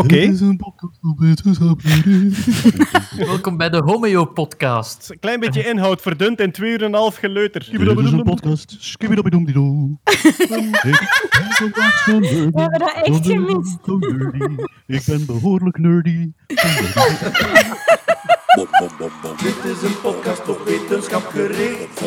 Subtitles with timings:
[0.00, 0.32] Oké.
[3.16, 5.10] Welkom bij de Homeo-podcast.
[5.10, 7.68] Een klein beetje inhoud, verdund in twee uur en een half geleuter.
[7.70, 8.76] Dit is een podcast.
[8.78, 9.98] Skibidobidobdido.
[10.04, 10.12] We
[12.52, 13.78] hebben dat echt gemist.
[14.86, 16.32] Ik ben behoorlijk nerdy.
[18.50, 22.00] Dit is een podcast op wetenschap gericht.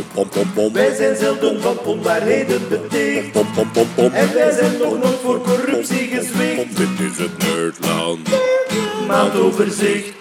[0.74, 3.36] Wij zijn zelden van onwaarheden beticht.
[3.96, 6.78] En wij zijn nog nooit voor corruptie gezwicht.
[6.78, 8.30] Dit is het Nerdland.
[9.08, 10.14] Maandoverzicht.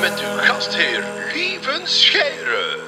[0.00, 1.04] Met uw gastheer
[1.34, 2.85] Lieven Scheire.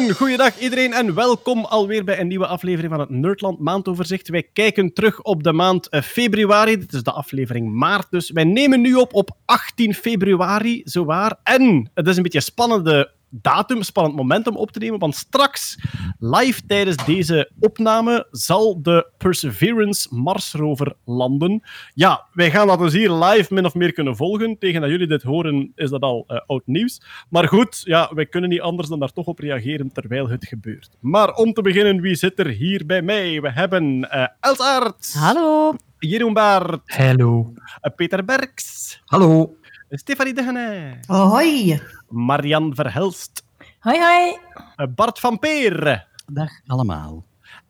[0.00, 4.28] Een goeiedag iedereen en welkom alweer bij een nieuwe aflevering van het Nerdland Maandoverzicht.
[4.28, 6.78] Wij kijken terug op de maand eh, februari.
[6.78, 8.30] Dit is de aflevering maart dus.
[8.30, 11.36] Wij nemen nu op op 18 februari, zowaar.
[11.42, 15.78] En het is een beetje spannende datum, spannend moment om op te nemen, want straks,
[16.18, 21.62] live tijdens deze opname, zal de Perseverance Marsrover landen.
[21.94, 24.58] Ja, wij gaan dat dus hier live min of meer kunnen volgen.
[24.58, 27.02] Tegen dat jullie dit horen, is dat al eh, oud nieuws.
[27.28, 30.90] Maar goed, ja, wij kunnen niet anders dan daar toch op reageren terwijl het gebeurt.
[31.00, 33.40] Maar om te beginnen, wie zit er hier bij mij?
[33.40, 35.74] We hebben eh Els Aerts, Hallo.
[35.98, 37.52] Jeroen Baert, Hallo.
[37.80, 39.54] eh, Peter Berks, Hallo.
[39.90, 41.80] Stefanie Degene, Hoi.
[42.08, 43.44] Marian Verhelst,
[43.80, 44.36] Hoi, hoi.
[44.76, 46.06] eh, Bart van Peer.
[46.32, 47.24] Dag allemaal.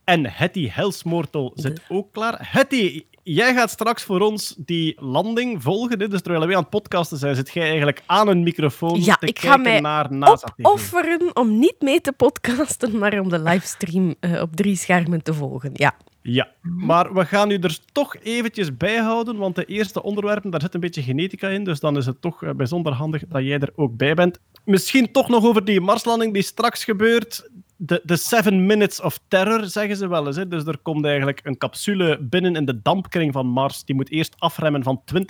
[0.05, 2.37] En Hetty Helsmoortel zit ook klaar.
[2.51, 6.01] Hetty, jij gaat straks voor ons die landing volgen.
[6.01, 6.09] Hè?
[6.09, 9.27] Dus terwijl wij aan het podcasten zijn, zit jij eigenlijk aan een microfoon Ja, te
[9.27, 10.65] ik ga kijken mij naar NASA TV.
[10.67, 15.35] Opofferen om niet mee te podcasten, maar om de livestream eh, op drie schermen te
[15.35, 15.71] volgen.
[15.73, 15.95] Ja.
[16.23, 20.61] Ja, maar we gaan u er toch eventjes bij houden, want de eerste onderwerpen, daar
[20.61, 23.59] zit een beetje genetica in, dus dan is het toch eh, bijzonder handig dat jij
[23.59, 24.41] er ook bij bent.
[24.65, 27.51] Misschien toch nog over die Marslanding die straks gebeurt.
[27.77, 30.37] De, de Seven Minutes of Terror, zeggen ze wel eens.
[30.37, 30.49] Hè?
[30.49, 33.85] Dus er komt eigenlijk een capsule binnen in de dampkring van Mars.
[33.85, 35.21] Die moet eerst afremmen van 20.000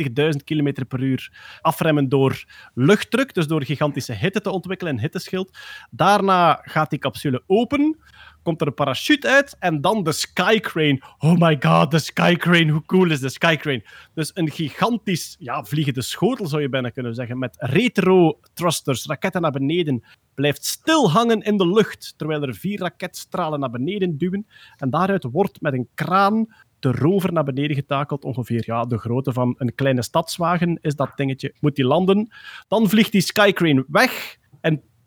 [0.44, 1.32] km per uur.
[1.60, 5.58] Afremmen door luchtdruk, dus door gigantische hitte te ontwikkelen, een hitteschild.
[5.90, 7.96] Daarna gaat die capsule open
[8.42, 11.02] komt er een parachute uit en dan de Skycrane.
[11.18, 12.70] Oh my god, de Skycrane.
[12.70, 13.84] Hoe cool is de Skycrane?
[14.14, 19.50] Dus een gigantisch ja, vliegende schotel, zou je bijna kunnen zeggen, met retro-thrusters, raketten naar
[19.50, 20.04] beneden.
[20.34, 24.46] Blijft stil hangen in de lucht, terwijl er vier raketstralen naar beneden duwen.
[24.76, 26.46] En daaruit wordt met een kraan
[26.80, 28.24] de rover naar beneden getakeld.
[28.24, 31.54] Ongeveer ja, de grootte van een kleine stadswagen is dat dingetje.
[31.60, 32.32] Moet die landen.
[32.68, 34.38] Dan vliegt die Skycrane weg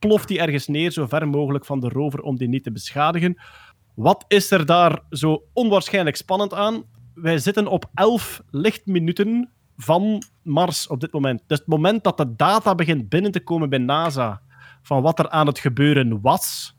[0.07, 3.37] ploft die ergens neer, zo ver mogelijk van de rover om die niet te beschadigen.
[3.95, 6.83] Wat is er daar zo onwaarschijnlijk spannend aan?
[7.13, 11.41] Wij zitten op 11 lichtminuten van Mars op dit moment.
[11.47, 14.41] Dus het moment dat de data begint binnen te komen bij NASA
[14.81, 16.75] van wat er aan het gebeuren was,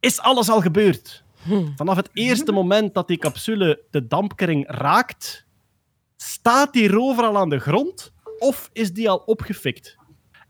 [0.00, 1.24] is alles al gebeurd.
[1.76, 5.46] Vanaf het eerste moment dat die capsule de dampkring raakt,
[6.16, 9.96] staat die rover al aan de grond of is die al opgefikt?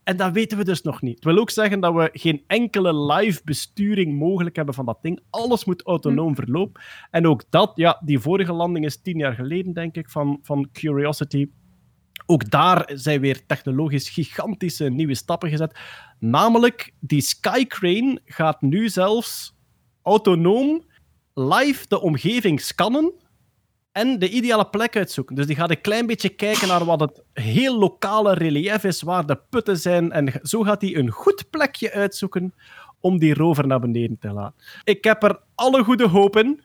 [0.04, 1.14] En dat weten we dus nog niet.
[1.14, 5.20] Het wil ook zeggen dat we geen enkele live besturing mogelijk hebben van dat ding.
[5.30, 6.82] Alles moet autonoom verlopen.
[7.10, 10.68] En ook dat, ja, die vorige landing is tien jaar geleden, denk ik, van, van
[10.72, 11.50] Curiosity.
[12.26, 15.78] Ook daar zijn weer technologisch gigantische nieuwe stappen gezet.
[16.18, 19.54] Namelijk, die Skycrane gaat nu zelfs
[20.02, 20.84] autonoom
[21.34, 23.12] live de omgeving scannen
[23.92, 25.34] en de ideale plek uitzoeken.
[25.34, 29.26] Dus die gaat een klein beetje kijken naar wat het heel lokale relief is, waar
[29.26, 30.12] de putten zijn.
[30.12, 32.54] En zo gaat hij een goed plekje uitzoeken
[33.00, 34.64] om die rover naar beneden te laten.
[34.84, 36.62] Ik heb er alle goede hoop in,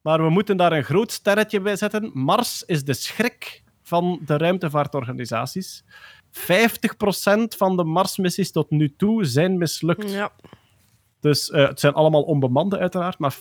[0.00, 2.10] maar we moeten daar een groot sterretje bij zetten.
[2.14, 5.84] Mars is de schrik van de ruimtevaartorganisaties.
[6.32, 6.42] 50%
[7.56, 10.10] van de Marsmissies tot nu toe zijn mislukt.
[10.10, 10.32] ja.
[11.20, 13.38] Dus eh, het zijn allemaal onbemande uiteraard, maar 50%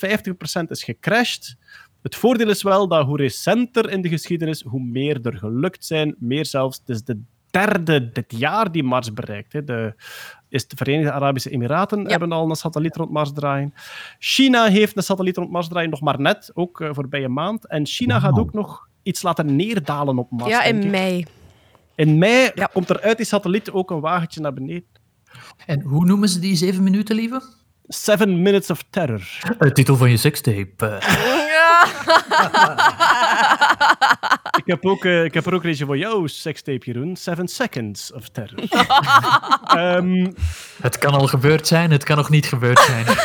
[0.67, 1.55] is gecrashed.
[2.01, 6.15] Het voordeel is wel dat hoe recenter in de geschiedenis, hoe meer er gelukt zijn.
[6.19, 6.77] Meer zelfs.
[6.79, 9.53] Het is de derde dit jaar die Mars bereikt.
[9.53, 9.63] Hè.
[9.63, 9.93] De,
[10.49, 13.73] is de Verenigde Arabische Emiraten hebben al een satelliet rond Mars draaien.
[14.19, 17.67] China heeft een satelliet rond Mars draaien, nog maar net, ook uh, voorbij een maand.
[17.67, 20.49] En China gaat ook nog iets laten neerdalen op Mars.
[20.51, 21.25] ja, in mei.
[21.95, 22.69] In mei Ja.
[22.73, 24.87] komt er uit die satelliet ook een wagentje naar beneden.
[25.65, 27.41] En hoe noemen ze die zeven minuten, lieve?
[27.87, 29.21] Seven Minutes of Terror.
[29.59, 30.97] De titel van je sekstape.
[34.55, 37.15] Ik heb, ook, eh, ik heb er ook een voor jou, sekstape, Jeroen.
[37.15, 38.59] Seven Seconds of Terror.
[39.79, 40.31] Ehm,
[40.81, 43.05] Het kan al gebeurd zijn, het kan nog niet gebeurd zijn.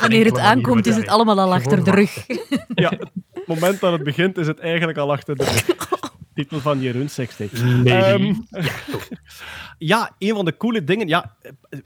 [0.00, 2.24] Wanneer het aankomt, is het allemaal al achter de rug.
[2.74, 2.90] ja,
[3.32, 5.64] het moment dat het begint, is het eigenlijk al achter de rug.
[6.38, 7.56] Titel van Jeroen sekstape.
[7.64, 7.94] Nee.
[7.94, 8.34] Ehm,
[9.92, 11.08] ja, een van de coole dingen.
[11.08, 11.36] Ja,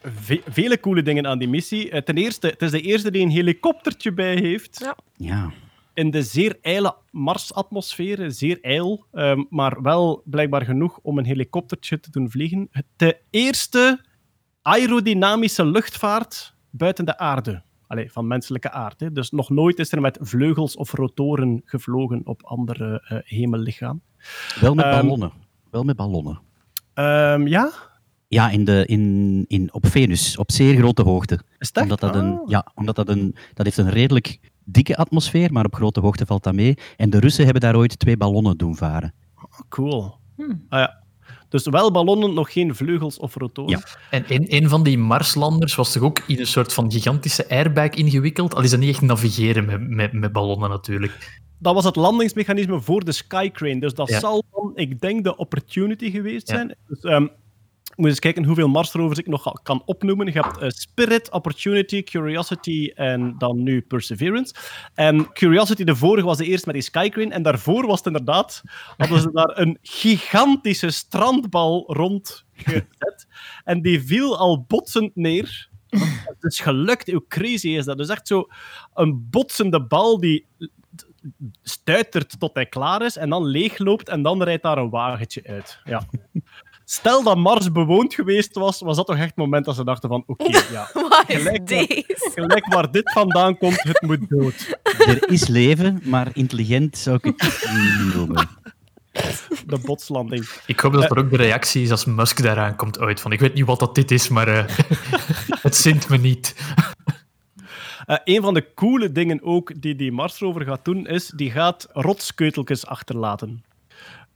[0.03, 1.91] ve- vele coole dingen aan die missie.
[1.91, 4.79] Eh, Ten eerste, het is de eerste die een helikoptertje bij heeft.
[4.81, 4.97] Ja.
[5.17, 5.51] Ja.
[5.95, 12.01] in de zeer ijle Marsatmosfeer, zeer ijl, ehm, maar wel blijkbaar genoeg om een helikoptertje
[12.01, 12.71] te doen vliegen.
[12.97, 14.05] De eerste
[14.63, 17.63] aerodynamische luchtvaart buiten de aarde.
[17.97, 19.01] Van menselijke aard.
[19.01, 19.13] Hè.
[19.13, 24.03] Dus nog nooit is er met vleugels of rotoren gevlogen op andere eh hemellichamen.
[24.61, 25.33] Wel met Ehm, ballonnen.
[25.71, 26.41] Wel met ballonnen.
[26.95, 27.71] Ehm, ja?
[28.29, 31.41] Ja, in de, in, in, op Venus, op zeer grote hoogte.
[31.59, 31.83] Is echt?
[31.83, 32.49] Omdat dat, een, Ah.
[32.49, 36.43] ja, omdat dat, een, dat heeft een redelijk dikke atmosfeer, maar op grote hoogte valt
[36.43, 36.75] dat mee.
[36.97, 39.15] En de Russen hebben daar ooit twee ballonnen doen varen.
[39.69, 40.15] Cool.
[40.37, 40.65] Hmm.
[40.69, 41.02] Ah, ja.
[41.53, 43.71] Dus wel ballonnen, nog geen vleugels of rotoren.
[43.71, 43.83] Ja.
[44.11, 47.89] En in een van die Marslanders was toch ook in een soort van gigantische airbag
[47.91, 48.55] ingewikkeld?
[48.55, 51.41] Al is dat niet echt navigeren met, met, met ballonnen natuurlijk.
[51.59, 53.81] Dat was het landingsmechanisme voor de Skycrane.
[53.81, 54.19] Dus dat Ja.
[54.19, 56.75] zal dan, ik denk, de Opportunity geweest zijn.
[56.89, 57.27] Dus, ehm,
[57.97, 60.27] moet eens kijken hoeveel Marsrovers ik nog kan opnoemen.
[60.27, 64.55] Je hebt eh, Spirit, Opportunity, Curiosity en dan nu Perseverance.
[64.95, 67.35] En Curiosity, de vorige, was de eerste met die Skycrane.
[67.35, 68.63] En daarvoor was het inderdaad,
[68.97, 73.27] hadden ze daar een gigantische strandbal rond gezet.
[73.65, 75.71] En die viel al botsend neer.
[76.25, 77.97] Het is gelukt, hoe crazy is dat?
[77.97, 78.47] Dus echt zo
[78.95, 80.47] een botsende bal die
[81.63, 85.81] stuitert tot hij klaar is en dan leegloopt en dan rijdt daar een wagentje uit.
[85.85, 86.07] Ja.
[86.85, 90.09] Stel dat Mars bewoond geweest was, was dat toch echt het moment dat ze dachten
[90.09, 92.05] van oké, ja, Wat is Gelijk, deze?
[92.35, 94.79] gelijk waar dit vandaan komt, het moet dood.
[94.83, 98.49] Er is leven, maar intelligent zou ik het niet noemen.
[99.67, 100.49] De botslanding.
[100.67, 103.21] Ik hoop dat er ook de reactie is als Musk daaraan komt uit.
[103.21, 104.65] Van, ik weet niet wat dat dit is, maar eh,
[105.67, 106.55] het zint me niet.
[108.07, 111.87] Eh, een van de coole dingen ook die die Marsrover gaat doen, is die gaat
[111.93, 113.65] rotskeuteltjes achterlaten.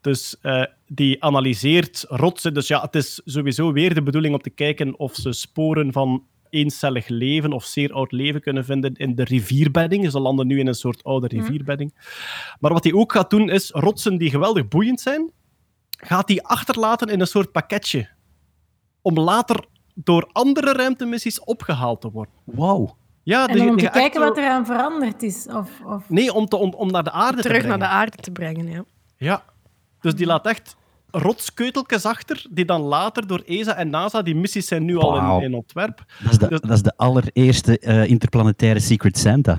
[0.01, 2.55] Dus eh, die analyseert rotsen.
[2.55, 6.27] Dus ja, het is sowieso weer de bedoeling om te kijken of ze sporen van
[6.51, 10.11] eencellig leven of zeer oud leven kunnen vinden in de rivierbedding.
[10.11, 11.95] Ze landen nu in een soort oude rivierbedding.
[12.61, 15.31] Maar wat hij ook gaat doen, is rotsen die geweldig boeiend zijn,
[15.91, 18.09] gaat hij achterlaten in een soort pakketje.
[19.03, 22.35] Om later door andere ruimtemissies opgehaald te worden.
[22.45, 22.97] Wauw.
[23.23, 25.47] Ja, En om te kijken wat er aan veranderd is.
[25.47, 26.09] Of, of...
[26.09, 28.67] Nee, om, te, om, om naar de aarde te Terug naar de aarde te brengen,
[28.67, 28.85] ja.
[29.17, 29.45] Ja.
[30.07, 30.77] Dus die laat echt
[31.11, 35.45] rotskeuteltjes achter, die dan later door ESA en NASA, die missies zijn nu al in,
[35.45, 36.05] in ontwerp.
[36.23, 39.59] Dat is de, Dus- dat is de allereerste eh, interplanetaire Secret Santa.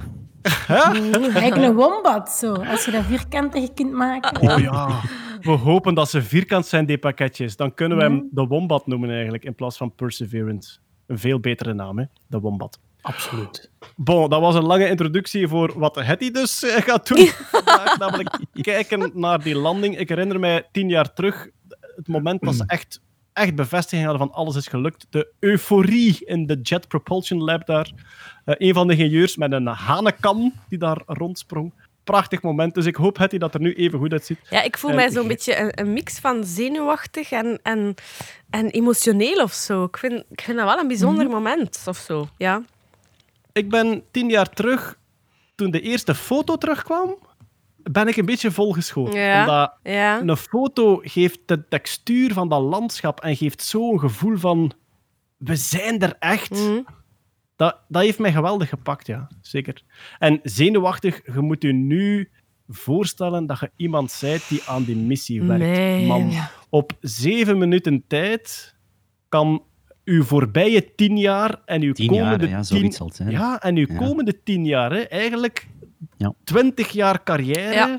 [0.68, 2.54] Eigenlijk een wombat, zo.
[2.54, 4.42] Als je dat vierkantig kunt maken.
[4.52, 5.00] Oh ja.
[5.42, 7.56] We hopen dat ze vierkant zijn, die pakketjes.
[7.56, 10.78] Dan kunnen we hem de Wombat noemen eigenlijk, in plaats van Perseverance.
[11.08, 12.04] Een veel betere naam, hè?
[12.28, 12.80] De Wombat.
[13.02, 13.70] Absoluut.
[13.96, 17.98] Bon, dat was een lange introductie voor wat Hetty dus eh, gaat doen vandaag.
[17.98, 19.98] Namelijk kijken naar die landing.
[19.98, 21.48] Ik herinner mij tien jaar terug,
[21.96, 23.02] het moment dat ze echt,
[23.34, 25.08] echt bevestiging hadden van alles is gelukt.
[25.10, 27.92] De euforie in de Jet Propulsion Lab daar.
[28.46, 31.74] Eh, een van de ingenieurs met een hanekam die daar rondsprong.
[32.04, 32.74] Prachtig moment.
[32.74, 34.40] Dus ik hoop, Hetty, dat er nu even goed uitziet.
[34.50, 37.94] Ja, ik voel En mij ik- zo'n beetje een, een mix van zenuwachtig en, en,
[38.50, 39.84] en emotioneel of zo.
[39.84, 42.28] Ik vind, ik vind dat wel een bijzonder moment of zo.
[42.38, 42.62] Ja.
[43.58, 45.00] Ik ben tien jaar terug,
[45.56, 47.18] toen de eerste foto terugkwam,
[47.84, 49.20] ben ik een beetje volgeschoten.
[49.20, 49.40] Ja.
[49.40, 50.22] Omdat Ja.
[50.22, 54.72] Een foto geeft de textuur van dat landschap en geeft zo'n gevoel van
[55.38, 56.52] we zijn er echt.
[56.52, 56.82] Mhm.
[57.56, 59.28] Dat, dat heeft mij geweldig gepakt, ja.
[59.42, 59.84] Zeker.
[60.20, 62.30] En zenuwachtig, je moet je nu
[62.68, 65.64] voorstellen dat je iemand bent die aan die missie werkt.
[65.64, 66.06] Nee.
[66.06, 66.32] Man,
[66.70, 68.76] op zeven minuten tijd
[69.30, 69.64] kan
[70.08, 72.92] uw voorbije tien jaar en uw Tien komende jaar, ja, tien...
[73.14, 73.30] zijn.
[73.32, 73.96] Ja, en uw Ja.
[73.96, 75.68] komende tien jaar, hè, eigenlijk
[76.18, 76.34] Ja.
[76.44, 77.98] twintig jaar carrière, Ja.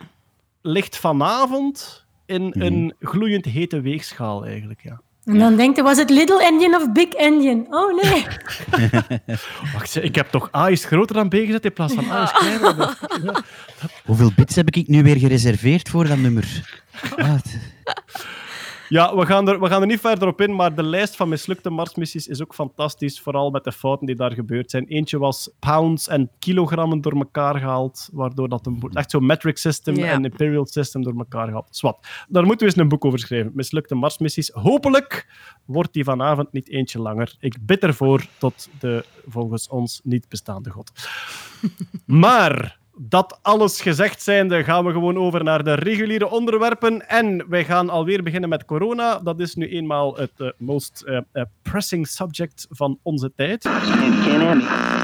[0.62, 2.60] ligt vanavond in Mhm.
[2.62, 4.80] een gloeiend hete weegschaal, eigenlijk.
[4.82, 5.00] Ja.
[5.24, 7.66] En dan denkt hij, was het Little Engine of Big Engine?
[7.70, 8.26] Oh nee.
[9.74, 12.32] Wacht, ik heb toch A is groter dan B gezet in plaats van A is
[12.32, 12.76] kleiner.
[12.76, 13.42] dan-
[14.06, 16.78] Hoeveel bits heb ik nu weer gereserveerd voor dat nummer?
[17.16, 17.34] Ah,
[18.88, 21.28] Ja, we gaan, er, we gaan er niet verder op in, maar de lijst van
[21.28, 24.86] mislukte Marsmissies is ook fantastisch, vooral met de fouten die daar gebeurd zijn.
[24.86, 29.96] Eentje was pounds en kilogrammen door elkaar gehaald, waardoor dat een, echt zo'n metric system
[29.96, 30.06] Ja.
[30.12, 31.68] en imperial system door elkaar gehaald.
[31.70, 32.06] Zwat.
[32.28, 33.52] Daar moeten we eens een boek over schrijven.
[33.54, 34.50] Mislukte Marsmissies.
[34.52, 35.28] Hopelijk
[35.64, 37.34] wordt die vanavond niet eentje langer.
[37.40, 40.92] Ik bid ervoor tot de volgens ons niet bestaande god.
[42.06, 47.08] Maar dat alles gezegd zijnde, gaan we gewoon over naar de reguliere onderwerpen.
[47.08, 49.18] En wij gaan alweer beginnen met corona.
[49.18, 53.62] Dat is nu eenmaal het eh, most eh, eh, pressing subject van onze tijd.
[54.24, 54.96] Corona.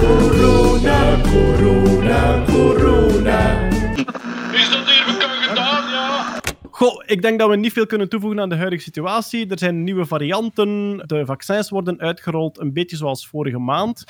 [0.00, 1.91] Corona, corona,
[6.90, 9.48] Ik denk dat we niet veel kunnen toevoegen aan de huidige situatie.
[9.48, 14.04] Er zijn nieuwe varianten, de vaccins worden uitgerold, een beetje zoals vorige maand.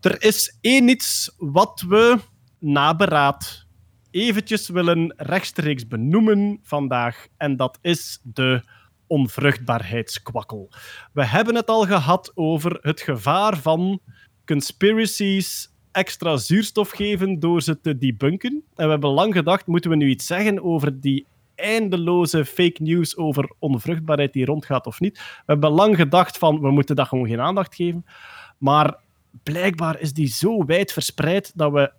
[0.00, 2.18] Er is één iets wat we
[2.58, 3.66] na beraad
[4.10, 8.62] eventjes willen rechtstreeks benoemen vandaag, en dat is de
[9.06, 10.70] onvruchtbaarheidskwakkel.
[11.12, 14.00] We hebben het al gehad over het gevaar van
[14.44, 18.62] conspiracies extra zuurstof geven door ze te debunken.
[18.74, 23.16] En we hebben lang gedacht, moeten we nu iets zeggen over die eindeloze fake news
[23.16, 25.18] over onvruchtbaarheid die rondgaat of niet.
[25.18, 28.04] We hebben lang gedacht van, we moeten dat gewoon geen aandacht geven.
[28.58, 29.00] Maar
[29.42, 31.92] blijkbaar is die zo wijd verspreid dat we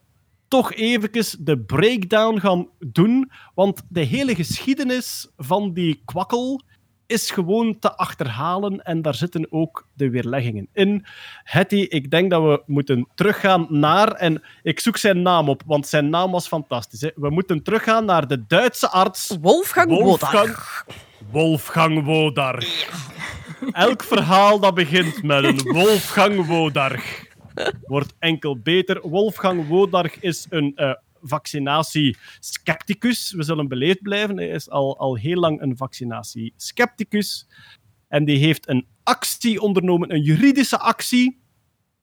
[0.48, 3.32] toch eventjes de breakdown gaan doen.
[3.54, 6.62] Want de hele geschiedenis van die kwakkel
[7.08, 11.06] is gewoon te achterhalen en daar zitten ook de weerleggingen in.
[11.44, 15.88] Hetty, ik denk dat we moeten teruggaan naar, en ik zoek zijn naam op, want
[15.88, 17.02] zijn naam was fantastisch.
[17.02, 17.10] Hè.
[17.16, 20.56] We moeten teruggaan naar de Duitse arts Wolfgang, Wolfgang,
[21.32, 22.90] Wolfgang Wodarg.
[23.72, 27.26] Elk verhaal dat begint met een Wolfgang Wodarg
[27.86, 29.10] wordt enkel beter.
[29.10, 33.32] Wolfgang Wodarg is een uh, vaccinatie-scepticus.
[33.32, 34.38] We zullen beleefd blijven.
[34.38, 37.48] Hij is al, al heel lang een vaccinatie-scepticus.
[38.08, 41.42] En die heeft een actie ondernomen, een juridische actie,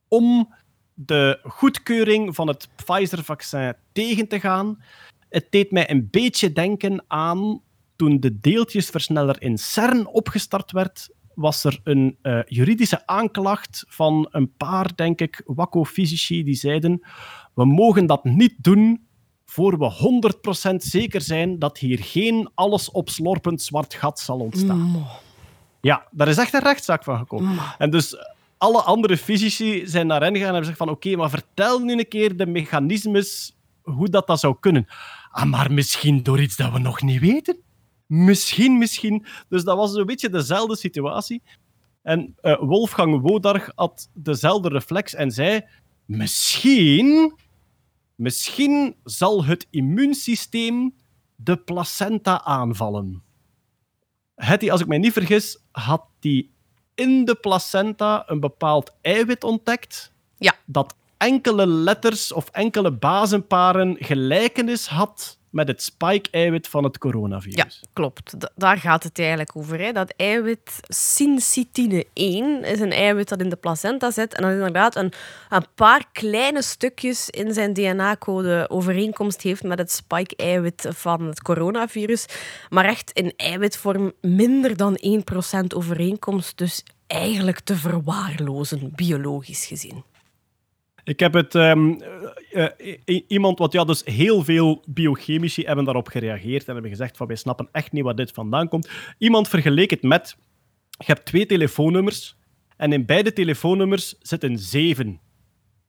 [0.08, 0.54] om
[0.94, 4.82] de goedkeuring van het Pfizer-vaccin tegen te gaan.
[5.28, 7.62] Het deed mij een beetje denken aan
[7.96, 14.52] toen de deeltjesversneller in CERN opgestart werd, was er een uh, juridische aanklacht van een
[14.56, 17.00] paar, denk ik, wakko-fysici die zeiden
[17.54, 19.06] we mogen dat niet doen
[19.44, 24.80] voor we 100% zeker zijn dat hier geen allesopslorpend zwart gat zal ontstaan.
[24.80, 25.06] Mm.
[25.80, 27.58] Ja, daar is echt een rechtszaak van gekomen.
[27.78, 28.16] En dus
[28.58, 31.92] alle andere fysici zijn naar hen gegaan en hebben gezegd van oké, maar vertel nu
[31.92, 34.86] een keer de mechanismes hoe dat, dat zou kunnen.
[35.30, 37.56] Ah, maar misschien door iets dat we nog niet weten.
[38.06, 39.26] Misschien, misschien.
[39.48, 41.42] Dus dat was een beetje dezelfde situatie.
[42.02, 45.64] En uh, Wolfgang Wodarg had dezelfde reflex en zei:
[46.04, 47.38] Misschien,
[48.14, 50.94] misschien zal het immuunsysteem
[51.36, 53.22] de placenta aanvallen.
[54.34, 56.48] Hetty, als ik mij niet vergis, had hij
[56.94, 60.12] in de placenta een bepaald eiwit ontdekt.
[60.38, 60.54] Ja.
[60.66, 67.80] Dat enkele letters of enkele bazenparen gelijkenis had met het spike-eiwit van het coronavirus.
[67.80, 68.34] Ja, klopt.
[68.56, 69.80] Daar gaat het eigenlijk over.
[69.80, 69.92] Hè.
[69.92, 74.96] Dat eiwit syncytine 1 is een eiwit dat in de placenta zit en dat inderdaad
[74.96, 75.12] een,
[75.48, 82.26] een paar kleine stukjes in zijn DNA-code overeenkomst heeft met het spike-eiwit van het coronavirus.
[82.68, 84.98] Maar echt in eiwitvorm minder dan
[85.62, 86.58] 1% overeenkomst.
[86.58, 90.04] Dus eigenlijk te verwaarlozen, biologisch gezien.
[91.04, 91.54] Ik heb het...
[91.54, 92.00] Um,
[92.52, 92.66] uh,
[93.04, 93.72] uh, iemand wat...
[93.72, 97.92] Ja, dus heel veel biochemici hebben daarop gereageerd en hebben gezegd van wij snappen echt
[97.92, 98.90] niet waar dit vandaan komt.
[99.18, 100.36] Iemand vergeleek het met...
[100.88, 102.36] Je hebt twee telefoonnummers
[102.76, 105.20] en in beide telefoonnummers zit een zeven.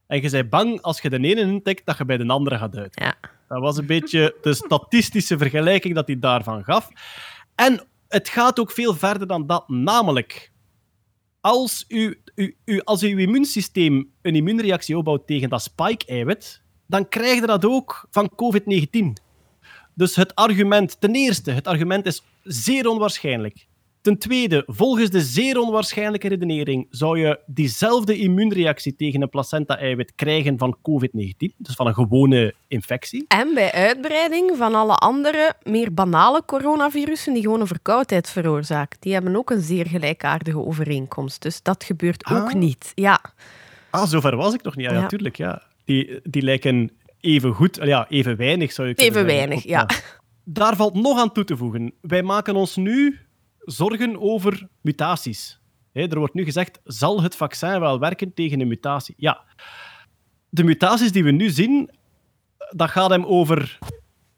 [0.08, 2.76] En je bent bang als je de ene intikt dat je bij de andere gaat
[2.76, 3.00] uit.
[3.00, 3.16] Ja.
[3.48, 6.90] Dat was een beetje de statistische vergelijking dat hij daarvan gaf.
[7.56, 9.70] En het gaat ook veel verder dan dat.
[9.70, 10.52] Namelijk,
[11.42, 17.40] als, u, u, u, als uw immuunsysteem een immuunreactie opbouwt tegen dat spike-eiwit, dan krijg
[17.40, 19.24] je dat ook van COVID-19.
[19.94, 23.68] Dus het argument, ten eerste, het argument is zeer onwaarschijnlijk.
[24.06, 30.58] Ten tweede, volgens de zeer onwaarschijnlijke redenering zou je diezelfde immuunreactie tegen een placenta-eiwit krijgen
[30.58, 33.26] van COVID-19, dus van een gewone infectie.
[33.28, 38.98] En bij uitbreiding van alle andere, meer banale coronavirussen die gewoon een verkoudheid veroorzaken.
[39.00, 41.42] Die hebben ook een zeer gelijkaardige overeenkomst.
[41.42, 42.54] Dus dat gebeurt ook Ah.
[42.54, 42.92] niet.
[42.96, 43.22] Ja.
[43.90, 44.86] Ah, zover was ik nog niet.
[44.86, 45.36] Ja, natuurlijk.
[45.38, 45.62] Ja.
[45.86, 49.48] Die, die lijken even goed, ja, even weinig zou je kunnen Even zeggen.
[49.48, 49.90] weinig, ja.
[50.44, 51.94] Daar valt nog aan toe te voegen.
[52.02, 53.20] Wij maken ons nu
[53.66, 55.60] zorgen over mutaties.
[55.92, 59.16] Er wordt nu gezegd, zal het vaccin wel werken tegen een mutatie?
[59.18, 59.44] Ja.
[60.50, 61.90] De mutaties die we nu zien,
[62.70, 63.78] dat gaat hem over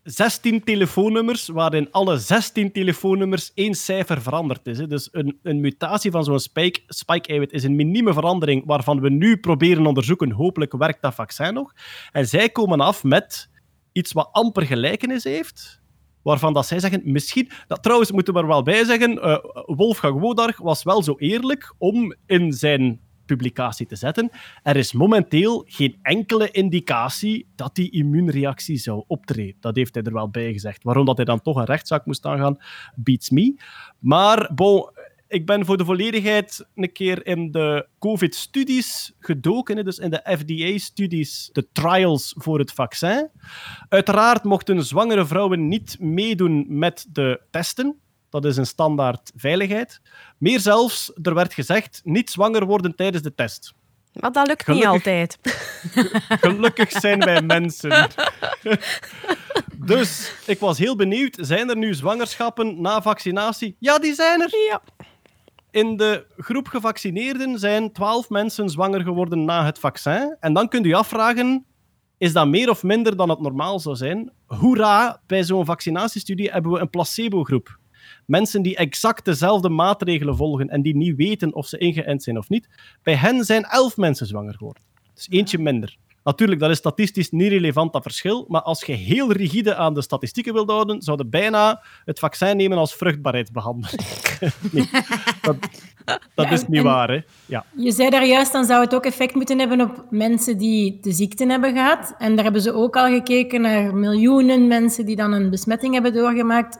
[0.03, 4.77] 16 telefoonnummers, waarin alle 16 telefoonnummers één cijfer veranderd is.
[4.77, 9.37] Dus een, een mutatie van zo'n spike- spike-eiwit is een minieme verandering waarvan we nu
[9.37, 10.31] proberen onderzoeken.
[10.31, 11.73] Hopelijk werkt dat vaccin nog.
[12.11, 13.49] En zij komen af met
[13.91, 15.81] iets wat amper gelijkenis heeft,
[16.27, 17.49] waarvan dat zij zeggen, misschien...
[17.67, 21.73] Dat, trouwens, moeten we er wel bij zeggen, eh, Wolfgang Wodarg was wel zo eerlijk
[21.77, 24.29] om in zijn publicatie te zetten.
[24.63, 29.55] Er is momenteel geen enkele indicatie dat die immuunreactie zou optreden.
[29.59, 30.83] Dat heeft hij er wel bij gezegd.
[30.83, 32.57] Waarom dat hij dan toch een rechtszaak moest aangaan,
[32.95, 33.61] beats me.
[33.99, 34.89] Maar bon,
[35.27, 41.49] ik ben voor de volledigheid een keer in de COVID-studies gedoken, dus in de FDA-studies,
[41.53, 43.29] de trials voor het vaccin.
[43.89, 47.99] Uiteraard mochten zwangere vrouwen niet meedoen met de testen.
[48.29, 50.01] Dat is een standaard veiligheid.
[50.37, 53.73] Meer zelfs, er werd gezegd, niet zwanger worden tijdens de test.
[54.13, 55.37] Maar dat lukt niet altijd.
[56.41, 58.09] Gelukkig zijn wij mensen.
[59.87, 63.75] Dus ik was heel benieuwd, zijn er nu zwangerschappen na vaccinatie?
[63.79, 64.55] Ja, die zijn er.
[64.69, 64.81] Ja.
[65.77, 70.35] In de groep gevaccineerden zijn 12 mensen zwanger geworden na het vaccin.
[70.39, 71.65] En dan kunt u afvragen,
[72.17, 74.31] is dat meer of minder dan het normaal zou zijn?
[74.45, 77.79] Hoera, bij zo'n vaccinatiestudie hebben we een placebo-groep.
[78.25, 82.49] Mensen die exact dezelfde maatregelen volgen en die niet weten of ze ingeënt zijn of
[82.49, 82.69] niet.
[83.03, 84.83] Bij hen zijn 11 mensen zwanger geworden.
[85.13, 85.97] Dus eentje minder.
[86.27, 88.45] Natuurlijk, dat is statistisch niet relevant, dat verschil.
[88.47, 92.77] Maar als je heel rigide aan de statistieken wilt houden, zouden bijna het vaccin nemen
[92.77, 94.01] als vruchtbaarheidsbehandeling.
[94.71, 94.89] nee,
[95.41, 95.55] dat,
[96.35, 97.21] dat Ja, is niet waar, hè.
[97.45, 97.65] Ja.
[97.75, 101.11] Je zei daar juist, dan zou het ook effect moeten hebben op mensen die de
[101.11, 102.15] ziekte hebben gehad.
[102.17, 106.13] En daar hebben ze ook al gekeken naar miljoenen mensen die dan een besmetting hebben
[106.13, 106.77] doorgemaakt.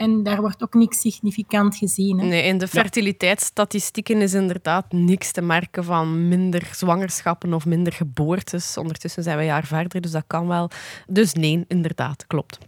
[0.00, 2.18] En daar wordt ook niks significant gezien.
[2.18, 2.26] Hè?
[2.26, 8.76] Nee, in de fertiliteitsstatistieken is inderdaad niks te merken van minder zwangerschappen of minder geboortes.
[8.76, 10.70] Ondertussen zijn we een jaar verder, dus dat kan wel.
[11.06, 12.58] Dus nee, inderdaad, klopt.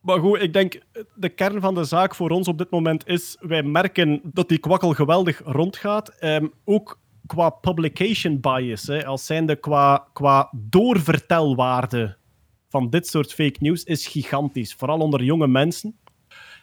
[0.00, 0.80] Maar goed, ik denk,
[1.14, 4.58] de kern van de zaak voor ons op dit moment is, wij merken dat die
[4.58, 6.08] kwakkel geweldig rondgaat.
[6.08, 12.16] Ehm, ook qua publication bias, hè, als zijnde qua, qua doorvertelwaarde
[12.68, 14.74] van dit soort fake news, is gigantisch.
[14.74, 15.98] Vooral onder jonge mensen.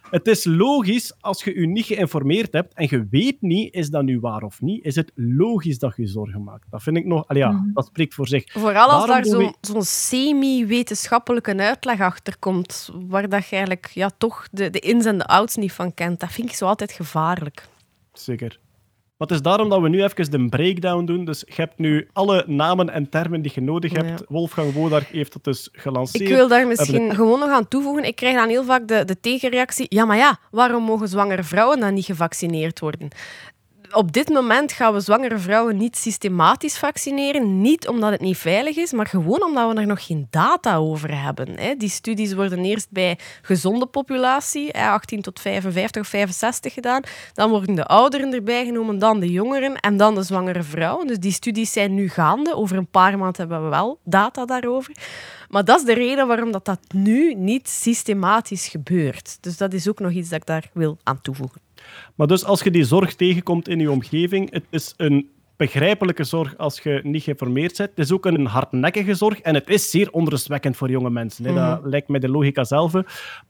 [0.10, 4.04] Het is logisch, als je je niet geïnformeerd hebt en je weet niet, is dat
[4.04, 6.66] nu waar of niet, is het logisch dat je je zorgen maakt.
[6.70, 7.34] Dat vind ik nog...
[7.34, 8.52] Ja, dat spreekt voor zich.
[8.52, 13.56] Vooral als Waarom daar doen zo'n we- zo'n semi-wetenschappelijke uitleg achter komt, waar dat je
[13.56, 16.20] eigenlijk ja, toch de, de ins en de outs niet van kent.
[16.20, 17.68] Dat vind ik zo altijd gevaarlijk.
[18.14, 18.60] Zeker.
[19.18, 21.26] Maar het is daarom dat we nu even de breakdown doen.
[21.26, 24.20] Dus je hebt nu alle namen en termen die je nodig hebt.
[24.20, 24.26] Ja.
[24.28, 26.30] Wolfgang Wodarg heeft dat dus gelanceerd.
[26.30, 28.04] Ik wil daar misschien gewoon nog aan toevoegen.
[28.04, 29.86] Ik krijg dan heel vaak de, de tegenreactie.
[29.90, 33.10] Ja, maar ja, waarom mogen zwangere vrouwen dan niet gevaccineerd worden?
[33.92, 37.62] Op dit moment gaan we zwangere vrouwen niet systematisch vaccineren.
[37.62, 41.22] Niet omdat het niet veilig is, maar gewoon omdat we er nog geen data over
[41.22, 41.78] hebben.
[41.78, 47.04] Die studies worden eerst bij gezonde populatie, hè, 18 tot 55 of 65 gedaan.
[47.34, 51.08] Dan worden de ouderen erbij genomen, dan de jongeren en dan de zwangere vrouwen.
[51.08, 52.56] Dus die studies zijn nu gaande.
[52.56, 54.94] Over een paar maanden hebben we wel data daarover.
[55.50, 59.38] Maar dat is de reden waarom dat, dat nu niet systematisch gebeurt.
[59.42, 61.62] Dus dat is ook nog iets dat ik daar wil aan toevoegen.
[62.16, 66.58] Maar dus als je die zorg tegenkomt in je omgeving, het is een begrijpelijke zorg
[66.58, 67.90] als je niet geïnformeerd bent.
[67.90, 71.46] Het is ook een hardnekkige zorg en het is zeer onrustwekkend voor jonge mensen.
[71.46, 71.54] hè.
[71.54, 72.94] Dat lijkt mij de logica zelf.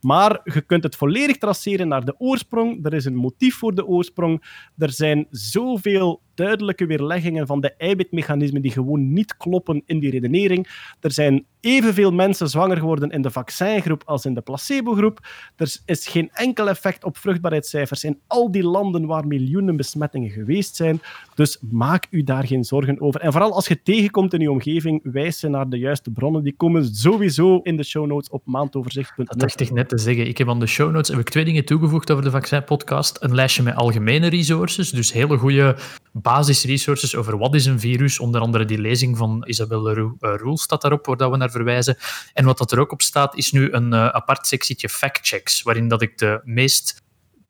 [0.02, 2.86] Maar je kunt het volledig traceren naar de oorsprong.
[2.86, 4.44] Er is een motief voor de oorsprong.
[4.78, 10.92] Er zijn zoveel duidelijke weerleggingen van de eiwitmechanismen die gewoon niet kloppen in die redenering.
[11.00, 15.20] Er zijn evenveel mensen zwanger geworden in de vaccingroep als in de placebogroep.
[15.56, 20.76] Er is geen enkel effect op vruchtbaarheidscijfers in al die landen waar miljoenen besmettingen geweest
[20.76, 21.02] zijn.
[21.36, 23.22] Dus maak u daar geen zorgen over.
[23.22, 26.44] En vooral als je tegenkomt in je omgeving, wijs ze naar de juiste bronnen.
[26.44, 29.26] Die komen sowieso in de show notes op maandoverzicht.nl.
[29.26, 30.28] Dat dacht ik net te zeggen.
[30.28, 33.18] Ik heb aan de show notes heb ik twee dingen toegevoegd over de vaccinpodcast.
[33.20, 35.76] Een lijstje met algemene resources, dus hele goede
[36.12, 38.20] basisresources over wat is een virus.
[38.20, 41.98] Onder andere die lezing van Isabelle Roel uh, Roel staat daarop, waar we naar verwijzen.
[42.34, 45.88] En wat dat er ook op staat, is nu een uh, apart sectietje factchecks, waarin
[45.88, 47.02] dat ik de meest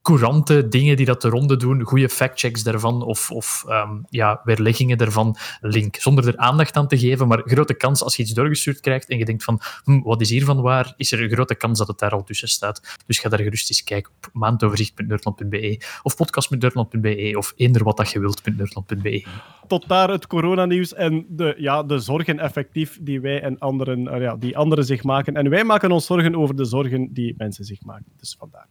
[0.07, 4.97] courante dingen die dat de ronde doen, goede factchecks daarvan of, of um, ja, weerleggingen
[4.97, 5.95] daarvan link.
[5.95, 9.17] Zonder er aandacht aan te geven, maar grote kans als je iets doorgestuurd krijgt en
[9.17, 11.99] je denkt van hm, wat is hiervan waar, is er een grote kans dat het
[11.99, 12.97] daar al tussen staat.
[13.05, 18.19] Dus ga daar gerust eens kijken op maandoverzicht.nerdland.be of podcast.nerdland.be of eender wat dat je
[18.19, 19.25] wilt.nerdland.be.
[19.67, 24.21] Tot daar het coronanieuws en de, ja, de zorgen effectief die wij en anderen, uh,
[24.21, 25.35] ja, die anderen zich maken.
[25.35, 28.11] En wij maken ons zorgen over de zorgen die mensen zich maken.
[28.17, 28.67] Dus vandaar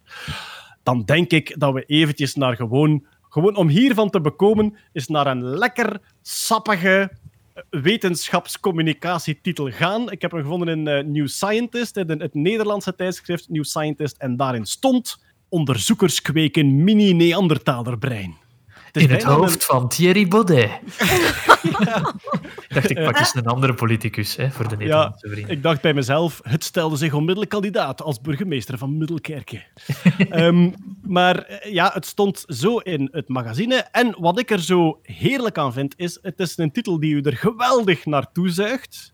[0.86, 5.26] dan denk ik dat we eventjes naar gewoon, gewoon om hiervan te bekomen, is naar
[5.26, 7.12] een lekker sappige
[7.70, 10.10] wetenschapscommunicatietitel gaan.
[10.10, 14.36] Ik heb hem gevonden in uh, New Scientist, het, het Nederlandse tijdschrift New Scientist, en
[14.36, 18.34] daarin stond onderzoekers kweken mini-Neandertaler-brein.
[19.02, 19.60] Het in het hoofd een...
[19.60, 20.70] van Thierry Baudet.
[21.84, 22.14] ja.
[22.68, 25.56] Ik dacht, ik pak eens een andere politicus hè, voor de Nederlandse ja, vrienden.
[25.56, 29.62] Ik dacht bij mezelf, het stelde zich onmiddellijk kandidaat als burgemeester van Middelkerke.
[30.30, 33.74] um, maar ja, het stond zo in het magazine.
[33.74, 37.20] En wat ik er zo heerlijk aan vind, is het is een titel die u
[37.20, 39.12] er geweldig naartoe zuigt,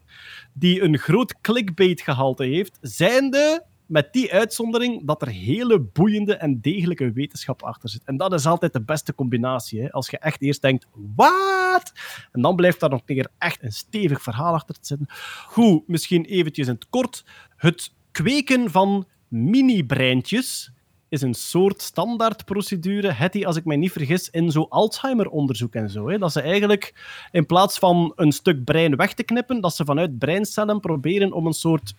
[0.52, 6.60] die een groot clickbait gehalte heeft, zijnde met die uitzondering dat er hele boeiende en
[6.60, 8.04] degelijke wetenschap achter zit.
[8.04, 9.80] En dat is altijd de beste combinatie.
[9.80, 9.90] Hè?
[9.90, 11.92] Als je echt eerst denkt, wat?
[12.32, 15.06] En dan blijft daar nog meer echt een stevig verhaal achter te zitten.
[15.46, 17.24] Goed, misschien eventjes in het kort.
[17.56, 20.72] Het kweken van mini-breintjes
[21.08, 25.90] is een soort standaardprocedure, het die, als ik mij niet vergis, in zo Alzheimer-onderzoek en
[25.90, 26.08] zo.
[26.08, 26.18] Hè.
[26.18, 26.94] Dat ze eigenlijk,
[27.30, 31.46] in plaats van een stuk brein weg te knippen, dat ze vanuit breincellen proberen om
[31.46, 31.94] een soort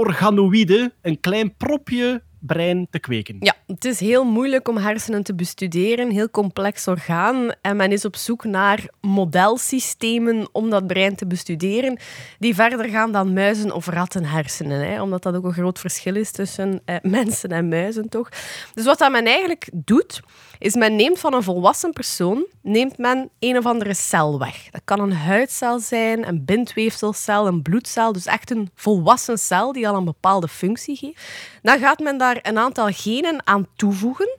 [0.00, 3.36] organoïde, een klein propje brein te kweken.
[3.40, 7.52] Ja, het is heel moeilijk om hersenen te bestuderen, heel complex orgaan.
[7.60, 11.98] En men is op zoek naar modelsystemen om dat brein te bestuderen,
[12.38, 14.90] die verder gaan dan muizen of rattenhersenen.
[14.90, 18.28] Hè, omdat dat ook een groot verschil is tussen eh, mensen en muizen, toch?
[18.74, 20.20] Dus wat dat men eigenlijk doet,
[20.60, 24.70] is men neemt van een volwassen persoon neemt men een of andere cel weg.
[24.70, 29.88] Dat kan een huidcel zijn, een bindweefselcel, een bloedcel, dus echt een volwassen cel die
[29.88, 31.22] al een bepaalde functie geeft.
[31.62, 34.38] Dan gaat men daar een aantal genen aan toevoegen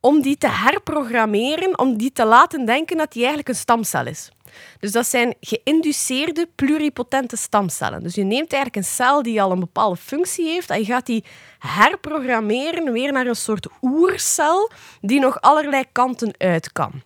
[0.00, 4.30] om die te herprogrammeren, om die te laten denken dat die eigenlijk een stamcel is.
[4.78, 8.02] Dus dat zijn geïnduceerde pluripotente stamcellen.
[8.02, 11.06] Dus je neemt eigenlijk een cel die al een bepaalde functie heeft en je gaat
[11.06, 11.24] die
[11.58, 17.02] herprogrammeren weer naar een soort oercel die nog allerlei kanten uit kan.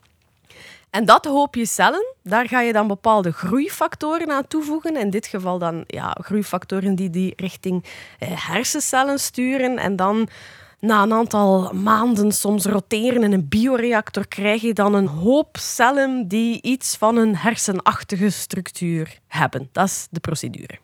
[0.90, 4.96] En dat hoopje cellen, daar ga je dan bepaalde groeifactoren aan toevoegen.
[4.96, 7.84] In dit geval dan ja, groeifactoren die die richting
[8.18, 9.78] eh, hersencellen sturen.
[9.78, 10.28] En dan
[10.80, 16.28] na een aantal maanden soms roteren in een bioreactor krijg je dan een hoop cellen
[16.28, 19.68] die iets van een hersenachtige structuur hebben.
[19.72, 20.78] Dat is de procedure.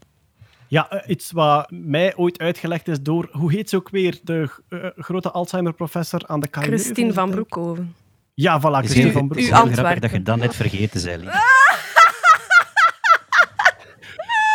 [0.68, 4.48] Ja, eh, iets wat mij ooit uitgelegd is door, hoe heet ze ook weer, de
[4.68, 6.60] uh, grote Alzheimer-professor aan de KU?
[6.60, 7.94] Christine van Broekhoven.
[8.34, 9.56] Ja, voilà, Christine van Broekhoven.
[9.56, 10.00] U Antwerpen.
[10.00, 11.22] dat je dat net vergeten bent.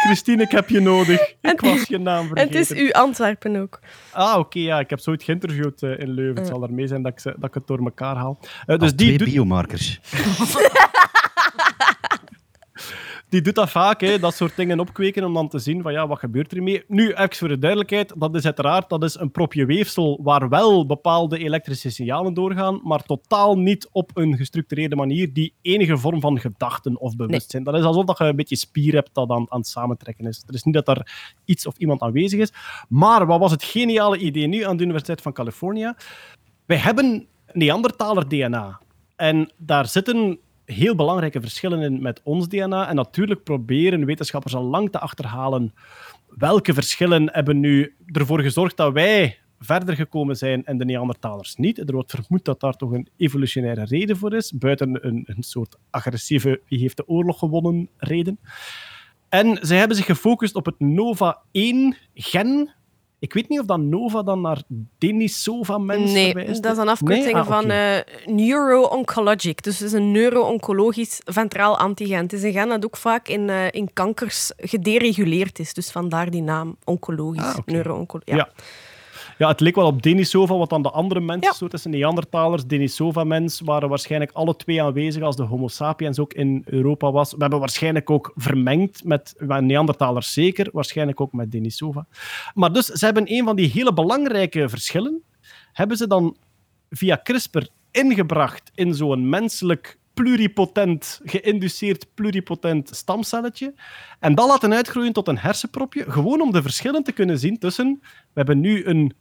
[0.05, 1.35] Christine, ik heb je nodig.
[1.41, 2.51] Ik was je naam vergeten.
[2.51, 3.79] En het is uw Antwerpen ook.
[4.11, 4.79] Ah, oké, ja.
[4.79, 6.35] Ik heb zoiets geïnterviewd uh, in Leuven.
[6.37, 8.39] Het zal daarmee zijn dat ik, dat ik het door elkaar haal.
[8.67, 9.27] Uh, dus die doet...
[9.27, 9.99] biomarkers.
[13.29, 16.07] die doet dat vaak, hè, dat soort dingen opkweken, om dan te zien van ja,
[16.07, 16.83] wat gebeurt er mee.
[16.87, 20.85] Nu, even voor de duidelijkheid, dat is uiteraard dat is een propje weefsel waar wel
[20.85, 26.39] bepaalde elektrische signalen doorgaan, maar totaal niet op een gestructureerde manier die enige vorm van
[26.39, 27.63] gedachten of bewustzijn.
[27.63, 27.73] Nee.
[27.73, 30.43] Dat is alsof dat je een beetje spier hebt dat aan, aan het samentrekken is.
[30.45, 31.11] Het is niet dat er
[31.45, 32.53] iets of iemand aanwezig is.
[32.89, 35.93] Maar wat was het geniale idee nu aan de Universiteit van Californië?
[36.65, 38.79] Wij hebben Neandertaler DNA.
[39.15, 40.39] En daar zitten
[40.73, 42.87] heel belangrijke verschillen in met ons DNA.
[42.87, 45.73] En natuurlijk proberen wetenschappers al lang te achterhalen
[46.27, 51.77] welke verschillen hebben nu ervoor gezorgd dat wij verder gekomen zijn en de Neandertalers niet.
[51.77, 55.77] Er wordt vermoed dat daar toch een evolutionaire reden voor is, buiten een, een soort
[55.89, 58.39] agressieve wie heeft de oorlog gewonnen reden.
[59.29, 62.71] En zij hebben zich gefocust op het NOVA1-gen,
[63.19, 64.61] ik weet niet of dat Nova dan naar
[64.97, 66.63] Denisova-mens nee, verwijst.
[66.63, 67.35] dat is een afkorting Nee?
[67.35, 69.63] Ah, van uh, neuro-oncologic.
[69.63, 72.17] Dus het is een neuro-oncologisch ventraal antigen.
[72.17, 75.73] Het is een gen dat ook vaak in, uh, in kankers gedereguleerd is.
[75.73, 77.41] Dus vandaar die naam oncologisch.
[77.41, 78.33] Ah, neuro-oncologisch.
[78.35, 78.35] Ja.
[78.35, 78.49] Ja,
[79.37, 81.53] het leek wel op Denisova, wat dan de andere mensen, Ja.
[81.53, 86.61] zo tussen Neandertalers, Denisova-mens, waren waarschijnlijk alle twee aanwezig als de Homo sapiens ook in
[86.65, 87.31] Europa was.
[87.31, 92.05] We hebben waarschijnlijk ook vermengd met met Neandertalers zeker, waarschijnlijk ook met Denisova.
[92.53, 95.23] Maar dus, ze hebben een van die hele belangrijke verschillen,
[95.73, 96.37] hebben ze dan
[96.89, 103.73] via CRISPR ingebracht in zo'n menselijk pluripotent, geïnduceerd pluripotent stamcelletje.
[104.19, 107.99] En dat laten uitgroeien tot een hersenpropje, gewoon om de verschillen te kunnen zien tussen...
[108.01, 109.13] We hebben nu een...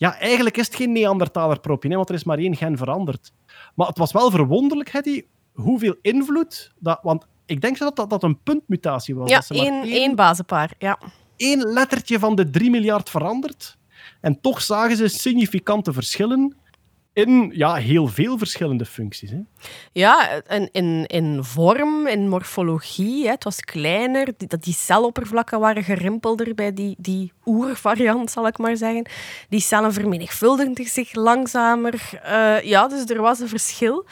[0.00, 3.32] Ja, eigenlijk is het geen Neandertaler-propje, hè, want er is maar één gen veranderd.
[3.74, 6.72] Maar het was wel verwonderlijk, Hetty, hoeveel invloed...
[6.78, 9.28] Dat, want ik denk dat dat, dat een puntmutatie was.
[9.28, 10.72] Ja, dat ze maar één, één bazenpaar.
[10.78, 10.98] Ja.
[11.36, 13.78] één lettertje van de 3 miljard veranderd.
[14.20, 16.56] En toch zagen ze significante verschillen
[17.20, 19.30] in ja, heel veel verschillende functies.
[19.30, 19.38] Hè.
[19.92, 23.24] Ja, in, in, in vorm, in morfologie.
[23.24, 23.30] Hè.
[23.30, 24.28] Het was kleiner.
[24.36, 29.06] Die, dat die celoppervlakken waren gerimpelder bij die, die oervariant, zal ik maar zeggen.
[29.48, 32.10] Die cellen vermenigvuldigden zich langzamer.
[32.22, 34.06] Eh, ja, dus er was een verschil.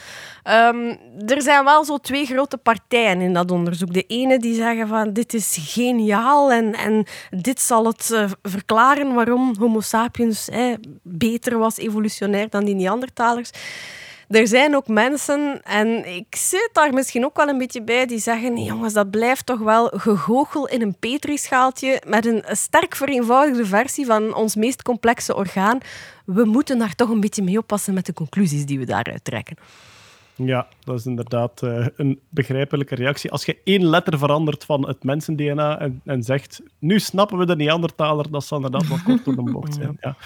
[0.49, 0.95] Ehm,
[1.27, 3.93] er zijn wel zo twee grote partijen in dat onderzoek.
[3.93, 9.15] De ene die zeggen van dit is geniaal en, en dit zal het eh, verklaren
[9.15, 10.49] waarom Homo sapiens
[11.03, 13.51] beter was evolutionair dan die Neandertalers.
[14.29, 18.19] Er zijn ook mensen, en ik zit daar misschien ook wel een beetje bij, die
[18.19, 23.67] zeggen: nee, jongens, dat blijft toch wel gegoochel in een petrischaaltje met een sterk vereenvoudigde
[23.67, 25.79] versie van ons meest complexe orgaan.
[26.25, 29.57] We moeten daar toch een beetje mee oppassen met de conclusies die we daaruit trekken.
[30.45, 33.31] Ja, dat is inderdaad eh, een begrijpelijke reactie.
[33.31, 37.57] Als je één letter verandert van het mensen-DNA en, en zegt, nu snappen we de
[37.57, 39.97] Neandertaler, dat zal inderdaad wat kort door de bocht zijn.
[40.01, 40.17] Ja.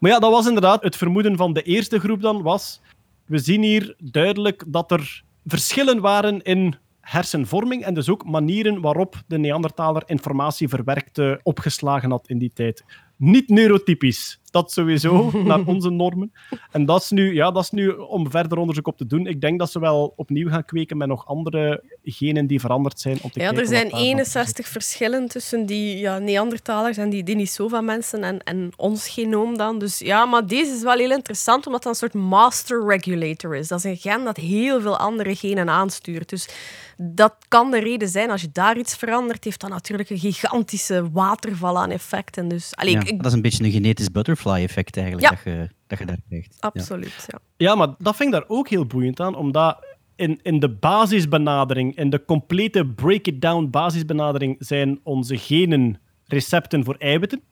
[0.00, 2.80] Maar ja, dat was inderdaad het vermoeden van de eerste groep dan, was,
[3.24, 9.22] we zien hier duidelijk dat er verschillen waren in hersenvorming en dus ook manieren waarop
[9.26, 12.84] de Neandertaler informatie verwerkte, opgeslagen had in die tijd.
[13.16, 16.32] Niet neurotypisch, dat sowieso, naar onze normen.
[16.70, 19.26] En dat is, nu, ja, dat is nu om verder onderzoek op te doen.
[19.26, 23.18] Ik denk dat ze wel opnieuw gaan kweken met nog andere genen die veranderd zijn.
[23.22, 28.24] Om te Ja, er zijn daarvan 61 verschillen tussen die ja, Neandertalers en die Denisova-mensen
[28.24, 29.78] en, en ons genoom dan.
[29.78, 33.68] Dus ja, maar deze is wel heel interessant, omdat dat een soort master regulator is.
[33.68, 36.28] Dat is een gen dat heel veel andere genen aanstuurt.
[36.28, 36.48] Dus
[36.96, 38.30] dat kan de reden zijn.
[38.30, 42.48] Als je daar iets verandert, heeft dat natuurlijk een gigantische waterval aan effecten.
[42.48, 44.10] Dus, allee, Ja, ik- dat is een beetje een genetisch
[44.42, 45.30] butterfly-effect eigenlijk Ja.
[45.34, 46.56] dat, je, dat je daar krijgt.
[46.60, 47.26] Absoluut.
[47.28, 47.38] Ja.
[47.56, 49.84] Ja, maar dat vind ik daar ook heel boeiend aan, omdat
[50.16, 57.42] in, in de basisbenadering, in de complete break-it-down basisbenadering, zijn onze genen recepten voor eiwitten.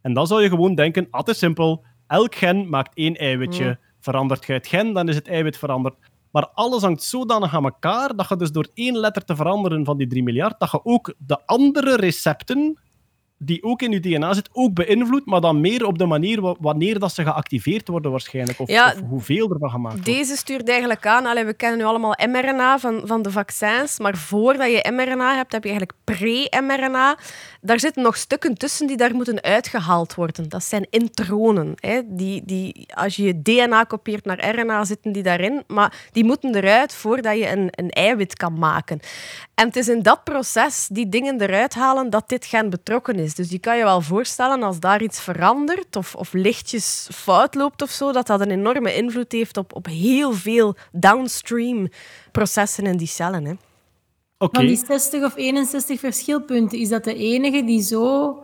[0.00, 3.78] En dan zou je gewoon denken, ah, het is simpel, elk gen maakt één eiwitje.
[4.00, 5.94] Verandert je het gen, dan is het eiwit veranderd.
[6.30, 9.96] Maar alles hangt zodanig aan elkaar, dat je dus door één letter te veranderen van
[9.96, 12.78] die 3 miljard, dat je ook de andere recepten
[13.38, 16.54] die ook in je DNA zit, ook beïnvloedt, maar dan meer op de manier wa-
[16.60, 20.10] wanneer dat ze geactiveerd worden waarschijnlijk, of, Ja, of hoeveel ervan gemaakt wordt.
[20.10, 24.16] Deze stuurt eigenlijk aan, allee, we kennen nu allemaal mRNA van, van de vaccins, maar
[24.16, 27.16] voordat je mRNA hebt, heb je eigenlijk pre-mRNA.
[27.60, 30.48] Daar zitten nog stukken tussen die daar moeten uitgehaald worden.
[30.48, 31.72] Dat zijn intronen.
[31.76, 32.00] Hè.
[32.06, 36.54] Die, die, als je je DNA kopieert naar RNA, zitten die daarin, maar die moeten
[36.54, 39.00] eruit voordat je een, een eiwit kan maken.
[39.54, 43.25] En het is in dat proces, die dingen eruit halen, dat dit gen betrokken is.
[43.34, 47.82] Dus je kan je wel voorstellen, als daar iets verandert of, of lichtjes fout loopt
[47.82, 51.88] of zo, dat dat een enorme invloed heeft op, op heel veel downstream
[52.32, 53.44] processen in die cellen.
[53.44, 53.52] Hè.
[54.38, 58.38] Oké, Van die 60 of 61 verschilpunten, is dat de enige die zo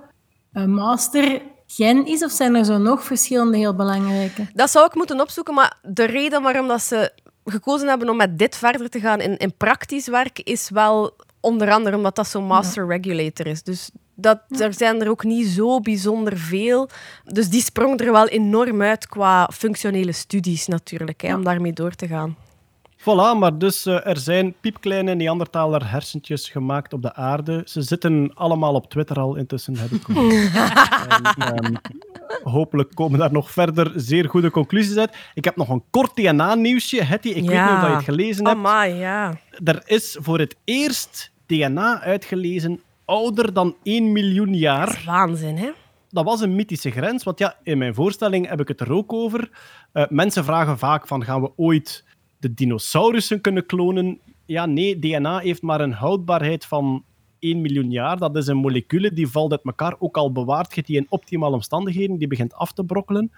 [0.53, 2.25] een master gen is?
[2.25, 4.47] Of zijn er zo nog verschillende heel belangrijke?
[4.55, 7.13] Dat zou ik moeten opzoeken, maar de reden waarom dat ze
[7.45, 11.71] gekozen hebben om met dit verder te gaan in, in praktisch werk, is wel onder
[11.71, 13.63] andere omdat dat zo'n master regulator is.
[13.63, 16.89] Dus dat, er zijn er ook niet zo bijzonder veel.
[17.25, 21.95] Dus die sprong er wel enorm uit qua functionele studies natuurlijk, hè, om daarmee door
[21.95, 22.37] te gaan.
[22.99, 27.63] voilà, maar dus eh, er zijn piepkleine Neandertaler hersentjes gemaakt op de aarde.
[27.65, 30.09] Ze zitten allemaal op Twitter al intussen, heb ik.
[31.09, 31.75] En, ehm,
[32.43, 35.17] hopelijk komen daar nog verder zeer goede conclusies uit.
[35.35, 37.03] Ik heb nog een kort DNA-nieuwsje.
[37.03, 38.57] Hetty, ik weet niet of dat je het gelezen hebt.
[38.57, 39.39] Amai, ja.
[39.65, 45.03] Er is voor het eerst DNA uitgelezen ouder dan 1 miljoen jaar.
[45.07, 45.71] Waanzin, hè?
[46.13, 47.25] dat was een mythische grens.
[47.25, 49.51] Want ja, in mijn voorstelling heb ik het er ook over.
[49.93, 52.05] Eh, mensen vragen vaak van, gaan we ooit
[52.39, 54.21] de dinosaurussen kunnen klonen?
[54.47, 57.05] Ja, nee, DNA heeft maar een houdbaarheid van
[57.39, 58.19] 1 miljoen jaar.
[58.19, 61.55] Dat is een molecule die valt uit elkaar, ook al bewaart je die in optimale
[61.55, 63.33] omstandigheden, die begint af te brokkelen.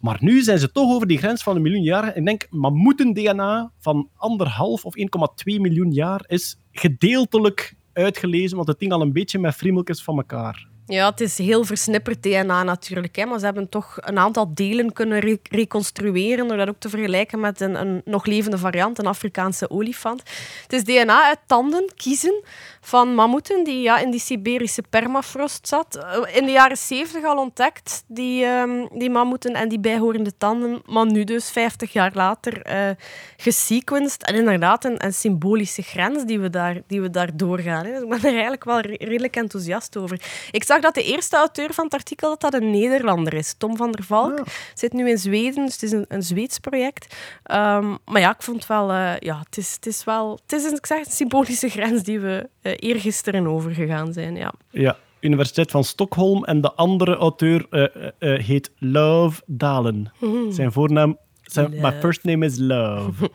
[0.00, 2.16] Maar nu zijn ze toch over die grens van een miljoen jaar.
[2.16, 5.04] Ik denk, mammoeten-DNA van anderhalf of 1,2
[5.44, 10.66] miljoen jaar is gedeeltelijk uitgelezen, want het ding al een beetje met friemeltjes van elkaar.
[10.86, 14.92] Ja, het is heel versnipperd DNA natuurlijk, hè, maar ze hebben toch een aantal delen
[14.92, 19.06] kunnen re- reconstrueren door dat ook te vergelijken met een, een nog levende variant, een
[19.06, 20.22] Afrikaanse olifant.
[20.62, 22.42] Het is DNA uit tanden kiezen
[22.88, 25.96] van mammoeten die ja, in die Siberische permafrost zat.
[25.96, 30.82] Eh, In de jaren 70 al ontdekt, die, ehm, die mammoeten en die bijhorende tanden,
[30.86, 32.90] maar nu dus 50 jaar later eh
[33.36, 34.24] gesequenced.
[34.24, 37.84] En inderdaad een, een symbolische grens die we daar, die we daar doorgaan.
[37.84, 37.92] Hè.
[37.92, 40.20] Dus ik ben er eigenlijk wel re- redelijk enthousiast over.
[40.50, 43.54] Ik zag dat de eerste auteur van het artikel dat dat een Nederlander is.
[43.58, 44.42] Tom van der Valk
[44.74, 47.14] zit nu in Zweden, dus het is een, een Zweeds project.
[47.42, 48.90] Ehm, maar ja, ik vond wel...
[48.90, 50.38] eh, ja, het is, het is wel...
[50.42, 54.52] Het is een, ik zeg, een symbolische grens die we eergisteren overgegaan zijn, ja.
[54.70, 56.44] Ja, Universiteit van Stockholm.
[56.44, 60.12] En de andere auteur eh, eh, eh, heet Love Dalen.
[60.48, 61.18] Zijn voornaam...
[61.42, 63.30] Zijn, my first name is Love.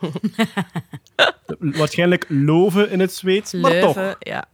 [1.58, 4.16] Waarschijnlijk Love in het Zweeds, maar toch.
[4.18, 4.44] Ja.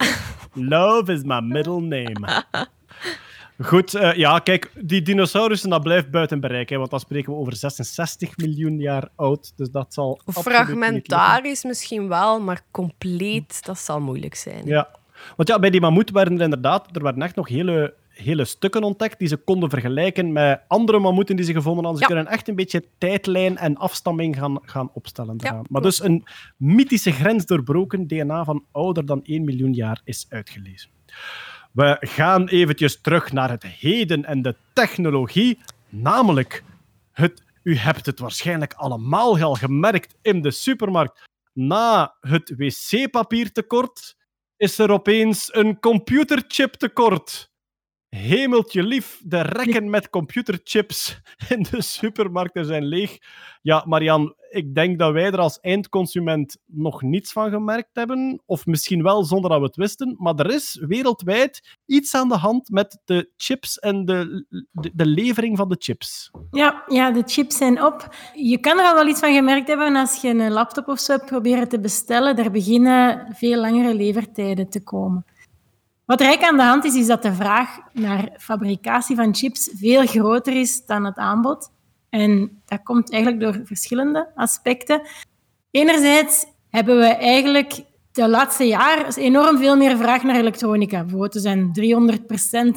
[0.55, 2.45] Love is my middle name.
[3.62, 6.68] Goed, eh, ja, kijk, die dinosaurussen, dat blijft buiten bereik.
[6.68, 9.53] Hè, want dan spreken we over 66 miljoen jaar oud.
[9.57, 10.20] Dus dat zal.
[10.27, 14.66] Fragmentarisch misschien wel, maar compleet, dat zal moeilijk zijn.
[14.66, 14.88] Ja.
[15.37, 18.83] Want ja, bij die mammoet werden er inderdaad er werden echt nog hele, hele stukken
[18.83, 22.03] ontdekt die ze konden vergelijken met andere mammoeten die ze gevonden hadden.
[22.03, 22.14] Ze Ja.
[22.14, 25.35] kunnen echt een beetje tijdlijn en afstamming gaan, gaan opstellen.
[25.38, 26.25] Ja, maar dus een
[26.57, 30.90] mythische grens doorbroken, DNA van ouder dan 1 miljoen jaar is uitgelezen.
[31.72, 36.64] We gaan eventjes terug naar het heden en de technologie, namelijk
[37.12, 41.28] het, u hebt het waarschijnlijk allemaal al gemerkt in de supermarkt.
[41.52, 44.16] na het wc-papiertekort
[44.56, 47.49] is er opeens een computerchiptekort.
[48.11, 53.18] Hemeltje lief, de rekken met computerchips in de supermarkten zijn leeg.
[53.62, 58.42] Ja, Marian, ik denk dat wij er als eindconsument nog niets van gemerkt hebben.
[58.46, 60.16] Of misschien wel zonder dat we het wisten.
[60.18, 65.07] Maar er is wereldwijd iets aan de hand met de chips en de, de, de
[65.07, 66.31] levering van de chips.
[66.51, 68.14] Ja, ja, de chips zijn op.
[68.35, 71.12] Je kan er al wel iets van gemerkt hebben als je een laptop of zo
[71.12, 72.37] hebt proberen te bestellen.
[72.37, 75.25] Er beginnen veel langere levertijden te komen.
[76.11, 80.07] Wat eigenlijk aan de hand is, is dat de vraag naar fabricatie van chips veel
[80.07, 81.70] groter is dan het aanbod.
[82.09, 85.03] En dat komt eigenlijk door verschillende aspecten.
[85.70, 91.01] Enerzijds hebben we eigenlijk de laatste jaar enorm veel meer vraag naar elektronica.
[91.01, 91.73] Bijvoorbeeld, er zijn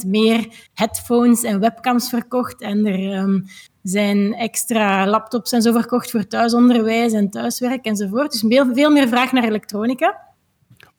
[0.04, 2.62] 300% meer headphones en webcams verkocht.
[2.62, 3.46] En er um,
[3.84, 8.32] zijn extra laptops en zo verkocht voor thuisonderwijs en thuiswerk enzovoort.
[8.32, 10.33] Dus veel meer vraag naar elektronica.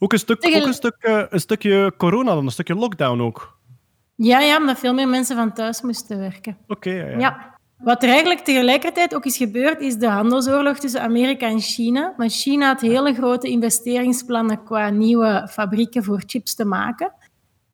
[0.04, 3.58] Ook een, stuk, ook een, stuk, uh, een stukje corona dan, een stukje lockdown ook.
[4.16, 6.58] Ja, ja, omdat veel meer mensen van thuis moesten werken.
[6.68, 7.56] Oké, okay, ja, ja.
[7.78, 12.14] Wat er eigenlijk tegelijkertijd ook is gebeurd, is de handelsoorlog tussen Amerika en China.
[12.16, 17.12] Want China had hele grote investeringsplannen qua nieuwe fabrieken voor chips te maken.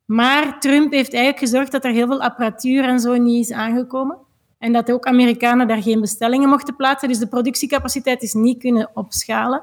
[0.04, 4.18] Maar Trump heeft eigenlijk gezorgd dat er heel veel apparatuur en zo niet is aangekomen.
[4.58, 7.08] En dat ook Amerikanen daar geen bestellingen mochten plaatsen.
[7.08, 9.62] Dus de productiecapaciteit is niet kunnen opschalen.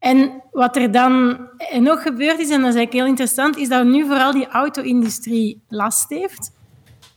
[0.00, 3.84] En wat er dan nog gebeurd is, en dat is eigenlijk heel interessant, is dat
[3.84, 6.52] nu vooral die auto-industrie last heeft.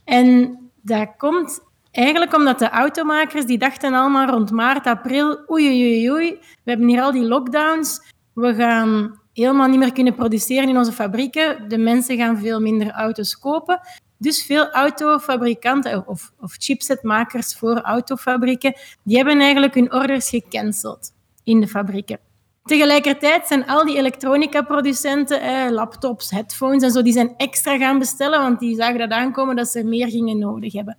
[0.04, 1.60] En dat komt
[1.92, 6.32] eigenlijk omdat de automakers, die dachten allemaal rond maart, april, oei, oei, oei,
[6.64, 8.02] we hebben hier al die lockdowns,
[8.34, 12.92] we gaan helemaal niet meer kunnen produceren in onze fabrieken, de mensen gaan veel minder
[12.92, 13.80] auto's kopen.
[14.18, 21.62] Dus veel autofabrikanten of, of chipsetmakers voor autofabrieken, die hebben eigenlijk hun orders gecanceld in
[21.62, 22.20] de fabrieken.
[22.64, 28.60] Tegelijkertijd zijn al die elektronica-producenten, laptops, headphones en zo, die zijn extra gaan bestellen, want
[28.60, 30.98] die zagen dat aankomen dat ze meer gingen nodig hebben.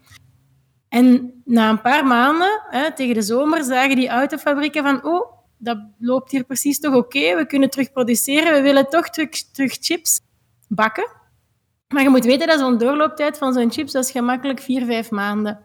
[0.88, 2.62] En na een paar maanden,
[2.94, 7.46] tegen de zomer, zagen die autofabrieken van oh, dat loopt hier precies toch oké, we
[7.46, 10.20] kunnen terug produceren, we willen toch terug, terug chips
[10.68, 11.10] bakken.
[11.88, 15.58] Maar je moet weten dat zo'n doorlooptijd van zo'n chips dat gemakkelijk vier, vijf maanden.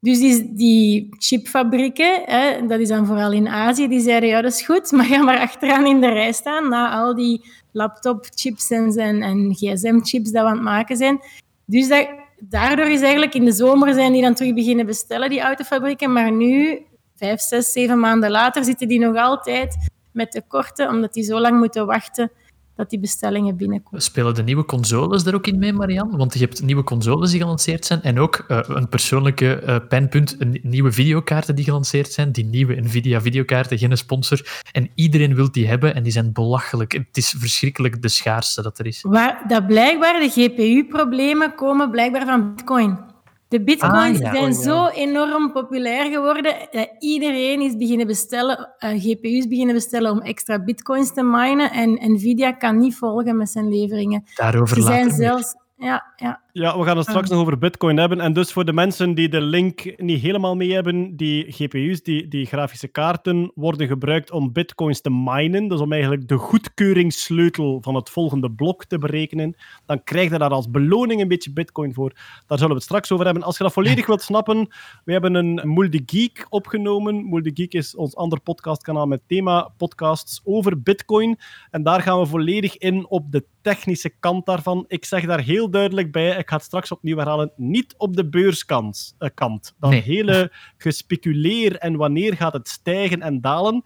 [0.00, 4.52] Dus die, die chipfabrieken, hè, dat is dan vooral in Azië, die zeiden ja, dat
[4.52, 9.22] is goed, maar ga maar achteraan in de rij staan na al die laptopchips en,
[9.22, 11.20] en gsm-chips dat we aan het maken zijn.
[11.64, 12.08] Dus dat,
[12.40, 16.12] daardoor is eigenlijk in de zomer zijn die dan terug beginnen bestellen, die autofabrieken.
[16.12, 16.82] Maar nu,
[17.16, 19.76] vijf, zes, zeven maanden later, zitten die nog altijd
[20.12, 22.30] met tekorten, omdat die zo lang moeten wachten
[22.76, 24.02] dat die bestellingen binnenkomen.
[24.02, 26.16] Spelen de nieuwe consoles er ook in mee, Marianne?
[26.16, 30.36] Want je hebt nieuwe consoles die gelanceerd zijn en ook uh, een persoonlijke uh, pijnpunt,
[30.38, 32.32] een nieuwe videokaarten die gelanceerd zijn.
[32.32, 34.62] Die nieuwe Nvidia-videokaarten, geen sponsor.
[34.72, 36.92] En iedereen wil die hebben en die zijn belachelijk.
[36.92, 39.02] Het is verschrikkelijk de schaarste dat er is.
[39.02, 43.14] Waar, dat blijkbaar de GPU-problemen komen blijkbaar van Bitcoin.
[43.48, 49.48] De bitcoins ah, zijn zo enorm populair geworden dat iedereen is beginnen bestellen, uh, GPU's
[49.48, 51.70] beginnen bestellen om extra bitcoins te minen.
[51.70, 54.24] En Nvidia kan niet volgen met zijn leveringen.
[54.34, 56.40] Daarover Ze zijn zelfs ja, ja.
[56.56, 58.20] Ja, we gaan het straks nog over Bitcoin hebben.
[58.20, 62.28] En dus voor de mensen die de link niet helemaal mee hebben, die GPU's, die,
[62.28, 65.68] die grafische kaarten, worden gebruikt om Bitcoins te minen.
[65.68, 69.56] Dus om eigenlijk de goedkeuringssleutel van het volgende blok te berekenen.
[69.86, 72.12] Dan krijg je daar als beloning een beetje Bitcoin voor.
[72.46, 73.42] Daar zullen we het straks over hebben.
[73.42, 74.68] Als je dat volledig wilt snappen,
[75.04, 77.28] we hebben een Multigeek opgenomen.
[77.28, 81.38] Multigeek is ons ander podcastkanaal met thema podcasts over Bitcoin.
[81.70, 84.84] En daar gaan we volledig in op de technische kant daarvan.
[84.88, 88.28] Ik zeg daar heel duidelijk bij, ik ga het straks opnieuw herhalen, niet op de
[88.28, 89.14] beurskant.
[89.18, 89.74] Uh, kant.
[89.78, 90.00] Dat nee.
[90.00, 93.82] hele gespeculeer en wanneer gaat het stijgen en dalen.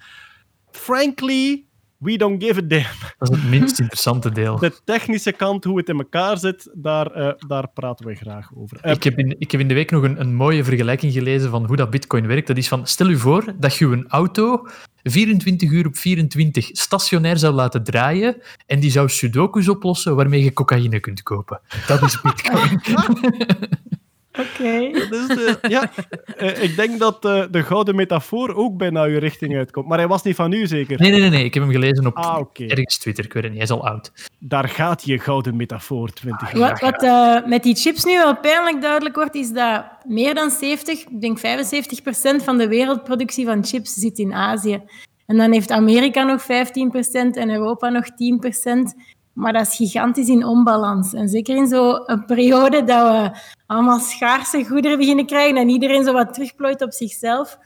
[0.71, 1.67] Frankly,
[2.01, 2.85] we don't give a damn.
[3.19, 4.59] Dat is het minst interessante deel.
[4.59, 8.81] De technische kant, hoe het in elkaar zit, daar, uh, daar praten we graag over.
[8.85, 11.51] Uh, ik, heb in, ik heb in de week nog een, een mooie vergelijking gelezen
[11.51, 12.47] van hoe dat bitcoin werkt.
[12.47, 14.67] Dat is van, stel u voor dat je een auto
[15.03, 18.37] 24 uur op 24 stationair zou laten draaien
[18.67, 21.61] en die zou sudokus oplossen waarmee je cocaïne kunt kopen.
[21.87, 22.81] Dat is bitcoin.
[24.41, 24.93] Oké.
[25.05, 25.71] Okay.
[25.75, 25.91] ja,
[26.39, 29.89] uh, ik denk dat uh, de gouden metafoor ook bijna uw richting uitkomt.
[29.89, 31.01] Maar hij was niet van u, zeker?
[31.01, 31.31] Nee, nee, nee.
[31.31, 31.45] nee.
[31.45, 32.67] Ik heb hem gelezen op ah, okay.
[32.67, 33.25] ergens Twitter.
[33.25, 33.69] Ik weet het niet.
[33.69, 34.13] Hij is al oud.
[34.39, 36.71] Daar gaat je gouden metafoor 20 jaar.
[36.71, 40.51] Wat, wat uh, met die chips nu wel pijnlijk duidelijk wordt, is dat meer dan
[40.51, 44.83] 70, ik denk 75 procent van de wereldproductie van chips zit in Azië.
[45.27, 48.95] En dan heeft Amerika nog 15 procent en Europa nog 10 procent.
[49.33, 51.15] Maar dat is gigantisch in onbalans.
[51.15, 53.39] En zeker in zo'n periode dat we
[53.71, 57.59] allemaal schaarse goederen beginnen krijgen en iedereen zo wat terugplooit op zichzelf,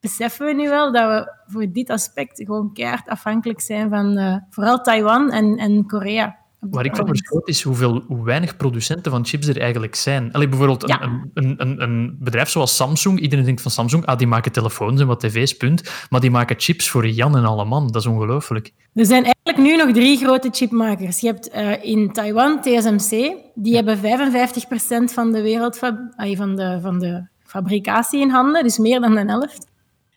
[0.00, 4.36] beseffen we nu wel dat we voor dit aspect gewoon keihard afhankelijk zijn van eh,
[4.50, 6.38] vooral Taiwan en, en Korea.
[6.60, 10.32] Waar ik van verschoot is hoeveel, hoe weinig producenten van chips er eigenlijk zijn.
[10.32, 11.02] Allee, bijvoorbeeld een, Ja.
[11.02, 13.20] een, een, een, een bedrijf zoals Samsung.
[13.20, 16.06] Iedereen denkt van Samsung, ah, die maken telefoons en wat tv's, punt.
[16.10, 17.86] Maar die maken chips voor Jan en alle man.
[17.86, 18.72] Dat is ongelooflijk.
[18.94, 21.20] Er zijn eigenlijk nu nog drie grote chipmakers.
[21.20, 26.78] Je hebt eh, in Taiwan TSMC, die hebben 55% van de wereldfab- ay, van de,
[26.82, 29.66] van de fabricatie in handen, dus meer dan een helft.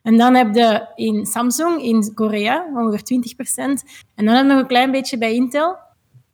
[0.02, 3.84] En dan heb je in Samsung in Korea ongeveer 20%.
[4.16, 5.78] En dan heb je nog een klein beetje bij Intel.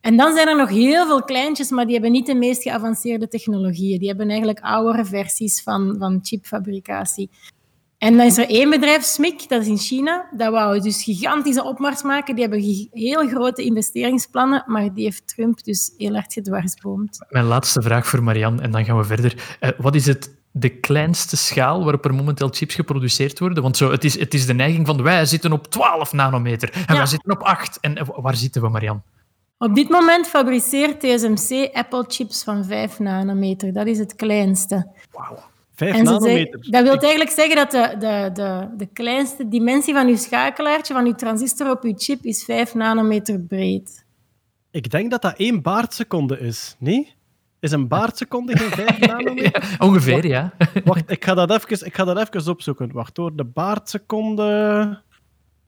[0.02, 3.28] En dan zijn er nog heel veel kleintjes, maar die hebben niet de meest geavanceerde
[3.28, 4.00] technologieën.
[4.00, 7.30] Die hebben eigenlijk oudere versies van, van chipfabricatie.
[7.98, 10.30] En dan is er één bedrijf, SMIC, dat is in China.
[10.38, 12.36] Dat wou dus gigantische opmars maken.
[12.36, 17.26] Die hebben heel grote investeringsplannen, maar die heeft Trump dus heel hard gedwarsboomd.
[17.30, 19.58] Mijn laatste vraag voor Marianne, en dan gaan we verder.
[19.60, 23.64] Eh, wat is het, de kleinste schaal waarop er momenteel chips geproduceerd worden?
[23.64, 26.84] Want zo, het, is, het is de neiging van wij zitten op 12 nanometer en
[26.88, 26.96] Ja.
[26.96, 27.78] wij zitten op 8.
[27.80, 29.02] En eh, waar zitten we, Marianne?
[29.62, 33.74] Op dit moment fabriceert TSMC Apple-chips van 5 nanometer.
[33.74, 34.88] Dat is het kleinste.
[35.76, 36.46] Vijf En ze nanometer.
[36.64, 40.94] zeggen- dat wil eigenlijk zeggen dat de, de, de, de kleinste dimensie van uw schakelaartje,
[40.94, 44.06] van uw transistor op uw chip, is 5 nanometer breed.
[44.72, 46.76] Ik denk dat dat één baardseconde is.
[46.80, 47.14] Nee?
[47.60, 49.76] Is een baardseconde geen 5 nanometer?
[49.80, 50.54] Ongeveer, ja.
[50.84, 52.92] Wacht, ik ga dat even, ik ga dat even opzoeken.
[52.92, 55.02] Wacht hoor, de baardseconde...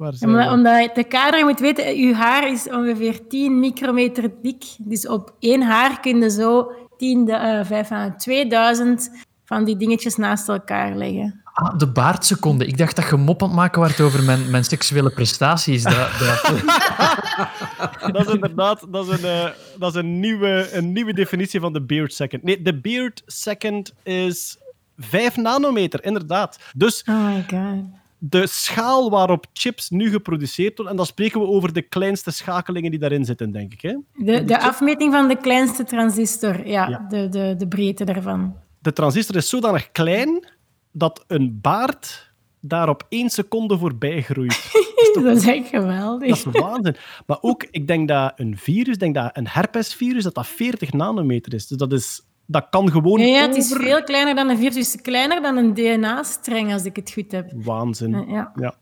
[0.01, 0.51] Waar zijn Omdat, we?
[0.51, 4.63] omdat de kader, je moet weten, uw haar is ongeveer 10 micrometer dik.
[4.77, 9.11] Dus op één haar kun je zo 10, de, eh, 5 aan 2000
[9.45, 11.41] van die dingetjes naast elkaar leggen.
[11.53, 12.65] Ah, de baardseconde.
[12.65, 15.83] Ik dacht dat je mop aan het maken werd over mijn, mijn seksuele prestaties.
[15.83, 16.51] Dat, dat...
[18.13, 19.49] Dat is inderdaad dat is een, eh,
[19.79, 22.43] dat is een, nieuwe, een nieuwe definitie van de beard second.
[22.43, 24.57] Nee, de beard second is
[24.97, 26.59] 5 nanometer, inderdaad.
[26.75, 28.00] Dus Oh my god.
[28.23, 32.91] De schaal waarop chips nu geproduceerd worden, en dan spreken we over de kleinste schakelingen
[32.91, 33.81] die daarin zitten, denk ik.
[33.81, 33.95] Hè?
[34.13, 37.05] De, de afmeting van de kleinste transistor, ja, Ja.
[37.09, 38.55] De, de, de breedte daarvan.
[38.79, 40.47] De transistor is zodanig klein
[40.91, 44.71] dat een baard daar op één seconde voorbij groeit.
[45.13, 46.27] Dat is echt Dat geweldig.
[46.29, 46.95] is waanzin.
[47.25, 51.53] Maar ook, ik denk dat een virus, denk dat een herpesvirus, dat dat 40 nanometer
[51.53, 51.67] is.
[51.67, 54.57] Dus dat, is, dat kan gewoon Ja, ja, het is over- veel kleiner dan een
[54.57, 57.51] virus, dus kleiner dan een DNA-streng, als ik het goed heb.
[57.55, 58.25] Waanzin.
[58.29, 58.51] Ja.
[58.55, 58.73] Ja.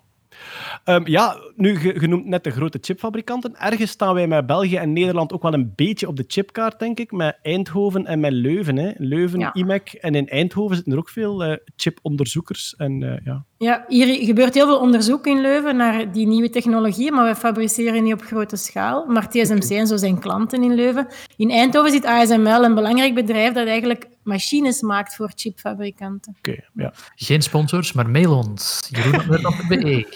[0.84, 3.56] Ehm, ja, nu ge- genoemd net de grote chipfabrikanten.
[3.60, 7.00] Ergens staan wij met België en Nederland ook wel een beetje op de chipkaart, denk
[7.00, 7.12] ik.
[7.12, 8.78] Met Eindhoven en met Leuven.
[8.78, 8.92] Hè.
[8.98, 9.54] Leuven, Ja.
[9.54, 9.90] IMEC.
[9.94, 12.76] En in Eindhoven zitten er ook veel eh, chiponderzoekers.
[12.78, 13.44] En, eh, ja.
[13.58, 18.04] Ja, hier gebeurt heel veel onderzoek in Leuven naar die nieuwe technologieën, maar we fabriceren
[18.04, 19.06] niet op grote schaal.
[19.06, 21.08] Maar TSMC en zo zijn klanten in Leuven.
[21.38, 26.36] In Eindhoven zit ASML, een belangrijk bedrijf dat eigenlijk machines maakt voor chipfabrikanten.
[26.38, 26.94] Oké, ja.
[27.16, 28.90] Geen sponsors, maar mail ons.
[28.90, 30.08] Jeroen.be.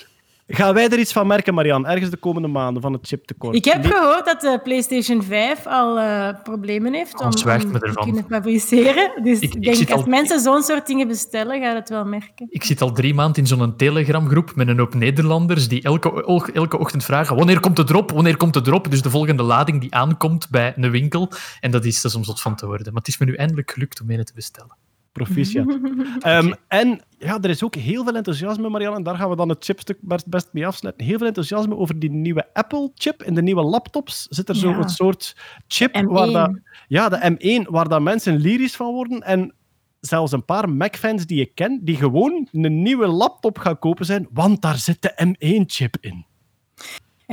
[0.48, 3.56] Gaan wij er iets van merken, Marian, ergens de komende maanden van het chiptekort?
[3.56, 7.80] Ik heb gehoord dat de PlayStation 5 al eh, problemen heeft om, Oh, om me
[7.80, 8.04] te ervan.
[8.04, 9.24] kunnen fabriceren.
[9.24, 12.48] Dus Ik- denk, als al- mensen zo'n soort dingen bestellen, gaat het wel merken.
[12.50, 16.24] Ik zit al drie maanden in zo'n Telegram-groep met een hoop Nederlanders die elke,
[16.54, 18.92] elke ochtend vragen wanneer komt de drop, wanneer komt de drop?
[18.92, 21.32] Dus de volgende lading die aankomt bij een winkel.
[21.60, 22.86] En dat is, dat is om zot van te worden.
[22.94, 24.78] Maar het is me nu eindelijk gelukt om een te bestellen.
[25.14, 25.66] Proficiat.
[26.20, 29.50] Ehm, en ja, er is ook heel veel enthousiasme, Marianne, en daar gaan we dan
[29.50, 31.06] het chipstuk best, best mee afsluiten.
[31.06, 33.24] Heel veel enthousiasme over die nieuwe Apple-chip.
[33.24, 34.78] In de nieuwe laptops zit er zo Ja.
[34.78, 35.36] een soort
[35.68, 36.06] chip M1.
[36.06, 39.20] waar dat, ja, de M1, waar dat mensen lyrisch van worden.
[39.22, 39.54] En
[40.00, 44.28] zelfs een paar Mac-fans die ik ken, die gewoon een nieuwe laptop gaan kopen zijn,
[44.32, 46.26] want daar zit de M1-chip in.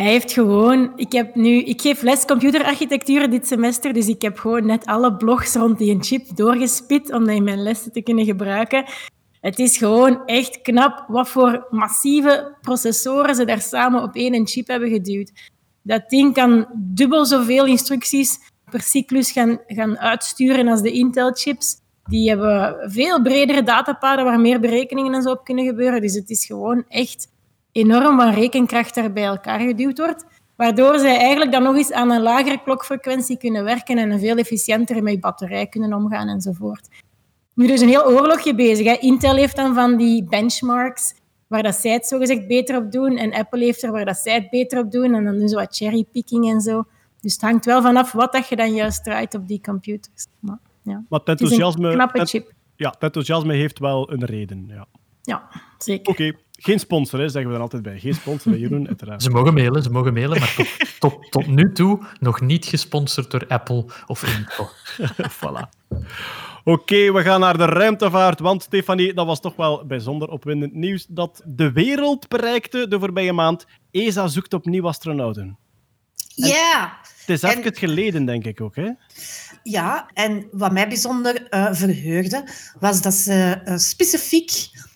[0.00, 0.92] Hij heeft gewoon...
[0.96, 5.16] Ik, heb nu, ik geef les computerarchitectuur dit semester, dus ik heb gewoon net alle
[5.16, 8.84] blogs rond die een chip doorgespit om dat in mijn lessen te kunnen gebruiken.
[9.40, 14.66] Het is gewoon echt knap wat voor massieve processoren ze daar samen op één chip
[14.66, 15.32] hebben geduwd.
[15.82, 18.38] Dat ding kan dubbel zoveel instructies
[18.70, 21.76] per cyclus gaan, gaan uitsturen als de Intel-chips.
[22.04, 26.00] Die hebben veel bredere datapaden waar meer berekeningen en zo op kunnen gebeuren.
[26.00, 27.28] Dus het is gewoon echt
[27.72, 30.24] enorm wat rekenkracht daar bij elkaar geduwd wordt.
[30.56, 34.36] Waardoor zij eigenlijk dan nog eens aan een lagere klokfrequentie kunnen werken en een veel
[34.36, 36.88] efficiënter met je batterij kunnen omgaan enzovoort.
[37.54, 38.86] Nu, er is een heel oorlogje bezig.
[38.86, 38.96] Hè.
[39.00, 41.14] Intel heeft dan van die benchmarks
[41.46, 44.34] waar dat zij het zogezegd beter op doen en Apple heeft er waar dat zij
[44.34, 46.84] het beter op doen en dan doen ze wat cherrypicking en zo.
[47.20, 50.26] Dus het hangt wel vanaf wat dat je dan juist draait op die computers.
[50.40, 51.04] Maar, ja.
[51.08, 52.44] Maar het enthousiasme, knappe
[52.76, 54.64] ja, het enthousiasme heeft wel een reden.
[54.68, 54.86] Ja.
[55.22, 55.48] Ja,
[55.78, 56.12] zeker.
[56.12, 56.32] Oké,
[56.62, 57.98] geen sponsor, hè, zeggen we er altijd bij.
[57.98, 59.22] Geen sponsor, Jeroen, uiteraard.
[59.22, 60.68] Ze mogen mailen, ze mogen mailen, maar tot,
[61.00, 64.70] tot, tot nu toe nog niet gesponsord door Apple of Intel.
[65.38, 65.68] voilà.
[66.64, 68.40] Oké, we gaan naar de ruimtevaart.
[68.40, 73.32] Want Stefanie, dat was toch wel bijzonder opwindend nieuws dat de wereld bereikte de voorbije
[73.32, 73.66] maand.
[73.90, 75.58] ESA zoekt opnieuw astronauten.
[76.34, 78.76] Ja, Het is En- even geleden, denk ik ook.
[78.76, 78.88] Hè?
[79.62, 82.48] ja, en wat mij bijzonder eh, verheugde,
[82.78, 84.50] was dat ze eh, specifiek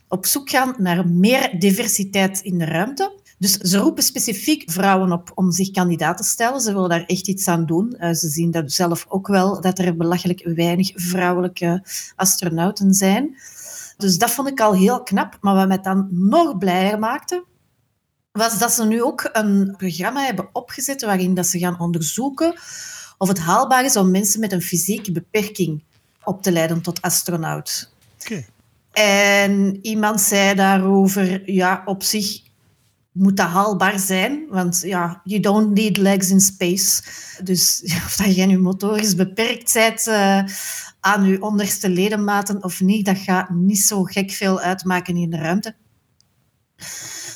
[0.09, 3.23] op zoek gaan naar meer diversiteit in de ruimte.
[3.39, 6.61] Dus ze roepen specifiek vrouwen op om zich kandidaat te stellen.
[6.61, 7.93] Ze willen daar echt iets aan doen.
[7.93, 11.85] Eh, ze zien dat zelf ook wel, dat er belachelijk weinig vrouwelijke
[12.17, 13.37] astronauten zijn.
[13.97, 15.39] Dus dat vond ik al heel knap.
[15.41, 17.45] Maar wat mij dan nog blijer maakte,
[18.33, 22.55] was dat ze nu ook een programma hebben opgezet waarin dat ze gaan onderzoeken
[23.19, 25.83] of het haalbaar is om mensen met een fysieke beperking
[26.25, 27.93] op te leiden tot astronaut.
[28.21, 28.45] Oké.
[28.95, 32.42] En iemand zei daarover, ja, op zich
[33.12, 37.03] moet dat haalbaar zijn, want ja, you don't need legs in space.
[37.42, 40.42] Dus of dat je nu motorisch beperkt bent eh,
[41.01, 45.36] aan je onderste ledematen of niet, dat gaat niet zo gek veel uitmaken in de
[45.36, 45.74] ruimte.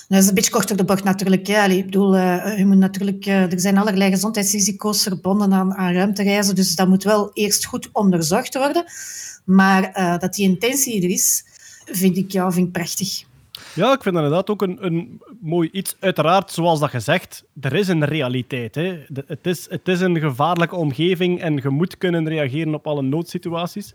[0.09, 1.47] Dat is een beetje kort door de bocht natuurlijk.
[1.47, 1.65] Ja.
[1.65, 6.55] Ik bedoel, eh, je moet natuurlijk, eh, er zijn allerlei gezondheidsrisico's verbonden aan, aan ruimtereizen,
[6.55, 8.85] dus dat moet wel eerst goed onderzocht worden.
[9.45, 11.45] Maar eh, dat die intentie er is,
[11.85, 13.27] vind ik, ja, vind ik prachtig.
[13.75, 15.97] Ja, ik vind dat inderdaad ook een, een mooi iets.
[16.01, 18.75] Uiteraard, zoals dat gezegd, er is een realiteit.
[18.75, 18.99] Hè.
[19.27, 23.93] Het, is, het is een gevaarlijke omgeving en je moet kunnen reageren op alle noodsituaties.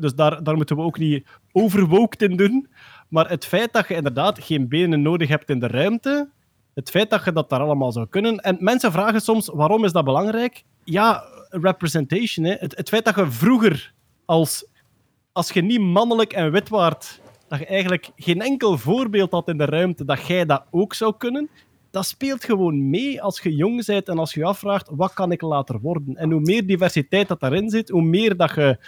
[0.00, 2.68] Dus daar, daar moeten we ook niet overwookt in doen.
[3.14, 6.28] Maar het feit dat je inderdaad geen benen nodig hebt in de ruimte,
[6.74, 8.36] het feit dat je dat daar allemaal zou kunnen.
[8.36, 10.64] En mensen vragen soms, waarom is dat belangrijk?
[10.84, 12.46] Ja, representation.
[12.46, 12.54] Hè.
[12.58, 13.92] Het, feit dat je vroeger,
[14.24, 14.66] als,
[15.32, 19.58] als je niet mannelijk en wit waart, dat je eigenlijk geen enkel voorbeeld had in
[19.58, 21.48] de ruimte dat jij dat ook zou kunnen,
[21.90, 25.32] dat speelt gewoon mee als je jong bent en als je je afvraagt, wat kan
[25.32, 26.16] ik later worden?
[26.16, 28.78] En hoe meer diversiteit dat daarin zit, hoe meer dat je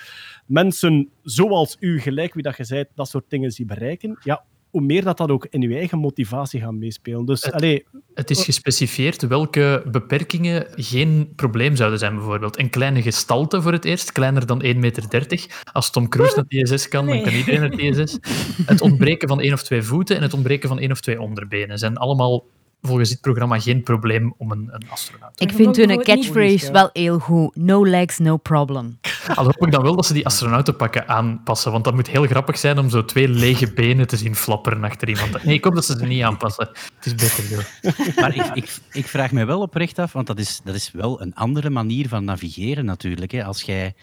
[0.46, 4.80] mensen zoals u, gelijk wie dat je bent, dat soort dingen ziet bereiken, ja, hoe
[4.84, 7.24] meer dat dat ook in je eigen motivatie gaat meespelen.
[7.24, 12.58] Dus, Het- allee, Het is gespecifieerd welke beperkingen geen probleem zouden zijn, bijvoorbeeld.
[12.58, 15.46] Een kleine gestalte voor het eerst, kleiner dan 1,30 meter.
[15.72, 17.70] Als Tom Cruise naar TSS kan, dan kan iedereen naar
[18.04, 18.18] TSS.
[18.66, 21.78] Het ontbreken van één of twee voeten en het ontbreken van één of twee onderbenen
[21.78, 22.44] zijn allemaal
[22.86, 26.90] volgens dit programma geen probleem om een, een astronaut te Ik vind hun catchphrase wel
[26.92, 27.56] heel goed.
[27.56, 28.98] No legs, no problem.
[29.34, 32.58] Al hoop ik dan wel dat ze die astronautenpakken aanpassen, want dat moet heel grappig
[32.58, 35.44] zijn om zo twee lege benen te zien flapperen achter iemand.
[35.44, 36.68] Nee, ik hoop dat ze ze niet aanpassen.
[36.94, 37.60] Het is beter zo.
[38.20, 41.20] Maar ik, ik, ik vraag me wel oprecht af, want dat is, dat is wel
[41.22, 43.32] een andere manier van navigeren natuurlijk.
[43.32, 43.44] Hè.
[43.44, 43.94] Als jij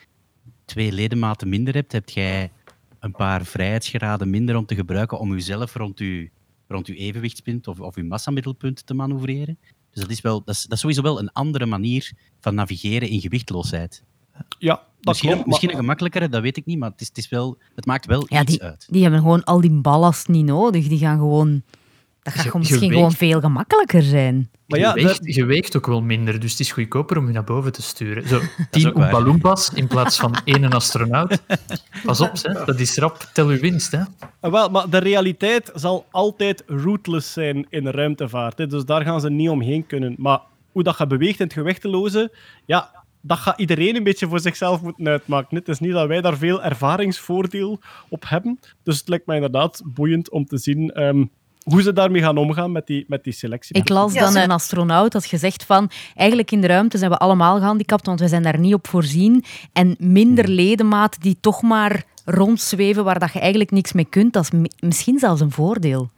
[0.65, 2.51] twee ledematen minder hebt, heb jij
[2.99, 6.29] een paar vrijheidsgraden minder om te gebruiken om jezelf rond je,
[6.73, 9.57] rond uw evenwichtspunt of, of je massamiddelpunt te manoeuvreren.
[9.91, 13.09] Dus dat is, wel, dat, is, dat is sowieso wel een andere manier van navigeren
[13.09, 14.03] in gewichtloosheid.
[14.59, 15.45] ja, dat misschien klopt.
[15.47, 17.85] misschien maar- een gemakkelijkere, dat weet ik niet, maar het, is, het, is wel, het
[17.85, 18.87] maakt wel Ja, iets die, uit.
[18.89, 20.87] die hebben gewoon al die ballast niet nodig.
[20.87, 21.63] Die gaan gewoon...
[22.23, 24.49] Dat gaat Je- misschien je gewoon veel gemakkelijker zijn.
[24.67, 27.33] Maar ja, je, weegt, je weegt ook wel minder, dus het is goedkoper om je
[27.33, 28.27] naar boven te sturen.
[28.27, 28.39] Zo,
[28.71, 28.95] tien.
[28.95, 31.41] Oompa in plaats van één astronaut.
[32.03, 32.65] Pas op, hè.
[32.65, 33.29] dat is rap.
[33.33, 33.91] Tel je winst.
[33.91, 33.99] Hè.
[34.39, 38.57] Ah, Wel, maar de realiteit zal altijd rootless zijn in de ruimtevaart.
[38.57, 38.67] Hè.
[38.67, 40.15] Dus daar gaan ze niet omheen kunnen.
[40.17, 40.39] Maar
[40.71, 42.31] hoe dat gaat beweegt in het gewichteloze,
[42.65, 45.57] ja, dat gaat iedereen een beetje voor zichzelf moeten uitmaken.
[45.57, 48.59] Het is niet dat wij daar veel ervaringsvoordeel op hebben.
[48.83, 51.25] Dus het lijkt mij inderdaad boeiend om te zien ehm,
[51.63, 53.75] hoe ze daarmee gaan omgaan met die, met die selectie.
[53.75, 57.17] Ik las Ja, dan een astronaut had gezegd van eigenlijk in de ruimte zijn we
[57.17, 59.43] allemaal gehandicapt, want we zijn daar niet op voorzien.
[59.73, 64.43] En minder ledematen die toch maar rondzweven waar dat je eigenlijk niks mee kunt, dat
[64.43, 66.09] is mi- misschien zelfs een voordeel.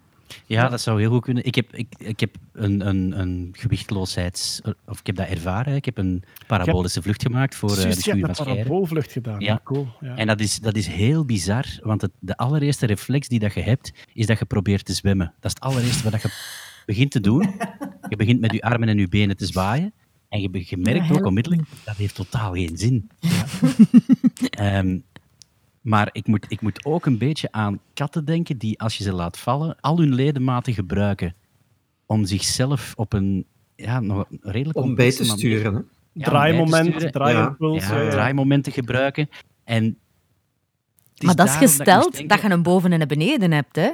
[0.45, 1.45] Ja, dat zou heel goed kunnen.
[1.45, 4.61] Ik heb, ik, ik heb een, een, een gewichtloosheids...
[4.85, 5.75] Of ik heb dat ervaren.
[5.75, 8.51] Ik heb een parabolische vlucht gemaakt voor eh, de Juist, je schuur hebt van een
[8.51, 8.63] Scheire.
[8.63, 9.39] paraboolvlucht gedaan.
[9.39, 9.59] Ja.
[9.63, 9.87] Cool.
[9.99, 10.15] Ja.
[10.15, 13.61] En dat is, dat is heel bizar, want het, de allereerste reflex die dat je
[13.61, 15.25] hebt, is dat je probeert te zwemmen.
[15.39, 16.29] Dat is het allereerste wat je
[16.85, 17.41] begint te doen.
[18.09, 19.93] Je begint met je armen en je benen te zwaaien.
[20.29, 23.09] En je, je merkt Ja, ook onmiddellijk, dat heeft totaal geen zin.
[24.49, 24.97] Ehm,
[25.85, 29.13] maar ik moet, ik moet ook een beetje aan katten denken die, als je ze
[29.13, 31.35] laat vallen, al hun ledematen gebruiken
[32.05, 35.73] om zichzelf op een ja, nog een redelijk Om bij te manier- sturen.
[35.73, 35.79] Hè?
[35.79, 37.11] Ja, om bij te draaimoment, sturen.
[37.11, 37.87] draaiimpuls.
[37.87, 38.09] Ja, ja, ja.
[38.09, 39.29] draaimomenten gebruiken.
[39.63, 39.97] En
[41.23, 43.75] Maar dat is gesteld denken- dat je een boven en een beneden hebt.
[43.75, 43.89] Hè?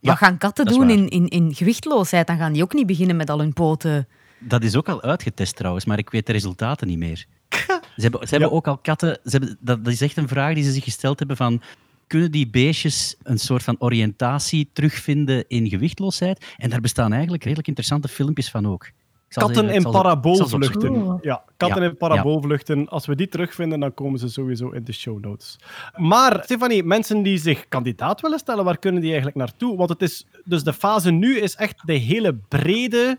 [0.00, 2.26] Wat gaan katten dat doen in, in, in gewichtloosheid?
[2.26, 4.08] Dan gaan die ook niet beginnen met al hun poten.
[4.38, 7.26] Dat is ook al uitgetest trouwens, maar ik weet de resultaten niet meer.
[7.96, 9.18] Ze hebben, ze hebben ook al katten...
[9.24, 11.62] Ze hebben, dat, dat is echt een vraag die ze zich gesteld hebben van...
[12.06, 16.54] Kunnen die beestjes een soort van oriëntatie terugvinden in gewichtloosheid?
[16.56, 18.90] En daar bestaan eigenlijk redelijk interessante filmpjes van ook.
[19.28, 21.18] Katten ik in paraboolvluchten.
[21.22, 22.88] Ja, katten Ja, in paraboolvluchten.
[22.88, 25.58] Als we die terugvinden, dan komen ze sowieso in de show notes.
[25.96, 29.76] Maar, Stefanie, mensen die zich kandidaat willen stellen, waar kunnen die eigenlijk naartoe?
[29.76, 33.18] Want het is, dus de fase nu is echt de hele brede.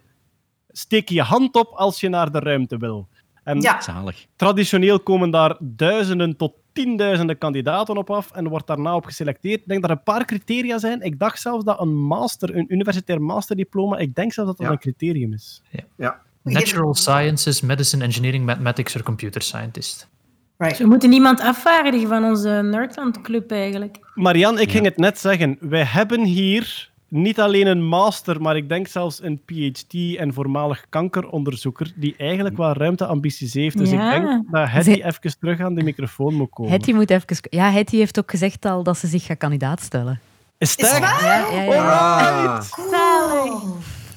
[0.71, 3.07] Steek je hand op als je naar de ruimte wil.
[3.47, 3.81] En Ja.
[3.81, 4.25] Zalig.
[4.35, 9.59] traditioneel komen daar duizenden tot tienduizenden kandidaten op af en wordt daarna op geselecteerd.
[9.59, 11.01] Ik denk dat er een paar criteria zijn.
[11.01, 14.73] Ik dacht zelfs dat een master, een universitair masterdiploma, ik denk zelfs dat dat Ja.
[14.73, 15.61] een criterium is.
[15.97, 16.21] Ja.
[16.43, 20.09] Natural Sciences, Medicine, Engineering, Mathematics or Computer Scientist.
[20.57, 20.77] Right.
[20.77, 23.97] We moeten niemand afvaardigen van onze Nerdland Club eigenlijk.
[24.15, 25.57] Marian, ik ging het net zeggen.
[25.59, 30.85] Wij hebben hier niet alleen een master, maar ik denk zelfs een PhD en voormalig
[30.89, 33.77] kankeronderzoeker die eigenlijk wel ruimteambities heeft.
[33.77, 34.13] Dus Ja.
[34.13, 36.71] ik denk dat Hetty Zij- even terug aan de microfoon moet komen.
[36.71, 37.37] Hetty moet even...
[37.49, 40.19] Ja, Hetty heeft ook gezegd al dat ze zich gaat kandidaat stellen.
[40.57, 40.99] Is echt?
[40.99, 41.53] waar?
[41.55, 43.51] Ja, ja.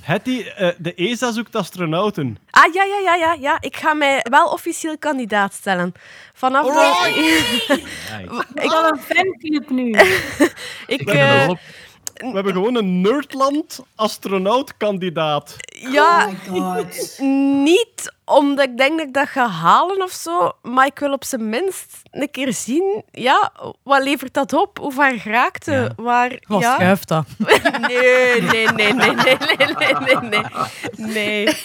[0.00, 2.38] Hetty, eh, de ESA zoekt astronauten.
[2.50, 3.56] Ah, ja, ja, ja, ja, ja.
[3.60, 5.92] Ik ga mij wel officieel kandidaat stellen.
[6.32, 7.06] Vanaf dat...
[8.64, 9.90] Ik al een fanclub nu.
[10.96, 11.58] ik, eh, wel-
[12.20, 15.56] we hebben gewoon een Nerdland astronautkandidaat.
[15.92, 17.18] ja, Oh my god.
[17.64, 21.24] niet omdat ik denk dat ik dat ga halen of zo, maar ik wil op
[21.24, 23.52] zijn minst een keer zien, ja,
[23.82, 24.78] wat levert dat op?
[24.78, 25.92] Hoe ver geraakt het?
[25.96, 26.74] Waar, Wat ja?
[26.74, 27.26] schuift dat?
[27.88, 30.42] Nee, nee, nee, nee, nee, nee, nee, nee,
[30.96, 31.06] nee.
[31.12, 31.56] Nee.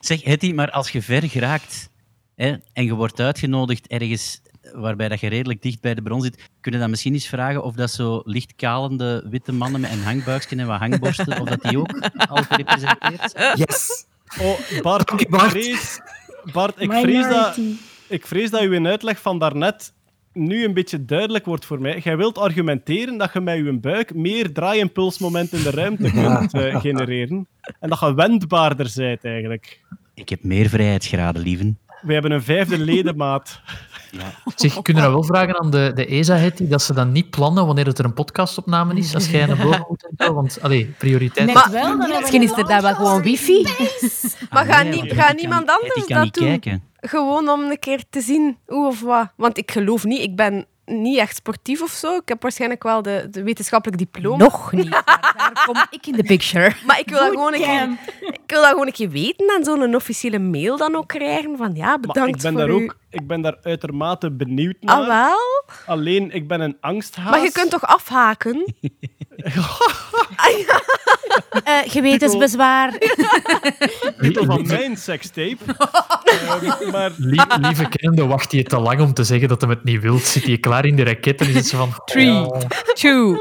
[0.00, 1.88] Zeg, Hetty, maar als je ver geraakt
[2.36, 4.40] hè, en je wordt uitgenodigd ergens
[4.74, 7.62] waarbij dat je redelijk dicht bij de bron zit, kun je dan misschien eens vragen
[7.62, 11.78] of dat zo lichtkalende witte mannen met een hangbuikje en wat hangborsten, of dat die
[11.78, 11.92] ook
[12.28, 13.56] al gerepresenteerd zijn?
[13.56, 14.06] Yes.
[14.40, 15.50] Oh, Bart, ik Bart.
[15.50, 16.00] vrees,
[16.52, 17.58] Bart, ik vrees, dat,
[18.08, 19.92] ik vrees dat uw uitleg van daarnet
[20.32, 22.00] nu een beetje duidelijk wordt voor mij.
[22.04, 26.80] Jij wilt argumenteren dat je met je buik meer draaiimpulsmomenten in de ruimte kunt eh,
[26.80, 27.48] genereren.
[27.80, 29.80] En dat je wendbaarder bent, eigenlijk.
[30.14, 31.78] Ik heb meer vrijheidsgraden, lieven.
[32.00, 33.60] We hebben een vijfde ledemaat.
[34.56, 37.30] Zeg, kunnen we nou wel vragen aan de, de ESA, Hetty, dat ze dan niet
[37.30, 40.34] plannen wanneer het er een podcastopname is, als jij naar boven moet en?
[40.34, 41.46] Want, allee, prioriteit.
[41.46, 43.62] Net Maar- wel, dan Misschien is er daar wel gewoon wifi.
[44.50, 46.46] Maar Ah, ga, nee, niet, want ga niemand kan- anders dat doen?
[46.48, 46.82] kijken.
[47.00, 49.28] Gewoon om een keer te zien hoe of wat.
[49.36, 52.16] Want ik geloof niet, ik ben niet echt sportief of zo.
[52.16, 54.36] Ik heb waarschijnlijk wel de, de wetenschappelijk diploma.
[54.44, 54.90] Nog niet.
[54.90, 56.72] Maar daar kom ik in de picture.
[56.86, 57.88] Maar ik wil, dat gewoon een keer,
[58.20, 61.74] ik wil dat gewoon een keer weten en zo'n officiële mail dan ook krijgen van
[61.74, 65.36] ja, Maar bedankt ik ben, voor daar ook, ik ben daar uitermate benieuwd ah, naar.
[65.86, 67.30] Alleen, ik ben een angsthaas.
[67.30, 68.74] Maar je kunt toch afhaken?
[71.64, 72.98] uh, gewetensbezwaar.
[74.20, 75.56] Titel van mijn sekstape.
[76.28, 77.12] Ehm, maar...
[77.16, 80.22] Lieve kende, wacht je te lang om te zeggen dat hij het niet wilt.
[80.22, 82.02] Zit je klaar in de raket en is het zo van...
[82.04, 82.46] 3,
[82.94, 83.38] 2, 1.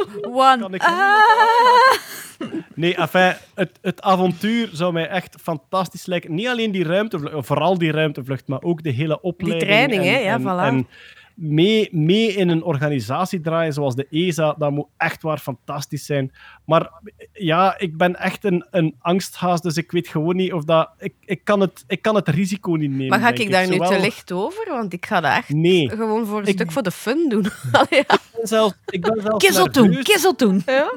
[2.75, 6.33] Nee, enfin, het, het avontuur zou mij echt fantastisch lijken.
[6.33, 9.71] Niet alleen die ruimtevlucht, of vooral die ruimtevlucht, maar ook de hele opleiding.
[9.71, 10.17] training, en, hè?
[10.19, 10.73] Ja, en, voilà.
[10.73, 10.87] en
[11.35, 16.31] mee, mee in een organisatie draaien zoals de ESA, dat moet echt waar fantastisch zijn.
[16.65, 16.91] Maar
[17.33, 20.89] ja, ik ben echt een, een angsthaas, dus ik weet gewoon niet of dat...
[20.99, 23.77] Ik, ik, kan, het, ik kan het risico niet nemen, Maar ga ik daar nu
[23.77, 24.65] te licht over?
[24.67, 25.89] Want ik ga dat echt Nee.
[25.89, 27.45] gewoon voor een Ik- stuk voor de fun doen.
[27.71, 27.85] Ja.
[27.99, 29.23] Ik ben zelfs, ik ben
[29.71, 30.61] doen, kizzel doen.
[30.65, 30.91] Ja?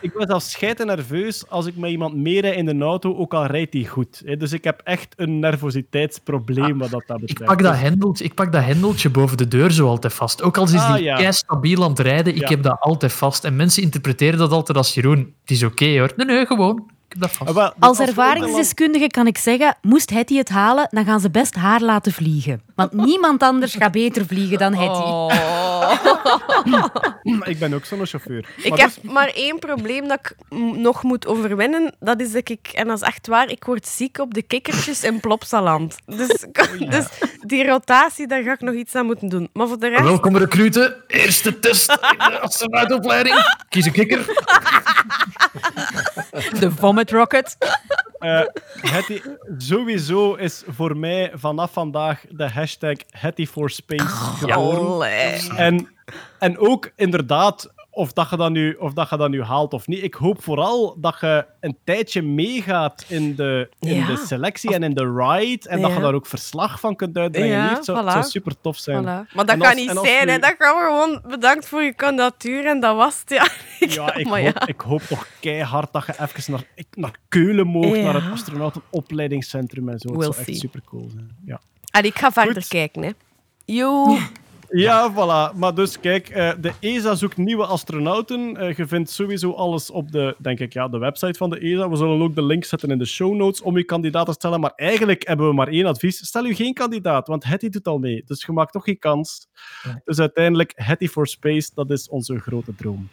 [0.00, 3.46] Ik ben zelfs scheiden nerveus als ik met iemand meerijd in de auto, ook al
[3.46, 4.22] rijdt hij goed.
[4.24, 4.36] hè.
[4.36, 7.50] Dus ik heb echt een nervositeitsprobleem wat dat, dat Ik betreft.
[7.50, 10.42] pak, dat hendeltje, ik pak dat hendeltje boven de deur zo altijd vast.
[10.42, 11.32] Ook al is Ah, die ja.
[11.32, 12.48] stabiel aan het rijden, ik Ja.
[12.48, 13.44] heb dat altijd vast.
[13.44, 15.18] En mensen interpreteren dat altijd als Jeroen.
[15.40, 16.12] Het is oké hoor.
[16.16, 16.76] Nee, nee, gewoon.
[17.08, 17.56] Ik heb dat vast.
[17.56, 21.54] Ah, dus Als ervaringsdeskundige kan ik zeggen, moest Hetty het halen, dan gaan ze best
[21.54, 22.60] haar laten vliegen.
[22.78, 25.36] Want niemand anders gaat beter vliegen dan Hetty.
[27.50, 28.48] Ik ben ook zo'n chauffeur.
[28.56, 30.34] Ik Maar heb dus- maar één probleem dat ik
[30.76, 31.94] nog moet overwinnen.
[32.00, 35.04] Dat is dat ik, en dat is echt waar, ik word ziek op de kikkertjes
[35.04, 35.96] in Plopsaland.
[36.06, 36.44] Dus,
[36.94, 37.06] dus
[37.40, 39.48] die rotatie, daar ga ik nog iets aan moeten doen.
[39.52, 40.02] Maar voor de rest...
[40.02, 40.96] Welkom recruten.
[41.06, 41.98] Eerste test in
[42.30, 43.36] de astronautenopleiding.
[43.68, 44.24] Kies een kikker.
[46.60, 47.56] De vomit rocket.
[48.18, 48.40] eh,
[48.80, 49.20] Hetty,
[49.58, 52.66] sowieso is voor mij vanaf vandaag de hashtag
[53.10, 55.56] Hetty for Space geboren.
[55.56, 55.88] En,
[56.38, 59.86] en ook inderdaad, of dat, je dat nu, of dat je dat nu haalt of
[59.86, 60.02] niet.
[60.02, 64.06] Ik hoop vooral dat je een tijdje meegaat in de, in Ja.
[64.06, 65.68] de selectie en in de ride.
[65.68, 67.48] En dat je daar ook verslag van kunt uitbrengen.
[67.56, 68.12] Ja, Hier, het zou, het voilà.
[68.12, 69.02] zou super tof zijn.
[69.02, 69.06] Voilà.
[69.06, 70.38] Maar dat En kan als- niet zijn, nu- hè.
[70.38, 73.30] Dat we gewoon bedankt voor je kandidatuur en dat was het.
[73.30, 73.48] Ja,
[74.04, 77.66] Ja, ik, maar hoop, ik hoop toch keihard dat je even naar, ik- naar Keulen
[77.66, 78.02] moogt, Ja.
[78.04, 80.08] naar het astronautenopleidingscentrum en zo.
[80.12, 81.30] We'll zou echt super cool zijn.
[81.44, 81.60] Ja.
[81.98, 82.68] Allee, ik ga verder Goed.
[82.68, 83.10] kijken, hè.
[83.64, 84.16] Yo.
[84.70, 85.56] Ja, voilà.
[85.56, 88.56] Maar dus kijk, eh, de ESA zoekt nieuwe astronauten.
[88.56, 91.88] Eh, je vindt sowieso alles op de, denk ik, ja, de website van de ESA.
[91.88, 94.60] We zullen ook de link zetten in de show notes om je kandidaat te stellen.
[94.60, 96.26] Maar eigenlijk hebben we maar één advies.
[96.26, 98.22] Stel u geen kandidaat, want Hetty doet al mee.
[98.26, 99.46] Dus je maakt toch geen kans.
[100.04, 103.08] Dus uiteindelijk, Hetty for Space, dat is onze grote droom.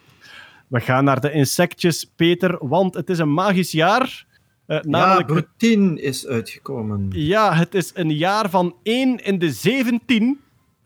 [0.67, 4.25] We gaan naar de insectjes, Peter, want het is een magisch jaar.
[4.67, 7.07] Ja, namelijk Brood 10 is uitgekomen.
[7.11, 10.39] ja, het is een jaar van 1 in de 17.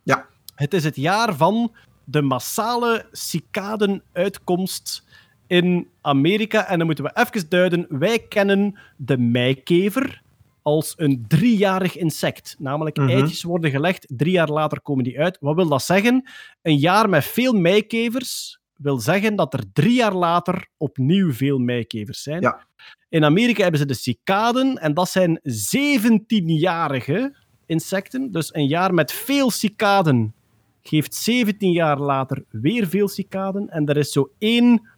[0.03, 0.27] Ja.
[0.55, 1.71] Het is het jaar van
[2.03, 5.03] de massale cicadenuitkomst
[5.47, 6.67] in Amerika.
[6.67, 7.85] En dan moeten we even duiden.
[7.89, 10.21] Wij kennen de meikever
[10.61, 12.55] als een driejarig insect.
[12.59, 13.09] Namelijk, Mhm.
[13.09, 15.37] eitjes worden gelegd, drie jaar later komen die uit.
[15.41, 16.29] Wat wil dat zeggen?
[16.61, 22.21] Een jaar met veel meikevers wil zeggen dat er drie jaar later opnieuw veel meikevers
[22.23, 22.41] zijn.
[22.41, 22.67] Ja.
[23.09, 25.39] In Amerika hebben ze de cicaden en dat zijn
[25.75, 27.35] 17-jarige
[27.65, 28.31] insecten.
[28.31, 30.33] Dus een jaar met veel cicaden
[30.81, 33.69] geeft 17 jaar later weer veel cicaden.
[33.69, 34.89] En er is zo één,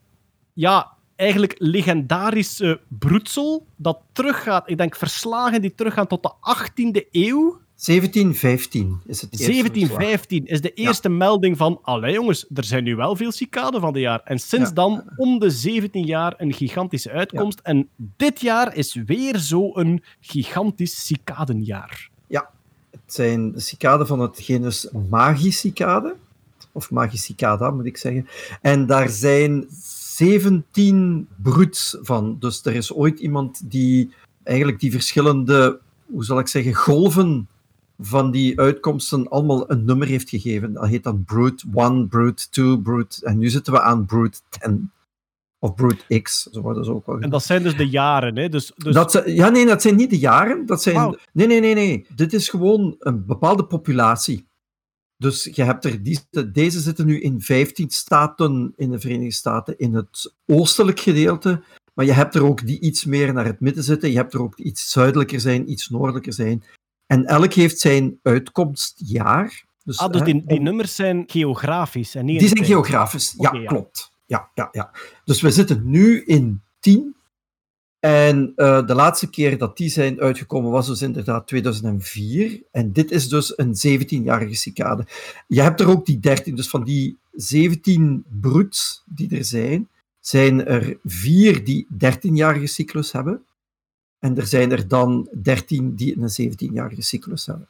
[0.54, 4.70] ja, eigenlijk legendarische broedsel dat teruggaat.
[4.70, 7.60] Ik denk verslagen die teruggaan tot de 18e eeuw.
[7.86, 9.70] 1715 is het eerste verslag.
[9.72, 11.80] 1715 is de eerste melding van.
[11.82, 14.22] Allee jongens, er zijn nu wel veel cicaden van de jaar.
[14.24, 14.76] En sinds Ja.
[14.76, 17.60] dan om de 17 jaar een gigantische uitkomst.
[17.64, 22.10] En dit jaar is weer zo'n gigantisch cicadenjaar.
[22.92, 26.16] Het zijn de cicaden van het genus Magicicade.
[26.72, 28.28] Of Magicicada, moet ik zeggen.
[28.62, 32.38] En daar zijn 17 broeds van.
[32.40, 34.10] Dus er is ooit iemand die
[34.44, 37.48] eigenlijk die verschillende, hoe zal ik zeggen, golven
[38.02, 40.74] van die uitkomsten allemaal een nummer heeft gegeven.
[40.74, 43.20] Dat heet dan Brood 1, Brood 2, Brood...
[43.24, 44.92] En nu zitten we aan Brood 10.
[45.60, 48.38] Of Brood X, zo worden ze ook wel En dat zijn dus de jaren.
[48.38, 48.50] Hè?
[48.50, 50.66] Dus, dus Dat ze- ja, nee, dat zijn niet de jaren.
[50.66, 52.06] Dat zijn, nee, nee, nee, nee.
[52.16, 54.46] Dit is gewoon een bepaalde populatie.
[55.18, 56.20] Dus je hebt er die,
[56.52, 61.64] deze zitten nu in 15 staten in de Verenigde Staten, in het oostelijk gedeelte.
[61.94, 64.10] Maar je hebt er ook die iets meer naar het midden zitten.
[64.10, 66.64] Je hebt er ook die iets zuidelijker zijn, iets noordelijker zijn.
[67.12, 69.64] En elk heeft zijn uitkomstjaar.
[69.84, 72.16] Dus, ah, dus die, die nummers zijn geografisch.
[72.16, 73.34] En niet die zijn geografisch.
[73.38, 73.50] Ja.
[73.50, 74.12] klopt.
[74.26, 74.92] Ja, ja, ja.
[75.26, 77.16] Dus we zitten nu in 10.
[78.00, 82.64] En eh, de laatste keer dat die zijn uitgekomen was dus inderdaad 2004.
[82.72, 85.06] En dit is dus een 17-jarige cicade.
[85.48, 86.56] Je hebt er ook die 13.
[86.56, 89.90] Dus van die 17 broeds die er zijn,
[90.20, 93.46] zijn er vier die 13-jarige cyclus hebben.
[94.22, 97.68] En er zijn er dan 13 die een 17-jarige cyclus hebben.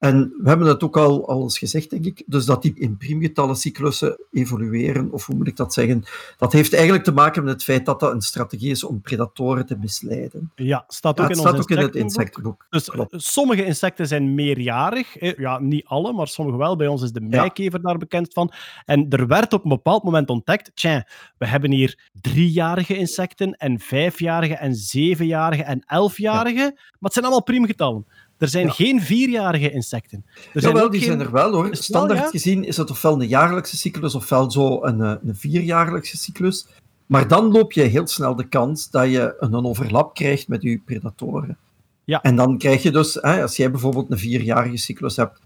[0.00, 2.96] En we hebben het ook al, al eens gezegd, denk ik, dus dat die in
[2.96, 6.04] priemgetallen cyclussen evolueren, of hoe moet ik dat zeggen,
[6.38, 9.66] dat heeft eigenlijk te maken met het feit dat dat een strategie is om predatoren
[9.66, 10.52] te misleiden.
[10.54, 12.66] Ja, staat ook in staat ons ook in het insectenboek.
[12.70, 13.12] Dus Klopt.
[13.12, 15.36] eh, sommige insecten zijn meerjarig.
[15.38, 16.76] Ja, niet alle, maar sommige wel.
[16.76, 18.52] Bij ons is de meikever daar bekend van.
[18.84, 21.06] En er werd op een bepaald moment ontdekt, tja,
[21.38, 26.72] we hebben hier driejarige insecten en vijfjarige en zevenjarige en elfjarige.
[26.74, 28.06] Maar het zijn allemaal priemgetallen.
[28.40, 28.72] Er zijn Ja.
[28.72, 30.24] geen vierjarige insecten.
[30.54, 31.08] Er zijn ook die geen...
[31.08, 31.68] zijn er wel hoor.
[31.70, 32.28] Standaard ja?
[32.28, 36.66] gezien is het ofwel een jaarlijkse cyclus ofwel zo een, eh, een vierjaarlijkse cyclus.
[37.06, 40.62] Maar dan loop je heel snel de kans dat je een, een overlap krijgt met
[40.62, 41.56] je predatoren.
[42.04, 42.22] Ja.
[42.22, 45.40] En dan krijg je dus, hè, als jij bijvoorbeeld een vierjarige cyclus hebt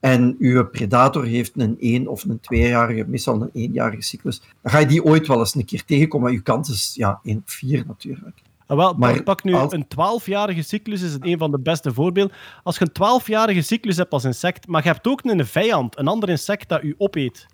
[0.00, 4.78] en je predator heeft een één of een tweejarige, meestal een eenjarige cyclus, dan ga
[4.78, 6.26] je die ooit wel eens een keer tegenkomen.
[6.26, 8.42] Maar je kans is ja, 1 op 4 natuurlijk.
[8.72, 11.58] Ah, wel, Maar pak, pak nu als- een 12-jarige cyclus, is het een van de
[11.58, 12.36] beste voorbeelden.
[12.62, 16.06] Als je een 12-jarige cyclus hebt als insect, maar je hebt ook een vijand, een
[16.08, 17.46] ander insect dat u opeet,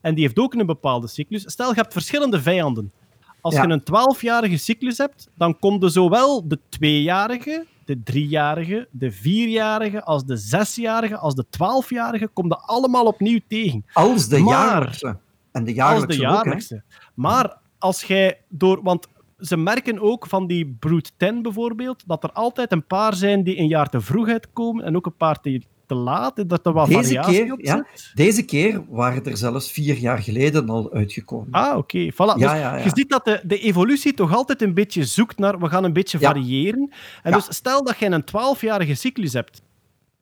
[0.00, 1.42] en die heeft ook een bepaalde cyclus.
[1.46, 2.92] Stel, je hebt verschillende vijanden.
[3.40, 3.62] Als Ja.
[3.62, 10.02] je een 12-jarige cyclus hebt, dan komt er zowel de 2-jarige, de 3-jarige, de 4-jarige,
[10.04, 13.84] als de 6-jarige, als de 12-jarige, komt er allemaal opnieuw tegen.
[13.92, 15.06] Als de Maar- jaarlijkse.
[15.52, 16.34] En de Als jaarlijkse de ook, hè.
[16.36, 16.82] jaarlijkse.
[17.14, 18.82] Maar als jij door...
[18.82, 19.06] Want
[19.46, 23.58] ze merken ook van die Brood 10 bijvoorbeeld, dat er altijd een paar zijn die
[23.58, 26.86] een jaar te vroeg uitkomen en ook een paar die te laat, dat er wat
[26.88, 28.10] Deze variatie keer, op ja, zit.
[28.14, 31.48] deze keer waren er zelfs vier jaar geleden al uitgekomen.
[31.50, 32.12] Ah, oké.
[32.12, 32.16] Voilà.
[32.16, 32.76] Ja, Dus ja.
[32.76, 35.92] Je ziet dat de, de evolutie toch altijd een beetje zoekt naar, we gaan een
[35.92, 36.92] beetje variëren.
[37.22, 39.62] En dus stel dat je een 12-jarige cyclus hebt,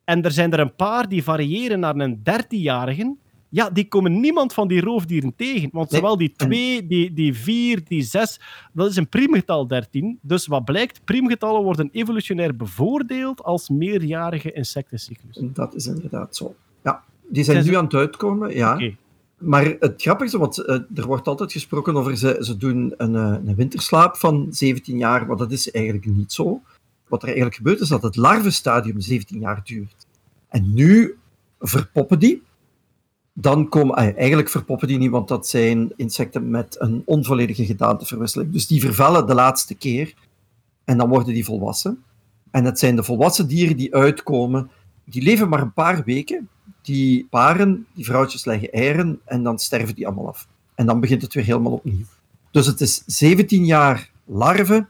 [0.05, 3.17] en er zijn er een paar die variëren naar een 13-jarige,
[3.55, 5.69] ja, die komen niemand van die roofdieren tegen.
[5.73, 6.01] Want Nee.
[6.01, 8.41] zowel die 2, die, die 4, die 6,
[8.73, 10.19] dat is een priemgetal 13.
[10.23, 15.39] Dus wat blijkt, priemgetallen worden evolutionair bevoordeeld als meerjarige insectencyclus.
[15.41, 16.55] Dat is inderdaad zo.
[16.85, 18.81] Ja, die zijn Zijn nu ze- aan het uitkomen, ja.
[19.39, 23.37] Maar het grappigste, want eh, er wordt altijd gesproken over ze, ze doen een, eh,
[23.45, 26.61] een winterslaap van 17 jaar, maar dat is eigenlijk niet zo.
[27.09, 30.07] Wat er eigenlijk gebeurt is dat het larvenstadium 17 jaar duurt.
[30.49, 31.17] En nu
[31.61, 32.43] verpoppen die.
[33.33, 38.53] Dan komen, ah, eigenlijk verpoppen die niet, want dat zijn insecten met een onvolledige gedaanteverwisseling.
[38.53, 40.15] Dus die vervellen de laatste keer
[40.85, 42.03] en dan worden die volwassen.
[42.51, 44.71] En het zijn de volwassen dieren die uitkomen,
[45.05, 46.49] die leven maar een paar weken.
[46.83, 50.49] Die paren, die vrouwtjes leggen eieren en dan sterven die allemaal af.
[50.75, 52.05] En dan begint het weer helemaal opnieuw.
[52.51, 54.89] Dus het is 17 jaar larven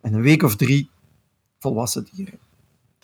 [0.00, 0.90] en een week of drie
[1.58, 2.38] volwassen dieren.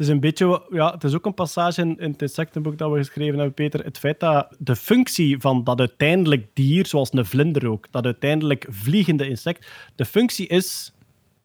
[0.00, 2.90] Het is een beetje, ja, het is ook een passage in, in het insectenboek dat
[2.90, 3.84] we geschreven hebben, Peter.
[3.84, 8.66] Het feit dat de functie van dat uiteindelijk dier, zoals een vlinder ook, dat uiteindelijk
[8.70, 10.92] vliegende insect, de functie is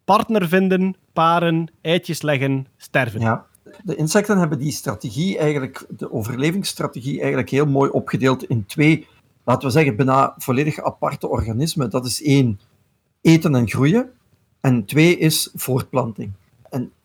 [0.05, 3.19] partner vinden, paren, eitjes leggen, sterven.
[3.19, 3.45] Ja.
[3.83, 9.07] De insecten hebben die strategie eigenlijk, de overlevingsstrategie, eigenlijk heel mooi opgedeeld in twee,
[9.43, 11.89] laten we zeggen, bijna volledig aparte organismen.
[11.89, 12.59] Dat is één,
[13.21, 14.11] eten en groeien.
[14.61, 16.31] En twee is voortplanting.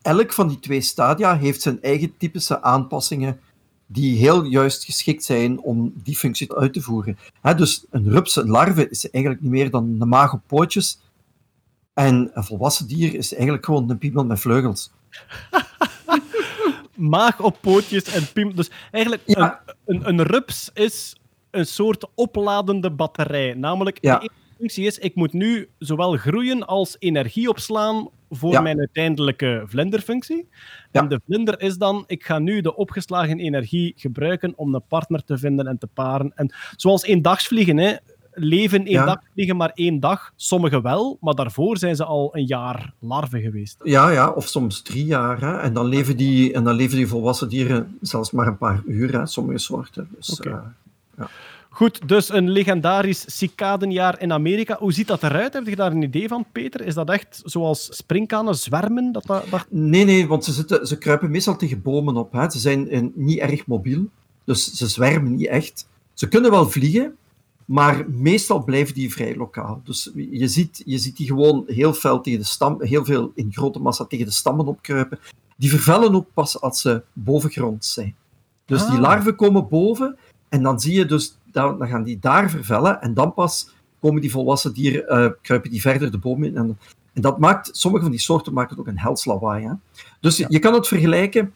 [0.03, 3.40] Elk van die twee stadia heeft zijn eigen typische aanpassingen
[3.86, 7.18] die heel juist geschikt zijn om die functie uit te voeren.
[7.57, 11.01] dus een rups, een larve, is eigenlijk niet meer dan een maag op pootjes.
[11.94, 14.90] En een volwassen dier is eigenlijk gewoon een piemel met vleugels.
[16.94, 18.55] maag op pootjes en piemel.
[18.55, 19.62] Dus eigenlijk, Ja.
[19.66, 21.16] een, een, een rups is
[21.51, 23.55] een soort opladende batterij.
[23.55, 24.18] Namelijk, Ja.
[24.18, 28.60] de functie is, ik moet nu zowel groeien als energie opslaan voor Ja.
[28.60, 30.48] mijn uiteindelijke vlinderfunctie.
[30.92, 31.00] Ja.
[31.00, 35.24] En de vlinder is dan, ik ga nu de opgeslagen energie gebruiken om een partner
[35.24, 36.32] te vinden en te paren.
[36.34, 37.94] En zoals eendagsvliegen, hè.
[38.32, 39.04] Leven één Ja.
[39.04, 40.32] dag, vliegen maar één dag.
[40.36, 43.76] Sommigen wel, maar daarvoor zijn ze al een jaar larven geweest.
[43.82, 45.40] Ja, ja, of soms drie jaar.
[45.40, 45.58] Hè.
[45.58, 49.12] En, dan leven die, en dan leven die volwassen dieren zelfs maar een paar uur,
[49.18, 50.08] hè, sommige soorten.
[50.16, 50.58] Dus, eh,
[51.72, 54.76] Goed, dus een legendarisch cicadenjaar in Amerika.
[54.78, 55.52] Hoe ziet dat eruit?
[55.52, 56.80] Heb je daar een idee van, Peter?
[56.86, 59.12] Is dat echt zoals springkanen zwermen?
[59.12, 62.32] Dat, dat, dat- Nee, nee, want ze, zitten, ze kruipen meestal tegen bomen op.
[62.32, 62.50] Hè.
[62.50, 64.04] Ze zijn eh, niet erg mobiel,
[64.44, 65.88] dus ze zwermen niet echt.
[66.14, 67.16] Ze kunnen wel vliegen,
[67.64, 69.80] maar meestal blijven die vrij lokaal.
[69.84, 73.52] Dus je ziet, je ziet die gewoon heel fel tegen de stam, heel veel in
[73.52, 75.18] grote massa tegen de stammen opkruipen.
[75.56, 78.14] Die vervellen ook pas als ze bovengrond zijn.
[78.64, 79.00] Dus die Ah.
[79.00, 80.16] larven komen boven
[80.48, 83.68] en dan zie je dus, dan, dan gaan die daar vervellen en dan pas
[84.01, 86.57] komen die volwassen dieren, eh, kruipen die verder de boom in.
[86.57, 86.78] En,
[87.12, 89.66] en dat maakt, sommige van die soorten maken ook een hels lawaai.
[89.66, 89.72] Hè?
[90.20, 91.53] Dus je- je kan het vergelijken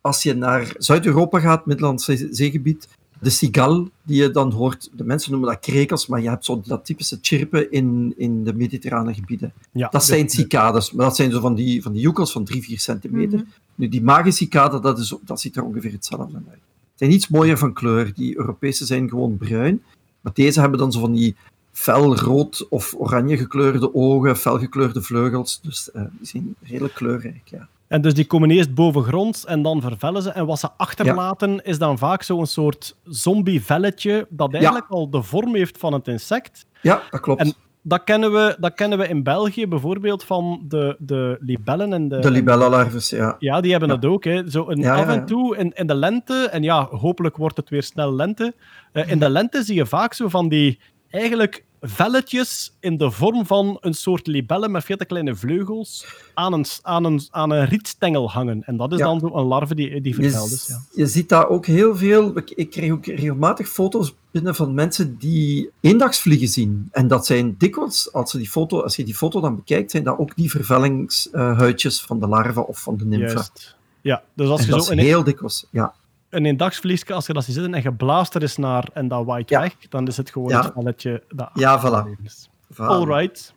[0.00, 2.88] als je naar Zuid-Europa gaat, Middellandse Zee- zeegebied,
[3.20, 6.60] de sigal die je dan hoort, de mensen noemen dat krekels, maar je hebt zo
[6.64, 9.52] dat typische chirpen in, in de mediterrane gebieden.
[9.72, 12.44] ja, Dat zijn de- cicades, maar dat zijn zo van die, van die joekels van
[12.44, 13.44] 3, 4 centimeter.
[13.74, 16.58] Nu, die magiscicade, dat, is, dat ziet er ongeveer hetzelfde uit.
[16.98, 18.12] Zijn iets mooier van kleur.
[18.14, 19.82] Die Europese zijn gewoon bruin,
[20.20, 21.36] maar deze hebben dan zo van die
[21.72, 27.42] fel rood of oranje gekleurde ogen, fel gekleurde vleugels, dus eh, die zijn redelijk kleurrijk,
[27.44, 27.68] ja.
[27.88, 30.30] En dus die komen eerst bovengronds en dan vervellen ze.
[30.30, 35.54] En wat ze achterlaten is dan vaak zo'n soort zombie-velletje dat eigenlijk al de vorm
[35.54, 36.66] heeft van het insect.
[36.82, 37.40] Ja, dat klopt.
[37.40, 37.54] En
[37.88, 42.18] dat kennen we, dat kennen we in België bijvoorbeeld van de, de libellen en de...
[42.18, 43.36] de libella-larves, ja.
[43.38, 43.94] Ja, die hebben Ja.
[43.94, 44.24] het ook.
[44.24, 44.50] Hè.
[44.50, 47.68] Zo een, Ja, af en toe in, in de lente, en ja, hopelijk wordt het
[47.68, 48.54] weer snel lente.
[48.92, 50.78] eh, in de lente zie je vaak zo van die
[51.10, 56.52] eigenlijk velletjes in de vorm van een soort libellen met veel te kleine vleugels aan
[56.52, 58.62] een, aan een, aan een rietstengel hangen.
[58.66, 59.04] En dat is Ja.
[59.04, 60.66] dan zo een larve die, die Je, verteld is.
[60.68, 60.78] Ja.
[61.02, 62.36] je ziet daar ook heel veel.
[62.38, 66.88] Ik, ik krijg ook regelmatig foto's binnen van mensen die eendagsvliegen zien.
[66.92, 70.02] En dat zijn dikwijls, als, ze die foto, als je die foto dan bekijkt, zijn
[70.04, 73.34] dat ook die vervellingshuidjes van de larve of van de nymfe.
[73.34, 73.76] Juist.
[74.00, 75.66] Ja, dus als En je dat zo is een, heel dikwijls.
[75.70, 75.92] Ja,
[76.30, 79.24] een eendagsvliegje, als je dat ziet zitten en je blaast er eens naar en dat
[79.24, 79.60] waait Ja.
[79.60, 80.62] weg, dan is het gewoon Ja.
[80.62, 82.22] het velletje dat Ja, voilà.
[82.24, 82.48] is.
[82.72, 82.76] voilà.
[82.76, 83.54] Alright.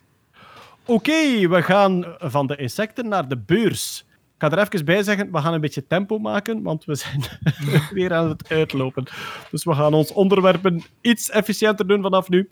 [0.86, 4.04] Oké, we gaan van de insecten naar de beurs.
[4.42, 7.22] Ga er even bij zeggen, we gaan een beetje tempo maken, want we zijn
[7.94, 9.04] weer aan het uitlopen.
[9.50, 12.50] Dus we gaan ons onderwerpen iets efficiënter doen vanaf nu.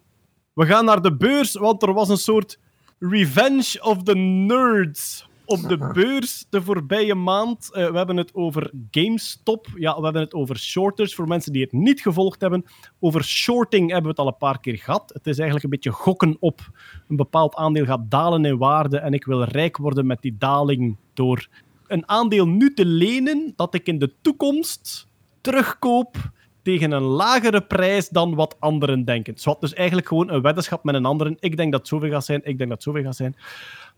[0.52, 2.58] We gaan naar de beurs, want er was een soort
[2.98, 7.70] Revenge of the Nerds op de beurs de voorbije maand.
[7.72, 9.66] Eh, we hebben het over GameStop.
[9.74, 11.14] Ja, we hebben het over shorters.
[11.14, 12.64] Voor mensen die het niet gevolgd hebben.
[13.00, 15.10] Over shorting hebben we het al een paar keer gehad.
[15.14, 16.70] Het is eigenlijk een beetje gokken op
[17.08, 18.98] een bepaald aandeel gaat dalen in waarde.
[18.98, 21.48] En ik wil rijk worden met die daling door
[21.90, 25.08] een aandeel nu te lenen dat ik in de toekomst
[25.40, 26.16] terugkoop
[26.62, 29.38] tegen een lagere prijs dan wat anderen denken.
[29.38, 31.36] Zwat, dus eigenlijk gewoon een weddenschap met een anderen.
[31.40, 33.36] Ik denk dat het zoveel gaat zijn, ik denk dat het zoveel gaat zijn.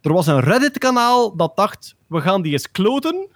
[0.00, 3.28] Er was een Reddit-kanaal dat dacht, we gaan die eens kloten.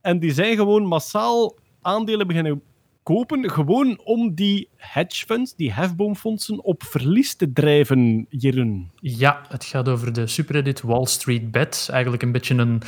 [0.00, 2.62] En die zijn gewoon massaal aandelen beginnen
[3.02, 8.90] kopen, gewoon om die hedge funds, die hefboomfondsen, op verlies te drijven, Jeroen.
[9.00, 11.88] Ja, het gaat over de subreddit Wall Street Bet.
[11.90, 12.82] Eigenlijk een beetje een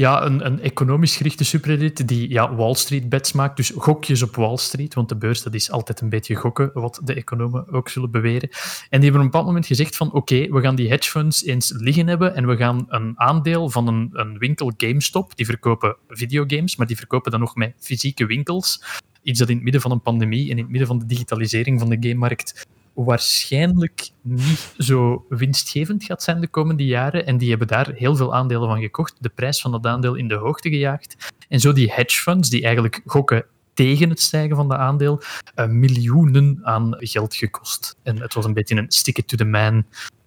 [0.00, 4.36] Ja, een, een economisch gerichte subreddit die ja, Wall Street bets maakt, dus gokjes op
[4.36, 7.88] Wall Street, want de beurs dat is altijd een beetje gokken, wat de economen ook
[7.88, 8.48] zullen beweren.
[8.90, 11.44] En die hebben op een bepaald moment gezegd van oké, we gaan die hedge funds
[11.44, 15.96] eens liggen hebben en we gaan een aandeel van een, een winkel GameStop, die verkopen
[16.08, 18.84] videogames, maar die verkopen dan nog met fysieke winkels,
[19.22, 21.80] iets dat in het midden van een pandemie en in het midden van de digitalisering
[21.80, 22.66] van de gamemarkt
[23.04, 27.26] waarschijnlijk niet zo winstgevend gaat zijn de komende jaren.
[27.26, 30.28] En die hebben daar heel veel aandelen van gekocht, de prijs van dat aandeel in
[30.28, 31.32] de hoogte gejaagd.
[31.48, 33.44] En zo die hedge funds, die eigenlijk gokken
[33.74, 35.20] tegen het stijgen van de aandeel,
[35.56, 37.96] uh, miljoenen aan geld gekost.
[38.02, 39.84] En het was een beetje een stick-it-to-the-man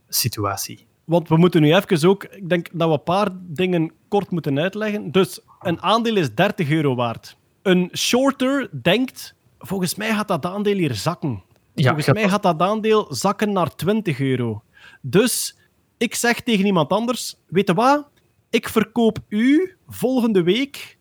[0.10, 0.86] situatie.
[1.04, 4.60] Want we moeten nu even ook, ik denk dat we een paar dingen kort moeten
[4.60, 5.12] uitleggen.
[5.12, 7.38] Dus een aandeel is 30 euro waard.
[7.62, 11.44] Een shorter denkt, volgens mij gaat dat aandeel hier zakken.
[11.76, 14.64] Ja, Volgens mij gaat dat aandeel zakken naar 20 euro.
[15.02, 15.58] Dus
[15.98, 18.10] ik zeg tegen iemand anders: Weet je wat?
[18.50, 20.98] Ik verkoop u volgende week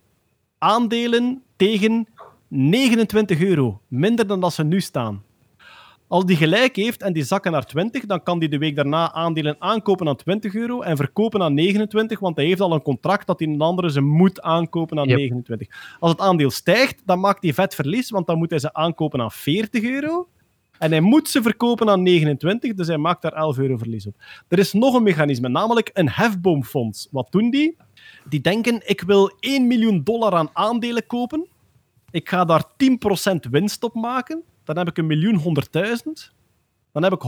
[0.59, 2.09] aandelen tegen
[2.49, 3.81] 29 euro.
[3.89, 5.23] Minder dan dat ze nu staan.
[6.09, 9.13] Als die gelijk heeft en die zakken naar 20, dan kan die de week daarna
[9.13, 13.27] aandelen aankopen aan 20 euro en verkopen aan 29, want hij heeft al een contract
[13.27, 15.17] dat hij een andere ze moet aankopen aan Yep.
[15.17, 15.69] 29.
[16.01, 19.21] Als het aandeel stijgt, dan maakt hij vet verlies, want dan moet hij ze aankopen
[19.21, 20.29] aan 40 euro.
[20.83, 24.15] En hij moet ze verkopen aan 29, dus hij maakt daar 11 euro verlies op.
[24.49, 27.09] Er is nog een mechanisme, namelijk een hefboomfonds.
[27.11, 27.77] Wat doen die?
[28.29, 31.49] Die denken, ik wil 1 miljoen dollar aan aandelen kopen.
[32.11, 34.43] Ik ga daar 10% winst op maken.
[34.65, 36.33] Dan heb ik een miljoen 100.000.
[36.93, 37.23] Dan heb ik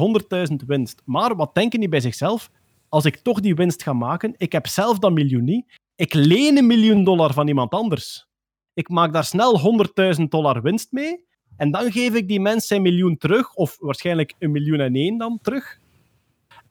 [0.51, 1.03] 100.000 winst.
[1.05, 2.51] Maar wat denken die bij zichzelf?
[2.89, 5.81] Als ik toch die winst ga maken, ik heb zelf dat miljoen niet.
[5.97, 8.27] Ik leen een miljoen dollar van iemand anders.
[8.73, 9.79] Ik maak daar snel
[10.19, 11.25] 100.000 dollar winst mee.
[11.57, 15.19] En dan geef ik die mens zijn miljoen terug, of waarschijnlijk een miljoen en één
[15.19, 15.79] dan terug.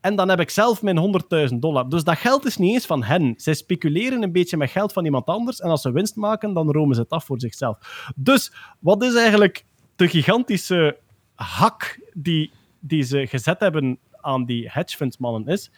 [0.04, 1.90] En dan heb ik zelf mijn 100.000 dollar.
[1.90, 3.34] Dus dat geld is niet eens van hen.
[3.38, 5.60] Zij speculeren een beetje met geld van iemand anders.
[5.60, 7.78] En als ze winst maken, dan romen ze het af voor zichzelf.
[8.16, 9.66] Dus wat is eigenlijk
[9.96, 10.98] de gigantische
[11.36, 15.72] hak die, die ze gezet hebben aan die hedgefundsmannen is?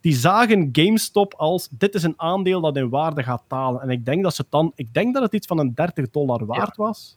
[0.00, 3.80] Die zagen GameStop als dit is een aandeel dat in waarde gaat dalen.
[3.80, 6.46] En ik denk dat, ze dan, ik denk dat het iets van een 30 dollar
[6.46, 7.16] waard was.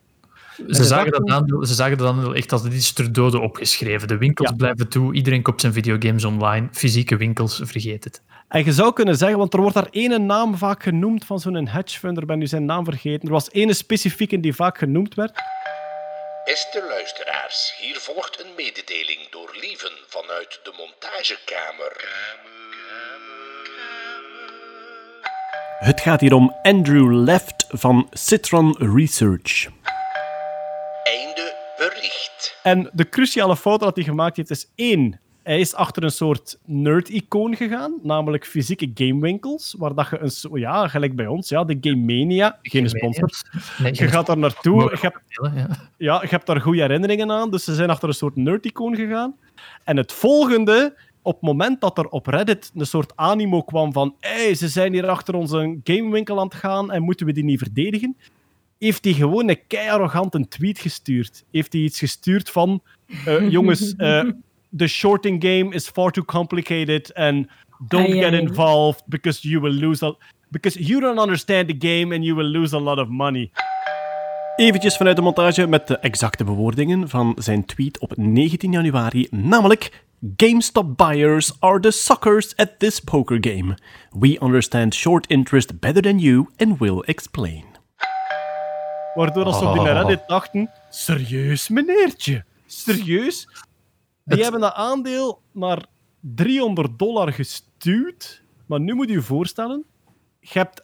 [0.70, 4.08] Ze zagen, dat aandeel, ze zagen dat aandeel echt als dit is ter dode opgeschreven.
[4.08, 4.56] De winkels Ja.
[4.56, 8.22] blijven toe, iedereen koopt zijn videogames online, fysieke winkels, vergeet het.
[8.48, 11.68] En je zou kunnen zeggen, want er wordt daar ene naam vaak genoemd van zo'n
[11.68, 13.28] hedgefund, ik ben nu zijn naam vergeten.
[13.28, 15.32] Er was ene specifieke die vaak genoemd werd.
[16.46, 21.94] Beste luisteraars, hier volgt een mededeling door Lieven vanuit de montagekamer.
[25.80, 29.68] Het gaat hier om Andrew Left van Citron Research.
[31.78, 32.60] Bericht.
[32.64, 35.20] En de cruciale fout dat hij gemaakt heeft is één.
[35.44, 40.58] Hij is achter een soort nerd-icoon gegaan, namelijk fysieke gamewinkels, waar dat je een, so-
[40.58, 43.30] ja, gelijk bij ons, ja, de Game Mania, geen sponsor.
[43.78, 45.20] Nee, Je gaat daar naartoe, je hebt,
[45.98, 49.36] ja, je hebt daar goede herinneringen aan, dus ze zijn achter een soort nerd-icoon gegaan.
[49.84, 54.16] En het volgende, op het moment dat er op Reddit een soort animo kwam van
[54.20, 57.60] hey, ze zijn hier achter onze gamewinkel aan het gaan en moeten we die niet
[57.60, 58.18] verdedigen,
[58.86, 61.44] heeft hij gewoon een kei arrogant een tweet gestuurd.
[61.52, 62.82] Heeft hij iets gestuurd van
[63.26, 64.24] eh, jongens, eh,
[64.78, 67.48] the shorting game is far too complicated and
[67.88, 70.16] don't get involved because you will lose a,
[70.50, 73.52] because you don't understand the game and you will lose a lot of money.
[74.56, 80.04] Eventjes vanuit de montage met de exacte bewoordingen van zijn tweet op 19 januari, namelijk
[80.38, 83.78] GameStop buyers are the suckers at this poker game.
[84.20, 87.75] We understand short interest better than you and will explain.
[89.16, 89.84] Waardoor als ze op die.
[89.92, 93.48] Reddit dachten, serieus meneertje, serieus?
[93.48, 95.86] Die Het- hebben dat aandeel naar
[96.20, 99.84] 300 dollar gestuurd, maar nu moet je je voorstellen,
[100.40, 100.84] je hebt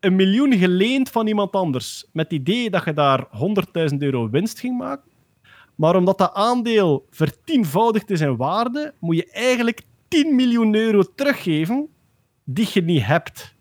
[0.00, 3.26] een miljoen geleend van iemand anders met het idee dat je daar
[3.90, 5.10] 100.000 euro winst ging maken.
[5.74, 11.88] Maar omdat dat aandeel vertienvoudigd is in waarde, moet je eigenlijk 10 miljoen euro teruggeven
[12.44, 13.54] die je niet hebt.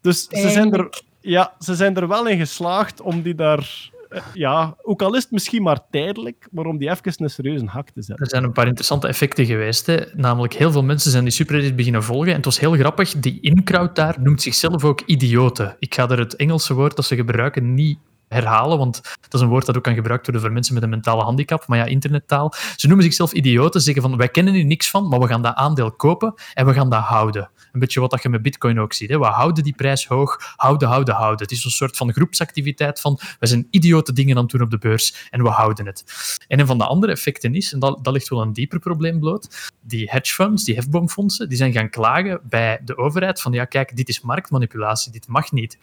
[0.00, 3.90] Dus ze zijn, er, ja, ze zijn er wel in geslaagd om die daar...
[4.08, 7.66] eh, Ja, ook al is het misschien maar tijdelijk, maar om die even een serieuze
[7.66, 8.24] hak te zetten.
[8.24, 9.86] Er zijn een paar interessante effecten geweest.
[9.86, 9.96] Hè.
[10.14, 12.28] Namelijk, heel veel mensen zijn die subreddit beginnen volgen.
[12.28, 13.20] En het was heel grappig.
[13.20, 15.76] Die in-crowd daar noemt zichzelf ook idioten.
[15.78, 17.98] Ik ga er het Engelse woord dat ze gebruiken niet
[18.34, 20.88] herhalen, want dat is een woord dat ook kan gebruikt worden voor mensen met een
[20.88, 21.66] mentale handicap.
[21.66, 22.52] Maar ja, internettaal.
[22.76, 25.54] Ze noemen zichzelf idioten, zeggen van wij kennen hier niks van, maar we gaan dat
[25.54, 27.50] aandeel kopen en we gaan dat houden.
[27.72, 29.10] Een beetje wat dat je met bitcoin ook ziet.
[29.10, 29.18] Hè.
[29.18, 31.42] We houden die prijs hoog, houden, houden, houden.
[31.42, 34.70] Het is een soort van groepsactiviteit van we zijn idiote dingen aan het doen op
[34.70, 36.04] de beurs en we houden het.
[36.48, 39.20] En een van de andere effecten is, en dat, dat ligt wel een dieper probleem
[39.20, 43.64] bloot, die hedge funds, die hefboomfondsen, die zijn gaan klagen bij de overheid van ja,
[43.64, 45.78] kijk, dit is marktmanipulatie, dit mag niet.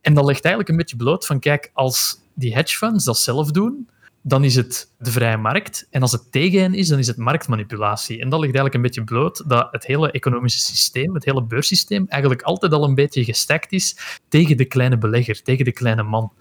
[0.00, 3.50] En dat legt eigenlijk een beetje bloot van kijk, als die hedge funds dat zelf
[3.50, 3.88] doen,
[4.22, 5.86] dan is het de vrije markt.
[5.90, 8.20] En als het tegen hen is, dan is het marktmanipulatie.
[8.20, 12.06] En dat ligt eigenlijk een beetje bloot dat het hele economische systeem, het hele beurssysteem,
[12.08, 16.32] eigenlijk altijd al een beetje gestakt is tegen de kleine belegger, tegen de kleine man.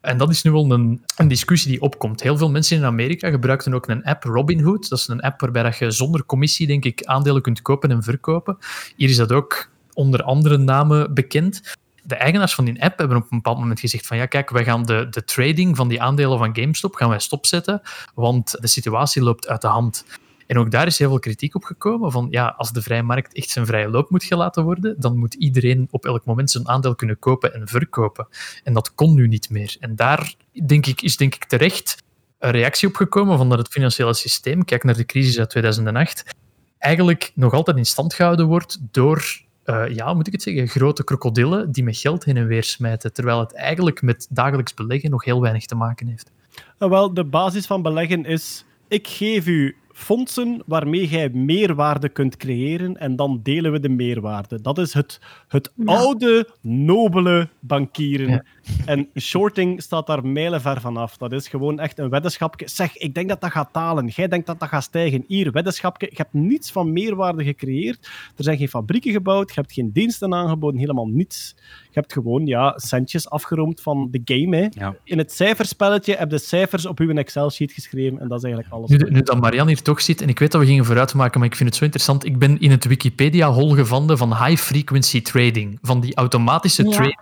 [0.00, 2.22] En dat is nu wel een, een, discussie die opkomt.
[2.22, 4.88] Heel veel mensen in Amerika gebruikten ook een app, Robinhood.
[4.88, 8.58] Dat is een app waarbij je zonder commissie, denk ik, aandelen kunt kopen en verkopen.
[8.96, 13.22] Hier is dat ook onder andere namen bekend de eigenaars van die app hebben op
[13.22, 16.38] een bepaald moment gezegd van ja, kijk, wij gaan de, de trading van die aandelen
[16.38, 17.80] van GameStop gaan wij stopzetten,
[18.14, 20.04] want de situatie loopt uit de hand.
[20.46, 23.34] En ook daar is heel veel kritiek op gekomen van ja, als de vrije markt
[23.34, 26.94] echt zijn vrije loop moet gelaten worden, dan moet iedereen op elk moment zijn aandeel
[26.94, 28.28] kunnen kopen en verkopen.
[28.64, 29.76] En dat kon nu niet meer.
[29.80, 30.34] En daar
[30.66, 32.02] denk ik, is denk ik terecht
[32.38, 36.34] een reactie op gekomen van dat het financiële systeem, kijk naar de crisis uit 2008,
[36.78, 39.40] eigenlijk nog altijd in stand gehouden wordt door
[39.70, 43.12] uh, ja, moet ik het zeggen, grote krokodillen die met geld heen en weer smijten,
[43.12, 46.30] terwijl het eigenlijk met dagelijks beleggen nog heel weinig te maken heeft.
[46.78, 52.96] Wel, de basis van beleggen is, ik geef u fondsen waarmee jij meerwaarde kunt creëren
[52.96, 54.60] en dan delen we de meerwaarde.
[54.60, 58.46] Dat is het, het oude, nobele bankieren.
[58.86, 61.16] En shorting staat daar mijlenver vanaf.
[61.16, 62.68] Dat is gewoon echt een weddenschapje.
[62.68, 64.06] Zeg, ik denk dat dat gaat dalen.
[64.06, 65.24] Jij denkt dat dat gaat stijgen.
[65.26, 66.06] Hier, weddenschapje.
[66.10, 68.10] Je hebt niets van meerwaarde gecreëerd.
[68.36, 69.48] Er zijn geen fabrieken gebouwd.
[69.48, 70.80] Je hebt geen diensten aangeboden.
[70.80, 71.54] Helemaal niets.
[71.82, 74.56] Je hebt gewoon ja, centjes afgeroomd van de game.
[74.56, 74.90] Hè.
[75.04, 78.20] In het cijferspelletje heb je cijfers op uw Excel-sheet geschreven.
[78.20, 78.90] En dat is eigenlijk alles.
[78.90, 81.48] Nu, nu dat Marianne hier toch zit, en ik weet dat we gingen vooruitmaken, maar
[81.48, 82.24] ik vind het zo interessant.
[82.24, 85.78] Ik ben in het Wikipedia-hol gevonden van high-frequency trading.
[85.82, 87.18] Van die automatische trading.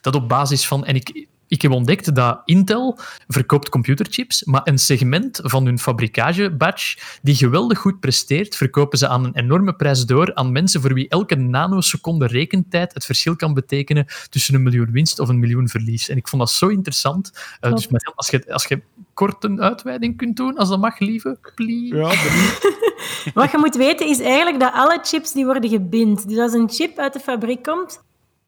[0.00, 0.84] Dat op basis van...
[0.84, 2.98] En ik, ik heb ontdekt dat Intel
[3.28, 9.24] verkoopt computerchips, maar een segment van hun fabrikagebatch die geweldig goed presteert, verkopen ze aan
[9.24, 14.06] een enorme prijs door aan mensen voor wie elke nanoseconde rekentijd het verschil kan betekenen
[14.30, 16.08] tussen een miljoen winst of een miljoen verlies.
[16.08, 17.32] En ik vond dat zo interessant.
[17.60, 18.82] Uh, dus als je, als je
[19.18, 21.96] kort een uitweiding kunt doen, als dat mag, lieve, please.
[21.96, 22.08] Ja,
[23.40, 26.28] Wat je moet weten is eigenlijk dat alle chips die worden gebind.
[26.28, 28.02] Dus als een chip uit de fabriek komt,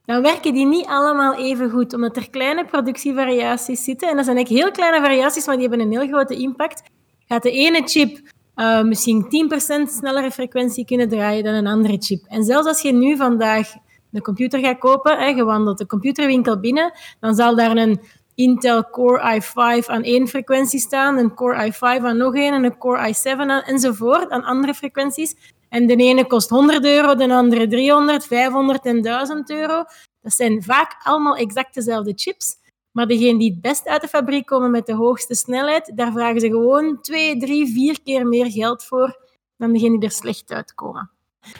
[0.04, 4.08] dan werken die niet allemaal even goed, omdat er kleine productievariaties zitten.
[4.08, 6.82] En dat zijn eigenlijk heel kleine variaties, maar die hebben een heel grote impact.
[7.26, 8.20] Gaat de ene chip
[8.56, 12.24] uh, misschien 10% snellere frequentie kunnen draaien dan een andere chip.
[12.26, 13.68] En zelfs als je nu vandaag
[14.12, 18.00] een computer gaat kopen, hè, je wandelt de computerwinkel binnen, dan zal daar een
[18.40, 22.78] Intel Core i5 aan één frequentie staan, een Core i5 aan nog één en een
[22.78, 25.36] Core i7 aan, enzovoort, aan andere frequenties.
[25.68, 29.84] En de ene kost 100 euro, de andere 300, 500 en 1000 euro.
[30.20, 32.56] Dat zijn vaak allemaal exact dezelfde chips.
[32.92, 36.40] Maar degene die het best uit de fabriek komen met de hoogste snelheid, daar vragen
[36.40, 39.18] ze gewoon twee, drie, vier keer meer geld voor
[39.56, 41.10] dan degene die er slecht uitkomen.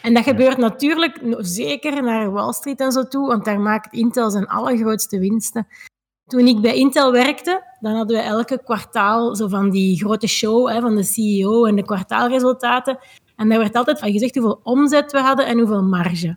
[0.03, 4.31] En dat gebeurt natuurlijk zeker naar Wall Street en zo toe, want daar maakt Intel
[4.31, 5.67] zijn allergrootste winsten.
[6.31, 10.69] Toen ik bij Intel werkte, dan hadden we elke kwartaal zo van die grote show
[10.69, 12.99] hè, van de CEO en de kwartaalresultaten.
[13.37, 16.37] En daar werd altijd van gezegd hoeveel omzet we hadden en hoeveel marge.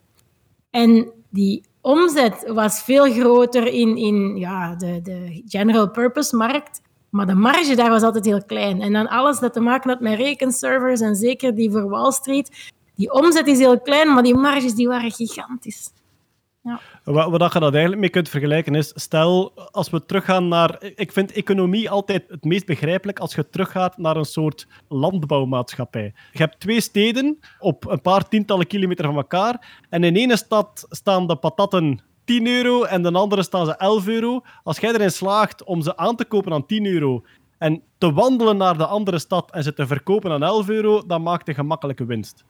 [0.70, 6.82] En die omzet was veel groter in, in ja, de, de general purpose markt.
[7.10, 8.82] Maar de marge daar was altijd heel klein.
[8.82, 12.72] En dan alles dat te maken had met rekenservers en zeker die voor Wall Street.
[12.96, 15.92] Die omzet is heel klein, maar die marges die waren gigantisch.
[16.62, 16.80] Ja.
[17.04, 20.84] Wat, wat je dat eigenlijk mee kunt vergelijken is, stel, als we teruggaan naar...
[20.96, 26.14] Ik vind economie altijd het meest begrijpelijk als je teruggaat naar een soort landbouwmaatschappij.
[26.32, 30.86] Je hebt twee steden op een paar tientallen kilometer van elkaar en in ene stad
[30.90, 34.42] staan de patatten 10 euro en in de andere staan ze 11 euro.
[34.64, 37.24] Als jij erin slaagt om ze aan te kopen aan 10 euro
[37.58, 41.24] en te wandelen naar de andere stad en ze te verkopen aan 11 euro, dan
[41.24, 42.46] maakt je gemakkelijke winst.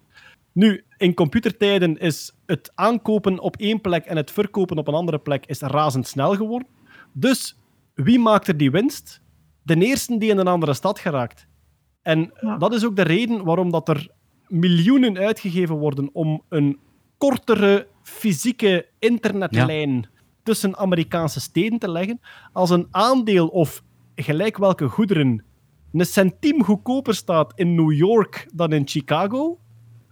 [0.53, 5.19] Nu, in computertijden is het aankopen op één plek en het verkopen op een andere
[5.19, 6.67] plek is razendsnel geworden.
[7.11, 7.57] Dus
[7.93, 9.21] wie maakt er die winst?
[9.63, 11.47] De eerste die in een andere stad geraakt.
[12.01, 14.07] En dat is ook de reden waarom dat er
[14.47, 16.79] miljoenen uitgegeven worden om een
[17.17, 20.09] kortere fysieke internetlijn
[20.43, 22.19] tussen Amerikaanse steden te leggen.
[22.51, 23.83] Als een aandeel of
[24.15, 25.43] gelijk welke goederen
[25.91, 29.59] een centiem goedkoper staat in New York dan in Chicago,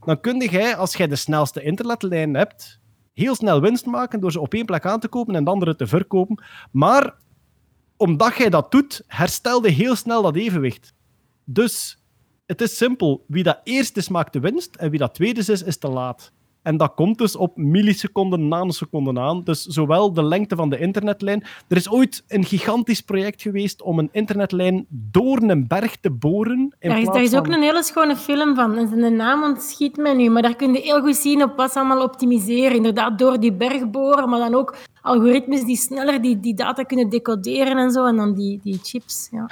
[0.06, 2.80] dan kun jij, als jij de snelste internetlijn hebt,
[3.14, 5.76] heel snel winst maken door ze op één plek aan te kopen en de andere
[5.76, 6.44] te verkopen.
[6.72, 7.16] Maar
[7.98, 10.94] omdat jij dat doet, herstel je heel snel dat evenwicht.
[11.46, 12.04] Dus
[12.46, 13.26] het is simpel.
[13.28, 14.76] Wie dat eerst is, maakt de winst.
[14.76, 16.32] En wie dat tweede is, is te laat.
[16.64, 19.44] En dat komt dus op milliseconden, nanoseconden aan.
[19.44, 21.44] Dus zowel de lengte van de internetlijn.
[21.68, 26.76] Er is ooit een gigantisch project geweest om een internetlijn door een berg te boren.
[26.80, 28.76] In Daar is, daar is ook van- een hele schone film van.
[28.76, 31.80] De naam ontschiet mij nu, maar daar kun je heel goed zien op wat ze
[31.80, 32.76] allemaal optimiseren.
[32.76, 37.10] Inderdaad, door die berg boren, maar dan ook algoritmes die sneller die, die data kunnen
[37.10, 38.06] decoderen en zo.
[38.06, 39.28] En dan die, die chips.
[39.32, 39.46] Ja.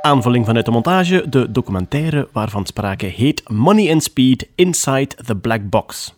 [0.00, 5.68] Aanvulling vanuit de montage, de documentaire waarvan sprake heet Money and Speed Inside the Black
[5.70, 6.14] Box.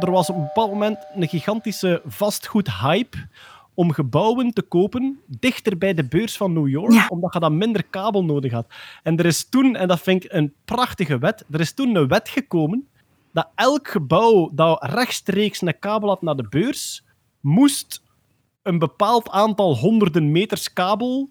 [0.00, 3.18] Er was op een bepaald moment een gigantische vastgoedhype
[3.74, 7.06] om gebouwen te kopen dichter bij de beurs van New York, Ja.
[7.08, 8.66] omdat je dan minder kabel nodig had.
[9.02, 12.08] En er is toen, en dat vind ik een prachtige wet, er is toen een
[12.08, 12.88] wet gekomen
[13.32, 17.04] dat elk gebouw dat rechtstreeks een kabel had naar de beurs,
[17.40, 18.02] moest
[18.62, 21.30] een bepaald aantal honderden meters kabel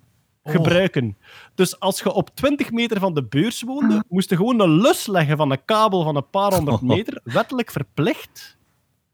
[0.49, 1.17] gebruiken.
[1.55, 5.07] Dus als je op 20 meter van de beurs woonde, moest je gewoon een lus
[5.07, 8.57] leggen van een kabel van een paar honderd meter, wettelijk verplicht,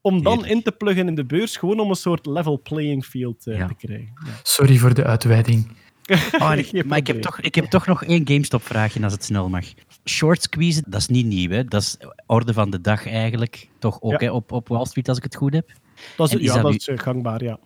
[0.01, 3.47] om dan in te pluggen in de beurs, gewoon om een soort level playing field
[3.47, 3.67] eh, Ja.
[3.67, 4.11] te krijgen.
[4.25, 4.31] Ja.
[4.43, 5.67] Sorry voor de uitweiding.
[6.39, 9.49] Oh, ik- maar ik heb, toch, ik heb toch nog één GameStop-vraagje, als het snel
[9.49, 9.65] mag.
[10.05, 11.65] Short squeeze, dat is niet nieuw, hè?
[11.65, 13.69] Dat is orde van de dag eigenlijk.
[13.79, 14.17] Toch ook Ja.
[14.17, 15.71] hè, op, op Wall Street, als ik het goed heb.
[16.17, 17.59] Dat is, En is ja, dat is eh, gangbaar, ja.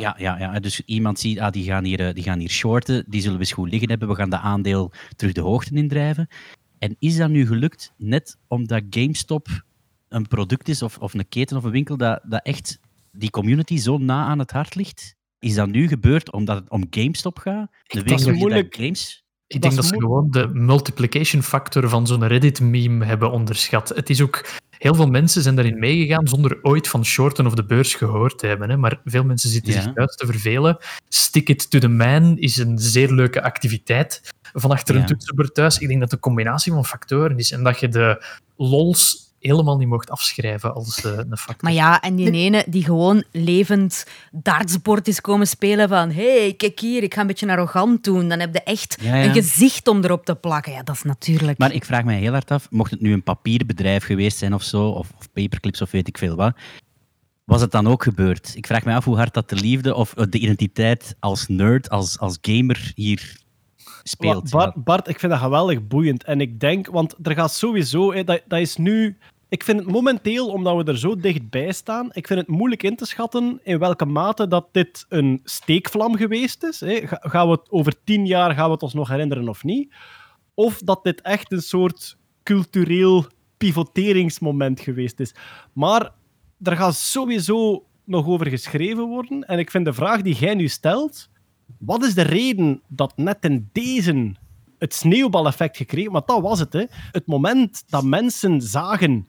[0.00, 0.60] Ja, ja, ja.
[0.60, 3.42] Dus iemand ziet, ah, die, gaan hier, eh, die gaan hier shorten, die zullen we
[3.42, 6.28] eens goed liggen hebben, we gaan de aandeel terug de hoogte indrijven.
[6.78, 9.48] En is dat nu gelukt net omdat GameStop
[10.08, 12.78] een product is, of, of een keten of een winkel, dat, dat echt
[13.12, 15.14] die community zo na aan het hart ligt?
[15.38, 17.70] Is dat nu gebeurd omdat het om GameStop gaat?
[17.86, 18.76] De winkel dat die moeilijk.
[18.76, 19.24] games...
[19.46, 23.88] Ik denk is dat ze gewoon de multiplication factor van zo'n Reddit-meme hebben onderschat.
[23.88, 24.60] Het is ook...
[24.78, 28.46] Heel veel mensen zijn daarin meegegaan zonder ooit van shorten of de beurs gehoord te
[28.46, 28.70] hebben.
[28.70, 28.76] Hè.
[28.76, 29.82] Maar veel mensen zitten Ja.
[29.82, 30.76] zich thuis te vervelen.
[31.08, 34.20] Stick it to the man is een zeer leuke activiteit
[34.52, 35.00] van achter Ja.
[35.00, 35.78] een toetsenbord thuis.
[35.78, 38.24] Ik denk dat het een combinatie van factoren is en dat je de
[38.56, 41.56] lols helemaal niet mocht afschrijven als eh, een factor.
[41.60, 46.80] Maar ja, en die ene die gewoon levend dartsport is komen spelen van hey, kijk
[46.80, 48.28] hier, ik ga een beetje arrogant doen.
[48.28, 49.24] Dan heb je echt Ja, ja.
[49.24, 50.72] een gezicht om erop te plakken.
[50.72, 51.58] Ja, dat is natuurlijk...
[51.58, 54.62] Maar ik vraag mij heel hard af, mocht het nu een papierbedrijf geweest zijn of
[54.62, 56.56] zo, of, of paperclips of weet ik veel wat,
[57.46, 58.52] was het dan ook gebeurd?
[58.56, 61.90] Ik vraag me af hoe hard dat de liefde of eh, de identiteit als nerd,
[61.90, 63.44] als, als gamer hier
[64.02, 64.50] speelt.
[64.50, 66.24] Bart, Bart, ik vind dat geweldig boeiend.
[66.24, 69.18] En ik denk, want er gaat sowieso, hè, dat, dat is nu.
[69.48, 72.96] Ik vind het momenteel, omdat we er zo dichtbij staan, ik vind het moeilijk in
[72.96, 76.80] te schatten in welke mate dat dit een steekvlam geweest is.
[76.80, 77.06] Hè.
[77.06, 79.94] Ga- Gaan we het over tien jaar gaan we het ons nog herinneren of niet?
[80.54, 85.34] Of dat dit echt een soort cultureel pivoteringsmoment geweest is.
[85.72, 86.12] Maar
[86.62, 89.42] er gaat sowieso nog over geschreven worden.
[89.46, 91.28] En ik vind de vraag die jij nu stelt,
[91.78, 94.34] wat is de reden dat net in deze
[94.78, 96.12] het sneeuwbaleffect gekregen?
[96.12, 96.84] Want dat was het, hè.
[96.90, 99.26] Het moment dat mensen zagen,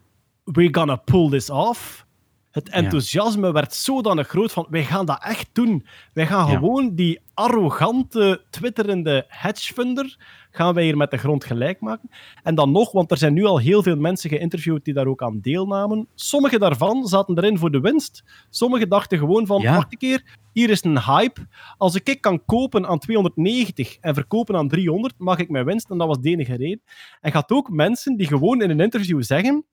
[0.53, 2.05] we're gonna pull this off.
[2.51, 5.85] Het enthousiasme werd zodanig groot van, wij gaan dat echt doen.
[6.13, 6.53] Wij gaan Ja.
[6.57, 10.17] gewoon die arrogante, twitterende hedgefunder
[10.51, 12.09] gaan wij hier met de grond gelijk maken.
[12.43, 15.21] En dan nog, want er zijn nu al heel veel mensen geïnterviewd die daar ook
[15.21, 16.07] aan deelnamen.
[16.15, 18.23] Sommige daarvan zaten erin voor de winst.
[18.49, 19.73] Sommigen dachten gewoon van, Ja.
[19.75, 21.47] wacht een keer, hier is een hype.
[21.77, 25.89] Als ik ik kan kopen aan 290 en verkopen aan 300, mag ik mijn winst.
[25.89, 26.81] En dat was de enige reden.
[27.21, 29.65] En gaat ook mensen die gewoon in een interview zeggen,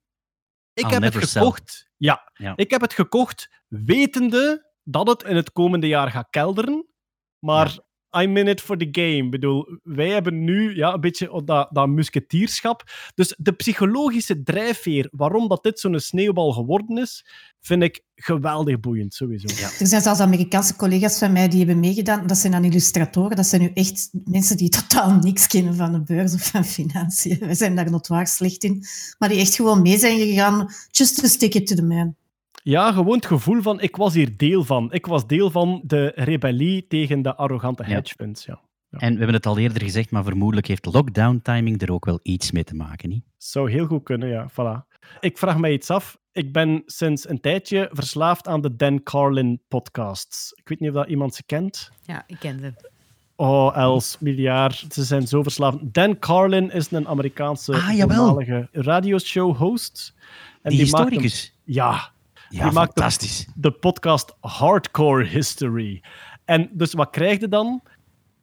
[0.75, 1.91] ik I'll heb het gekocht.
[1.97, 2.53] Ja, Ja.
[2.57, 6.87] ik heb het gekocht wetende dat het in het komende jaar gaat kelderen.
[7.39, 7.79] Maar
[8.17, 9.25] I'm in it for the game.
[9.25, 12.83] Ik bedoel, wij hebben nu ja, een beetje dat, dat musketierschap.
[13.15, 17.25] Dus de psychologische drijfveer waarom dat dit zo'n sneeuwbal geworden is,
[17.61, 19.47] vind ik geweldig boeiend, sowieso.
[19.61, 19.71] Ja.
[19.79, 22.27] Er zijn zelfs Amerikaanse collega's van mij die hebben meegedaan.
[22.27, 23.37] Dat zijn dan illustratoren.
[23.37, 27.39] Dat zijn nu echt mensen die totaal niks kennen van de beurs of van financiën.
[27.39, 28.85] Wij zijn daar notoire slecht in.
[29.19, 30.69] Maar die echt gewoon mee zijn gegaan.
[30.91, 32.15] Just to stick it to the man.
[32.63, 34.93] Ja, gewoon het gevoel van, ik was hier deel van.
[34.93, 38.45] Ik was deel van de rebellie tegen de arrogante hedge funds.
[38.45, 38.61] Ja.
[38.91, 42.21] En we hebben het al eerder gezegd, maar vermoedelijk heeft lockdown timing er ook wel
[42.23, 43.25] iets mee te maken, niet?
[43.37, 44.51] Zou heel goed kunnen, ja.
[44.51, 44.99] Voilà.
[45.21, 46.19] Ik vraag mij iets af.
[46.33, 50.53] Ik ben sinds een tijdje verslaafd aan de Dan Carlin podcasts.
[50.57, 51.91] Ik weet niet of dat iemand ze kent.
[52.03, 52.73] Ja, ik ken ze.
[53.37, 54.85] Oh, Els, miljard.
[54.91, 55.77] Ze zijn zo verslaafd.
[55.83, 60.15] Dan Carlin is een Amerikaanse Ah, voormalige radioshow-host.
[60.63, 61.55] En Die, maakt een- historicus.
[61.65, 62.13] ja,
[62.55, 63.47] Ja, die maakt fantastisch.
[63.55, 66.03] de podcast Hardcore History.
[66.45, 67.83] En dus wat krijg je dan?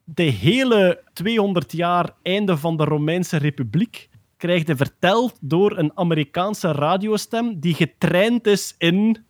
[0.03, 6.71] De hele 200 jaar einde van de Romeinse Republiek krijg je verteld door een Amerikaanse
[6.71, 9.25] radiostem die getraind is in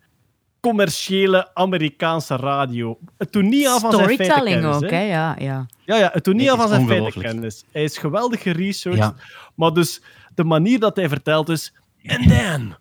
[0.60, 2.98] commerciële Amerikaanse radio.
[3.18, 4.82] Het doet niet aan van zijn Storytelling feitenkennis.
[4.82, 5.02] ook, hè.
[5.02, 5.66] Ja, ja.
[5.84, 7.64] Ja, ja, het doet niet aan van zijn feitenkennis.
[7.72, 9.14] Hij is geweldig geresearched.
[9.16, 9.24] Ja.
[9.54, 10.02] Maar dus
[10.34, 11.74] de manier dat hij vertelt is...
[12.06, 12.76] And then,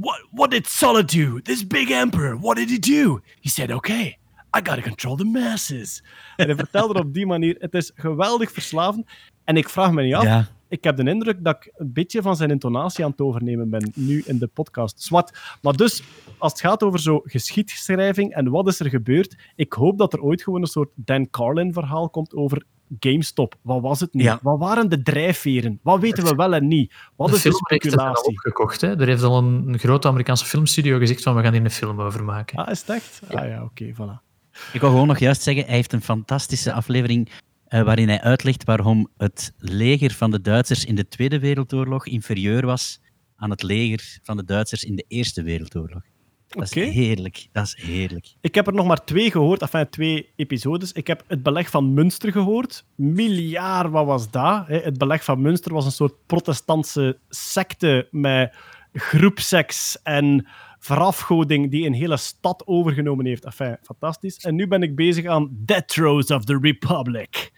[0.00, 1.40] what, what did Solid do?
[1.40, 3.20] This big emperor, what did he do?
[3.40, 4.18] He said, okay,
[4.54, 6.02] I gotta control the masses.
[6.36, 7.56] En hij vertelde op die manier.
[7.58, 9.06] Het is geweldig verslavend.
[9.44, 10.22] En ik vraag me niet af...
[10.22, 10.48] Ja.
[10.68, 13.92] Ik heb de indruk dat ik een beetje van zijn intonatie aan het overnemen ben,
[13.94, 15.02] nu in de podcast.
[15.02, 15.38] Zwat.
[15.62, 16.02] Maar dus,
[16.38, 20.22] als het gaat over zo geschiedschrijving en wat is er gebeurd, ik hoop dat er
[20.22, 22.64] ooit gewoon een soort Dan Carlin-verhaal komt over
[22.98, 23.54] GameStop.
[23.62, 24.22] Wat was het nu?
[24.22, 24.38] Ja.
[24.42, 25.80] Wat waren de drijfveren?
[25.82, 26.94] Wat weten we wel en niet?
[27.16, 28.28] Wat de is de speculatie?
[28.28, 28.80] opgekocht.
[28.80, 29.00] Hè?
[29.00, 32.00] Er heeft al een, een grote Amerikaanse filmstudio gezegd van we gaan hier een film
[32.00, 32.58] over maken.
[32.58, 33.20] Ah, is het echt?
[33.30, 34.28] Ah ja, oké, voilà.
[34.72, 37.30] Ik wil gewoon nog juist zeggen, hij heeft een fantastische aflevering
[37.64, 42.66] eh, waarin hij uitlegt waarom het leger van de Duitsers in de Tweede Wereldoorlog inferieur
[42.66, 43.00] was
[43.36, 46.02] aan het leger van de Duitsers in de Eerste Wereldoorlog.
[46.50, 47.48] Dat is heerlijk.
[47.52, 48.26] Dat is heerlijk.
[48.40, 50.92] Ik heb er nog maar twee gehoord, enfin twee episodes.
[50.92, 52.84] Ik heb het beleg van Münster gehoord.
[52.94, 54.66] Miljard, wat was dat?
[54.66, 54.78] hè?
[54.78, 58.54] Het beleg van Münster was een soort protestantse secte met
[58.92, 60.46] groepseks en
[60.78, 63.44] verafgoding die een hele stad overgenomen heeft.
[63.44, 64.36] Enfin, fantastisch.
[64.36, 67.52] En nu ben ik bezig aan Death Throes of the Republic.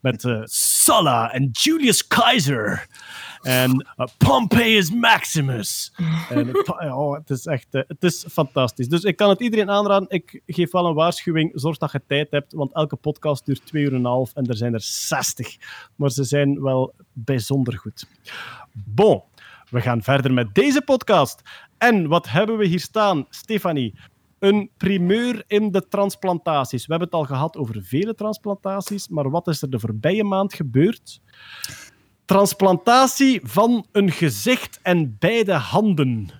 [0.00, 2.86] Met eh, Sulla en Julius Caesar.
[3.44, 5.94] En eh, Pompeius Maximus.
[6.28, 6.56] En,
[6.92, 8.88] oh, het is echt eh, het is fantastisch.
[8.88, 10.08] Dus ik kan het iedereen aanraden.
[10.10, 11.50] Ik geef wel een waarschuwing.
[11.54, 14.46] Zorg dat je tijd hebt, want elke podcast duurt twee uur en een half en
[14.46, 15.56] er zijn er 60.
[15.96, 18.06] Maar ze zijn wel bijzonder goed.
[18.72, 19.22] Bon,
[19.70, 21.42] we gaan verder met deze podcast.
[21.78, 23.94] En wat hebben we hier staan, Stefanie?
[24.38, 26.86] Een primeur in de transplantaties.
[26.86, 30.54] We hebben het al gehad over vele transplantaties, maar wat is er de voorbije maand
[30.54, 31.20] gebeurd?
[32.24, 36.30] Transplantatie van een gezicht en beide handen.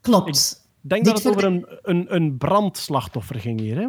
[0.00, 0.64] Klopt.
[0.82, 3.76] Ik denk Dit dat het over een, een, een brandslachtoffer ging hier.
[3.76, 3.88] Hè?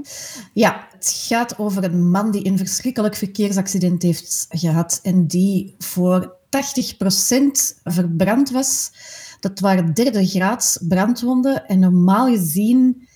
[0.54, 6.38] Ja, het gaat over een man die een verschrikkelijk verkeersaccident heeft gehad en die voor
[6.40, 8.92] 80% verbrand was.
[9.40, 13.08] Dat waren derde graads brandwonden en normaal gezien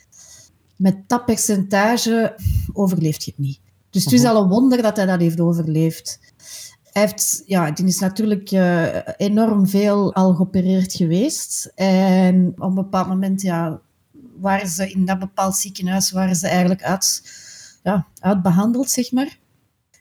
[0.76, 2.36] met dat percentage
[2.74, 3.60] overleeft je het niet.
[3.90, 6.20] Dus het is al een wonder dat hij dat heeft overleefd.
[6.92, 7.14] Hij
[7.46, 11.72] ja, die is natuurlijk eh, enorm veel al geopereerd geweest.
[11.76, 13.82] En op een bepaald moment ja,
[14.40, 17.24] waren ze in dat bepaald ziekenhuis waren ze eigenlijk uit,
[17.84, 19.40] ja, uitbehandeld, zeg maar.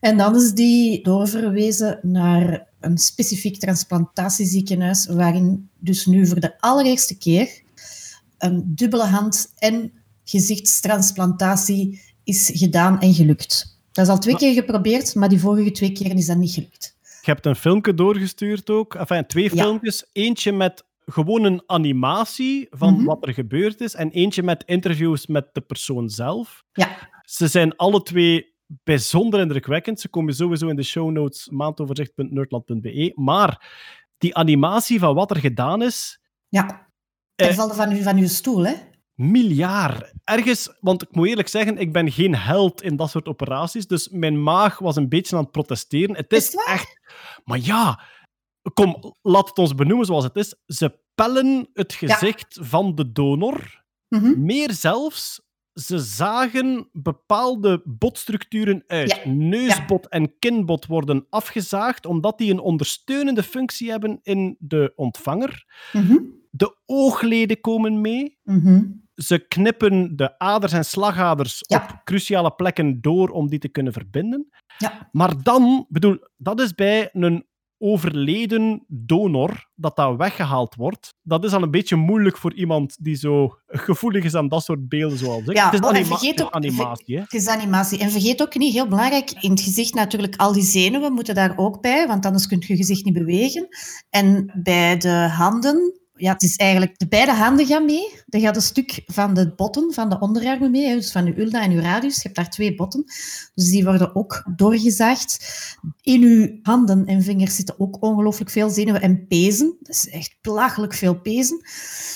[0.01, 7.19] En dan is die doorverwezen naar een specifiek transplantatieziekenhuis, waarin dus nu voor de allereerste
[7.19, 7.63] keer
[8.39, 9.93] een dubbele hand- en
[10.25, 13.70] gezichtstransplantatie is gedaan en gelukt.
[13.93, 16.99] Dat is al twee keer geprobeerd, maar die vorige twee keren is dat niet gelukt.
[17.23, 18.95] Je hebt een filmpje doorgestuurd ook.
[18.95, 19.63] Enfin, twee Ja.
[19.63, 20.05] filmpjes.
[20.13, 23.05] Eentje met gewoon een animatie van Mhm.
[23.05, 23.95] wat er gebeurd is.
[23.95, 26.65] En eentje met interviews met de persoon zelf.
[26.73, 28.55] Ja, Ze zijn alle twee
[28.85, 30.01] bijzonder indrukwekkend.
[30.01, 33.13] Ze komen sowieso in de show notes maandoverzicht.nerdland.be.
[33.15, 33.69] Maar
[34.19, 36.89] die animatie van wat er gedaan is, ja.
[37.35, 38.75] Eh, Hij valt van, u, van uw stoel, hè?
[39.21, 40.13] Miljard.
[40.25, 43.87] Ergens, want ik moet eerlijk zeggen, ik ben geen held in dat soort operaties.
[43.87, 46.17] Dus mijn maag was een beetje aan het protesteren.
[46.17, 47.01] Het Is echt.
[47.45, 48.01] Maar ja,
[48.75, 50.55] kom, laat het ons benoemen zoals het is.
[50.67, 53.85] Ze pellen het gezicht van de donor.
[54.09, 54.45] Mhm.
[54.45, 55.41] Meer zelfs,
[55.73, 59.21] ze zagen bepaalde botstructuren uit.
[59.25, 59.31] Ja.
[59.31, 65.65] Neusbot en kinbot worden afgezaagd, omdat die een ondersteunende functie hebben in de ontvanger.
[65.93, 66.17] Mhm.
[66.51, 68.39] De oogleden komen mee.
[68.43, 68.83] Mhm.
[69.23, 71.77] Ze knippen de aders en slagaders Ja.
[71.77, 74.49] op cruciale plekken door om die te kunnen verbinden.
[74.79, 75.09] Ja.
[75.13, 77.49] Maar dan, bedoel, dat is bij een
[77.83, 81.15] overleden donor dat dat weggehaald wordt.
[81.23, 84.89] Dat is al een beetje moeilijk voor iemand die zo gevoelig is aan dat soort
[84.89, 85.57] beelden zoals ik.
[85.57, 87.23] Ja, het is oh, en vergeet ook- animatie, hè.
[87.23, 87.99] Het is animatie.
[87.99, 91.53] En vergeet ook niet, heel belangrijk, in het gezicht natuurlijk al die zenuwen moeten daar
[91.57, 93.69] ook bij, want anders kun je je gezicht niet bewegen.
[94.11, 98.15] En bij de handen, ja, het is eigenlijk, de beide handen gaan mee.
[98.29, 101.63] Er gaat een stuk van de botten, van de onderarmen mee, dus van je ulna
[101.63, 102.15] en je radius.
[102.15, 103.05] Je hebt daar twee botten,
[103.55, 105.39] dus die worden ook doorgezaagd.
[106.03, 109.77] In je handen en vingers zitten ook ongelooflijk veel zenuwen en pezen.
[109.81, 111.61] Dat is echt belachelijk veel pezen.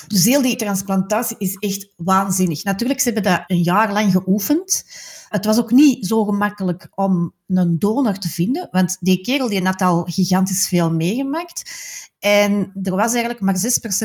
[0.07, 2.65] Dus heel die transplantatie is echt waanzinnig.
[2.65, 4.85] Natuurlijk, ze hebben dat een jaar lang geoefend.
[5.35, 9.65] Het was ook niet zo gemakkelijk om een donor te vinden, want die kerel die
[9.65, 11.70] had al gigantisch veel meegemaakt.
[12.19, 13.56] En er was eigenlijk maar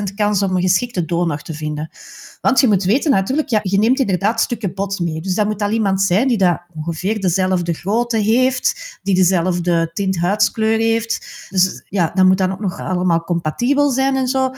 [0.09, 1.89] 6% kans om een geschikte donor te vinden.
[2.41, 5.21] Want je moet weten natuurlijk, ja, je neemt inderdaad stukken bot mee.
[5.21, 10.17] Dus dat moet al iemand zijn die dat ongeveer dezelfde grootte heeft, die dezelfde tint
[10.17, 11.47] huidskleur heeft.
[11.49, 14.51] Dus ja, dat moet dan ook nog allemaal compatibel zijn en zo.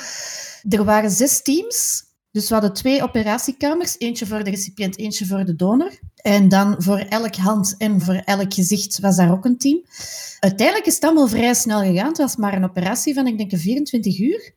[0.70, 5.46] Er waren zes teams Dus we hadden twee operatiekamers, eentje voor de recipiënt, eentje voor
[5.46, 5.92] de donor.
[6.16, 9.82] En dan voor elk hand en voor elk gezicht was daar ook een team.
[10.40, 12.08] Uiteindelijk is het allemaal vrij snel gegaan.
[12.08, 14.54] Het was maar een operatie van, ik denk, 24 uur.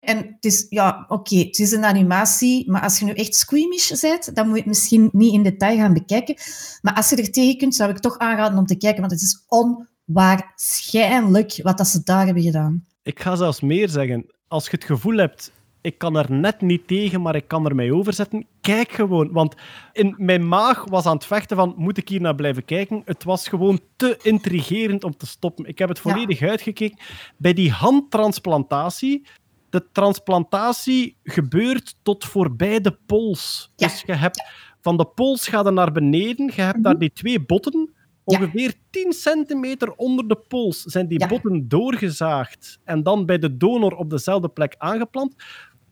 [0.00, 4.00] En het is, ja, oké, het is een animatie, maar als je nu echt squeamish
[4.00, 6.36] bent, dan moet je het misschien niet in detail gaan bekijken.
[6.82, 9.22] Maar als je er tegen kunt, zou ik toch aanraden om te kijken, want het
[9.22, 12.86] is onwaarschijnlijk wat dat ze daar hebben gedaan.
[13.02, 14.26] Ik ga zelfs meer zeggen.
[14.48, 17.74] Als je het gevoel hebt, ik kan er net niet tegen, maar ik kan er
[17.74, 19.32] mij overzetten, kijk gewoon.
[19.32, 19.54] Want
[19.92, 23.02] in mijn maag was aan het vechten van, moet ik hier naar blijven kijken?
[23.04, 25.64] Het was gewoon te intrigerend om te stoppen.
[25.64, 26.98] Ik heb het volledig uitgekeken.
[27.36, 29.26] Bij die handtransplantatie,
[29.70, 33.72] de transplantatie gebeurt tot voorbij de pols.
[33.76, 33.86] Ja.
[33.86, 34.42] Dus je hebt
[34.80, 37.90] van de pols gaat naar beneden, je hebt daar die twee botten.
[38.24, 38.38] Ja.
[38.38, 41.26] Ongeveer 10 centimeter onder de pols zijn die Ja.
[41.26, 45.34] botten doorgezaagd en dan bij de donor op dezelfde plek aangeplant.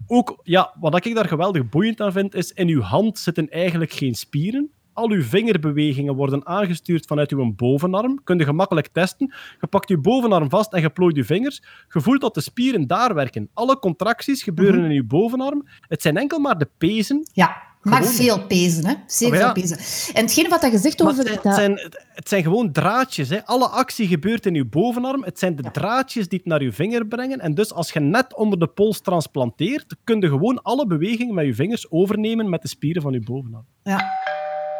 [0.07, 3.93] Ook, ja, wat ik daar geweldig boeiend aan vind, is in uw hand zitten eigenlijk
[3.93, 4.71] geen spieren.
[4.93, 8.21] Al uw vingerbewegingen worden aangestuurd vanuit uw bovenarm.
[8.25, 9.35] Kun je gemakkelijk testen.
[9.61, 11.63] Je pakt je bovenarm vast en je plooit je vingers.
[11.93, 13.49] Je voelt dat de spieren daar werken.
[13.55, 14.91] Alle contracties gebeuren Mhm.
[14.91, 15.67] in uw bovenarm.
[15.81, 17.29] Het zijn enkel maar de pezen.
[17.33, 18.13] Ja, maar Gewoon.
[18.15, 18.95] veel pezen, hè?
[19.07, 19.39] Zeer ja.
[19.41, 19.79] veel pezen.
[20.15, 21.31] En hetgeen wat je zegt Maar over...
[21.31, 23.29] het, zijn, dat- het, zijn, het zijn gewoon draadjes.
[23.29, 23.45] Hè.
[23.45, 25.25] Alle actie gebeurt in uw bovenarm.
[25.25, 27.41] Het zijn de draadjes die het naar uw vinger brengen.
[27.41, 31.47] En dus als je net onder de pols transplanteert, kun je gewoon alle bewegingen met
[31.47, 33.67] je vingers overnemen met de spieren van uw bovenarm.
[33.83, 34.15] Ja.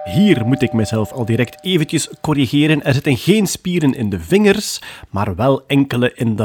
[0.05, 2.85] Hier moet ik mezelf al direct eventjes corrigeren.
[2.85, 6.43] Er zitten geen spieren in de vingers, maar wel enkele in de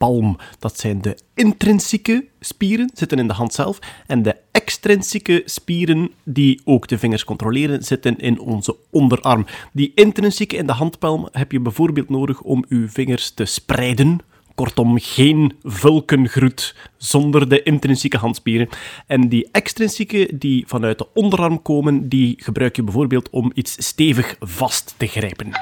[0.00, 0.36] handpalm.
[0.58, 3.78] Dat zijn de intrinsieke spieren, zitten in de hand zelf.
[4.06, 9.46] En de extrinsieke spieren, die ook de vingers controleren, zitten in onze onderarm.
[9.72, 14.18] Die intrinsieke in de handpalm heb je bijvoorbeeld nodig om uw vingers te spreiden.
[14.54, 18.68] Kortom, geen vulkengroet zonder de intrinsieke handspieren.
[19.06, 24.36] En die extrinsieke die vanuit de onderarm komen, die gebruik je bijvoorbeeld om iets stevig
[24.40, 25.52] vast te grijpen.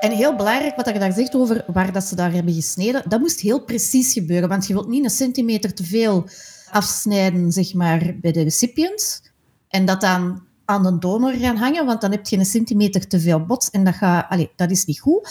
[0.00, 3.20] En heel belangrijk wat je daar zegt over waar dat ze daar hebben gesneden, dat
[3.20, 6.28] moest heel precies gebeuren, want je wilt niet een centimeter te veel
[6.70, 9.32] afsnijden zeg maar, bij de recipient
[9.68, 13.20] en dat dan aan de donor gaan hangen, want dan heb je een centimeter te
[13.20, 15.28] veel bot en dat, gaat, allee, dat is niet goed.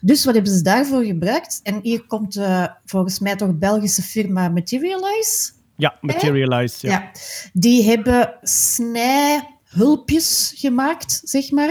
[0.00, 1.60] Dus wat hebben ze daarvoor gebruikt?
[1.62, 5.50] En hier komt eh, volgens mij toch Belgische firma Materialize.
[5.76, 6.86] Ja, materialize.
[6.86, 6.92] Ja.
[6.92, 7.10] Ja,
[7.52, 8.34] die hebben
[9.80, 11.70] snijhulpjes gemaakt, zeg maar.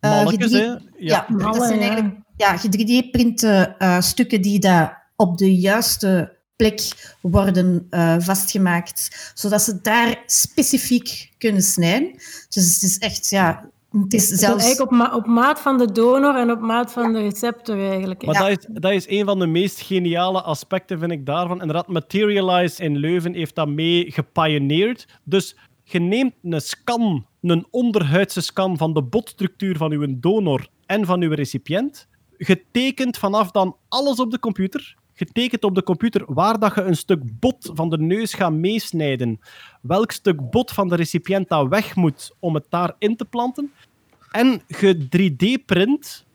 [0.00, 0.64] Eh, Mannetjes, hè?
[0.64, 0.78] Ja.
[0.98, 1.86] Ja, dat zijn ja.
[1.88, 6.80] eigenlijk ja, 3D-printe eh, stukken die daar op de juiste plek
[7.20, 12.12] worden eh, vastgemaakt, zodat ze daar specifiek kunnen snijden.
[12.48, 14.62] Dus het is echt, ja, het is Het is zelfs...
[14.64, 18.24] eigenlijk op, ma- op maat van de donor en op maat van de receptor eigenlijk.
[18.24, 18.48] Maar Ja.
[18.48, 21.60] dat, is, dat is een van de meest geniale aspecten, vind ik, daarvan.
[21.60, 25.06] Inderdaad, Materialize in Leuven heeft dat mee gepioneerd.
[25.24, 31.06] Dus je neemt een scan, een onderhuidse scan van de botstructuur van uw donor en
[31.06, 32.08] van uw recipiënt.
[32.36, 34.96] Je tekent vanaf dan alles op de computer.
[35.14, 38.52] Je tekent op de computer waar dat je een stuk bot van de neus gaat
[38.52, 39.40] meesnijden.
[39.80, 43.72] Welk stuk bot van de recipiënt dat weg moet om het daarin te planten.
[44.30, 46.26] En je 3D-print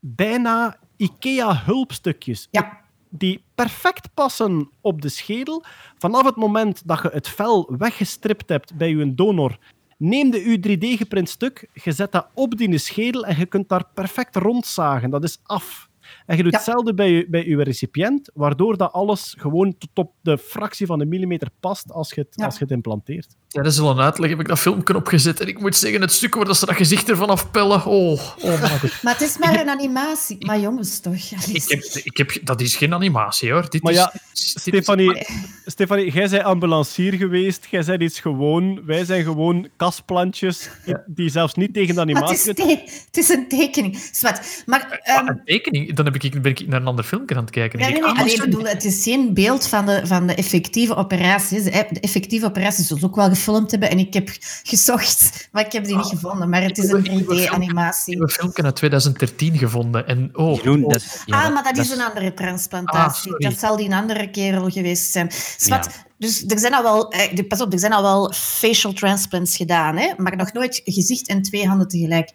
[0.00, 2.48] bijna IKEA-hulpstukjes.
[2.50, 2.78] Ja.
[3.08, 5.64] Die perfect passen op de schedel.
[5.98, 9.58] Vanaf het moment dat je het vel weggestript hebt bij je donor,
[10.00, 13.84] neem de je 3D-geprint stuk, je zet dat op die schedel en je kunt daar
[13.94, 15.10] perfect rondzagen.
[15.10, 15.88] Dat is af.
[16.30, 16.58] En je doet Ja.
[16.58, 21.00] hetzelfde bij je, bij je recipiënt, waardoor dat alles gewoon tot op de fractie van
[21.00, 22.44] een millimeter past als je het, Ja.
[22.44, 23.34] als je het implanteert.
[23.48, 26.34] Tijdens al een uitleg heb ik dat filmpje opgezet en ik moet zeggen, het stuk
[26.34, 28.62] waar dat ze dat gezicht ervan afpellen, oh, oh.
[29.02, 30.46] Maar het is maar een animatie.
[30.46, 31.14] Maar jongens, toch.
[31.14, 33.70] Ik heb, ik heb, dat is geen animatie hoor.
[33.70, 35.26] Dit Maar is, ja, is- Stefanie,
[35.66, 40.70] Stefanie, jij bent ambulancier geweest, jij bent iets gewoon, wij zijn gewoon kastplantjes
[41.06, 42.50] die zelfs niet tegen de Maar het, animatie...
[42.50, 43.96] is te- het is een tekening.
[44.12, 44.62] Zwat.
[44.66, 45.00] Maar...
[45.04, 47.50] Ah, ehm, een tekening, dan heb ik, ben ik naar een ander filmpje aan het
[47.50, 47.78] kijken.
[47.78, 48.12] Nee, Ik nee, nee.
[48.12, 48.50] ah, Allee, sorry.
[48.50, 51.62] bedoel, het is geen beeld van de, van de effectieve operaties.
[51.64, 53.90] De de effectieve operaties zullen ze ook wel gefilmd hebben.
[53.90, 54.30] En ik heb
[54.62, 56.48] gezocht, maar ik heb die niet gevonden.
[56.48, 58.12] Maar het is een Ik heb een filmpje- Ik 3D-animatie.
[58.14, 61.62] heb een filmpje uit 2013 gevonden en oh, Jeroen, oh, dat is, ja, ah, maar
[61.62, 63.32] dat is een andere transplantatie.
[63.32, 65.30] Ah, dat zal die een andere kerel geweest zijn.
[65.56, 66.08] Zwat, Ja.
[66.20, 69.96] Dus er zijn al wel, eh, pas op, er zijn al wel facial transplants gedaan,
[69.96, 70.12] hè?
[70.16, 72.30] maar nog nooit gezicht en twee handen tegelijk.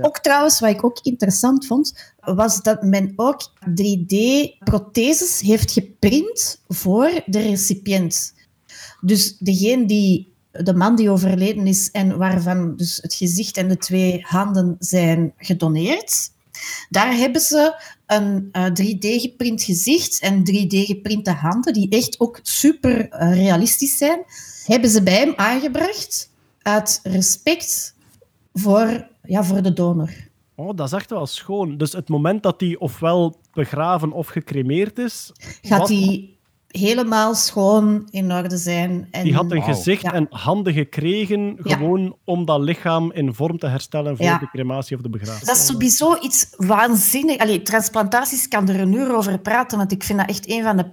[0.00, 7.22] Ook trouwens, wat ik ook interessant vond, was dat men ook 3D-protheses heeft geprint voor
[7.26, 8.34] de recipiënt.
[9.00, 13.76] Dus degene die, de man die overleden is en waarvan dus het gezicht en de
[13.76, 16.30] twee handen zijn gedoneerd,
[16.88, 23.32] daar hebben ze een eh, 3D-geprint gezicht en 3D-geprinte handen, die echt ook super eh,
[23.32, 24.24] realistisch zijn.
[24.64, 26.30] hebben ze bij hem aangebracht
[26.62, 27.94] uit respect
[28.52, 30.10] voor, ja, voor de donor.
[30.54, 31.76] Oh, dat is echt wel schoon.
[31.76, 35.32] Dus het moment dat hij ofwel begraven of gecremeerd is,
[35.62, 36.33] Gaat hij
[36.78, 39.08] helemaal schoon in orde zijn.
[39.10, 40.12] En, die had een gezicht Ja.
[40.12, 41.76] en handen gekregen, Ja.
[41.76, 44.38] gewoon om dat lichaam in vorm te herstellen voor Ja.
[44.38, 45.46] de crematie of de begrafenis.
[45.48, 47.38] Dat is sowieso iets waanzinnig.
[47.38, 50.62] Allee, transplantaties ik kan er een uur over praten, want ik vind dat echt een
[50.62, 50.86] van de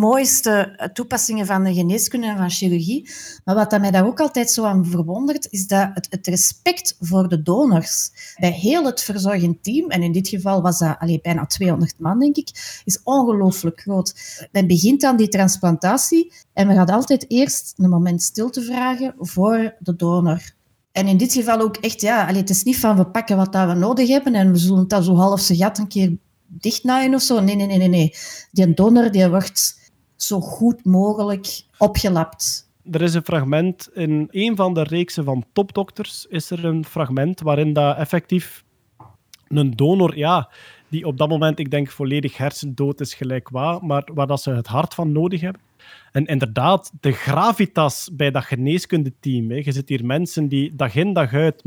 [0.00, 3.10] mooiste toepassingen van de geneeskunde en van chirurgie.
[3.44, 6.96] Maar wat dat mij daar ook altijd zo aan verwondert, is dat het, het respect
[7.00, 11.20] voor de donors bij heel het verzorgend team, en in dit geval was dat allee,
[11.22, 14.14] bijna 200 man, denk ik, is ongelooflijk groot.
[14.52, 19.96] Men begint die transplantatie en men gaat altijd eerst een moment stilte vragen voor de
[19.96, 20.54] donor.
[20.92, 23.68] En in dit geval ook echt, ja, het is niet van we pakken wat dat
[23.68, 26.16] we nodig hebben en we zullen dan zo half zijn gat een keer
[26.46, 27.40] dichtnaaien of zo.
[27.40, 28.14] Nee, nee, nee, nee, nee.
[28.50, 32.70] Die donor die wordt zo goed mogelijk opgelapt.
[32.90, 36.26] Er is een fragment in een van de reeksen van Topdokters.
[36.28, 38.64] Is er een fragment waarin dat effectief
[39.48, 40.50] een donor, ja,
[40.88, 44.50] die op dat moment, ik denk, volledig hersendood is gelijk waar, maar waar dat ze
[44.50, 45.60] het hart van nodig hebben.
[46.12, 49.52] En inderdaad, de gravitas bij dat geneeskundeteam.
[49.52, 51.62] Je zit hier mensen die dag in dag uit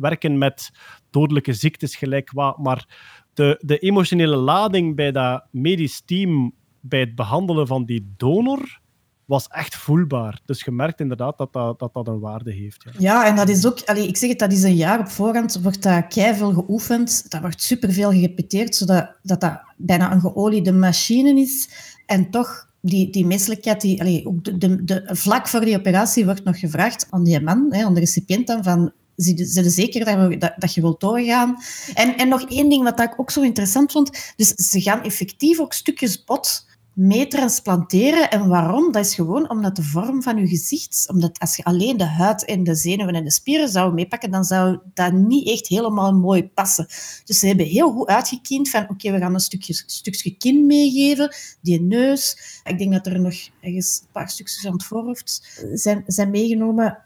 [0.00, 0.70] werken met
[1.10, 2.86] dodelijke ziektes gelijk wat, maar
[3.34, 8.80] de, de emotionele lading bij dat medisch team bij het behandelen van die donor
[9.26, 10.40] was echt voelbaar.
[10.44, 12.82] Dus je merkt inderdaad dat dat, dat, dat een waarde heeft.
[12.84, 12.90] Ja.
[12.98, 15.60] Ja, en dat is ook, allee, ik zeg het, dat is een jaar op voorhand,
[15.62, 17.30] wordt dat keiveel geoefend.
[17.30, 21.68] Dat wordt superveel gerepeteerd, zodat dat, dat bijna een geoliede machine is.
[22.06, 26.24] En toch, die, die menselijkheid, die, allee, ook de, de, de, vlak voor die operatie
[26.24, 30.28] wordt nog gevraagd aan die man, hè, aan de recipiënt dan, van je zeker dat,
[30.28, 31.56] we- dat, dat je wilt doorgaan?
[31.94, 34.32] En, en nog één ding wat ik ook zo interessant vond.
[34.36, 38.30] Dus ze gaan effectief ook stukjes bot mee transplanteren.
[38.30, 38.92] En waarom?
[38.92, 41.06] Dat is gewoon omdat de vorm van je gezicht...
[41.08, 44.44] Omdat als je alleen de huid en de zenuwen en de spieren zou meepakken, dan
[44.44, 46.86] zou dat niet echt helemaal mooi passen.
[47.24, 48.88] Dus ze hebben heel goed uitgekiend van...
[48.88, 51.34] Oké, we gaan een stukje, stukje kin meegeven.
[51.60, 52.36] Die neus.
[52.64, 56.98] Ik denk dat er nog ergens een paar stukjes aan het voorhoofd zijn, zijn meegenomen.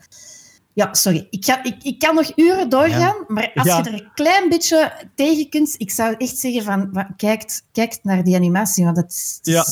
[0.79, 1.27] Ja, sorry.
[1.31, 3.77] Ik, ga, ik, ik kan nog uren doorgaan, maar als Ja.
[3.79, 8.25] je er een klein beetje tegen kunt, ik zou echt zeggen van, kijkt, kijkt naar
[8.25, 9.65] die animatie, want het is, Ja.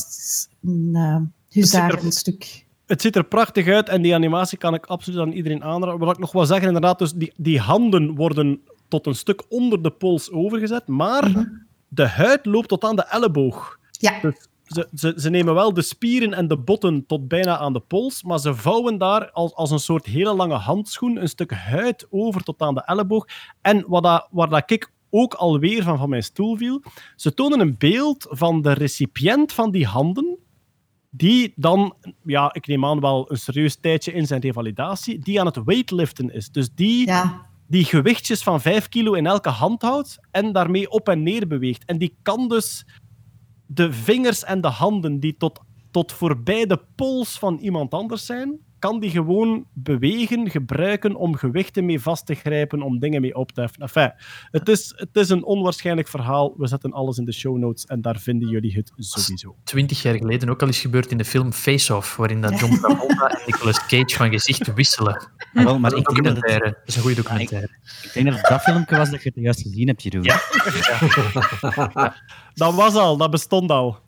[0.69, 1.15] een uh,
[1.49, 2.65] huzarenstuk.
[2.85, 5.99] Het ziet er prachtig uit en die animatie kan ik absoluut aan iedereen aanraden.
[5.99, 9.81] Wat ik nog wil zeggen, inderdaad, dus die, die handen worden tot een stuk onder
[9.81, 11.49] de pols overgezet, maar
[11.87, 13.79] de huid loopt tot aan de elleboog.
[13.91, 14.19] Ja.
[14.21, 17.79] Dus ze, ze, ze nemen wel de spieren en de botten tot bijna aan de
[17.79, 22.07] pols, maar ze vouwen daar als, als een soort hele lange handschoen een stuk huid
[22.09, 23.25] over tot aan de elleboog.
[23.61, 26.81] En wat dat, waar dat ik ook alweer van van mijn stoel viel,
[27.15, 30.37] ze tonen een beeld van de recipiënt van die handen,
[31.09, 35.45] die dan, ja, ik neem aan wel een serieus tijdje in zijn revalidatie, die aan
[35.45, 36.49] het weightliften is.
[36.51, 37.45] Dus die, Ja.
[37.67, 41.85] die gewichtjes van 5 kilo in elke hand houdt en daarmee op en neer beweegt.
[41.85, 42.85] En die kan dus
[43.67, 45.59] de vingers en de handen die tot,
[45.91, 51.85] tot voorbij de pols van iemand anders zijn, kan die gewoon bewegen, gebruiken om gewichten
[51.85, 53.81] mee vast te grijpen, om dingen mee op te heffen.
[53.81, 54.11] Enfin,
[54.51, 56.53] het is, het is een onwaarschijnlijk verhaal.
[56.57, 59.55] We zetten alles in de show notes en daar vinden jullie het sowieso.
[59.63, 62.75] Twintig jaar geleden ook al eens gebeurd in de film Face Off, waarin dat John
[62.81, 65.29] Travolta en Nicolas Cage van gezicht wisselen.
[65.53, 67.69] Ah, wel, maar dat, is ik denk dat, het, dat is een goede documentaire.
[68.03, 70.23] ik denk dat het dat filmpje was dat je het juist gezien hebt, Jeroen.
[70.23, 70.39] Ja.
[72.57, 73.99] Dat was al, dat bestond al.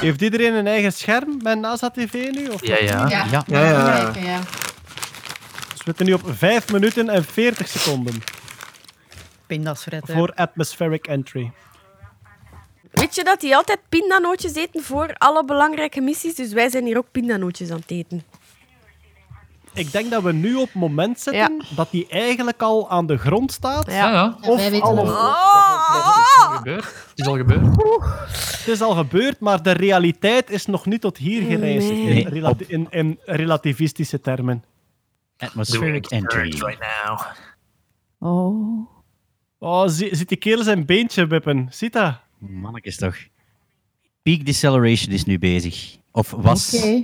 [0.00, 2.46] Heeft iedereen een eigen scherm met NASA TV nu?
[2.48, 3.08] Of Ja, ja.
[3.08, 3.24] Ja.
[3.30, 4.12] Ja, ja.
[4.18, 4.38] ja.
[4.38, 8.22] Dus we zitten nu op 5 minuten en 40 seconden
[9.46, 10.14] Pindas fretten.
[10.14, 11.50] voor atmospheric entry.
[12.90, 16.34] Weet je dat die altijd pindanootjes eten voor alle belangrijke missies?
[16.34, 18.24] Dus wij zijn hier ook pindanootjes aan het eten.
[19.72, 23.16] Ik denk dat we nu op het moment zitten dat die eigenlijk al aan de
[23.18, 23.86] grond staat.
[23.86, 24.36] Ja, ja.
[24.40, 25.06] Ja, wij weten al- nog.
[26.02, 26.84] Het is al gebeurd.
[26.84, 27.76] Het is al gebeurd.
[28.58, 32.24] Het is al gebeurd, maar de realiteit is nog niet tot hier gereisd Nee.
[32.24, 34.64] in, in, in relativistische termen.
[35.36, 36.50] Atmospheric entry.
[36.50, 37.20] Right now.
[38.18, 38.88] Oh.
[39.58, 41.66] Oh, zie, ziet die kerel zijn beentje wippen?
[41.70, 42.14] Ziet dat?
[42.38, 43.16] Mannetjes toch.
[44.22, 45.96] Peak deceleration is nu bezig.
[46.12, 47.02] Of was Oké.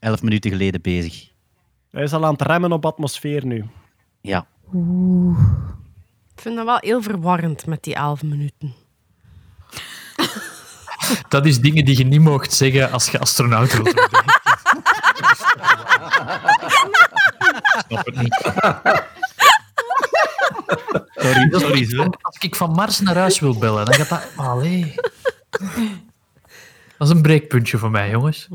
[0.00, 1.30] elf minuten geleden bezig.
[1.90, 3.64] Hij is al aan het remmen op atmosfeer nu.
[4.20, 4.46] Ja.
[6.34, 8.74] Ik vind dat wel heel verwarrend met die 11 minuten.
[11.28, 14.24] Dat is dingen die je niet mocht zeggen als je astronaut wilt worden.
[17.78, 18.34] Ik snap het niet.
[21.14, 21.84] Sorry, sorry.
[21.84, 22.08] zo.
[22.20, 24.28] Als ik van Mars naar huis wil bellen, dan gaat dat...
[24.36, 24.94] Allee.
[26.98, 28.48] Dat is een breekpuntje voor mij, jongens.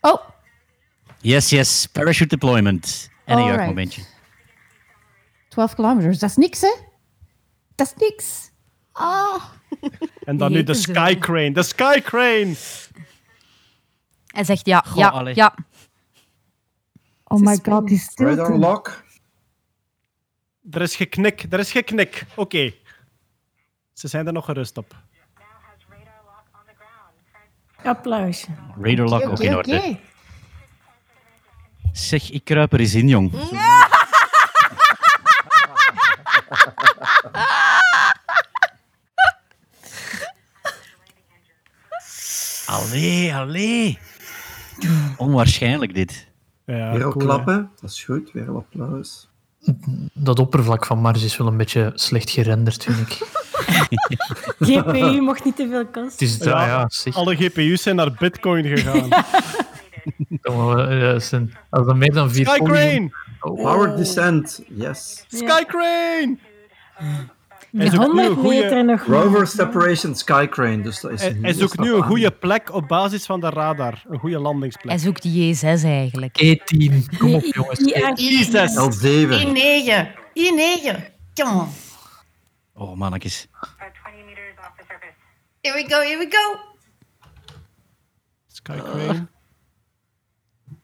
[0.00, 0.22] Oh,
[1.20, 1.86] Yes, yes.
[1.92, 3.10] Parachute deployment.
[3.24, 4.02] En een juichmomentje.
[5.56, 6.74] 12 kilometers, dat is niks, hè?
[7.74, 8.50] Dat is niks.
[8.92, 9.44] Ah.
[10.24, 11.52] En dan nu de Sky Crane.
[11.52, 12.54] De Sky Crane!
[14.26, 15.34] hij zegt ja, Goh, ja, allee.
[15.34, 15.54] ja.
[17.24, 18.58] Oh my god, die Radar stilte.
[18.58, 19.04] lock.
[20.70, 22.26] Er is geknik, er is geknik.
[22.34, 22.72] Oké.
[23.92, 24.94] Ze zijn er nog gerust op.
[27.82, 28.46] Applausje.
[28.80, 29.98] Radar lock ook Oké, in orde.
[31.92, 33.32] Zeg, ik kruip er eens in, jong.
[42.90, 43.98] Allee, allee.
[45.16, 46.26] Onwaarschijnlijk dit.
[46.66, 47.32] Ja, Weer al cool, hè.
[47.34, 47.70] klappen.
[47.80, 48.32] Dat is goed.
[48.32, 49.28] Weer al applaus.
[50.12, 53.18] Dat oppervlak van Mars is wel een beetje slecht gerenderd, vind ik.
[54.68, 56.26] GPU mocht niet te veel Het kosten.
[56.26, 57.14] is dat, Ja, ja, zeg.
[57.14, 59.08] Alle GPU's zijn naar Bitcoin gegaan.
[60.42, 63.10] Eh, zijn- Als er meer dan vier Sky polygon- Crane!
[63.40, 64.62] Oh, Power descent.
[64.68, 65.24] Yes.
[65.28, 66.36] Sky Crane!
[67.76, 69.02] Hij Met zoekt nu een 100 meter goede, nog.
[69.06, 70.80] Rover separation sky crane.
[70.82, 73.40] Dus dat is hij, een hij nieuwe zoekt nu een goede plek op basis van
[73.40, 74.04] de radar.
[74.08, 74.88] Een goede landingsplek.
[74.90, 76.42] Hij zoekt die J6 eigenlijk.
[76.44, 77.16] E10.
[77.18, 77.78] Kom op, jongens.
[77.78, 78.74] die- I6.
[78.74, 79.30] L7.
[79.46, 80.06] I9.
[80.38, 81.12] I9.
[81.34, 81.68] Come on.
[82.74, 83.46] Oh, mannetjes.
[85.60, 86.60] Here we go, here we go.
[88.46, 89.26] Sky Crane.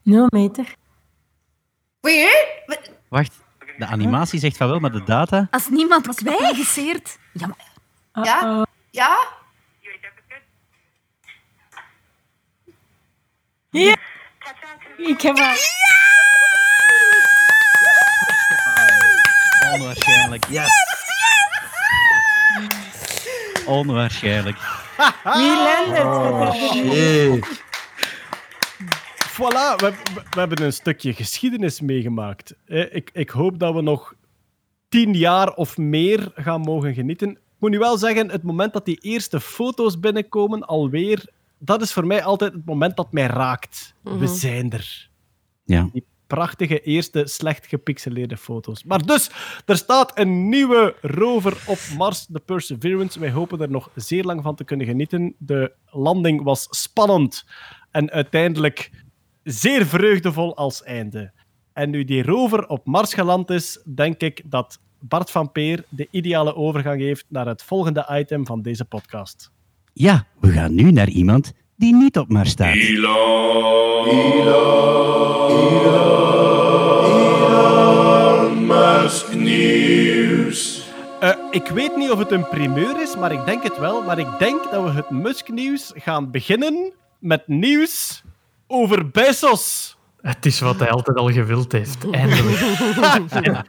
[0.03, 0.75] 0 meter.
[2.01, 2.63] Weer?
[2.67, 3.41] Wat- Wacht,
[3.83, 5.47] de animatie zegt van wel, maar de data...
[5.51, 7.19] Als niemand kwijgeseerd...
[7.33, 8.67] Ja, maar Ja?
[8.91, 9.19] Ja?
[13.71, 13.97] Ja.
[14.97, 15.57] Ik heb haar.
[19.73, 20.45] Onwaarschijnlijk.
[20.49, 20.71] Yes.
[23.67, 24.59] Onwaarschijnlijk.
[25.25, 26.05] Wie landed?
[26.05, 27.63] Oh, shit.
[29.33, 32.55] Voilà, we, we- we hebben een stukje geschiedenis meegemaakt.
[32.67, 34.15] Ik, ik hoop dat we nog
[34.89, 37.31] tien jaar of meer gaan mogen genieten.
[37.31, 41.25] Ik moet nu wel zeggen, het moment dat die eerste foto's binnenkomen, alweer,
[41.59, 43.95] dat is voor mij altijd het moment dat mij raakt.
[44.03, 45.09] We zijn er.
[45.65, 45.89] Ja.
[45.93, 48.85] Die prachtige eerste slecht gepixeleerde foto's.
[48.85, 49.31] Maar dus,
[49.67, 53.21] er staat een nieuwe rover op Mars, de Perseverance.
[53.21, 55.35] Wij hopen er nog zeer lang van te kunnen genieten.
[55.39, 57.45] De landing was spannend
[57.91, 58.91] en uiteindelijk
[59.45, 61.33] zeer vreugdevol als einde.
[61.73, 66.09] En nu die rover op Mars geland is, denk ik dat Bart van Peer de
[66.11, 69.51] ideale overgang heeft naar het volgende item van deze podcast.
[69.93, 72.75] Ja, we gaan nu naar iemand die niet op Mars staat.
[78.67, 80.91] Musk Nieuws.
[81.21, 84.03] Eh, ik weet niet of het een primeur is, maar ik denk het wel.
[84.03, 88.23] Maar ik denk dat we het Musk-nieuws gaan beginnen met nieuws
[88.73, 89.97] over Bezos.
[90.21, 92.61] Het is wat hij altijd al gewild heeft, eindelijk.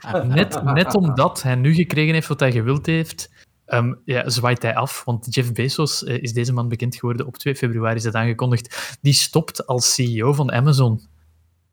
[0.01, 3.31] En net, net omdat hij nu gekregen heeft wat hij gewild heeft,
[3.65, 5.03] ehm, ja, zwaait hij af.
[5.05, 7.25] Want Jeff Bezos eh, is deze man bekend geworden.
[7.25, 8.97] Op 2 februari is het aangekondigd.
[9.01, 11.01] Die stopt als CEO van Amazon.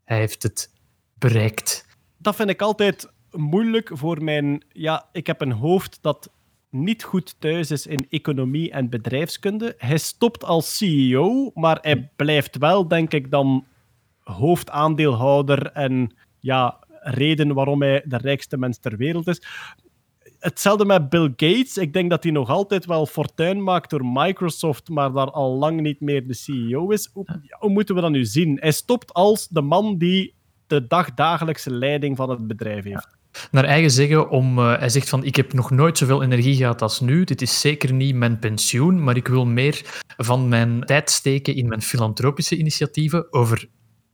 [0.03, 0.71] Hij heeft het
[1.13, 1.85] bereikt.
[2.17, 4.63] Dat vind ik altijd moeilijk voor mijn...
[4.69, 6.29] Ja, ik heb een hoofd dat
[6.71, 9.75] niet goed thuis is in economie en bedrijfskunde.
[9.77, 13.65] Hij stopt als CEO, maar hij blijft wel, denk ik, dan
[14.19, 19.41] hoofdaandeelhouder en ja, reden waarom hij de rijkste mens ter wereld is.
[20.39, 21.77] Hetzelfde met Bill Gates.
[21.77, 25.81] Ik denk dat hij nog altijd wel fortuin maakt door Microsoft, maar daar al lang
[25.81, 27.09] niet meer de CEO is.
[27.13, 28.57] Hoe, moeten we dat nu zien?
[28.59, 30.33] Hij stopt als de man die
[30.67, 33.19] de dagdagelijkse leiding van het bedrijf heeft.
[33.51, 36.81] Naar eigen zeggen, om, eh, hij zegt van ik heb nog nooit zoveel energie gehad
[36.81, 37.23] als nu.
[37.23, 41.67] Dit is zeker niet mijn pensioen, maar ik wil meer van mijn tijd steken in
[41.67, 43.67] mijn filantropische initiatieven over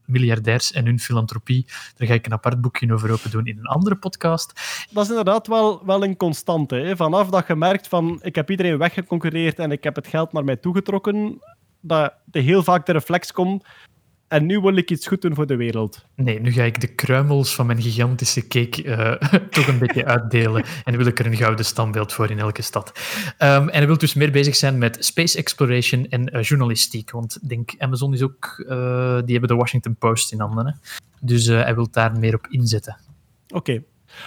[0.08, 1.66] miljardairs en hun filantropie.
[1.96, 4.52] Daar ga ik een apart boekje over open doen in een andere podcast.
[4.90, 6.76] Dat is inderdaad wel, wel een constante.
[6.76, 6.96] Hè?
[6.96, 10.44] Vanaf dat je merkt van ik heb iedereen weggeconcurreerd en ik heb het geld naar
[10.44, 11.42] mij toegetrokken,
[11.80, 13.64] dat er heel vaak de reflex komt
[14.28, 16.04] en nu wil ik iets goed doen voor de wereld.
[16.14, 20.64] Nee, nu ga ik de kruimels van mijn gigantische cake eh, toch een beetje uitdelen.
[20.84, 22.92] En wil ik er een gouden standbeeld voor in elke stad.
[23.38, 27.10] Ehm, en hij wil dus meer bezig zijn met space exploration en eh, journalistiek.
[27.10, 28.64] Want ik denk, Amazon is ook...
[28.68, 30.66] eh, die hebben de Washington Post in handen.
[30.66, 30.72] Hè?
[31.20, 32.96] Dus hij wil daar meer op inzetten.
[33.48, 33.82] Oké.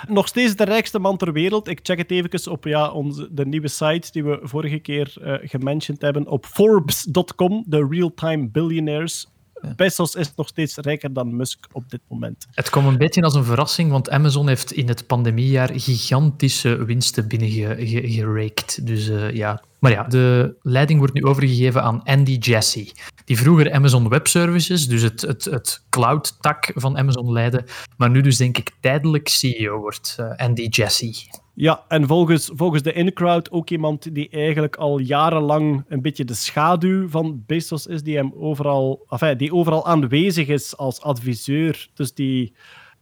[0.08, 1.68] Nog steeds de rijkste man ter wereld.
[1.68, 5.50] Ik check het even op ja, onze, de nieuwe site die we vorige keer eh
[5.50, 6.28] gementiond hebben.
[6.28, 9.31] Op Forbes.com, de real-time billionaires.
[9.76, 12.48] Bezos is nog steeds rijker dan Musk op dit moment.
[12.52, 17.28] Het kwam een beetje als een verrassing, want Amazon heeft in het pandemiejaar gigantische winsten
[17.28, 18.86] binnengereikt.
[18.86, 22.92] Dus eh, ja, Maar ja, de leiding wordt nu overgegeven aan Andy Jassy,
[23.26, 27.66] die vroeger Amazon Web Services, dus het, het, het cloud-tak van Amazon leidde,
[27.98, 31.14] maar nu dus denk ik tijdelijk CEO wordt, eh, Andy Jassy.
[31.54, 36.34] Ja, en volgens, volgens de InCrowd ook iemand die eigenlijk al jarenlang een beetje de
[36.34, 39.08] schaduw van Bezos is, die, hem overal,
[39.38, 41.90] die overal aanwezig is als adviseur.
[41.94, 42.54] Dus die,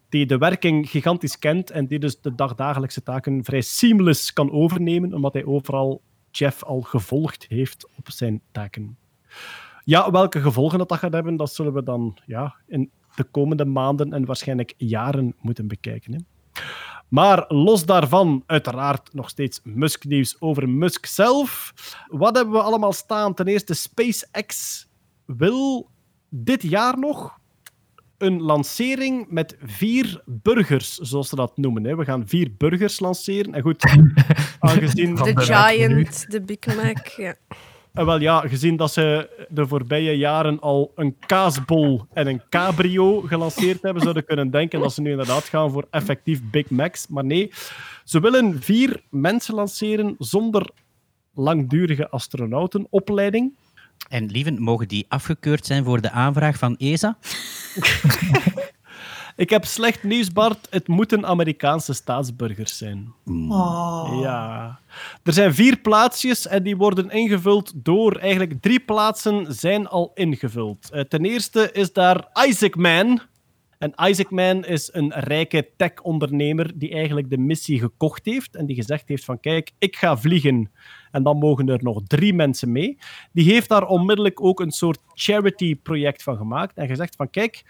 [0.09, 5.13] die de werking gigantisch kent en die dus de dagdagelijkse taken vrij seamless kan overnemen,
[5.13, 6.01] omdat hij overal
[6.31, 8.97] Jeff al gevolgd heeft op zijn taken.
[9.83, 13.65] Ja, welke gevolgen dat, dat gaat hebben, dat zullen we dan ja, in de komende
[13.65, 16.13] maanden en waarschijnlijk jaren moeten bekijken.
[16.13, 16.19] Hè.
[17.09, 21.73] Maar los daarvan, uiteraard nog steeds Musk-nieuws over Musk zelf.
[22.07, 23.33] Wat hebben we allemaal staan?
[23.33, 24.87] Ten eerste, SpaceX
[25.25, 25.89] wil
[26.29, 27.39] dit jaar nog
[28.17, 31.83] een lancering met vier burgers, zoals ze dat noemen.
[31.83, 31.95] Hè.
[31.95, 33.53] We gaan vier burgers lanceren.
[33.53, 33.83] En goed,
[34.59, 35.15] aangezien...
[35.15, 37.07] De Giant, de Big Mac.
[37.07, 37.35] Ja.
[37.99, 43.21] En wel ja, gezien dat ze de voorbije jaren al een kaasbol en een cabrio
[43.21, 47.07] gelanceerd hebben, zouden kunnen denken dat ze nu inderdaad gaan voor effectief Big Macs.
[47.07, 47.51] Maar nee,
[48.03, 50.69] ze willen vier mensen lanceren zonder
[51.33, 53.57] langdurige astronautenopleiding.
[54.09, 57.17] En lieven, mogen die afgekeurd zijn voor de aanvraag van ESA?
[59.39, 60.67] Ik heb slecht nieuws, Bart.
[60.69, 63.13] Het moeten Amerikaanse staatsburgers zijn.
[63.25, 64.19] Oh.
[64.21, 64.79] Ja.
[65.23, 68.15] Er zijn vier plaatsjes en die worden ingevuld door...
[68.15, 70.89] Eigenlijk drie plaatsen zijn al ingevuld.
[70.91, 73.21] Eh, ten eerste is daar Isaac Man.
[73.77, 78.75] En Isaac Man is een rijke tech-ondernemer die eigenlijk de missie gekocht heeft en die
[78.75, 80.71] gezegd heeft van kijk, ik ga vliegen.
[81.11, 82.97] En dan mogen er nog drie mensen mee.
[83.31, 87.63] Die heeft daar onmiddellijk ook een soort charity-project van gemaakt en gezegd van kijk,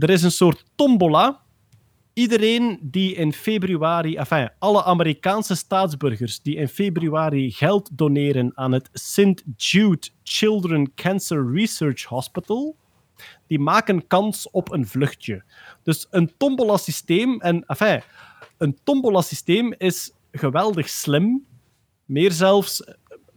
[0.00, 1.40] er is een soort tombola.
[2.12, 4.18] Iedereen die in februari,
[4.58, 9.42] alle Amerikaanse staatsburgers die in februari geld doneren aan het St.
[9.56, 12.76] Jude Children Cancer Research Hospital,
[13.46, 15.42] die maken kans op een vluchtje.
[15.82, 18.02] Dus een tombola-systeem, en enfin,
[18.58, 21.46] een tombola-systeem is geweldig slim.
[22.04, 22.82] Meer zelfs,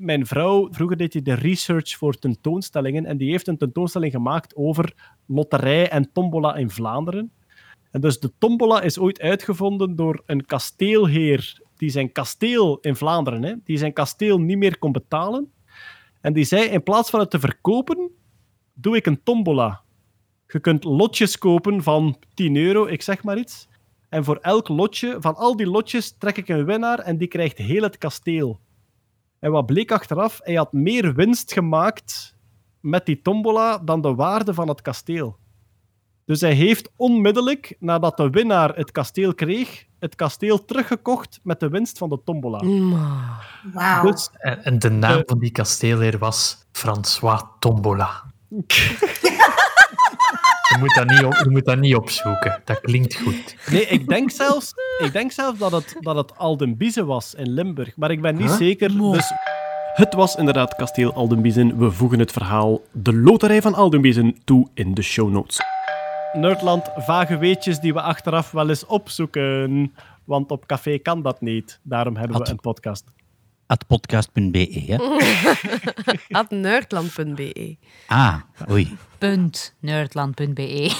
[0.04, 4.56] mijn vrouw, vroeger deed hij de research voor tentoonstellingen en die heeft een tentoonstelling gemaakt
[4.56, 7.32] over loterij en tombola in Vlaanderen.
[7.92, 13.44] En dus de tombola is ooit uitgevonden door een kasteelheer die zijn kasteel in Vlaanderen,
[13.44, 15.52] hè, die zijn kasteel niet meer kon betalen.
[16.22, 18.12] En die zei, in plaats van het te verkopen,
[18.74, 19.82] doe ik een tombola.
[20.48, 23.68] Je kunt lotjes kopen van 10 euro, ik zeg maar iets.
[24.10, 27.58] En voor elk lotje, van al die lotjes, trek ik een winnaar en die krijgt
[27.58, 28.60] heel het kasteel.
[29.44, 30.40] En wat bleek achteraf?
[30.44, 32.36] Hij had meer winst gemaakt
[32.80, 35.38] met die tombola dan de waarde van het kasteel.
[36.26, 41.70] Dus hij heeft onmiddellijk, nadat de winnaar het kasteel kreeg, het kasteel teruggekocht met de
[41.70, 42.60] winst van de tombola.
[43.74, 44.12] Wauw.
[44.12, 48.24] Dus En, de naam van die kasteelheer was François Tombola.
[50.72, 52.62] je, moet dat niet op, je moet dat niet opzoeken.
[52.66, 53.56] Dat klinkt goed.
[53.72, 57.96] Nee, ik denk zelfs, ik denk zelfs dat, het, dat het Aldenbize was in Limburg.
[57.96, 58.58] Maar ik ben niet Huh?
[58.58, 58.98] zeker.
[58.98, 59.32] Dus
[59.94, 61.78] het was inderdaad kasteel Aldenbiezen.
[61.80, 65.60] We voegen het verhaal De Loterij van Aldenbiezen toe in de show notes.
[66.34, 69.94] Nerdland, vage weetjes die we achteraf wel eens opzoeken.
[70.24, 71.80] Want op café kan dat niet.
[71.84, 73.06] Daarom hebben we een podcast.
[73.66, 74.98] At podcast.be, hè?
[76.40, 77.78] At nerdland.be.
[78.08, 78.98] Ah, oei.
[79.18, 79.76] Punt.
[79.80, 80.92] Nerdland.be.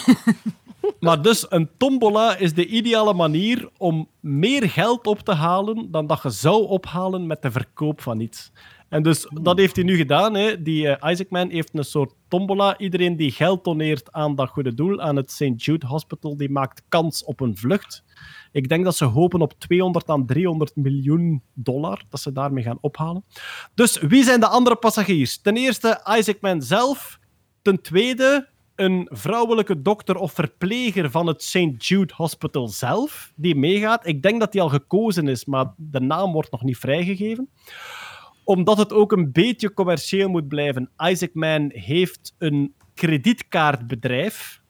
[1.00, 6.08] Maar dus een tombola is de ideale manier om meer geld op te halen dan
[6.08, 8.52] dat je zou ophalen met de verkoop van iets.
[8.90, 10.34] En dus dat heeft hij nu gedaan.
[10.34, 10.62] Hè.
[10.62, 12.78] Die eh, Isaac Man heeft een soort tombola.
[12.78, 15.54] Iedereen die geld doneert aan dat goede doel, aan het St.
[15.56, 18.03] Jude Hospital, die maakt kans op een vlucht.
[18.54, 22.78] Ik denk dat ze hopen op 200 à 300 miljoen dollar, dat ze daarmee gaan
[22.82, 23.26] ophalen.
[23.74, 25.42] Dus wie zijn de andere passagiers?
[25.42, 27.20] Ten eerste Isaac Man zelf.
[27.62, 31.88] Ten tweede een vrouwelijke dokter of verpleger van het St.
[31.88, 34.08] Jude Hospital zelf, die meegaat.
[34.08, 37.50] Ik denk dat die al gekozen is, maar de naam wordt nog niet vrijgegeven.
[38.44, 40.90] Omdat het ook een beetje commercieel moet blijven.
[40.98, 44.62] Isaac Man heeft een kredietkaartbedrijf.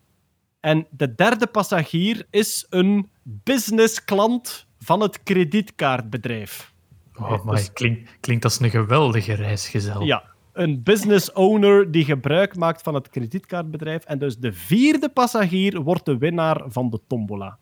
[0.64, 6.74] En de derde passagier is een businessklant van het kredietkaartbedrijf.
[7.16, 10.02] Oh, klinkt, klinkt als een geweldige reisgezel.
[10.02, 10.24] Ja,
[10.54, 14.04] een business owner die gebruik maakt van het kredietkaartbedrijf.
[14.04, 17.58] En dus de vierde passagier wordt de winnaar van de tombola.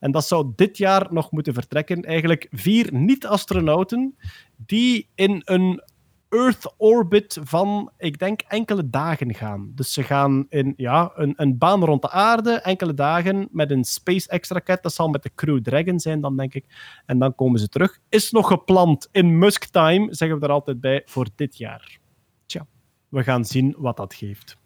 [0.00, 2.02] En dat zou dit jaar nog moeten vertrekken.
[2.02, 4.16] Eigenlijk vier niet-astronauten
[4.56, 5.82] die in een
[6.30, 9.72] Earth orbit van, ik denk, enkele dagen gaan.
[9.74, 13.84] Dus ze gaan in ja, een, een baan rond de aarde, enkele dagen, met een
[13.84, 14.82] SpaceX-raket.
[14.82, 16.64] Dat zal met de Crew Dragon zijn dan, denk ik.
[17.06, 17.98] En dan komen ze terug.
[18.08, 21.98] Is nog gepland in Musk Time, zeggen we er altijd bij, voor dit jaar.
[22.46, 22.66] Tja,
[23.08, 24.58] we gaan zien wat dat geeft.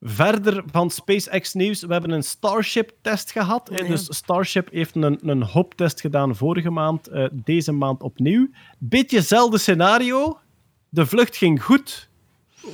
[0.00, 3.70] Verder van SpaceX nieuws, we hebben een Starship-test gehad.
[3.72, 3.86] Ja.
[3.88, 8.48] Dus Starship heeft een, een hop-test gedaan vorige maand, eh, deze maand opnieuw.
[8.78, 10.38] Beetje hetzelfde scenario.
[10.96, 12.08] De vlucht ging goed.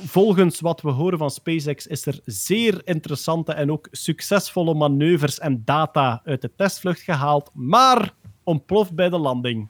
[0.05, 5.61] Volgens wat we horen van SpaceX is er zeer interessante en ook succesvolle manoeuvres en
[5.65, 8.13] data uit de testvlucht gehaald, maar
[8.43, 9.69] ontploft bij de landing.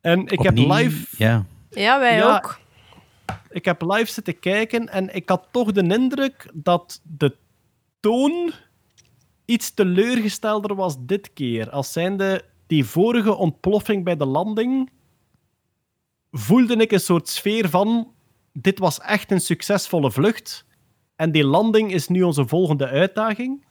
[0.00, 1.46] En ik heb live Ja.
[1.70, 2.36] Ja, wij Ja.
[2.36, 2.58] ook.
[3.50, 7.36] ik heb live zitten kijken en ik had toch de indruk dat de
[8.00, 8.52] toon
[9.44, 11.70] iets teleurgestelder was dit keer.
[11.70, 14.90] Als zijnde die vorige ontploffing bij de landing,
[16.38, 18.08] voelde ik een soort sfeer van
[18.52, 20.66] dit was echt een succesvolle vlucht
[21.16, 23.64] en die landing is nu onze volgende uitdaging.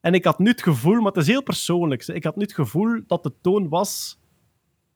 [0.00, 2.54] En ik had nu het gevoel, maar het is heel persoonlijk, ik had nu het
[2.54, 4.18] gevoel dat de toon was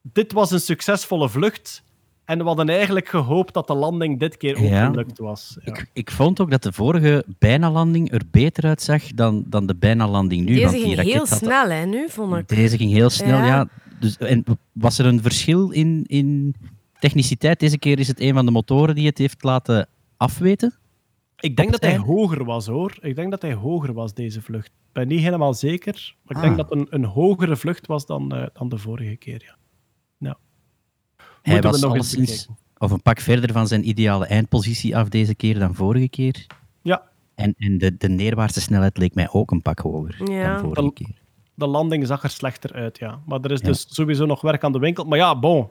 [0.01, 1.83] dit was een succesvolle vlucht
[2.25, 4.85] en we hadden eigenlijk gehoopt dat de landing dit keer ook Ja.
[4.89, 5.57] gelukt was.
[5.63, 5.73] Ja.
[5.73, 10.45] Ik, ik vond ook dat de vorige bijna-landing er beter uitzag dan, dan de bijna-landing
[10.45, 10.53] nu.
[10.55, 12.47] Deze ging heel snel, hè, nu, vond ik.
[12.47, 13.45] Deze ging heel snel, Ja.
[13.45, 13.67] ja.
[13.99, 14.43] Dus, en
[14.73, 16.55] was er een verschil in, in
[16.99, 17.59] techniciteit?
[17.59, 20.73] Deze keer is het een van de motoren die het heeft laten afweten.
[21.39, 22.97] Ik denk dat hij hoger was, hoor.
[23.01, 24.65] Ik denk dat hij hoger was, deze vlucht.
[24.67, 26.43] Ik ben niet helemaal zeker, maar ik Ah.
[26.43, 29.55] denk dat het een, een hogere vlucht was dan, eh, dan de vorige keer, ja.
[30.17, 30.35] Nou.
[31.41, 32.63] Hij was nog eens alleszins bekijken.
[32.77, 36.45] of een pak verder van zijn ideale eindpositie af deze keer dan vorige keer.
[36.81, 37.03] Ja,
[37.35, 40.51] En, en de, de neerwaartse snelheid leek mij ook een pak hoger Ja.
[40.51, 41.21] dan vorige Dan- keer.
[41.53, 43.19] de landing zag er slechter uit, ja.
[43.25, 43.65] Maar er is Ja.
[43.67, 45.03] dus sowieso nog werk aan de winkel.
[45.05, 45.69] Maar ja, bon.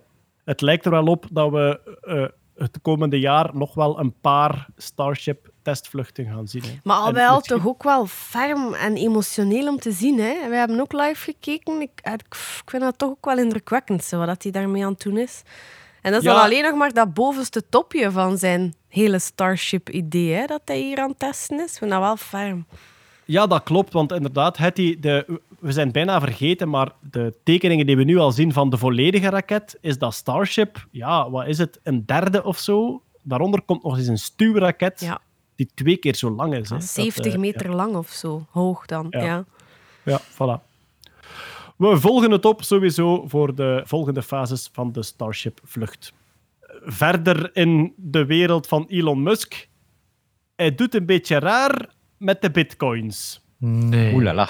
[0.48, 2.24] Het lijkt er wel op dat we eh,
[2.64, 6.62] het komende jaar nog wel een paar Starship-testvluchten gaan zien.
[6.62, 6.78] Hè.
[6.82, 10.18] Maar al misschien- toch ook wel ferm en emotioneel om te zien.
[10.18, 10.48] Hè?
[10.48, 11.80] Wij hebben ook live gekeken.
[11.80, 12.34] Ik, ik, ik
[12.70, 15.42] vind dat toch ook wel indrukwekkend, zo, wat hij daarmee aan het doen is.
[16.02, 16.34] En dat is Ja.
[16.34, 21.08] dan alleen nog maar dat bovenste topje van zijn hele Starship-idee, dat hij hier aan
[21.10, 21.72] het testen is.
[21.72, 22.66] Ik vind dat wel ferm.
[23.30, 27.96] Ja, dat klopt, want inderdaad, Hetty, de, we zijn bijna vergeten, maar de tekeningen die
[27.96, 31.80] we nu al zien van de volledige raket, is dat Starship, ja, wat is het,
[31.82, 33.02] een derde of zo?
[33.22, 35.20] Daaronder komt nog eens een stuurraket, Ja.
[35.56, 36.70] die twee keer zo lang is.
[36.70, 36.76] Hè.
[36.76, 39.06] Dat, 70 eh, meter lang of zo, hoog dan.
[39.10, 39.24] Ja.
[39.24, 39.44] Ja.
[40.02, 40.66] Ja, voilà.
[41.76, 46.12] We volgen het op sowieso voor de volgende fases van de Starship-vlucht.
[46.84, 49.68] Verder in de wereld van Elon Musk.
[50.56, 53.44] Hij doet een beetje raar met de bitcoins.
[53.58, 54.14] Nee.
[54.14, 54.48] Oelala.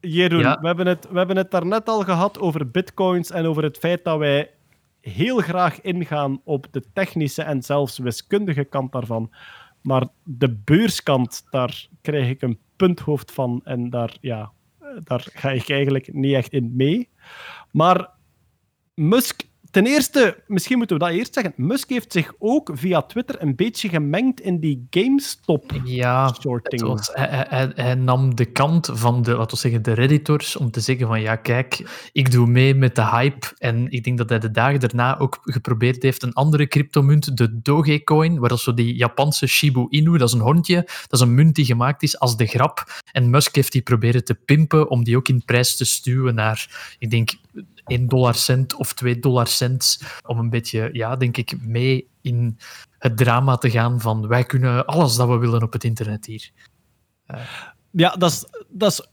[0.00, 0.58] Jeroen, Ja.
[0.60, 4.04] we, hebben het, we hebben het daarnet al gehad over bitcoins en over het feit
[4.04, 4.50] dat wij
[5.00, 9.30] heel graag ingaan op de technische en zelfs wiskundige kant daarvan.
[9.82, 14.50] Maar de beurskant, daar krijg ik een punthoofd van en daar, ja,
[15.04, 17.08] daar ga ik eigenlijk niet echt in mee.
[17.70, 18.08] Maar
[18.94, 19.42] Musk,
[19.76, 23.56] ten eerste, misschien moeten we dat eerst zeggen, Musk heeft zich ook via Twitter een
[23.56, 26.34] beetje gemengd in die GameStop Ja,
[26.68, 30.80] was- hij, hij nam de kant van de, laten we zeggen, de redditors om te
[30.80, 33.46] zeggen van ja, kijk, ik doe mee met de hype.
[33.58, 37.60] En ik denk dat hij de dagen daarna ook geprobeerd heeft een andere cryptomunt, de
[37.62, 41.34] Dogecoin, waar dat zo die Japanse Shibu Inu, dat is een hondje, dat is een
[41.34, 43.00] munt die gemaakt is als de grap.
[43.12, 46.94] En Musk heeft die proberen te pimpen om die ook in prijs te stuwen naar,
[46.98, 47.30] ik denk,
[47.86, 52.58] 1 dollar cent of 2 dollar cents, om een beetje, ja, denk ik, mee in
[52.98, 56.50] het drama te gaan van wij kunnen alles dat we willen op het internet hier.
[57.90, 59.08] Ja, dat is, dat is,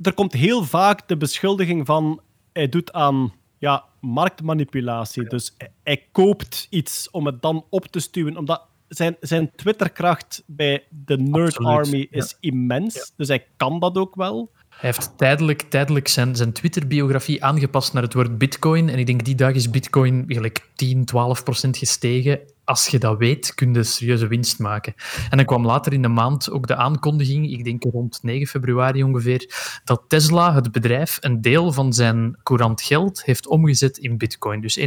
[0.00, 2.20] er komt heel vaak de beschuldiging van
[2.52, 5.28] hij doet aan ja, marktmanipulatie.
[5.28, 8.36] Dus hij, hij koopt iets om het dan op te stuwen.
[8.36, 13.12] Omdat zijn, zijn Twitterkracht bij de Nerd Absoluut, Army is immens.
[13.16, 14.50] Dus hij kan dat ook wel.
[14.80, 18.88] Hij heeft tijdelijk, tijdelijk zijn, zijn Twitter-biografie aangepast naar het woord bitcoin.
[18.88, 22.40] En ik denk die dag is bitcoin gelijk 10, 12 procent gestegen.
[22.64, 24.94] Als je dat weet, kun je serieuze winst maken.
[25.30, 29.02] En dan kwam later in de maand ook de aankondiging, ik denk rond 9 februari
[29.02, 29.50] ongeveer,
[29.84, 34.60] dat Tesla, het bedrijf, een deel van zijn courant geld heeft omgezet in bitcoin.
[34.60, 34.86] Dus 1,5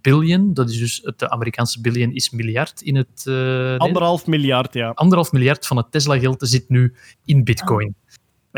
[0.00, 3.24] biljoen, dat is dus het Amerikaanse billion is miljard in het...
[3.26, 4.90] eh, Anderhalf miljard, ja.
[4.94, 7.94] anderhalf miljard van het Tesla-geld zit nu in bitcoin.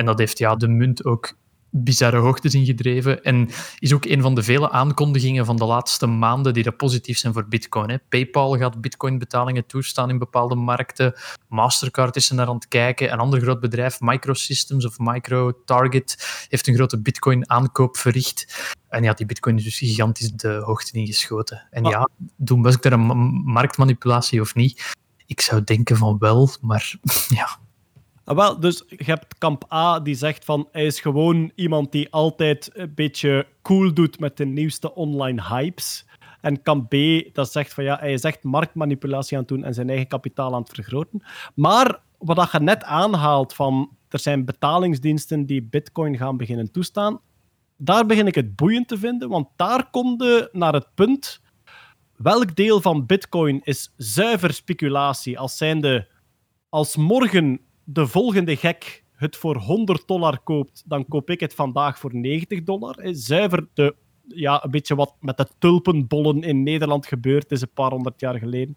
[0.01, 1.35] En dat heeft ja, de munt ook
[1.71, 3.23] bizarre hoogtes ingedreven.
[3.23, 3.49] En
[3.79, 7.33] is ook een van de vele aankondigingen van de laatste maanden die er positief zijn
[7.33, 7.91] voor Bitcoin.
[7.91, 7.99] Hè.
[7.99, 11.15] PayPal gaat Bitcoin-betalingen toestaan in bepaalde markten.
[11.49, 13.13] Mastercard is er naar aan het kijken.
[13.13, 18.73] Een ander groot bedrijf, Microsystems of Micro-Target, heeft een grote Bitcoin-aankoop verricht.
[18.89, 21.67] En ja, die Bitcoin is dus gigantisch de hoogte ingeschoten.
[21.71, 23.15] En ja, doen Musk daar een ma-
[23.53, 24.95] marktmanipulatie of niet?
[25.27, 26.95] Ik zou denken van wel, maar
[27.29, 27.59] ja.
[28.31, 32.11] Ah, wel, dus je hebt kamp A die zegt van hij is gewoon iemand die
[32.11, 36.07] altijd een beetje cool doet met de nieuwste online hypes.
[36.41, 36.95] En kamp B
[37.33, 40.55] dat zegt van ja, hij is echt marktmanipulatie aan het doen en zijn eigen kapitaal
[40.55, 41.23] aan het vergroten.
[41.55, 47.21] Maar wat je net aanhaalt van er zijn betalingsdiensten die bitcoin gaan beginnen toestaan,
[47.77, 51.41] daar begin ik het boeiend te vinden, want daar komt je naar het punt
[52.17, 56.09] welk deel van bitcoin is zuiver speculatie als zijnde
[56.69, 61.99] als morgen de volgende gek het voor 100 dollar koopt, dan koop ik het vandaag
[61.99, 62.97] voor 90 dollar.
[63.03, 63.95] Zuiver de,
[64.27, 68.39] ja, een beetje wat met de tulpenbollen in Nederland gebeurd is een paar honderd jaar
[68.39, 68.75] geleden.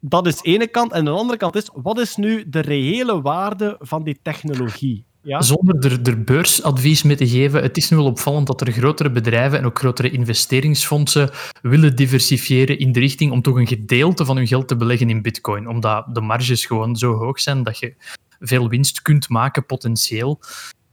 [0.00, 0.92] Dat is de ene kant.
[0.92, 5.04] En de andere kant is, wat is nu de reële waarde van die technologie?
[5.24, 9.10] Zonder er, er beursadvies mee te geven, het is nu wel opvallend dat er grotere
[9.10, 11.30] bedrijven en ook grotere investeringsfondsen
[11.62, 15.22] willen diversifiëren in de richting om toch een gedeelte van hun geld te beleggen in
[15.22, 15.68] bitcoin.
[15.68, 17.94] Omdat de marges gewoon zo hoog zijn dat je
[18.40, 20.40] veel winst kunt maken potentieel.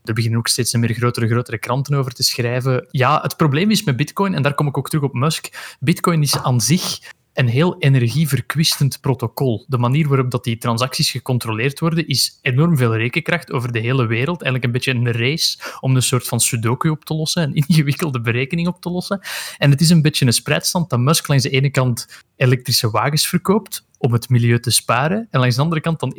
[0.04, 2.86] Er beginnen ook steeds meer grotere, grotere kranten over te schrijven.
[2.90, 6.22] Ja, het probleem is met bitcoin, en daar kom ik ook terug op Musk, bitcoin
[6.22, 6.98] is aan zich
[7.34, 9.64] een heel energieverkwistend protocol.
[9.68, 14.06] De manier waarop dat die transacties gecontroleerd worden, is enorm veel rekenkracht over de hele
[14.06, 14.42] wereld.
[14.42, 18.20] Eigenlijk een beetje een race om een soort van sudoku op te lossen, een ingewikkelde
[18.20, 19.20] berekening op te lossen.
[19.58, 23.26] En het is een beetje een spreidstand dat Musk langs de ene kant elektrische wagens
[23.26, 26.14] verkoopt om het milieu te sparen, en langs de andere kant dan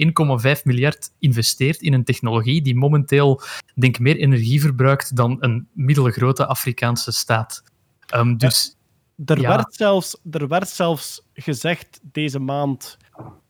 [0.57, 3.41] 1,5 miljard investeert in een technologie die momenteel,
[3.75, 7.63] denk meer energie verbruikt dan een middelgrote Afrikaanse staat.
[8.15, 8.75] Um, dus...
[9.25, 9.47] Er, Ja.
[9.55, 12.97] werd zelfs, er werd zelfs gezegd deze maand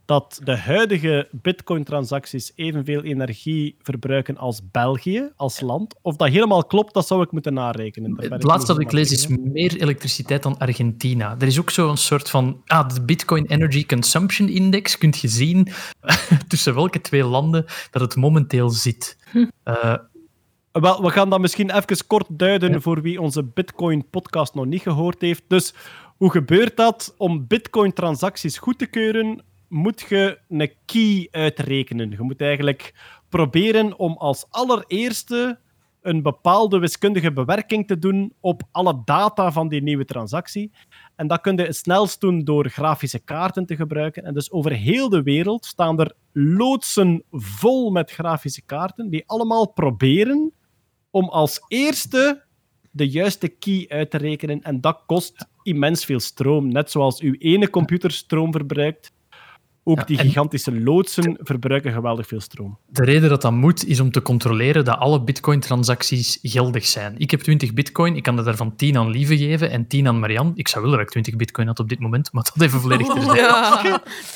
[0.05, 5.95] dat de huidige Bitcoin-transacties evenveel energie verbruiken als België, als land.
[6.01, 8.15] Of dat helemaal klopt, dat zou ik moeten narekenen.
[8.15, 11.35] Daar Het laatste dat ik lees is meer elektriciteit dan Argentina.
[11.39, 12.61] Er is ook zo'n soort van...
[12.65, 14.97] Ah, de Bitcoin Energy Consumption Index.
[14.97, 15.67] Kunt je zien
[16.47, 19.17] tussen welke twee landen dat het momenteel zit.
[19.63, 19.95] Eh,
[20.81, 25.21] Wel, we gaan dat misschien even kort duiden voor wie onze Bitcoin-podcast nog niet gehoord
[25.21, 25.43] heeft.
[25.47, 25.73] Dus
[26.17, 27.13] hoe gebeurt dat?
[27.17, 32.09] Om Bitcoin-transacties goed te keuren, moet je een key uitrekenen.
[32.09, 32.93] Je moet eigenlijk
[33.29, 35.59] proberen om als allereerste
[36.01, 40.71] een bepaalde wiskundige bewerking te doen op alle data van die nieuwe transactie.
[41.15, 44.23] En dat kun je het snelst doen door grafische kaarten te gebruiken.
[44.23, 49.67] En dus over heel de wereld staan er loodsen vol met grafische kaarten die allemaal
[49.67, 50.53] proberen
[51.13, 52.43] om als eerste
[52.91, 54.61] de juiste key uit te rekenen.
[54.61, 56.67] En dat kost immens veel stroom.
[56.67, 59.11] Net zoals uw ene computer stroom verbruikt.
[59.85, 62.77] Ook Ja, die gigantische loodsen verbruiken geweldig veel stroom.
[62.87, 67.15] De reden dat dat moet, is om te controleren dat alle bitcoin-transacties geldig zijn.
[67.17, 70.19] Ik heb 20 bitcoin, ik kan er daarvan 10 aan Lieve geven en 10 aan
[70.19, 70.51] Marianne.
[70.55, 73.07] Ik zou willen dat ik 20 bitcoin had op dit moment, maar dat even volledig
[73.13, 73.37] terzijde.
[73.37, 73.81] Ja,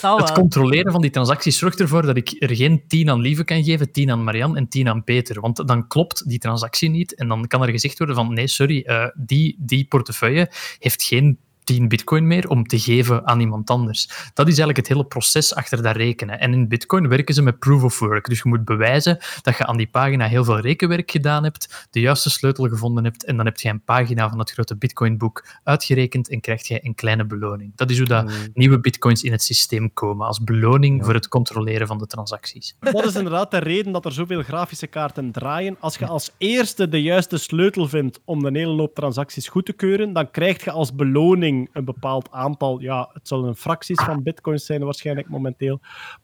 [0.17, 3.63] Het controleren van die transacties zorgt ervoor dat ik er geen 10 aan Lieve kan
[3.63, 5.41] geven, 10 aan Marianne en 10 aan Peter.
[5.41, 8.81] Want dan klopt die transactie niet en dan kan er gezegd worden van nee, sorry,
[8.81, 11.37] eh, die, die portefeuille heeft geen
[11.67, 14.07] 10 bitcoin meer om te geven aan iemand anders.
[14.33, 16.39] Dat is eigenlijk het hele proces achter dat rekenen.
[16.39, 18.29] En in bitcoin werken ze met proof of work.
[18.29, 21.99] Dus je moet bewijzen dat je aan die pagina heel veel rekenwerk gedaan hebt, de
[21.99, 26.29] juiste sleutel gevonden hebt en dan heb je een pagina van het grote bitcoinboek uitgerekend
[26.29, 27.71] en krijg je een kleine beloning.
[27.75, 31.87] Dat is hoe dat nieuwe bitcoins in het systeem komen, als beloning voor het controleren
[31.87, 32.75] van de transacties.
[32.79, 35.77] Dat is inderdaad de reden dat er zoveel grafische kaarten draaien.
[35.79, 39.73] Als je als eerste de juiste sleutel vindt om een hele hoop transacties goed te
[39.73, 42.79] keuren, dan krijg je als beloning een bepaald aantal.
[42.79, 45.79] Ja, het zullen fracties van bitcoins zijn waarschijnlijk momenteel.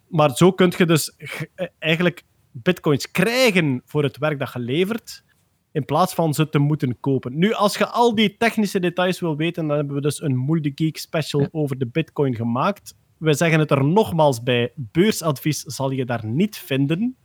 [0.08, 5.24] Maar zo kun je dus eh, eigenlijk bitcoins krijgen voor het werk dat je levert.
[5.72, 7.38] In plaats van ze te moeten kopen.
[7.38, 10.72] Nu, als je al die technische details wil weten, dan hebben we dus een Multi
[10.76, 12.96] Geek special over de Bitcoin gemaakt.
[13.18, 17.18] We zeggen het er nogmaals bij: beursadvies zal je daar niet vinden.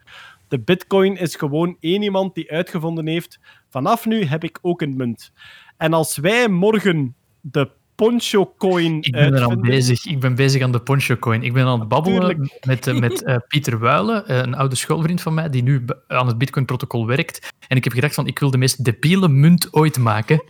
[0.48, 3.40] De Bitcoin is gewoon één iemand die uitgevonden heeft.
[3.68, 5.32] Vanaf nu heb ik ook een munt.
[5.76, 7.70] En als wij morgen de
[8.02, 10.06] Poncho Coin Ik ben er uitvinden- bezig.
[10.06, 11.42] Ik ben bezig aan de Poncho Coin.
[11.42, 12.64] Ik ben aan het babbelen Tuurlijk.
[12.66, 16.26] met, eh, met eh, Pieter Wuilen, eh, een oude schoolvriend van mij, die nu aan
[16.26, 17.52] het Bitcoin-protocol werkt.
[17.68, 20.42] En ik heb gedacht van, ik wil de meest debiele munt ooit maken.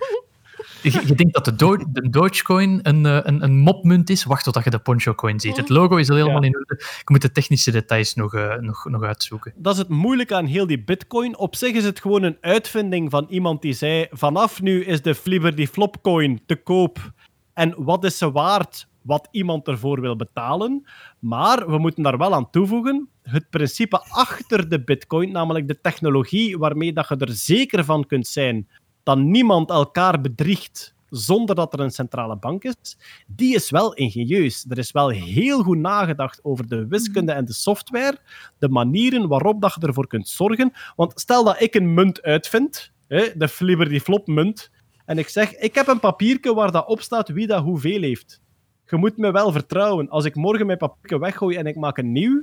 [0.83, 4.25] Je, je denkt dat de, Do de Dogecoin een, eh, een, een mopmunt is?
[4.25, 5.57] Wacht totdat je de Poncho Coin ziet.
[5.57, 6.75] Het logo is al helemaal in orde.
[7.01, 9.53] Ik moet de technische details nog, eh, nog, nog uitzoeken.
[9.57, 11.39] Dat is het moeilijke aan heel die bitcoin.
[11.39, 15.15] Op zich is het gewoon een uitvinding van iemand die zei vanaf nu is de
[15.15, 17.13] Flibberty Flopcoin te koop.
[17.59, 18.89] En wat is ze waard?
[19.03, 20.89] Wat iemand ervoor wil betalen.
[21.19, 23.09] Maar we moeten daar wel aan toevoegen.
[23.23, 28.27] Het principe achter de bitcoin, namelijk de technologie waarmee dat je er zeker van kunt
[28.27, 28.69] zijn
[29.03, 34.67] dat niemand elkaar bedriegt zonder dat er een centrale bank is, die is wel ingenieus.
[34.69, 38.19] Er is wel heel goed nagedacht over de wiskunde en de software,
[38.59, 40.73] de manieren waarop dat je ervoor kunt zorgen.
[40.97, 42.93] Want stel dat ik een munt uitvind,
[43.35, 44.71] de Flibberty Flop munt,
[45.09, 48.41] en ik zeg, ik heb een papiertje waar dat op staat wie dat hoeveel heeft.
[48.87, 50.09] Je moet me wel vertrouwen.
[50.09, 52.43] Als ik morgen mijn papiertje weggooi en ik maak een nieuw,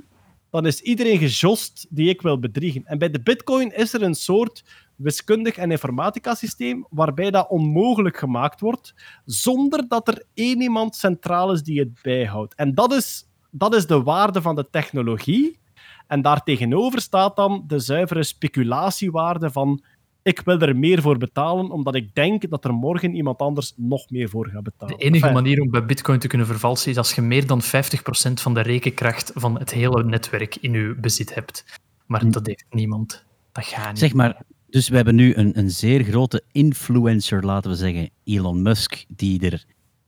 [0.50, 2.84] dan is iedereen gejost die ik wil bedriegen.
[2.84, 4.64] En bij de bitcoin is er een soort
[4.96, 8.94] wiskundig en informatica systeem waarbij dat onmogelijk gemaakt wordt,
[9.24, 12.54] zonder dat er één iemand centraal is die het bijhoudt.
[12.54, 15.58] En dat is, dat is de waarde van de technologie.
[16.06, 19.82] En daartegenover staat dan de zuivere speculatiewaarde van
[20.26, 24.10] ik wil er meer voor betalen, omdat ik denk dat er morgen iemand anders nog
[24.10, 24.96] meer voor gaat betalen.
[24.96, 27.62] De enige Enfin, manier om bij Bitcoin te kunnen vervalsen is als je meer dan
[27.62, 27.66] 50%
[28.32, 31.64] van de rekenkracht van het hele netwerk in je bezit hebt.
[32.06, 33.24] Maar dat heeft niemand.
[33.52, 33.98] Dat gaat niet.
[33.98, 38.62] Zeg maar, dus we hebben nu een, een zeer grote influencer, laten we zeggen, Elon
[38.62, 39.64] Musk, die er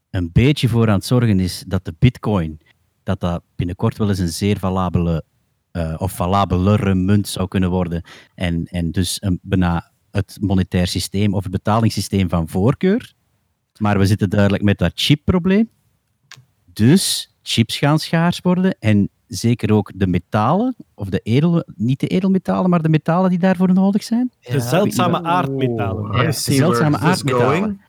[0.09, 2.59] een beetje voor aan het zorgen is dat de bitcoin,
[3.03, 5.23] dat dat binnenkort wel eens een zeer valabele
[5.71, 8.03] eh, of valabelere munt zou kunnen worden.
[8.35, 13.13] En, en dus een, bijna het monetair systeem of het betalingssysteem van voorkeur.
[13.79, 15.69] Maar we zitten duidelijk met dat chipprobleem.
[16.73, 22.07] Dus chips gaan schaars worden en zeker ook de metalen, of de edel, niet de
[22.07, 24.31] edelmetalen, maar de metalen die daarvoor nodig zijn.
[24.41, 26.11] de zeldzame aardmetalen.
[26.11, 26.27] Ja.
[26.27, 27.81] I see where zeldzame aardmetalen.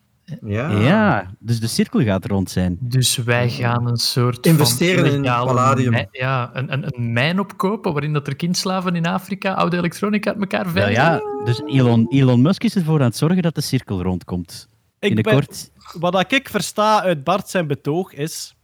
[0.43, 0.71] Ja.
[0.71, 2.77] Ja, dus de cirkel gaat rond zijn.
[2.81, 5.91] Dus wij gaan een soort Investeren van in palladium.
[5.91, 10.31] mijn- ja, een, een, een mijn opkopen waarin dat er kindslaven in Afrika oude elektronica
[10.31, 11.05] uit elkaar Ja, veiligen.
[11.05, 14.69] ja, dus Elon, Elon Musk is ervoor aan het zorgen dat de cirkel rondkomt.
[14.99, 15.71] Ik ben, Binnenkort.
[15.99, 18.55] wat dat ik versta uit Bart zijn betoog is...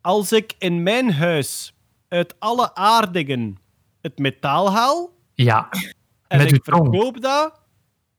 [0.00, 1.72] Als ik in mijn huis
[2.08, 3.56] uit alle aardingen
[4.00, 5.68] het metaal haal Ja,
[6.28, 7.60] en Met ik verkoop dat,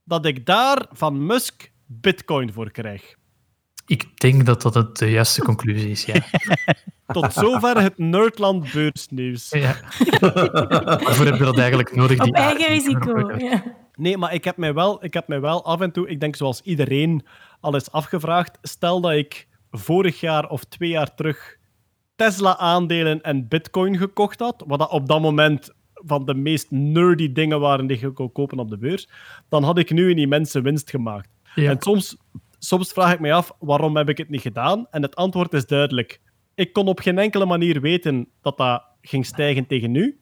[0.03, 3.15] dat ik daar van Musk bitcoin voor krijg.
[3.85, 6.05] ik denk dat dat het de juiste conclusie is.
[6.05, 6.21] Ja.
[7.13, 9.49] Tot zover het Nerdland beursnieuws.
[9.49, 9.75] ja.
[10.19, 12.19] Waarvoor heb je dat eigenlijk nodig?
[12.19, 13.37] Op Die eigen risico.
[13.37, 13.63] Ja.
[13.95, 16.35] Nee, maar ik heb, mij wel, ik heb mij wel af en toe, ik denk
[16.35, 17.25] zoals iedereen
[17.59, 21.57] al is afgevraagd, stel dat ik vorig jaar of twee jaar terug
[22.15, 27.59] Tesla-aandelen en bitcoin gekocht had, wat dat op dat moment van de meest nerdy dingen
[27.59, 29.09] waren die je kon kopen op de beurs,
[29.49, 31.29] dan had ik nu een immense winst gemaakt.
[31.61, 31.69] Ja.
[31.69, 32.17] En soms,
[32.59, 34.87] soms vraag ik me af, waarom heb ik het niet gedaan?
[34.91, 36.21] En het antwoord is duidelijk.
[36.55, 40.19] Ik kon op geen enkele manier weten dat dat ging stijgen tegen nu.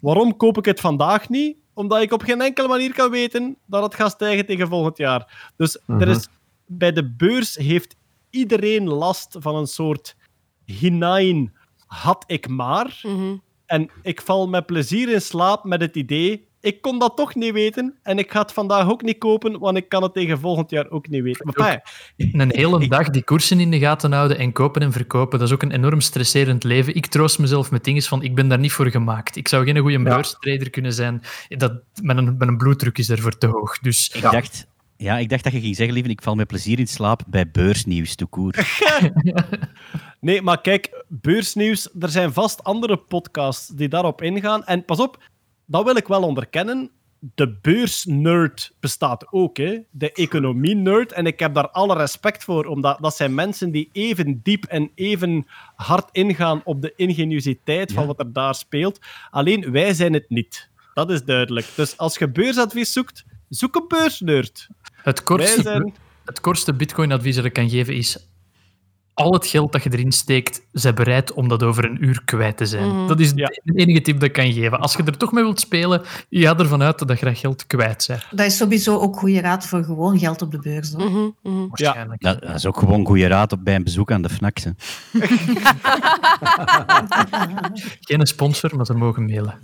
[0.00, 1.56] Waarom koop ik het vandaag niet?
[1.74, 5.52] Omdat ik op geen enkele manier kan weten dat het gaat stijgen tegen volgend jaar.
[5.56, 6.28] Dus er is,
[6.66, 7.96] bij de beurs heeft
[8.30, 10.16] iedereen last van een soort
[10.64, 11.52] hinein
[11.86, 13.00] had ik maar.
[13.02, 13.36] Mhm.
[13.66, 17.52] En ik val met plezier in slaap met het idee, ik kon dat toch niet
[17.52, 20.70] weten en ik ga het vandaag ook niet kopen, want ik kan het tegen volgend
[20.70, 21.50] jaar ook niet weten.
[21.56, 25.48] Maar Een hele dag die koersen in de gaten houden en kopen en verkopen, dat
[25.48, 26.94] is ook een enorm stresserend leven.
[26.94, 29.36] Ik troost mezelf met dingen van, ik ben daar niet voor gemaakt.
[29.36, 31.22] Ik zou geen goede beurstrader kunnen zijn.
[31.48, 31.72] Dat,
[32.02, 33.78] mijn, mijn bloeddruk is ervoor te hoog.
[33.78, 34.66] Dus Ik, dacht,
[34.96, 37.50] ja, ik dacht dat je ging zeggen, lieve, ik val met plezier in slaap bij
[37.50, 38.54] beursnieuws, toekoer.
[40.20, 44.64] Nee, maar kijk, beursnieuws, er zijn vast andere podcasts die daarop ingaan.
[44.64, 45.22] En pas op,
[45.70, 46.90] dat wil ik wel onderkennen.
[47.34, 49.78] De beursnerd bestaat ook, hè.
[49.90, 51.12] de economie-nerd.
[51.12, 54.90] En ik heb daar alle respect voor, omdat dat zijn mensen die even diep en
[54.94, 58.98] even hard ingaan op de ingeniositeit van wat er daar speelt.
[59.30, 60.68] Alleen wij zijn het niet.
[60.94, 61.66] Dat is duidelijk.
[61.76, 64.68] Dus als je beursadvies zoekt, zoek een beursnerd.
[64.94, 65.94] het kortste, zijn...
[66.24, 68.28] het kortste bitcoin-advies dat ik kan geven is...
[69.20, 72.56] Al het geld dat je erin steekt, zijn bereid om dat over een uur kwijt
[72.56, 72.88] te zijn.
[72.88, 73.06] Mhm.
[73.06, 73.46] Dat is Ja.
[73.64, 74.80] de enige tip dat ik kan geven.
[74.80, 78.04] Als je er toch mee wilt spelen, ga ervan uit dat je dat geld kwijt
[78.08, 78.26] bent.
[78.30, 80.92] Dat is sowieso ook goede raad voor gewoon geld op de beurs.
[80.92, 81.10] hoor.
[81.10, 81.66] Mhm, mhm.
[81.68, 82.20] Waarschijnlijk.
[82.22, 84.58] Dat, dat is ook gewoon goede raad op, bij een bezoek aan de FNAC.
[84.58, 84.70] hè.
[88.00, 89.60] Geen sponsor, maar ze mogen mailen.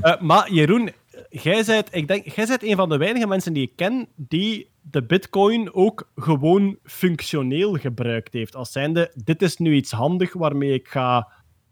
[0.00, 0.90] Eh, maar Jeroen,
[1.30, 4.70] jij bent, ik denk, jij bent een van de weinige mensen die ik ken die
[4.80, 8.56] de bitcoin ook gewoon functioneel gebruikt heeft.
[8.56, 11.28] Als zijnde, dit is nu iets handig waarmee ik ga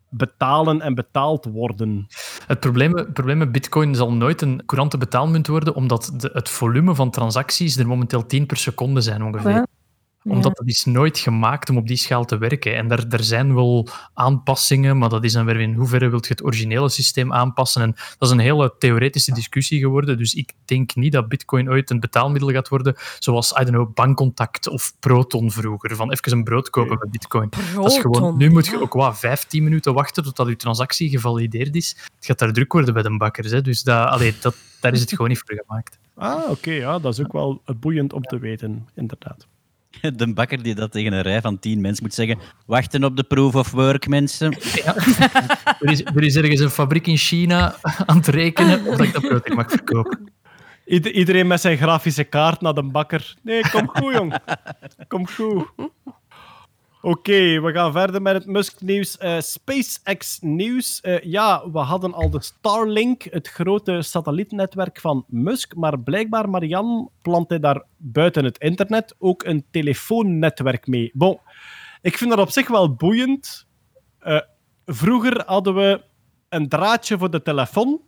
[0.08, 2.06] betalen en betaald worden.
[2.46, 6.48] Het probleem, het probleem met Bitcoin zal nooit een courante betaalmunt worden, omdat de, het
[6.48, 9.50] volume van transacties er momenteel 10 per seconde zijn ongeveer.
[9.50, 9.66] Ja.
[10.24, 12.76] Omdat dat is nooit gemaakt om op die schaal te werken.
[12.76, 16.32] En daar, er zijn wel aanpassingen, maar dat is dan weer in hoeverre wilt je
[16.32, 17.82] het originele systeem aanpassen.
[17.82, 20.18] En dat is een hele theoretische discussie geworden.
[20.18, 23.94] Dus ik denk niet dat Bitcoin ooit een betaalmiddel gaat worden, zoals, I don't know,
[23.94, 25.96] bankcontact of Proton vroeger.
[25.96, 27.48] Van even een brood kopen met Bitcoin.
[27.74, 31.08] Dat is gewoon, Proton, nu moet je ook wat 15 minuten wachten totdat je transactie
[31.08, 31.96] gevalideerd is.
[32.16, 33.50] Het gaat daar druk worden bij de bakkers.
[33.50, 33.62] Hè.
[33.62, 35.98] Dus dat, allee, dat, daar is het gewoon niet voor gemaakt.
[36.16, 39.46] Ah, oké, ja, dat is ook wel boeiend om te weten, inderdaad.
[40.16, 42.38] De bakker die dat tegen een rij van tien mensen moet zeggen.
[42.66, 44.52] Wachten op de proof of work, mensen.
[45.80, 47.74] Er is, er is ergens een fabriek in China
[48.06, 50.32] aan het rekenen of ik dat hier mag verkopen.
[50.86, 53.34] Ieder- iedereen met zijn grafische kaart naar de bakker.
[53.42, 54.36] Nee, kom goed, jong.
[55.08, 55.66] Kom goed.
[57.04, 59.18] Oké, we gaan verder met het Musk-nieuws.
[59.18, 61.00] Eh, SpaceX-nieuws.
[61.00, 65.74] Eh, ja, we hadden al de Starlink, het grote satellietnetwerk van Musk.
[65.74, 71.10] Maar blijkbaar, Marianne, plant hij daar buiten het internet ook een telefoonnetwerk mee.
[71.14, 71.38] Bon,
[72.02, 73.66] ik vind dat op zich wel boeiend.
[74.18, 74.40] Eh,
[74.86, 76.04] vroeger hadden we
[76.48, 78.00] een draadje voor de telefoon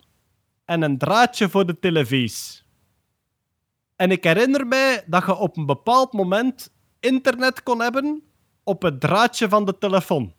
[0.64, 2.62] en een draadje voor de televisie.
[3.96, 8.25] En ik herinner mij dat je op een bepaald moment internet kon hebben
[8.66, 10.34] op het draadje van de telefoon.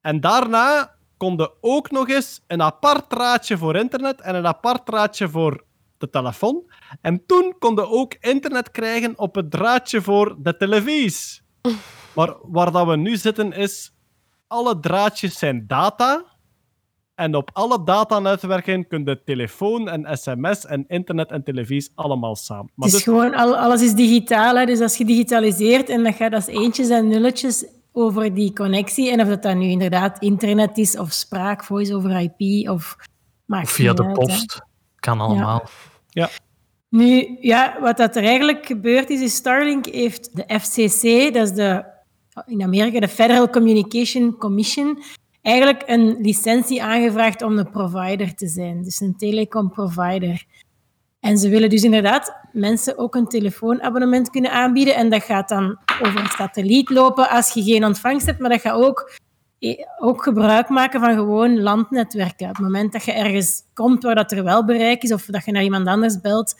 [0.00, 4.86] En daarna kon je ook nog eens een apart draadje voor internet en een apart
[4.86, 5.64] draadje voor
[5.98, 6.70] de telefoon.
[7.00, 11.40] En toen kon je ook internet krijgen op het draadje voor de televisie.
[12.14, 13.92] Maar waar dat we nu zitten is,
[14.46, 16.24] alle draadjes zijn data.
[17.18, 22.70] En op alle datanetwerken kun je telefoon en sms en internet en televisie allemaal samen.
[22.74, 24.56] Maar Het is dus- gewoon, al- alles is digitaal.
[24.56, 24.66] Hè?
[24.66, 29.20] Dus als je digitaliseert en dat gaat als eentjes en nulletjes over die connectie, en
[29.20, 32.96] of dat dan nu inderdaad internet is, of spraak, voice over IP, of...
[33.46, 34.24] maakt Of via de uit, hè.
[34.24, 34.60] post.
[35.00, 35.62] Kan allemaal.
[36.08, 36.28] Ja.
[36.88, 41.54] Nu, ja, wat dat er eigenlijk gebeurd is, is Starlink heeft de FCC, dat is
[41.54, 41.84] de,
[42.46, 44.98] in Amerika de Federal Communication Commission,
[45.42, 48.82] eigenlijk een licentie aangevraagd om een provider te zijn.
[48.82, 50.44] Dus een telecom-provider.
[51.20, 54.94] En ze willen dus inderdaad mensen ook een telefoonabonnement kunnen aanbieden.
[54.94, 58.60] En dat gaat dan over een satelliet lopen als je geen ontvangst hebt, maar dat
[58.60, 59.12] gaat ook,
[59.98, 62.48] ook gebruik maken van gewoon landnetwerken.
[62.48, 65.44] Op het moment dat je ergens komt waar dat er wel bereik is, of dat
[65.44, 66.54] je naar iemand anders belt,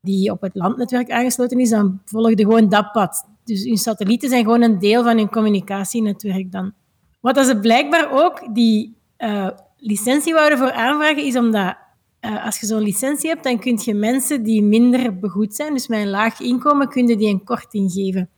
[0.00, 3.28] die op het landnetwerk aangesloten is, dan volg je gewoon dat pad.
[3.44, 6.72] Dus hun satellieten zijn gewoon een deel van hun communicatienetwerk dan.
[7.20, 11.76] Wat dat ze blijkbaar ook die eh, licentie wouden voor aanvragen, is omdat
[12.20, 15.88] eh, als je zo'n licentie hebt, dan kun je mensen die minder begoed zijn, dus
[15.88, 18.30] met een laag inkomen, kun je die een korting geven.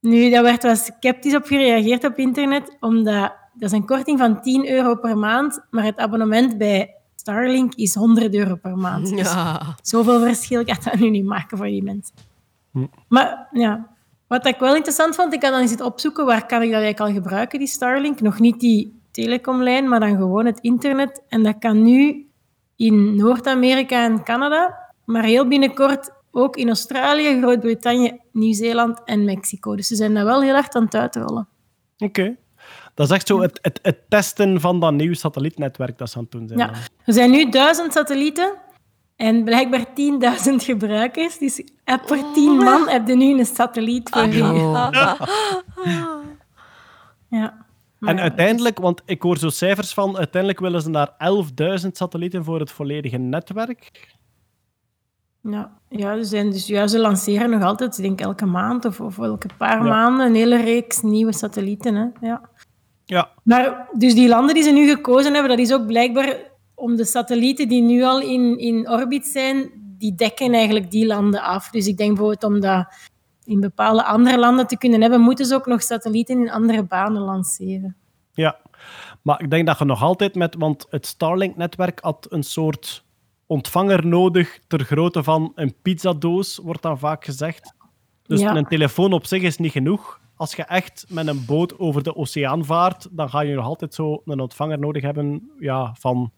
[0.00, 4.42] Nu, daar werd wel sceptisch op gereageerd op internet, omdat dat is een korting van
[4.42, 9.08] 10 euro per maand, maar het abonnement bij Starlink is 100 euro per maand.
[9.08, 9.76] Dus Ja.
[9.82, 12.14] Zoveel verschil gaat dat nu niet maken voor die mensen.
[13.08, 13.88] Maar ja,
[14.30, 16.82] wat ik wel interessant vond, ik had dan eens zitten opzoeken waar kan ik dat
[16.82, 18.20] eigenlijk al gebruiken, die Starlink.
[18.20, 21.22] Nog niet die telecomlijn, maar dan gewoon het internet.
[21.28, 22.26] En dat kan nu
[22.76, 29.76] in Noord-Amerika en Canada, maar heel binnenkort ook in Australië, Groot-Brittannië, Nieuw-Zeeland en Mexico.
[29.76, 31.48] Dus ze zijn daar wel heel hard aan het uitrollen.
[31.98, 32.36] Oké.
[32.94, 36.22] Dat is echt zo het, het, het testen van dat nieuwe satellietnetwerk dat ze aan
[36.22, 36.58] het doen zijn.
[36.58, 36.70] Ja.
[37.04, 38.52] Er zijn nu duizend satellieten
[39.20, 39.92] en blijkbaar 10.000
[40.70, 41.38] gebruikers.
[41.38, 44.36] Dus per 10 man heb je nu een satelliet voor je.
[47.28, 47.66] Ja.
[47.98, 51.10] Maar En ja, uiteindelijk, want ik hoor zo cijfers van, uiteindelijk willen ze naar
[51.82, 54.08] 11.000 satellieten voor het volledige netwerk.
[55.42, 59.00] Ja, ja, ze, zijn dus, ja, ze lanceren nog altijd, ik denk elke maand of,
[59.00, 59.88] of elke paar Ja.
[59.88, 61.94] maanden, een hele reeks nieuwe satellieten.
[61.94, 62.26] Hè?
[62.26, 62.40] Ja.
[63.04, 66.36] Ja, Maar dus die landen die ze nu gekozen hebben, dat is ook blijkbaar
[66.80, 71.42] om de satellieten die nu al in, in orbit zijn, die dekken eigenlijk die landen
[71.42, 71.70] af.
[71.70, 72.86] Dus ik denk bijvoorbeeld om dat
[73.44, 77.22] in bepaalde andere landen te kunnen hebben, moeten ze ook nog satellieten in andere banen
[77.22, 77.96] lanceren.
[78.32, 78.58] ja.
[79.22, 83.04] Maar ik denk dat je nog altijd met, want het Starlink-netwerk had een soort
[83.46, 87.74] ontvanger nodig ter grootte van een pizzadoos, wordt dan vaak gezegd.
[88.22, 88.56] Dus Ja.
[88.56, 90.20] een telefoon op zich is niet genoeg.
[90.36, 93.94] Als je echt met een boot over de oceaan vaart, dan ga je nog altijd
[93.94, 96.32] zo een ontvanger nodig hebben ja, van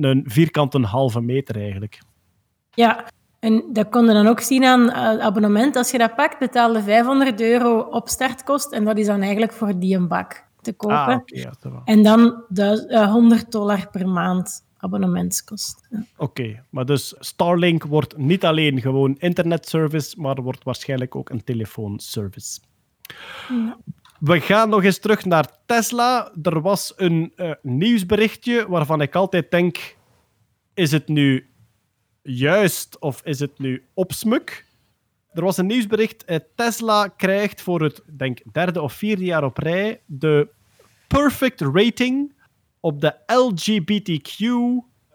[0.00, 2.00] een vierkante halve meter eigenlijk.
[2.74, 3.04] Ja,
[3.40, 5.76] en dat kon je dan ook zien aan het abonnement.
[5.76, 8.72] Als je dat pakt, betaalde 500 euro op startkost.
[8.72, 10.96] En dat is dan eigenlijk voor die een bak te kopen.
[10.96, 11.82] Ah, ja, dat wel.
[11.84, 15.86] En dan duiz- eh, 100 dollar per maand abonnementskost.
[15.90, 16.04] Ja.
[16.16, 22.60] Oké, maar dus Starlink wordt niet alleen gewoon internetservice, maar wordt waarschijnlijk ook een telefoonservice.
[24.20, 26.32] We gaan nog eens terug naar Tesla.
[26.42, 29.96] Er was een eh, nieuwsberichtje waarvan ik altijd denk:
[30.74, 31.50] is het nu
[32.22, 34.66] juist of is het nu opsmuk?
[35.36, 36.24] er was een nieuwsbericht.
[36.24, 40.48] eh, Tesla krijgt voor het denk, derde of vierde jaar op rij de
[41.06, 42.32] perfect rating
[42.80, 44.40] op de LGBTQ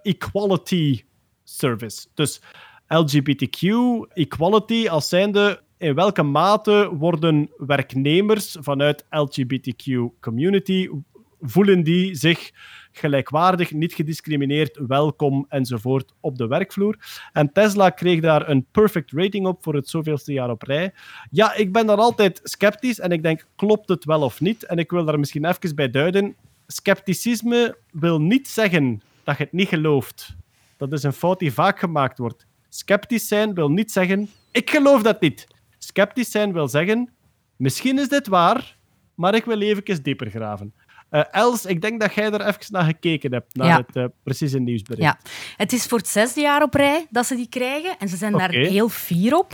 [0.02, 1.04] Equality
[1.44, 2.08] Service.
[2.14, 2.42] Dus
[2.88, 3.62] LGBTQ
[4.14, 9.84] Equality als zijnde in welke mate worden werknemers vanuit LGBTQ
[10.20, 10.90] community
[11.42, 12.52] voelen die zich
[12.92, 16.96] gelijkwaardig, niet gediscrimineerd, welkom enzovoort op de werkvloer.
[17.34, 20.94] En Tesla kreeg daar een perfect rating op voor het zoveelste jaar op rij.
[21.32, 24.64] Ja, ik ben daar altijd sceptisch en ik denk, klopt het wel of niet?
[24.64, 26.36] En ik wil daar misschien even bij duiden.
[26.68, 30.36] Scepticisme wil niet zeggen dat je het niet gelooft.
[30.78, 32.46] Dat is een fout die vaak gemaakt wordt.
[32.70, 35.48] Sceptisch zijn wil niet zeggen, ik geloof dat niet.
[35.84, 37.10] Sceptisch zijn wil zeggen,
[37.56, 38.78] misschien is dit waar,
[39.16, 40.74] maar ik wil even dieper graven.
[41.10, 43.78] Eh, Els, ik denk dat jij er even naar gekeken hebt, naar Ja.
[43.88, 45.04] het eh, precieze nieuwsbericht.
[45.04, 45.18] Ja,
[45.58, 47.96] het is voor het zesde jaar op rij dat ze die krijgen.
[48.00, 49.52] En ze zijn daar heel fier op.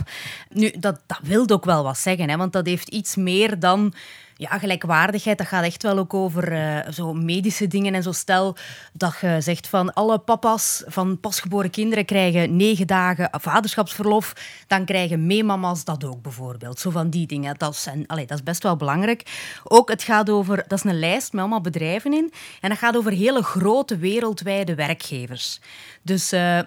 [0.48, 3.92] Nu, dat, dat wil ook wel wat zeggen, hè, want dat heeft iets meer dan
[4.38, 5.38] ja, gelijkwaardigheid.
[5.38, 7.94] Dat gaat echt wel ook over eh, zo medische dingen.
[7.94, 8.56] En zo stel
[8.92, 14.32] dat je zegt van alle papa's van pasgeboren kinderen krijgen negen dagen vaderschapsverlof.
[14.66, 16.78] Dan krijgen meemama's dat ook bijvoorbeeld.
[16.80, 17.54] Zo van die dingen.
[17.58, 19.50] Dat, zijn, allee, dat is best wel belangrijk.
[19.64, 22.32] Ook, het gaat over, dat is een lijst met allemaal bedrijven in.
[22.60, 25.60] En dat gaat over hele grote wereldwijde werkgevers.
[26.02, 26.58] Dus eh,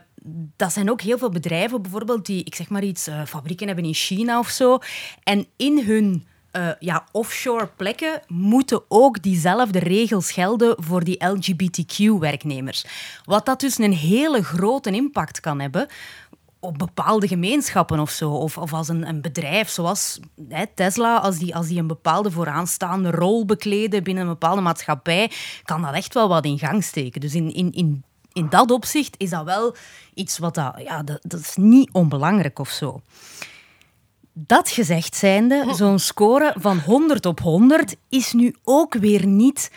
[0.56, 3.86] dat zijn ook heel veel bedrijven, bijvoorbeeld, die, ik zeg maar iets, eh, fabrieken hebben
[3.86, 4.80] in China of zo.
[5.24, 12.86] En in hun eh, ja, offshore plekken moeten ook diezelfde regels gelden voor die LGBTQ-werknemers.
[13.26, 15.88] Wat dat dus een hele grote impact kan hebben
[16.62, 18.32] op bepaalde gemeenschappen of zo.
[18.32, 20.20] Of, of als een, een bedrijf zoals
[20.50, 25.32] hè, Tesla, als die, als die een bepaalde vooraanstaande rol bekleden binnen een bepaalde maatschappij,
[25.64, 27.22] kan dat echt wel wat in gang steken.
[27.22, 28.04] Dus in, in, in,
[28.34, 29.76] in dat opzicht is dat wel
[30.14, 33.02] iets wat dat, ja, dat, dat is niet onbelangrijk of zo.
[34.34, 39.72] Dat gezegd zijnde, zo'n score van 100 op 100 is nu ook weer niet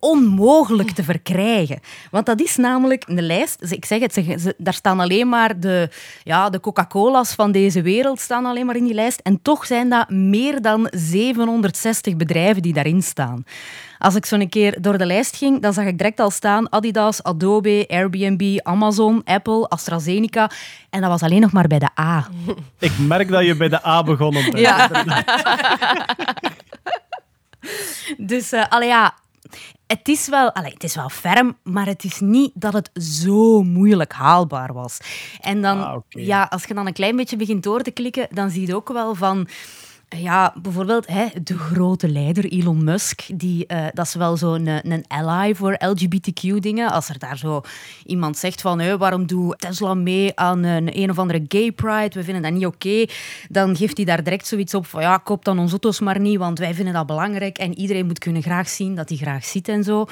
[0.00, 1.80] onmogelijk te verkrijgen.
[2.10, 3.72] Want dat is namelijk een lijst.
[3.72, 5.88] Ik zeg het, ze- daar staan alleen maar de,
[6.24, 9.20] ja, de Coca-Cola's van deze wereld staan alleen maar in die lijst.
[9.22, 13.44] En toch zijn dat meer dan 760 bedrijven die daarin staan.
[13.98, 16.72] Als ik zo een keer door de lijst ging, dan zag ik direct al staan
[16.72, 20.50] Adidas, Adobe, Airbnb, Amazon, Apple, AstraZeneca.
[20.90, 22.28] En dat was alleen nog maar bij de A.
[22.78, 24.58] Ik merk dat je bij de A begonnen bent.
[24.58, 24.88] Ja.
[28.16, 29.14] Dus, allee, ja,
[29.86, 33.62] het is, wel, allee, het is wel ferm, maar het is niet dat het zo
[33.62, 34.98] moeilijk haalbaar was.
[35.40, 38.50] En dan, Ah, ja, als je dan een klein beetje begint door te klikken, dan
[38.50, 39.48] zie je ook wel van...
[40.16, 44.92] Ja, bijvoorbeeld hè, de grote leider Elon Musk, die, eh, dat is wel zo'n een,
[44.92, 46.90] een ally voor LGBTQ-dingen.
[46.90, 47.60] Als er daar zo
[48.06, 52.18] iemand zegt van "Hé, waarom doet Tesla mee aan een, een of andere gay pride,
[52.18, 53.04] we vinden dat niet oké,
[53.48, 56.38] dan geeft hij daar direct zoiets op van ja, koop dan onze auto's maar niet,
[56.38, 59.68] want wij vinden dat belangrijk en iedereen moet kunnen graag zien dat hij graag ziet
[59.68, 60.06] en zo.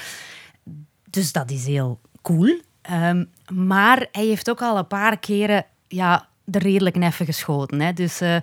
[1.11, 2.61] Dus dat is heel cool.
[2.83, 7.81] Ehm, maar hij heeft ook al een paar keren ja, er redelijk neffen geschoten.
[7.81, 7.93] Hè.
[7.93, 8.35] Dus eh,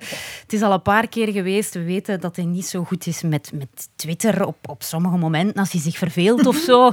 [0.41, 1.73] het is al een paar keer geweest.
[1.73, 5.59] We weten dat hij niet zo goed is met, met Twitter op, op sommige momenten,
[5.59, 6.91] als hij zich verveelt of zo.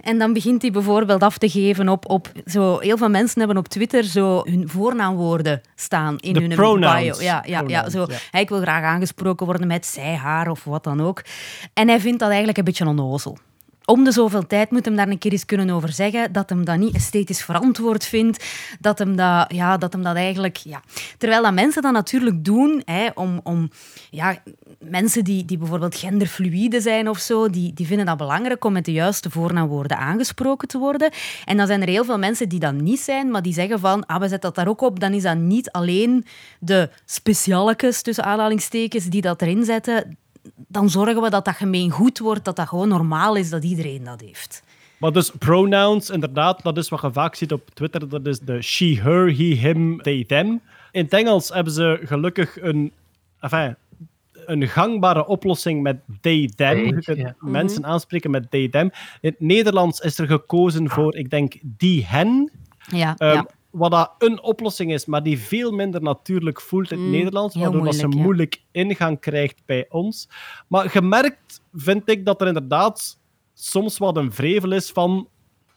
[0.00, 2.10] En dan begint hij bijvoorbeeld af te geven op...
[2.10, 7.18] op zo, heel veel mensen hebben op Twitter zo hun voornaamwoorden staan in hun pronouns.
[7.18, 7.26] bio.
[7.26, 8.06] Ja, ja, ja, zo.
[8.08, 8.16] ja.
[8.30, 11.22] Hij wil graag aangesproken worden met zij, haar of wat dan ook.
[11.72, 13.38] En hij vindt dat eigenlijk een beetje onnozel
[13.86, 16.64] om de zoveel tijd moet hem daar een keer eens kunnen over zeggen dat hem
[16.64, 18.44] dat niet esthetisch verantwoord vindt,
[18.80, 20.56] dat hem dat, ja, dat, hem dat eigenlijk...
[20.56, 20.82] Ja.
[21.18, 23.70] Terwijl dat mensen dat natuurlijk doen hè, om, om
[24.10, 24.42] ja,
[24.78, 28.84] mensen die, die bijvoorbeeld genderfluïde zijn of zo, die, die vinden dat belangrijk om met
[28.84, 31.10] de juiste voornaamwoorden aangesproken te worden.
[31.44, 34.06] En dan zijn er heel veel mensen die dat niet zijn, maar die zeggen van,
[34.06, 36.24] ah, we zetten dat daar ook op, dan is dat niet alleen
[36.60, 40.16] de specialekes, tussen aanhalingstekens, die dat erin zetten
[40.54, 44.04] dan zorgen we dat dat gemeen goed wordt, dat dat gewoon normaal is dat iedereen
[44.04, 44.62] dat heeft.
[44.98, 48.08] Maar dus pronouns, inderdaad, dat is wat je vaak ziet op Twitter.
[48.08, 50.60] Dat is de she, her, he, him, they, them.
[50.90, 52.92] In het Engels hebben ze gelukkig een,
[53.40, 53.76] enfin,
[54.32, 56.84] een gangbare oplossing met they, them.
[56.84, 57.34] Je kunt ja.
[57.40, 58.90] mensen aanspreken met they, them.
[59.20, 62.50] In het Nederlands is er gekozen voor, ik denk, die, hen.
[62.78, 63.46] Ja, Ehm, ja.
[63.76, 67.54] Wat dat een oplossing is, maar die veel minder natuurlijk voelt in het Mm, Nederlands,
[67.54, 68.22] waardoor dat ze moeilijk, ja.
[68.24, 70.28] moeilijk ingang krijgt bij ons.
[70.68, 73.18] Maar gemerkt vind ik dat er inderdaad
[73.54, 75.28] soms wat een vrevel is van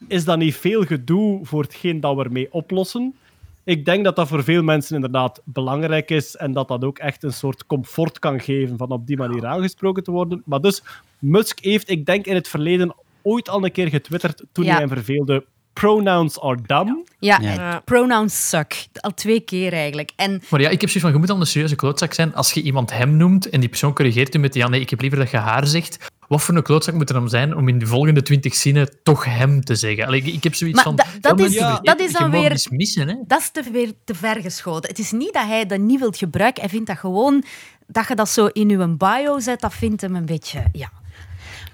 [0.07, 3.15] is dat niet veel gedoe voor hetgeen dat we ermee oplossen?
[3.63, 7.23] Ik denk dat dat voor veel mensen inderdaad belangrijk is en dat dat ook echt
[7.23, 10.41] een soort comfort kan geven van op die manier aangesproken te worden.
[10.45, 10.84] Maar dus,
[11.19, 14.73] Musk heeft, ik denk in het verleden ooit al een keer getwitterd toen Ja.
[14.73, 15.45] hij een verveelde
[15.80, 17.07] pronouns are dumb.
[17.19, 17.73] Ja, Ja.
[17.73, 18.88] eh, pronouns suck.
[18.93, 20.11] Al twee keer eigenlijk.
[20.15, 22.51] En Maar ja, ik heb zoiets van, je moet dan een serieuze klootzak zijn als
[22.51, 25.19] je iemand hem noemt en die persoon corrigeert u met ja, nee, ik heb liever
[25.19, 25.97] dat je haar zegt.
[26.27, 29.26] Wat voor een klootzak moet er dan zijn om in de volgende twintig zinnen toch
[29.26, 30.06] hem te zeggen?
[30.06, 30.95] Allee, ik, heb zoiets Maar van...
[30.95, 33.15] da- dat is- ja, dat is je dan weer- missen, hè.
[33.27, 34.89] dat is te, weer te ver geschoten.
[34.89, 36.61] Het is niet dat hij dat niet wilt gebruiken.
[36.61, 37.43] Hij vindt dat gewoon...
[37.88, 40.64] Dat je dat zo in je bio zet, dat vindt hem een beetje...
[40.72, 40.91] Ja.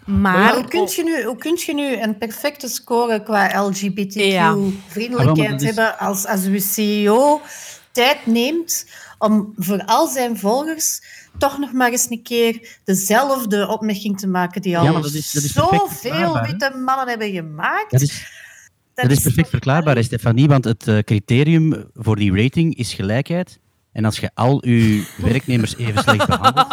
[0.06, 0.34] Maar...
[0.40, 3.62] Maar hoe kun, je nu, hoe kun je nu een perfecte score qua.
[3.70, 7.42] LGBTQ-vriendelijkheid Ah, hebben als, als uw CEO
[7.92, 8.86] tijd neemt
[9.18, 11.02] om voor al zijn volgers
[11.38, 15.32] toch nog maar eens een keer dezelfde opmerking te maken die al Ja, dat is-
[15.32, 17.92] dat is zoveel witte mannen hebben gemaakt.
[17.92, 18.26] Dat is,
[18.94, 23.60] dat is perfect verklaarbaar, Stefanie, want het eh, criterium voor die rating is gelijkheid.
[23.96, 26.68] En als je al je werknemers even slecht behandelt...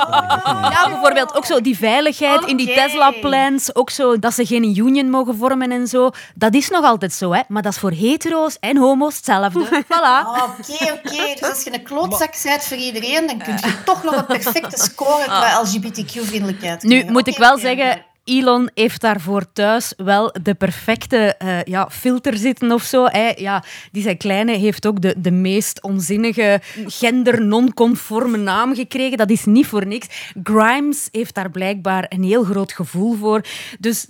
[0.45, 2.75] Ja, bijvoorbeeld ook zo die veiligheid in die.
[2.75, 3.75] Tesla-plans.
[3.75, 6.11] Ook zo dat ze geen union mogen vormen en zo.
[6.35, 7.41] Dat is nog altijd zo, hè.
[7.49, 9.61] Maar dat is voor hetero's en homo's hetzelfde.
[9.93, 10.27] Voilà.
[10.27, 11.35] Oké, oké.
[11.41, 14.77] Dus als je een klootzak bent voor iedereen, dan kun je toch nog een perfecte
[14.79, 21.17] score qua LGBTQ-vriendelijkheid Nu moet ik wel zeggen, Elon heeft daarvoor thuis wel de perfecte
[21.17, 23.05] eh, ja, filter zitten of zo.
[23.07, 23.33] Hè.
[23.37, 29.19] Ja, die zijn kleine heeft ook de, de meest onzinnige gender-non-conforme naam gekregen.
[29.19, 30.33] Dat is niet voor niks.
[30.43, 33.45] Grimes heeft daar blijkbaar een heel groot gevoel voor.
[33.79, 34.07] Dus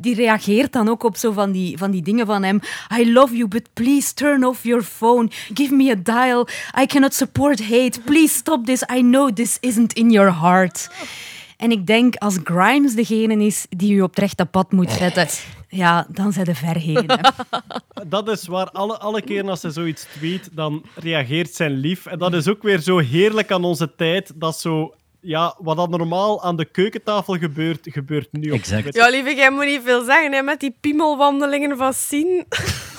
[0.00, 2.60] die reageert dan ook op zo van die, van die dingen van hem.
[2.98, 5.28] I love you, but please turn off your phone.
[5.54, 6.48] Give me a dial.
[6.80, 8.00] I cannot support hate.
[8.04, 8.82] Please stop this.
[8.92, 10.88] I know this isn't in your heart.
[11.58, 15.26] En ik denk, als Grimes degene is die u op het rechte pad moet zetten,
[15.68, 17.04] ja, dan zijn de verheen.
[17.06, 17.16] hè.
[18.06, 18.70] Dat is waar.
[18.70, 22.06] Alle, alle keer als hij zoiets tweet, dan reageert zijn lief.
[22.06, 24.32] En dat is ook weer zo heerlijk aan onze tijd.
[24.34, 24.94] Dat zo...
[25.20, 28.94] Ja, wat dat normaal aan de keukentafel gebeurt, gebeurt nu op Exact.
[28.94, 32.46] Ja, lieve, jij moet niet veel zeggen hè, met die piemelwandelingen van Sien.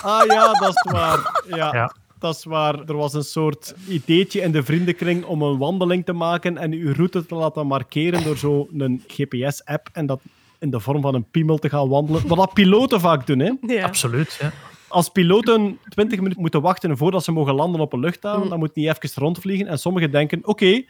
[0.01, 1.43] Ah ja, dat is waar.
[1.47, 1.95] Ja, Ja.
[2.19, 2.79] Dat is waar.
[2.85, 6.93] Er was een soort ideetje in de vriendenkring om een wandeling te maken en uw
[6.93, 10.19] route te laten markeren door zo'n GPS-app en dat
[10.59, 12.27] in de vorm van een piemel te gaan wandelen.
[12.27, 13.51] Wat dat piloten vaak doen, hè.
[13.73, 13.83] Ja.
[13.85, 14.51] Absoluut, ja.
[14.87, 18.49] Als piloten 20 minuten moeten wachten voordat ze mogen landen op een luchthaven, Mm.
[18.49, 19.67] dan moet niet even rondvliegen.
[19.67, 20.83] En sommigen denken, oké,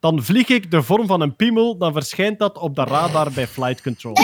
[0.00, 3.46] dan vlieg ik de vorm van een piemel, dan verschijnt dat op de radar bij
[3.46, 4.14] flight control.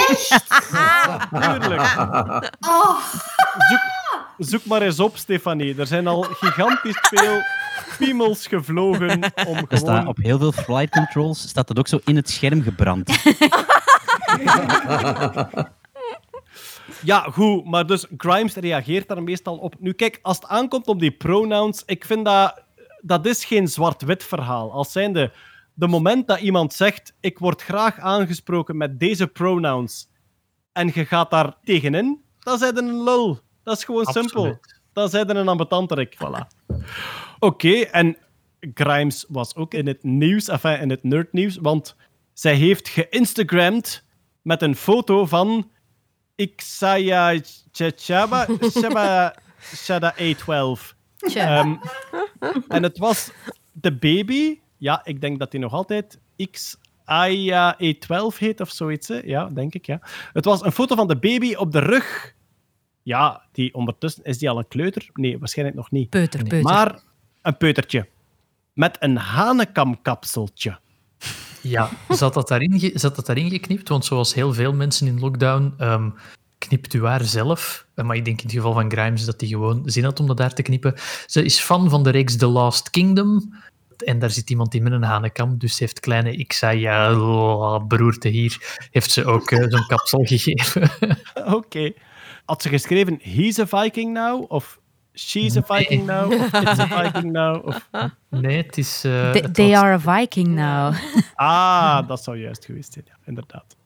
[1.31, 1.83] Tuurlijk.
[3.69, 3.81] Zoek,
[4.39, 5.79] zoek maar eens op, Stefanie.
[5.79, 7.43] Er zijn al gigantisch veel
[7.99, 10.07] piemels gevlogen om Er staat gewoon...
[10.07, 13.11] op heel veel flight controls staat dat ook zo in het scherm gebrand.
[17.03, 19.75] Ja, goed, maar dus Grimes reageert daar meestal op.
[19.79, 22.63] Nu, kijk, als het aankomt op die pronouns, ik vind dat...
[23.01, 24.73] Dat is geen zwart-wit verhaal.
[24.73, 25.33] Als zijnde,
[25.75, 30.09] de moment dat iemand zegt, ik word graag aangesproken met deze pronouns,
[30.73, 33.41] en je gaat daar tegenin, dan zijn een lul.
[33.69, 34.31] Dat is gewoon Absoluut.
[34.31, 34.61] simpel.
[34.93, 36.15] Dan zijn een ambetanterik.
[36.17, 36.47] Voilà.
[37.39, 38.17] Oké, en
[38.75, 41.97] Grimes was ook in het nieuws, enfin in het nerdnieuws, want
[42.33, 44.05] zij heeft geïnstagramd
[44.43, 45.71] met een foto van
[46.35, 47.39] Ixaya
[47.73, 48.47] Chaba
[48.79, 49.35] Shaba
[49.77, 50.95] Shada A12.
[51.17, 51.59] Tja.
[51.59, 51.75] Ehm,
[52.69, 53.31] en het was
[53.73, 54.59] de baby.
[54.77, 56.19] Ja, ik denk dat hij nog altijd
[56.51, 59.09] Xaya A12 heet of zoiets.
[59.09, 59.21] hè.
[59.25, 60.01] Ja, denk ik, ja.
[60.33, 62.35] Het was een foto van de baby op de rug.
[63.09, 64.25] Ja, die ondertussen...
[64.25, 65.09] Is die al een kleuter?
[65.13, 66.11] Nee, waarschijnlijk nog niet.
[66.11, 66.63] Peuter, peuter.
[66.63, 67.01] Maar
[67.43, 68.09] een peutertje.
[68.73, 70.79] Met een hanekamkapseltje.
[71.63, 73.89] Ja, zat dat, daarin zat dat daarin geknipt?
[73.89, 76.11] Want zoals heel veel mensen in lockdown, ehm,
[76.59, 77.87] knipt u haar zelf.
[77.95, 80.27] Eh, Maar ik denk in het geval van Grimes dat hij gewoon zin had om
[80.27, 80.95] dat daar te knippen.
[81.27, 83.55] Ze is fan van de reeks The Last Kingdom.
[84.05, 88.79] En daar zit iemand in met een hanekam, dus ze heeft kleine Xaya beroerte hier.
[88.91, 90.91] Heeft ze ook eh, zo'n kapsel gegeven.
[91.59, 91.93] Oké.
[92.49, 94.45] Had ze geschreven, he's a Viking now?
[94.49, 94.79] Of
[95.15, 96.33] she's a Viking now?
[96.33, 97.67] Of it's a Viking now?
[97.67, 97.89] Of...
[98.31, 99.05] Nee, het is...
[99.05, 100.95] eh, They, het they was- are a Viking now.
[101.35, 103.77] Ah, dat zou juist geweest zijn, ja, inderdaad.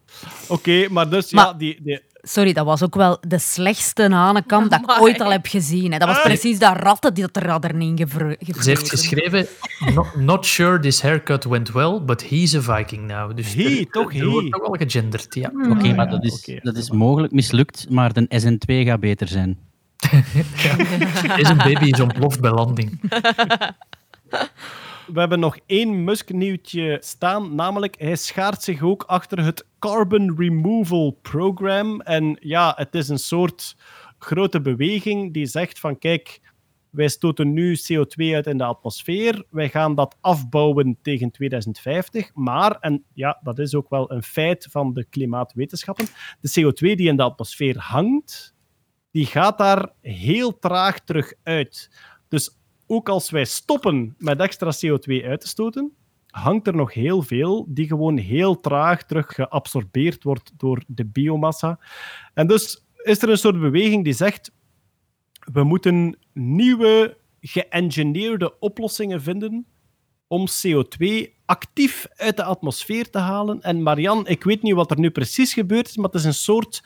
[0.48, 4.80] Oké, maar dus ja, die, die, Sorry, dat was ook wel de slechtste hanenkamp dat
[4.80, 5.92] ik ooit al heb gezien.
[5.92, 5.98] Hè.
[5.98, 9.46] Dat was precies dat ratten die dat er hadden ingevre- Ze heeft geschreven,
[9.94, 13.36] "Not- not sure this haircut went well, but he's a Viking now.
[13.36, 14.24] Dus He, er- toch, he.
[14.26, 15.50] wordt toch wel gegenderd, ja.
[15.70, 19.58] Oké, maar dat is, dat is mogelijk mislukt, maar de SN2 gaat beter zijn.
[21.36, 23.00] Deze baby is ontploft bij landing.
[25.12, 31.18] we hebben nog één Musk-nieuwtje staan, namelijk hij schaart zich ook achter het Carbon Removal
[31.22, 32.00] Program.
[32.00, 33.76] En ja, het is een soort
[34.18, 36.40] grote beweging die zegt van kijk,
[36.90, 42.76] wij stoten nu CO2 uit in de atmosfeer, wij gaan dat afbouwen tegen 2050, maar,
[42.80, 46.06] en ja, dat is ook wel een feit van de klimaatwetenschappen,
[46.40, 48.54] de CO2 die in de atmosfeer hangt,
[49.10, 51.90] die gaat daar heel traag terug uit.
[52.28, 52.61] Dus
[52.92, 55.92] ook als wij stoppen met extra CO2 uit te stoten,
[56.26, 61.78] hangt er nog heel veel die gewoon heel traag terug geabsorbeerd wordt door de biomassa.
[62.34, 64.52] En dus is er een soort beweging die zegt
[65.52, 69.66] we moeten nieuwe geëngineerde oplossingen vinden
[70.26, 71.06] om CO2
[71.46, 73.62] actief uit de atmosfeer te halen.
[73.62, 76.34] En Marian, ik weet niet wat er nu precies gebeurd is, maar het is een
[76.34, 76.82] soort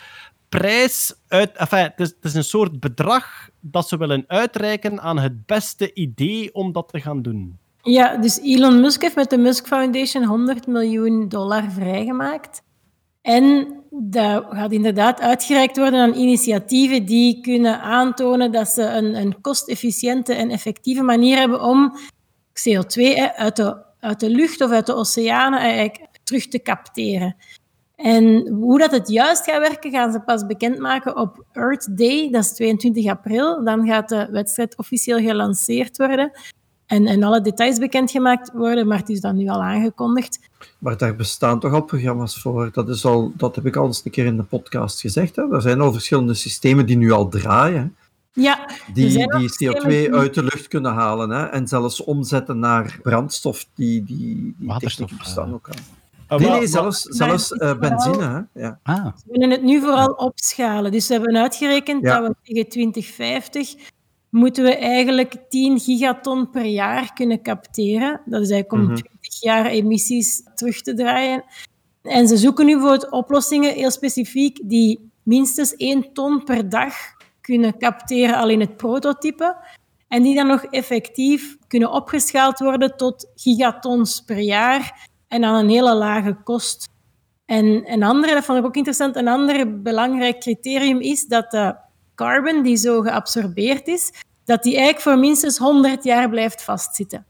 [0.48, 5.46] prijs uit, enfin, het, is, is een soort bedrag dat ze willen uitreiken aan het
[5.46, 7.58] beste idee om dat te gaan doen.
[7.82, 12.62] Ja, dus Elon Musk heeft met de Musk Foundation 100 miljoen dollar vrijgemaakt.
[13.22, 19.40] En dat gaat inderdaad uitgereikt worden aan initiatieven die kunnen aantonen dat ze een, een
[19.40, 21.96] kostefficiënte en effectieve manier hebben om
[22.68, 25.90] CO2 hè, uit, de, uit de lucht of uit de oceanen
[26.24, 27.36] terug te capteren.
[27.96, 32.44] En hoe dat het juist gaat werken, gaan ze pas bekendmaken op Earth Day, dat
[32.44, 33.64] is 22 april.
[33.64, 36.30] Dan gaat de wedstrijd officieel gelanceerd worden
[36.86, 40.38] en, en alle details bekendgemaakt worden, maar het is dan nu al aangekondigd.
[40.78, 42.68] Maar daar bestaan toch al programma's voor?
[42.72, 45.36] Dat, is al, dat heb ik al eens een keer in de podcast gezegd.
[45.36, 45.54] Hè?
[45.54, 47.96] Er zijn al verschillende systemen die nu al draaien.
[48.32, 51.44] Ja, Die, die systemen CO2 die- uit de lucht kunnen halen hè?
[51.44, 53.66] en zelfs omzetten naar brandstof.
[53.74, 54.16] Die, die,
[54.58, 55.74] die Waterstof, technieken bestaan ook al.
[56.28, 58.46] Ah, Nee, zelfs, zelfs eh, benzine.
[58.52, 58.60] Hè?
[58.62, 58.80] Ja.
[58.82, 60.92] Ah, We willen het nu vooral opschalen.
[60.92, 62.18] Dus we hebben uitgerekend Ja.
[62.20, 63.74] dat we tegen 2050
[64.30, 68.20] moeten we eigenlijk 10 gigaton per jaar kunnen capteren.
[68.24, 68.94] Dat is eigenlijk om Mhm.
[68.94, 71.44] 20 jaar emissies terug te draaien.
[72.02, 76.94] En ze zoeken nu bijvoorbeeld oplossingen, heel specifiek, die minstens 1 ton per dag
[77.40, 79.56] kunnen capteren al in het prototype.
[80.08, 85.68] En die dan nog effectief kunnen opgeschaald worden tot gigatons per jaar en aan een
[85.68, 86.88] hele lage kost.
[87.44, 91.74] En een andere, dat vond ik ook interessant, een ander belangrijk criterium is dat de
[92.14, 94.12] carbon die zo geabsorbeerd is,
[94.44, 97.26] dat die eigenlijk voor minstens 100 jaar blijft vastzitten.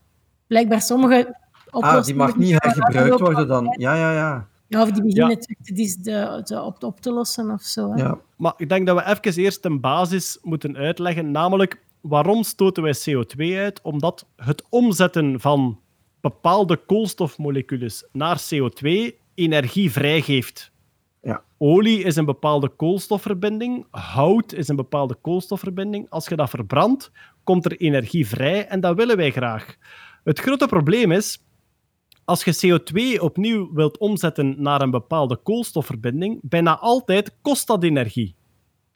[0.46, 1.36] Blijkbaar sommige
[1.70, 3.74] Ah, die mag niet hergebruikt worden dan.
[3.78, 4.46] Ja, ja, ja.
[4.68, 5.38] Ja, of die beginnen
[6.02, 6.42] Ja.
[6.42, 7.92] te, op, op te lossen of zo.
[7.92, 8.02] Hè.
[8.02, 8.18] ja.
[8.36, 12.94] Maar ik denk dat we even eerst een basis moeten uitleggen, namelijk waarom stoten wij
[12.94, 13.80] CO2 uit?
[13.82, 15.80] Omdat het omzetten van
[16.30, 18.88] bepaalde koolstofmoleculen naar CO2
[19.34, 20.72] energie vrijgeeft.
[21.22, 21.42] Ja.
[21.58, 26.10] Olie is een bepaalde koolstofverbinding, hout is een bepaalde koolstofverbinding.
[26.10, 27.10] Als je dat verbrandt,
[27.44, 29.76] komt er energie vrij en dat willen wij graag.
[30.24, 31.44] Het grote probleem is,
[32.24, 38.36] als je CO2 opnieuw wilt omzetten naar een bepaalde koolstofverbinding, bijna altijd kost dat energie.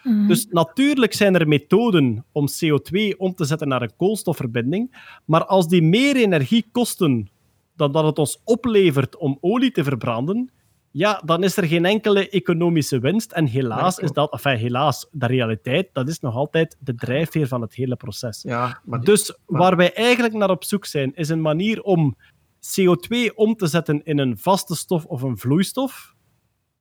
[0.03, 0.27] Mhm.
[0.27, 5.69] Dus natuurlijk zijn er methoden om CO2 om te zetten naar een koolstofverbinding, maar als
[5.69, 7.29] die meer energie kosten
[7.77, 10.51] dan dat het ons oplevert om olie te verbranden,
[10.91, 13.33] ja, dan is er geen enkele economische winst.
[13.33, 17.61] En helaas is dat, enfin, helaas, de realiteit, dat is nog altijd de drijfveer van
[17.61, 18.43] het hele proces.
[18.43, 22.17] ja maar Dus waar wij eigenlijk naar op zoek zijn, is een manier om
[22.61, 26.15] CO2 om te zetten in een vaste stof of een vloeistof,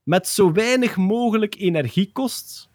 [0.04, 2.69] met zo weinig mogelijk energie kost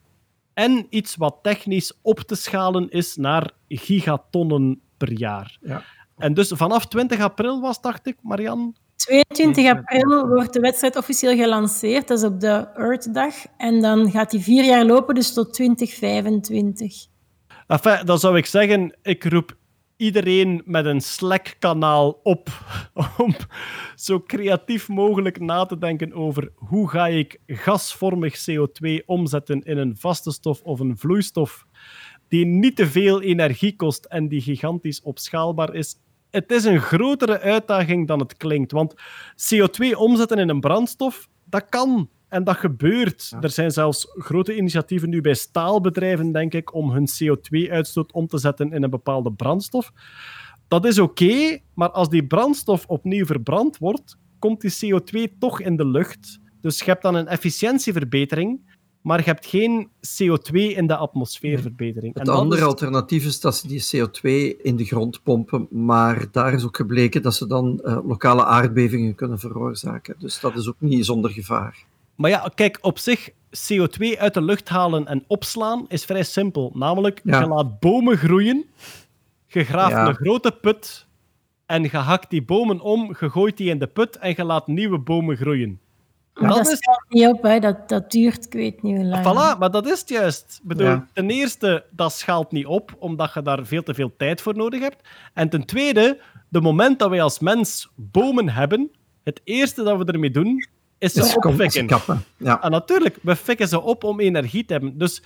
[0.55, 5.59] en iets wat technisch op te schalen is naar gigatonnen per jaar.
[5.61, 5.83] Ja.
[6.19, 8.77] En dus vanaf 20 april was, dacht ik, Marian?
[8.97, 12.09] 22 april wordt de wedstrijd officieel gelanceerd.
[12.09, 13.35] Dat is op de Earth-dag.
[13.57, 17.07] En dan gaat die vier jaar lopen, dus tot 2025.
[17.67, 19.57] Enfin, dan zou ik zeggen, ik roep
[19.97, 22.49] iedereen met een Slack-kanaal op
[23.19, 23.35] om
[23.95, 29.97] zo creatief mogelijk na te denken over hoe ga ik gasvormig CO2 omzetten in een
[29.97, 31.67] vaste stof of een vloeistof
[32.29, 35.97] die niet te veel energie kost en die gigantisch opschaalbaar is.
[36.31, 38.95] Het is een grotere uitdaging dan het klinkt, want
[39.55, 42.09] CO2 omzetten in een brandstof, dat kan.
[42.35, 43.33] En dat gebeurt.
[43.41, 48.39] Er zijn zelfs grote initiatieven nu bij staalbedrijven, denk ik, om hun CO2-uitstoot om te
[48.39, 49.93] zetten in een bepaalde brandstof.
[50.69, 55.77] Dat is oké, maar als die brandstof opnieuw verbrand wordt, komt die CO2 toch in
[55.77, 56.39] de lucht.
[56.61, 62.15] Dus je hebt dan een efficiëntieverbetering, maar je hebt geen CO2 in de atmosfeerverbetering.
[62.19, 66.55] Het andere is- alternatief is dat ze die CO2 in de grond pompen, maar daar
[66.55, 70.15] is ook gebleken dat ze dan eh, lokale aardbevingen kunnen veroorzaken.
[70.19, 71.85] Dus dat is ook niet zonder gevaar.
[72.15, 76.71] Maar ja, kijk, op zich, CO2 uit de lucht halen en opslaan is vrij simpel.
[76.75, 77.41] Namelijk, Ja.
[77.41, 78.65] je laat bomen groeien,
[79.47, 80.07] je graaft Ja.
[80.09, 81.07] een grote put
[81.67, 84.67] en je hakt die bomen om, je gooit die in de put en je laat
[84.67, 85.79] nieuwe bomen groeien.
[86.35, 87.59] Maar Dat dat, is- staat niet op, hè.
[87.59, 89.25] Dat, dat duurt, ik weet niet hoe lang.
[89.25, 90.59] Voilà, maar dat is het juist.
[90.63, 91.07] Ik bedoel, Ja.
[91.13, 94.81] ten eerste, dat schaalt niet op, omdat je daar veel te veel tijd voor nodig
[94.81, 95.09] hebt.
[95.35, 98.91] En ten tweede, de moment dat wij als mens bomen hebben,
[99.25, 100.67] het eerste dat we ermee doen,
[100.99, 101.87] is ze Dus opfikken.
[101.87, 102.25] kappen.
[102.37, 102.63] Ja.
[102.63, 104.99] En natuurlijk, we fikken ze op om energie te hebben.
[104.99, 105.23] Dus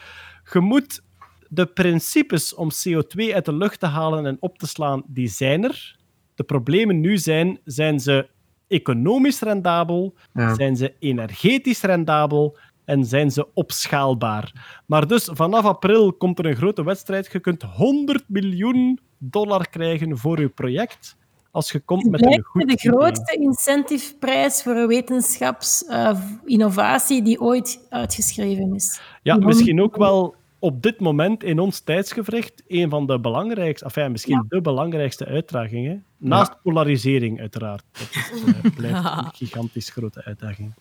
[0.52, 1.02] je moet
[1.48, 5.64] de principes om CO2 uit de lucht te halen en op te slaan, die zijn
[5.64, 5.96] er.
[6.34, 8.28] De problemen nu zijn, zijn ze
[8.68, 10.54] economisch rendabel, Ja.
[10.54, 14.80] zijn ze energetisch rendabel en zijn ze opschaalbaar.
[14.86, 17.32] Maar dus vanaf april komt er een grote wedstrijd.
[17.32, 21.16] Je kunt 100 miljoen dollar krijgen voor je project
[21.50, 29.00] als je komt met een goed de grootste incentiveprijs voor wetenschapsinnovatie die ooit uitgeschreven is.
[29.22, 33.84] Ja, Die misschien ook wel op dit moment in ons tijdsgevricht een van de belangrijkste,
[33.84, 36.04] enfin, misschien de belangrijkste uitdagingen.
[36.16, 37.84] Naast polarisering, uiteraard.
[37.92, 40.74] Dat is, eh, blijft een gigantisch grote uitdaging.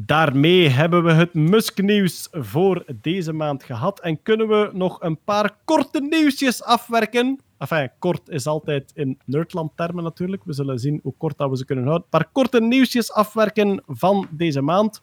[0.00, 4.00] Daarmee hebben we het Musk-nieuws voor deze maand gehad.
[4.00, 7.40] En kunnen we nog een paar korte nieuwsjes afwerken.
[7.58, 10.44] Enfin, kort is altijd in Nerdland-termen natuurlijk.
[10.44, 12.06] We zullen zien hoe kort dat we ze kunnen houden.
[12.10, 15.02] Een paar korte nieuwsjes afwerken van deze maand.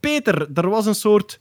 [0.00, 1.40] Peter, er was een soort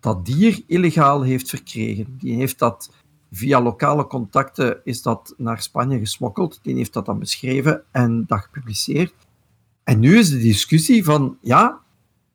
[0.00, 2.16] dat dier illegaal heeft verkregen.
[2.18, 2.90] Die heeft dat
[3.30, 6.58] via lokale contacten is dat naar Spanje gesmokkeld.
[6.62, 9.14] Die heeft dat dan beschreven en dat gepubliceerd.
[9.84, 11.80] En nu is de discussie van, ja,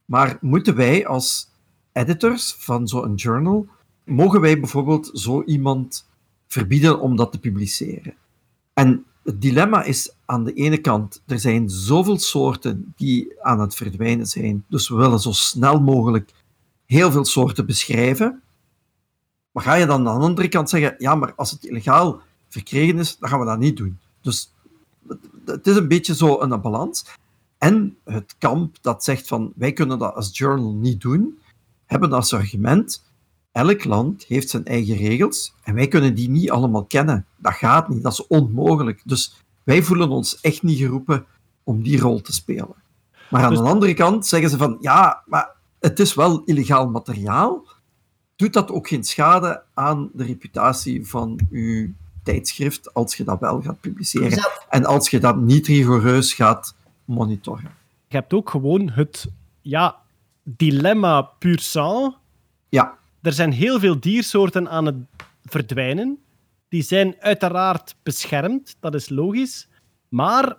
[0.05, 1.49] maar moeten wij als
[1.91, 3.67] editors van zo'n journal,
[4.03, 6.09] mogen wij bijvoorbeeld zo iemand
[6.47, 8.13] verbieden om dat te publiceren?
[8.73, 13.75] En het dilemma is aan de ene kant, er zijn zoveel soorten die aan het
[13.75, 16.31] verdwijnen zijn, dus we willen zo snel mogelijk
[16.85, 18.41] heel veel soorten beschrijven.
[19.53, 22.99] Maar ga je dan aan de andere kant zeggen, ja, maar als het illegaal verkregen
[22.99, 23.99] is, dan gaan we dat niet doen.
[24.21, 24.51] Dus
[25.45, 27.05] het- is een beetje zo een balans.
[27.57, 31.39] En het kamp dat zegt van wij kunnen dat als journal niet doen,
[31.85, 33.03] hebben als argument
[33.51, 37.25] elk land heeft zijn eigen regels en wij kunnen die niet allemaal kennen.
[37.37, 39.01] Dat gaat niet, dat is onmogelijk.
[39.05, 41.25] Dus wij voelen ons echt niet geroepen
[41.63, 42.75] om die rol te spelen.
[43.29, 45.49] Maar aan Dus- de andere kant zeggen ze van ja, maar
[45.79, 47.65] het is wel illegaal materiaal.
[48.43, 51.93] Doet dat ook geen schade aan de reputatie van uw
[52.23, 56.75] tijdschrift als je dat wel gaat publiceren dat- en als je dat niet rigoureus gaat
[57.05, 57.71] monitoren?
[58.07, 59.27] Je hebt ook gewoon het
[59.61, 59.95] ja,
[60.43, 62.15] dilemma pur sang.
[62.69, 64.95] Ja, Er zijn heel veel diersoorten aan het
[65.43, 66.17] verdwijnen.
[66.69, 69.67] Die zijn uiteraard beschermd, dat is logisch.
[70.09, 70.57] Maar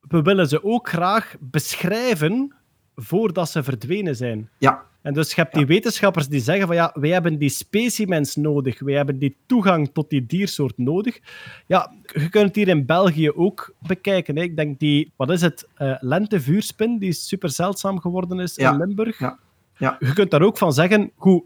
[0.00, 2.54] we willen ze ook graag beschrijven
[3.02, 4.48] voordat ze verdwenen zijn.
[4.58, 8.36] ja, En dus je hebt die wetenschappers die zeggen van ja, wij hebben die specimens
[8.36, 11.20] nodig, wij hebben die toegang tot die diersoort nodig.
[11.66, 14.36] Ja, je kunt het hier in België ook bekijken.
[14.36, 14.42] Hè.
[14.42, 18.78] Ik denk die, wat is het, eh lentevuurspin, die super zeldzaam geworden is Ja, in
[18.78, 19.18] Limburg.
[19.18, 19.38] ja,
[19.76, 19.96] ja.
[19.98, 21.42] Je kunt daar ook van zeggen, goed,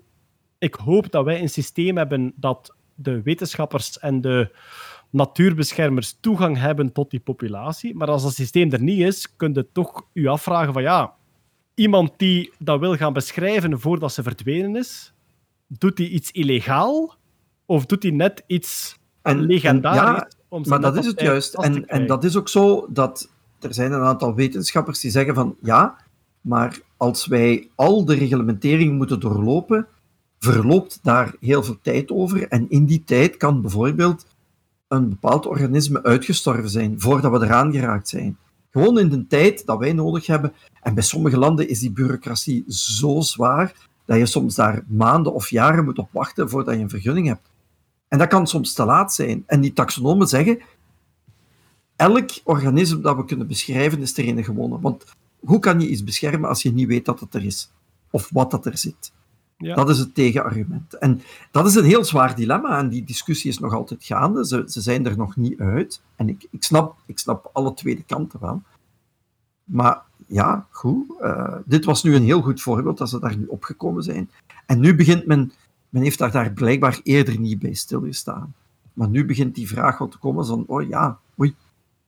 [0.58, 4.50] ik hoop dat wij een systeem hebben dat de wetenschappers en de
[5.10, 7.94] natuurbeschermers toegang hebben tot die populatie.
[7.94, 11.14] Maar als dat systeem er niet is, kun je toch je afvragen van ja,
[11.74, 15.12] iemand die dat wil gaan beschrijven voordat ze verdwenen is,
[15.66, 17.14] doet hij iets illegaal
[17.66, 20.00] of doet hij net iets En- legendarisch?
[20.00, 21.54] en ja, om maar dat is het juist.
[21.54, 23.30] En, en dat is ook zo dat
[23.60, 25.96] er zijn een aantal wetenschappers die zeggen van ja,
[26.40, 29.86] maar als wij al de reglementering moeten doorlopen,
[30.38, 32.48] verloopt daar heel veel tijd over.
[32.48, 34.26] En in die tijd kan bijvoorbeeld
[34.88, 38.36] een bepaald organisme uitgestorven zijn voordat we eraan geraakt zijn.
[38.74, 40.52] Gewoon in de tijd dat wij nodig hebben.
[40.82, 45.50] En bij sommige landen is die bureaucratie zo zwaar dat je soms daar maanden of
[45.50, 47.50] jaren moet op wachten voordat je een vergunning hebt.
[48.08, 49.42] En dat kan soms te laat zijn.
[49.46, 50.60] En die taxonomen zeggen,
[51.96, 54.80] elk organisme dat we kunnen beschrijven is er een gewone.
[54.80, 55.04] Want
[55.40, 57.70] hoe kan je iets beschermen als je niet weet dat het er is?
[58.10, 59.12] Of wat dat er zit?
[59.56, 59.74] Ja.
[59.74, 60.98] Dat is het tegenargument.
[60.98, 64.46] En dat is een heel zwaar dilemma en die discussie is nog altijd gaande.
[64.46, 66.02] Ze, ze zijn er nog niet uit.
[66.16, 68.62] En ik, ik, snap, ik snap alle tweede kanten wel.
[69.64, 71.20] Maar ja, goed.
[71.20, 74.30] eh, dit was nu een heel goed voorbeeld dat ze daar nu opgekomen zijn.
[74.66, 75.52] En nu begint men
[75.94, 78.54] Men heeft daar, daar blijkbaar eerder niet bij stilgestaan.
[78.92, 81.54] Maar nu begint die vraag al te komen van, oh ja, oei,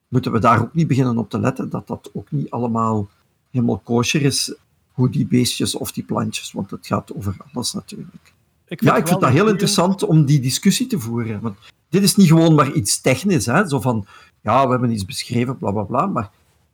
[0.09, 3.09] moeten we daar ook niet beginnen op te letten dat dat ook niet allemaal
[3.51, 4.55] helemaal kosher is,
[4.97, 8.33] hoe die beestjes of die plantjes, want het gaat over alles natuurlijk.
[8.69, 11.41] Ik Ja, ik vind dat heel goeie- interessant om die discussie te voeren.
[11.41, 11.59] Want
[11.89, 13.69] dit is niet gewoon maar iets technisch, hè?
[13.69, 14.07] zo van,
[14.43, 16.31] ja, we hebben iets beschreven, bla bla bla, maar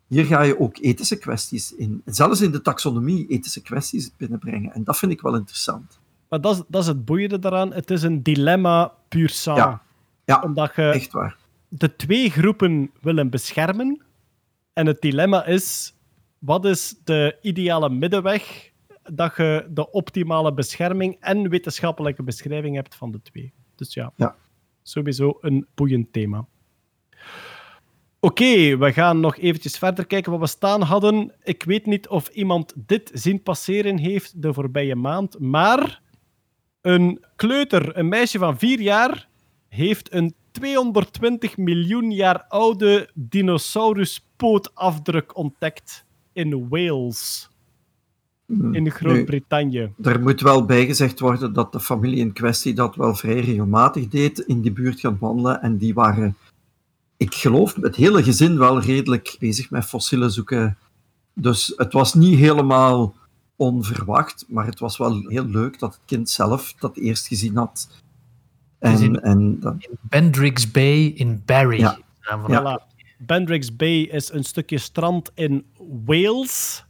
[0.07, 4.73] hier ga je ook ethische kwesties in, zelfs in de taxonomie, ethische kwesties binnenbrengen.
[4.73, 5.99] En dat vind ik wel interessant.
[6.29, 7.73] Maar dat is, dat is het boeiende daaraan.
[7.73, 9.59] Het is een dilemma puur sang.
[9.59, 9.83] Ja.
[10.25, 11.37] Ja, Omdat je echt waar.
[11.69, 14.03] de twee groepen willen beschermen.
[14.73, 15.95] En het dilemma is,
[16.45, 18.71] wat is de ideale middenweg
[19.03, 23.53] dat je de optimale bescherming en wetenschappelijke beschrijving hebt van de twee.
[23.75, 24.37] Dus ja, Ja.
[24.83, 26.47] sowieso een boeiend thema.
[28.21, 31.35] Oké, we gaan nog eventjes verder kijken wat we staan hadden.
[31.43, 36.01] Ik weet niet of iemand dit zien passeren heeft de voorbije maand, maar
[36.81, 39.29] een kleuter, een meisje van vier jaar,
[39.69, 47.51] heeft een 220 miljoen jaar oude dinosauruspootafdruk ontdekt in Wales,
[48.47, 48.75] Hmm.
[48.75, 49.93] in Groot-Brittannië.
[50.03, 54.39] Er moet wel bijgezegd worden dat de familie in kwestie dat wel vrij regelmatig deed,
[54.39, 55.63] in die buurt gaan wandelen.
[55.63, 56.37] En die waren,
[57.17, 60.77] ik geloof, het hele gezin wel redelijk bezig met fossielen zoeken.
[61.35, 63.15] Dus het was niet helemaal
[63.57, 67.89] onverwacht, maar het was wel heel leuk dat het kind zelf dat eerst gezien had.
[68.81, 71.79] in- En, en dat, Bendrix Bay in Barry.
[71.79, 71.99] Ja.
[72.49, 72.92] Voilà.
[73.27, 75.65] Bendrix Bay is een stukje strand in
[76.05, 76.85] Wales.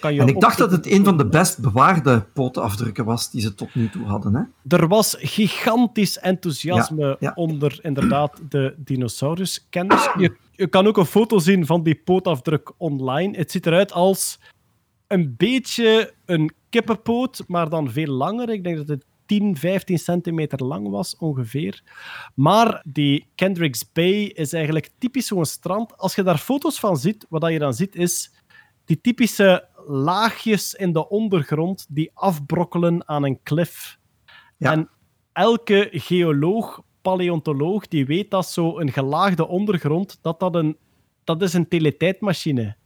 [0.00, 3.40] Kan je en ik dacht dat het een van de best bewaarde pootafdrukken was die
[3.40, 4.34] ze tot nu toe hadden.
[4.34, 4.76] Hè?
[4.76, 7.32] Er was gigantisch enthousiasme Ja, ja.
[7.34, 10.08] onder inderdaad de dinosauruskennis.
[10.18, 13.36] Je, je kan ook een foto zien van die pootafdruk online.
[13.36, 14.38] Het ziet eruit als
[15.06, 18.48] een beetje een kippenpoot, maar dan veel langer.
[18.48, 21.82] Ik denk dat het 10, 15 centimeter lang was ongeveer.
[22.34, 25.96] Maar die Kendricks Bay is eigenlijk typisch zo'n strand.
[25.96, 28.32] Als je daar foto's van ziet, wat je dan ziet is
[28.84, 33.98] die typische laagjes in de ondergrond die afbrokkelen aan een klif.
[34.56, 34.72] Ja.
[34.72, 34.88] En
[35.32, 40.76] elke geoloog, paleontoloog, die weet dat zo een gelaagde ondergrond, dat dat een,
[41.24, 42.76] dat is een teletijdmachine.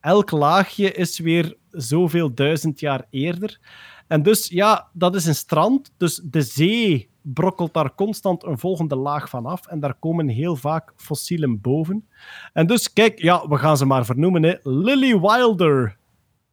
[0.00, 3.58] Elk laagje is weer zoveel duizend jaar eerder.
[4.06, 5.92] En dus, ja, dat is een strand.
[5.96, 9.66] Dus de zee brokkelt daar constant een volgende laag van af.
[9.66, 12.08] En daar komen heel vaak fossielen boven.
[12.52, 14.42] En dus, kijk, ja, we gaan ze maar vernoemen.
[14.42, 14.54] Hè.
[14.62, 15.96] Lily Wilder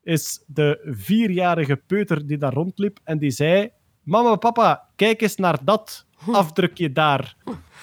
[0.04, 3.00] is de vierjarige peuter die daar rondliep.
[3.04, 3.70] En die zei:
[4.02, 7.36] Mama, papa, kijk eens naar dat afdrukje daar.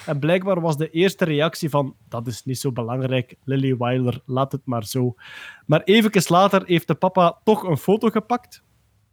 [0.06, 4.52] En blijkbaar was de eerste reactie van: Dat is niet zo belangrijk, Lily Wilder, laat
[4.52, 5.14] het maar zo.
[5.66, 8.62] Maar even later heeft de papa toch een foto gepakt.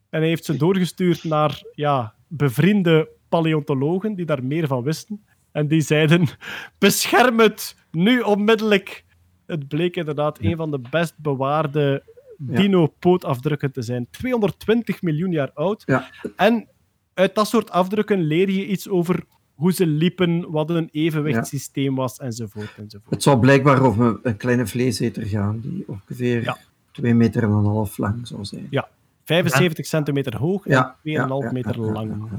[0.09, 5.25] En hij heeft ze doorgestuurd naar ja, bevriende paleontologen die daar meer van wisten.
[5.51, 6.27] En die zeiden:
[6.79, 9.05] Bescherm het nu onmiddellijk.
[9.45, 12.03] Het bleek inderdaad een van de best bewaarde
[12.47, 12.55] Ja.
[12.55, 14.07] dino-pootafdrukken te zijn.
[14.11, 15.83] 220 miljoen jaar oud.
[15.85, 16.09] Ja.
[16.35, 16.67] En
[17.13, 22.17] uit dat soort afdrukken leer je iets over hoe ze liepen, wat een evenwichtssysteem was,
[22.17, 22.73] enzovoort.
[22.77, 23.09] enzovoort.
[23.09, 26.57] Het zou blijkbaar over een, kleine vleeseter gaan, die ongeveer Ja.
[26.91, 28.67] 2 meter en een half lang zou zijn.
[28.69, 28.87] Ja,
[29.27, 32.29] 75 centimeter hoog en 2,5 Ja, ja, ja, meter lang.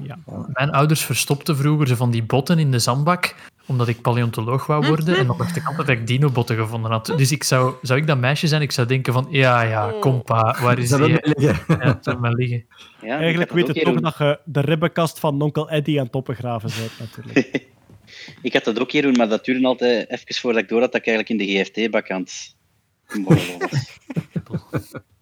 [0.52, 3.34] Mijn ouders verstopten vroeger ze van die botten in de zandbak,
[3.66, 5.16] omdat ik paleontoloog wou worden.
[5.16, 7.12] En dan dacht ik altijd dat ik dinobotten gevonden had.
[7.16, 10.22] Dus ik zou, zou ik dat meisje zijn, ik zou denken van, ja, ja, kom
[10.22, 11.44] pa, waar is Ze die?
[11.48, 12.66] Ja, zou maar liggen.
[13.02, 16.14] Ja, Eigenlijk weet je ook toch dat je de ribbenkast van onkel Eddie aan het
[16.14, 17.66] opbegraven bent, natuurlijk.
[18.42, 20.92] Ik had dat ook hier doen, maar dat duurde altijd even voordat ik door had
[20.92, 22.56] dat ik eigenlijk in de GFT-bak aan het.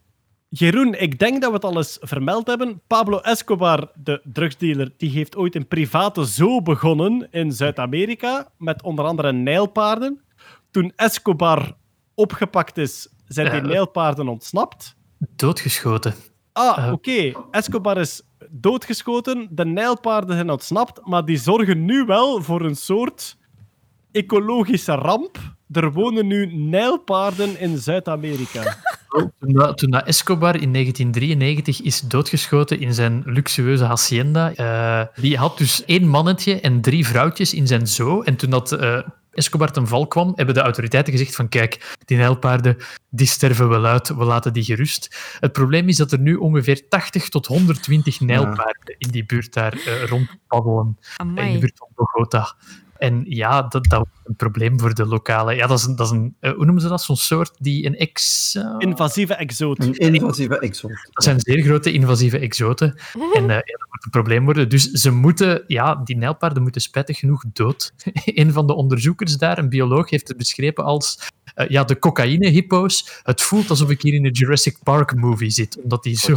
[0.59, 2.81] Jeroen, ik denk dat we het al eens vermeld hebben.
[2.87, 9.05] Pablo Escobar, de drugsdealer, die heeft ooit een private zoo begonnen in Zuid-Amerika, met onder
[9.05, 10.21] andere nijlpaarden.
[10.71, 11.77] Toen Escobar
[12.15, 14.97] opgepakt is, zijn die nijlpaarden ontsnapt.
[15.19, 16.15] Doodgeschoten.
[16.53, 16.93] Ah, Eh.
[16.93, 17.33] oké.
[17.51, 23.37] Escobar is doodgeschoten, de nijlpaarden zijn ontsnapt, maar die zorgen nu wel voor een soort
[24.13, 25.39] ecologische ramp.
[25.71, 28.77] Er wonen nu nijlpaarden in Zuid-Amerika.
[29.09, 35.37] Toen, dat- toen dat Escobar in 1993 is doodgeschoten in zijn luxueuze hacienda, eh, die
[35.37, 38.23] had dus één mannetje en drie vrouwtjes in zijn zoo.
[38.23, 38.99] En toen dat eh,
[39.33, 42.77] Escobar ten val kwam, hebben de autoriteiten gezegd van kijk, die nijlpaarden,
[43.11, 45.17] die sterven wel uit, we laten die gerust.
[45.41, 49.73] Het probleem is dat er nu ongeveer 80 tot 120 nijlpaarden in die buurt daar
[49.73, 52.55] eh, rondpaddelen, in de buurt van Bogota.
[52.99, 55.55] En ja, dat, dat was een probleem voor de lokale.
[55.55, 57.03] Ja, dat is een, dat is een eh, hoe noemen ze dat?
[57.03, 58.55] Zo'n soort die een ex.
[58.55, 59.79] eh, Invasieve exoot.
[59.79, 61.09] Een invasieve exoot.
[61.13, 62.95] dat zijn zeer grote invasieve exoten.
[63.35, 64.69] En eh, ja, dat moet een probleem worden.
[64.69, 67.93] Dus ze moeten, ja, die nijlpaarden moeten spijtig genoeg dood.
[68.25, 71.19] een van de onderzoekers daar, een bioloog, heeft het beschreven als
[71.55, 73.21] eh, ja, de cocaïne-hippo's.
[73.23, 75.79] Het voelt alsof ik hier in een Jurassic Park movie zit.
[75.83, 76.35] Omdat die zo...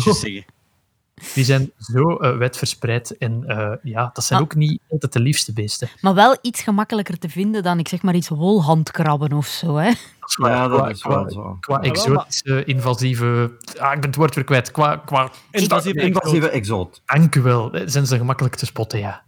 [1.36, 3.18] Die zijn zo eh, wijdverspreid.
[3.18, 4.46] En eh, ja, dat zijn Ah.
[4.46, 5.90] ook niet altijd de liefste beesten.
[6.02, 9.76] Maar wel iets gemakkelijker te vinden dan, ik zeg maar iets wolhandkrabben of zo.
[9.76, 9.92] Hè?
[10.36, 10.52] Waar.
[10.52, 11.58] Ja, dat qua, is qua- wel zo.
[11.60, 13.52] qua Ja, exotische, invasieve...
[13.78, 14.72] Ah, ik ben het woord weer kwijt.
[14.72, 16.00] Qua, qua Invasieve.
[16.02, 17.02] Invasieve exoot.
[17.06, 17.72] Dank u wel.
[17.86, 19.22] Zijn ze gemakkelijk te spotten, ja.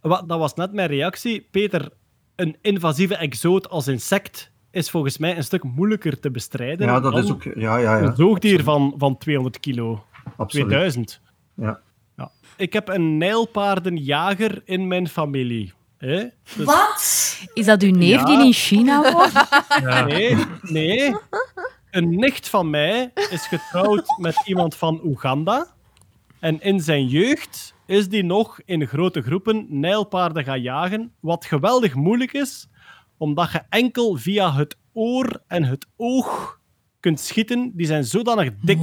[0.00, 1.46] Wat, dat was net mijn reactie.
[1.50, 1.88] Peter,
[2.36, 7.12] een invasieve exoot als insect is volgens mij een stuk moeilijker te bestrijden Ja, dat
[7.12, 7.42] dan is ook...
[7.42, 8.02] Ja, ja, ja.
[8.02, 10.04] een zoogdier van, van 200 kilo.
[10.36, 10.66] Absoluut.
[10.66, 11.20] 2000.
[11.54, 11.80] Ja.
[12.16, 12.30] Ja.
[12.56, 15.72] Ik heb een nijlpaardenjager in mijn familie.
[15.98, 16.24] Hè?
[16.56, 17.38] Dus- Wat?
[17.54, 18.24] Is dat uw neef Ja.
[18.24, 19.32] die in China woont?
[20.06, 21.14] Nee, nee.
[21.90, 25.66] Een nicht van mij is getrouwd met iemand van Oeganda.
[26.40, 31.12] En in zijn jeugd is die nog in grote groepen nijlpaarden gaan jagen.
[31.20, 32.68] Wat geweldig moeilijk is,
[33.16, 36.58] omdat je enkel via het oor en het oog
[37.00, 37.72] kunt schieten.
[37.74, 38.78] Die zijn zodanig dik.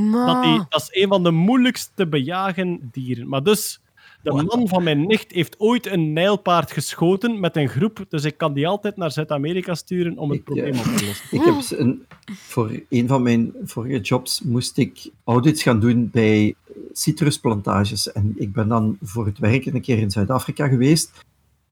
[0.00, 3.28] Dat, die, dat is een van de moeilijkst te bejagen dieren.
[3.28, 3.80] Maar dus,
[4.22, 8.04] de man van mijn nicht heeft ooit een nijlpaard geschoten met een groep.
[8.08, 11.06] Dus ik kan die altijd naar Zuid-Amerika sturen om het Ik, probleem eh, op te
[11.06, 11.26] lossen.
[11.38, 16.54] Ik heb een, voor een van mijn vorige jobs moest ik audits gaan doen bij
[16.92, 18.12] citrusplantages.
[18.12, 21.24] En ik ben dan voor het werk een keer in Zuid-Afrika geweest.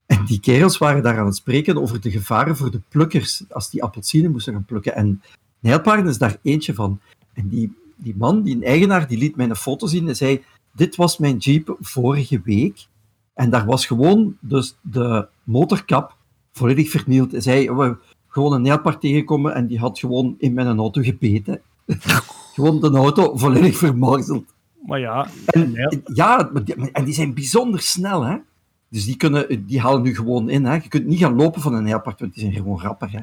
[0.05, 3.69] En die kerels waren daar aan het spreken over de gevaren voor de plukkers als
[3.69, 4.95] die appelsinen moesten gaan plukken.
[4.95, 5.21] En
[5.59, 6.99] nijlpaarden is daar eentje van.
[7.33, 10.95] En die, die man, die eigenaar, die liet mij een foto zien en zei: Dit
[10.95, 12.85] was mijn jeep vorige week.
[13.33, 16.15] En daar was gewoon dus de motorkap
[16.51, 17.31] volledig vernield.
[17.31, 17.97] Hij zei: We
[18.27, 21.61] gewoon een nijlpaard tegenkomen en die had gewoon in mijn auto gebeten.
[22.55, 24.53] gewoon de auto volledig vermorzeld.
[24.85, 25.75] Maar ja, En,
[26.13, 26.51] ja,
[26.91, 28.37] en die zijn bijzonder snel, hè.
[28.89, 30.73] Dus die, kunnen, die halen nu gewoon in, hè.
[30.73, 33.19] Je kunt niet gaan lopen van een nijlpaard, want die zijn gewoon rapper, hè.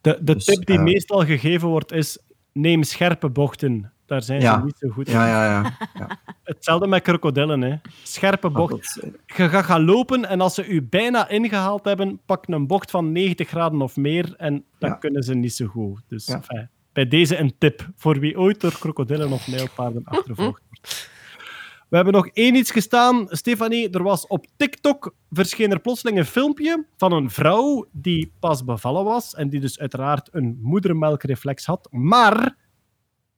[0.00, 2.18] de, de Dus, tip die eh, meestal gegeven wordt is:
[2.52, 3.92] neem scherpe bochten.
[4.06, 4.58] Daar zijn Ja.
[4.58, 5.12] ze niet zo goed in.
[5.14, 5.76] Ja, ja, ja.
[6.00, 6.18] ja.
[6.44, 7.60] Hetzelfde met krokodillen.
[7.62, 7.74] Hè.
[8.02, 8.76] Scherpe bochten.
[8.94, 12.66] dat is- Je gaat gaan lopen en als ze u bijna ingehaald hebben, pak een
[12.66, 14.96] bocht van 90 graden of meer en dan Ja.
[14.96, 16.00] kunnen ze niet zo goed.
[16.08, 21.14] Dus enfin, bij deze een tip voor wie ooit door krokodillen of nijlpaarden achtervolgd wordt.
[21.88, 23.26] We hebben nog één iets gestaan.
[23.30, 28.64] Stefanie, er was op TikTok verscheen er plotseling een filmpje van een vrouw die pas
[28.64, 31.88] bevallen was en die dus uiteraard een moedermelkreflex had.
[31.90, 32.56] Maar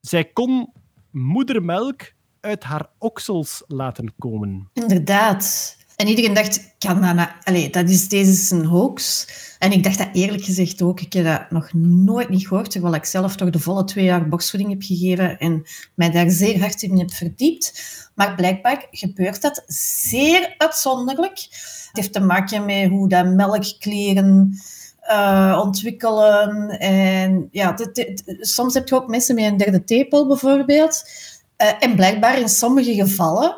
[0.01, 0.73] zij kon
[1.11, 4.71] moedermelk uit haar oksels laten komen.
[4.73, 5.77] Inderdaad.
[5.97, 7.71] En iedereen dacht, kan dat nou...
[7.71, 9.27] Dat is, deze is een hoax.
[9.59, 11.01] En ik dacht dat eerlijk gezegd ook.
[11.01, 14.29] Ik heb dat nog nooit niet gehoord, terwijl ik zelf toch de volle twee jaar
[14.29, 15.63] borstvoeding heb gegeven en
[15.95, 17.83] mij daar zeer hard in heb verdiept.
[18.15, 21.39] Maar blijkbaar gebeurt dat zeer uitzonderlijk.
[21.39, 24.59] Het heeft te maken met hoe dat melkklieren
[25.09, 26.69] eh, ontwikkelen.
[26.79, 31.03] En ja, dit- dit- soms heb je ook mensen met een derde tepel bijvoorbeeld.
[31.57, 33.57] Eh, en blijkbaar in sommige gevallen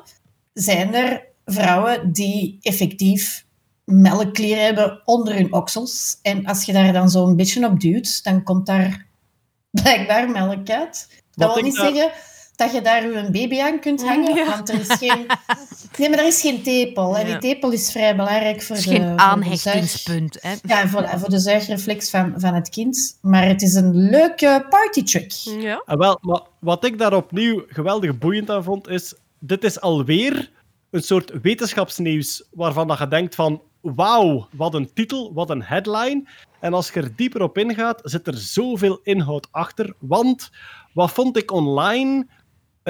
[0.53, 3.45] zijn er vrouwen die effectief
[3.85, 6.19] melkklieren hebben onder hun oksels.
[6.23, 9.07] En als je daar dan zo'n beetje op duwt, dan komt daar
[9.83, 11.09] blijkbaar melk uit.
[11.35, 12.11] Dat Wat wil niet daar- zeggen
[12.61, 14.47] dat je daar een baby aan kunt hangen, Ja.
[14.47, 15.27] want er is geen...
[15.99, 17.17] Nee, maar er is geen tepel.
[17.19, 17.39] En Ja.
[17.39, 18.91] die tepel is vrij belangrijk voor Het de...
[18.91, 20.37] is geen aanhechtingspunt.
[20.41, 20.55] Hè?
[20.63, 23.19] Ja, voor, voor de zuigreflex van, van het kind.
[23.21, 25.33] Maar het is een leuke partytrick.
[25.61, 25.83] Ja.
[25.87, 29.15] Ah, wel, maar wat ik daar opnieuw geweldig boeiend aan vond, is...
[29.39, 30.51] Dit is alweer
[30.91, 33.63] een soort wetenschapsnieuws waarvan dat je denkt van...
[33.81, 36.23] Wauw, wat een titel, wat een headline.
[36.61, 39.95] En als je er dieper op ingaat, zit er zoveel inhoud achter.
[39.99, 40.51] Want,
[40.93, 42.27] wat vond ik online?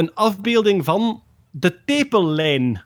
[0.00, 2.84] Een afbeelding van de tepellijn.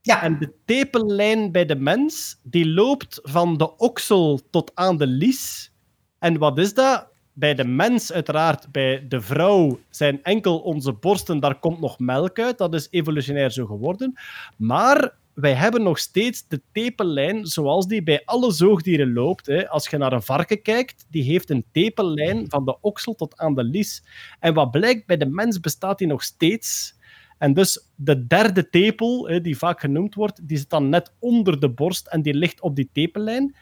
[0.00, 0.22] Ja.
[0.22, 5.72] En de tepellijn bij de mens, die loopt van de oksel tot aan de lies.
[6.18, 7.08] En wat is dat?
[7.32, 12.38] Bij de mens, uiteraard, bij de vrouw, zijn enkel onze borsten, daar komt nog melk
[12.38, 12.58] uit.
[12.58, 14.18] Dat is evolutionair zo geworden.
[14.56, 19.46] Maar wij hebben nog steeds de tepellijn zoals die bij alle zoogdieren loopt.
[19.46, 19.68] Hè.
[19.68, 23.54] Als je naar een varken kijkt, die heeft een tepellijn van de oksel tot aan
[23.54, 24.04] de lies.
[24.40, 26.94] En wat blijkt, bij de mens bestaat die nog steeds.
[27.38, 31.60] En dus de derde tepel, hè, die vaak genoemd wordt, die zit dan net onder
[31.60, 33.56] de borst en die ligt op die tepellijn.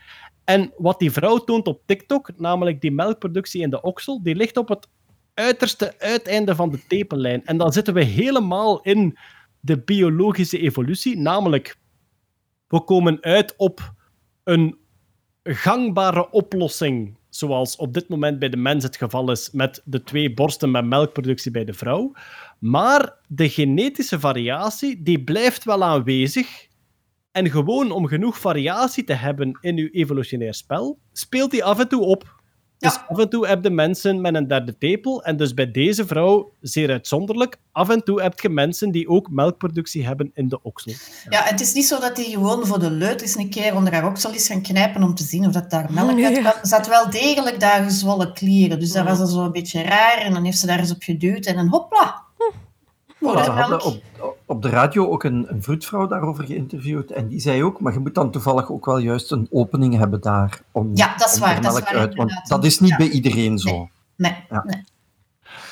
[0.45, 4.57] En wat die vrouw toont op TikTok, namelijk die melkproductie in de oksel, die ligt
[4.57, 4.89] op het
[5.35, 7.45] uiterste uiteinde van de tepellijn.
[7.47, 9.19] En dan zitten we helemaal in
[9.65, 11.77] de biologische evolutie, namelijk
[12.69, 13.95] we komen uit op
[14.45, 14.79] een
[15.43, 20.35] gangbare oplossing, zoals op dit moment bij de mens het geval is met de twee
[20.35, 22.13] borsten met melkproductie bij de vrouw.
[22.59, 26.67] Maar de genetische variatie die blijft wel aanwezig.
[27.33, 31.89] En gewoon om genoeg variatie te hebben in uw evolutionair spel, speelt die af en
[31.89, 32.43] toe op.
[32.79, 35.23] Dus af en toe heb je mensen met een derde tepel.
[35.23, 39.31] En dus bij deze vrouw, zeer uitzonderlijk, af en toe heb je mensen die ook
[39.31, 40.93] melkproductie hebben in de oksel.
[41.29, 43.93] Ja, het is niet zo dat hij gewoon voor de leut eens een keer onder
[43.93, 46.47] haar oksel is gaan knijpen om te zien of dat daar melk uit kwam.
[46.47, 48.81] Er zat wel degelijk daar gezwollen klieren.
[48.81, 50.19] Dus dat was dan zo een beetje raar.
[50.19, 52.24] En dan heeft ze daar eens op geduwd en dan hopla.
[53.25, 54.03] Voilà, ze hadden op,
[54.47, 57.11] op de radio ook een, een vroedvrouw daarover geïnterviewd.
[57.11, 60.21] En die zei ook, maar je moet dan toevallig ook wel juist een opening hebben
[60.21, 60.61] daar.
[60.73, 63.09] Om, Ja, dat is om waar, dat is waar, uit, want dat is niet bij
[63.09, 63.89] iedereen zo.
[64.17, 64.65] Nee, Ja.
[64.67, 64.85] nee.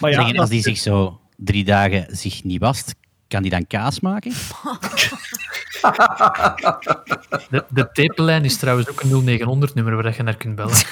[0.00, 2.94] Maar ja, Zeggen, als die zich zo drie dagen zich niet wast,
[3.28, 4.32] kan die dan kaas maken?
[7.50, 10.76] De, de tepellijn is trouwens ook een 0900-nummer waar je naar kunt bellen.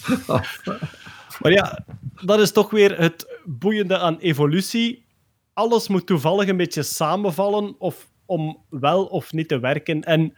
[1.40, 1.84] Maar ja,
[2.24, 5.04] dat is toch weer het boeiende aan evolutie.
[5.52, 10.02] Alles moet toevallig een beetje samenvallen of om wel of niet te werken.
[10.02, 10.34] En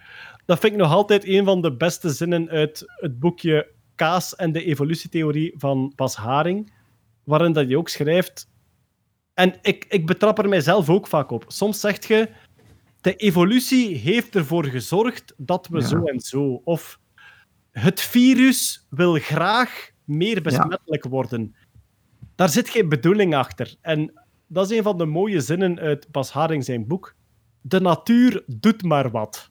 [0.46, 4.52] dat vind ik nog altijd een van de beste zinnen uit het boekje Kaas en
[4.52, 6.72] de evolutietheorie van Bas Haring,
[7.24, 8.50] waarin dat je ook schrijft...
[9.34, 11.44] En ik, ik betrap er mijzelf ook vaak op.
[11.48, 12.28] Soms zegt je,
[13.00, 15.86] de evolutie heeft ervoor gezorgd dat we Ja.
[15.86, 16.60] zo en zo.
[16.64, 16.98] Of
[17.70, 21.54] het virus wil graag meer besmettelijk worden.
[22.34, 23.74] Daar zit geen bedoeling achter.
[23.80, 24.12] En
[24.46, 27.14] dat is een van de mooie zinnen uit Bas Haring zijn boek.
[27.60, 29.50] De natuur doet maar wat.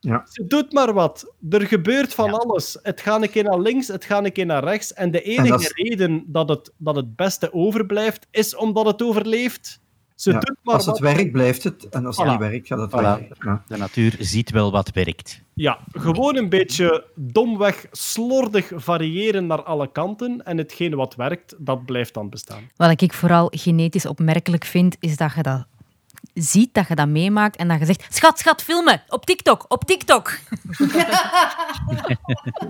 [0.00, 0.26] Ja.
[0.30, 1.34] Ze doet maar wat.
[1.50, 2.78] Er gebeurt van alles.
[2.82, 4.92] Het gaat een keer naar links, het gaat een keer naar rechts.
[4.92, 9.02] En de enige dat is- reden dat het, dat het beste overblijft, is omdat het
[9.02, 9.80] overleeft.
[10.14, 10.98] Ze Ja, doet maar als wat.
[10.98, 11.88] het werkt, blijft het.
[11.88, 12.30] En als het Voilà.
[12.30, 13.28] niet werkt, gaat het Voilà.
[13.28, 13.44] weg.
[13.44, 13.62] Ja.
[13.68, 15.40] De natuur ziet wel wat werkt.
[15.54, 20.44] Ja, gewoon een beetje domweg, slordig variëren naar alle kanten.
[20.44, 22.70] En hetgene wat werkt, dat blijft dan bestaan.
[22.76, 25.66] Wat ik vooral genetisch opmerkelijk vind, is dat je dat
[26.34, 29.02] ziet, dat je dat meemaakt en dat je zegt: Schat, schat, filmen!
[29.08, 30.30] Op TikTok, op TikTok!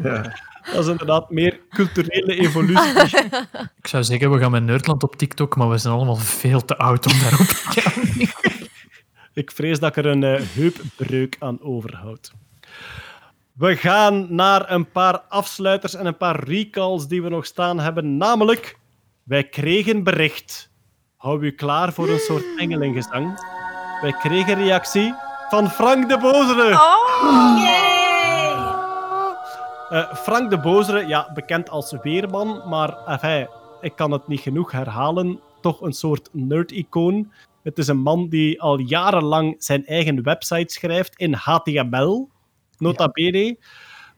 [0.73, 2.95] Dat is inderdaad meer culturele evolutie.
[3.83, 6.77] Ik zou zeggen, we gaan met Nerdland op TikTok, maar we zijn allemaal veel te
[6.77, 8.03] oud om daarop te gaan.
[9.35, 12.33] Ik vrees dat ik er een eh, heupbreuk aan overhoud.
[13.53, 18.17] We gaan naar een paar afsluiters en een paar recalls die we nog staan hebben.
[18.17, 18.79] Namelijk,
[19.23, 20.71] wij kregen bericht.
[21.17, 23.47] Hou u klaar voor een soort engelengezang.
[24.01, 25.15] Wij kregen reactie
[25.49, 27.94] van Frank de Bozere.
[29.95, 33.49] Eh, Frank de Bozere, ja, bekend als weerman, maar enfin,
[33.81, 35.41] ik kan het niet genoeg herhalen.
[35.61, 37.33] Toch een soort nerd-icoon.
[37.63, 42.29] Het is een man die al jarenlang zijn eigen website schrijft in HTML,
[42.79, 43.59] nota bene.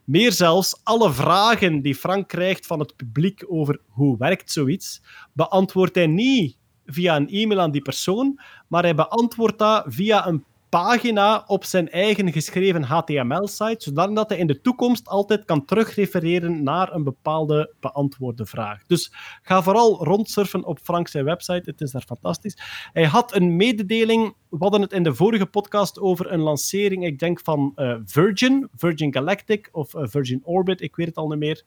[0.04, 5.94] Meer zelfs, alle vragen die Frank krijgt van het publiek over hoe werkt zoiets, beantwoordt
[5.94, 6.56] hij niet
[6.86, 11.90] via een e-mail aan die persoon, maar hij beantwoordt dat via een pagina op zijn
[11.90, 18.46] eigen geschreven HTML-site, zodat hij in de toekomst altijd kan terugrefereren naar een bepaalde beantwoorde
[18.46, 18.82] vraag.
[18.86, 19.12] Dus
[19.42, 22.58] ga vooral rondsurfen op Frank zijn website, het is daar fantastisch.
[22.92, 27.18] Hij had een mededeling, we hadden het in de vorige podcast over een lancering, ik
[27.18, 31.38] denk van eh, Virgin, Virgin Galactic of eh, Virgin Orbit, ik weet het al niet
[31.38, 31.64] meer.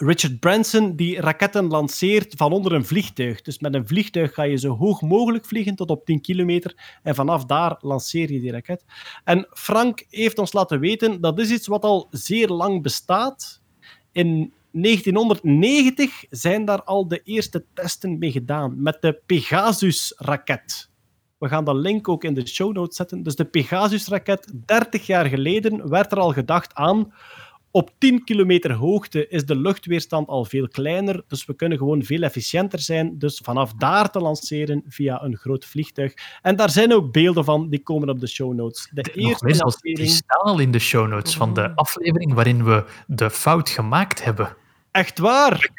[0.00, 3.42] Richard Branson die raketten lanceert van onder een vliegtuig.
[3.42, 6.98] Dus met een vliegtuig ga je zo hoog mogelijk vliegen, tot op 10 kilometer.
[7.02, 8.84] En vanaf daar lanceer je die raket.
[9.24, 13.62] En Frank heeft ons laten weten, dat is iets wat al zeer lang bestaat.
[14.12, 20.90] In 1990 zijn daar al de eerste testen mee gedaan, met de Pegasus-raket.
[21.38, 23.22] We gaan dat link ook in de show notes zetten.
[23.22, 27.12] Dus de Pegasus-raket, 30 jaar geleden, werd er al gedacht aan
[27.70, 32.22] op 10 kilometer hoogte is de luchtweerstand al veel kleiner, dus we kunnen gewoon veel
[32.22, 33.18] efficiënter zijn.
[33.18, 36.14] Dus vanaf daar te lanceren via een groot vliegtuig.
[36.42, 38.88] En daar zijn ook beelden van, die komen op de show notes.
[38.92, 40.08] De Nog eerste lancering...
[40.08, 44.56] staan al in de show notes van de aflevering waarin we de fout gemaakt hebben.
[44.90, 45.70] Echt waar?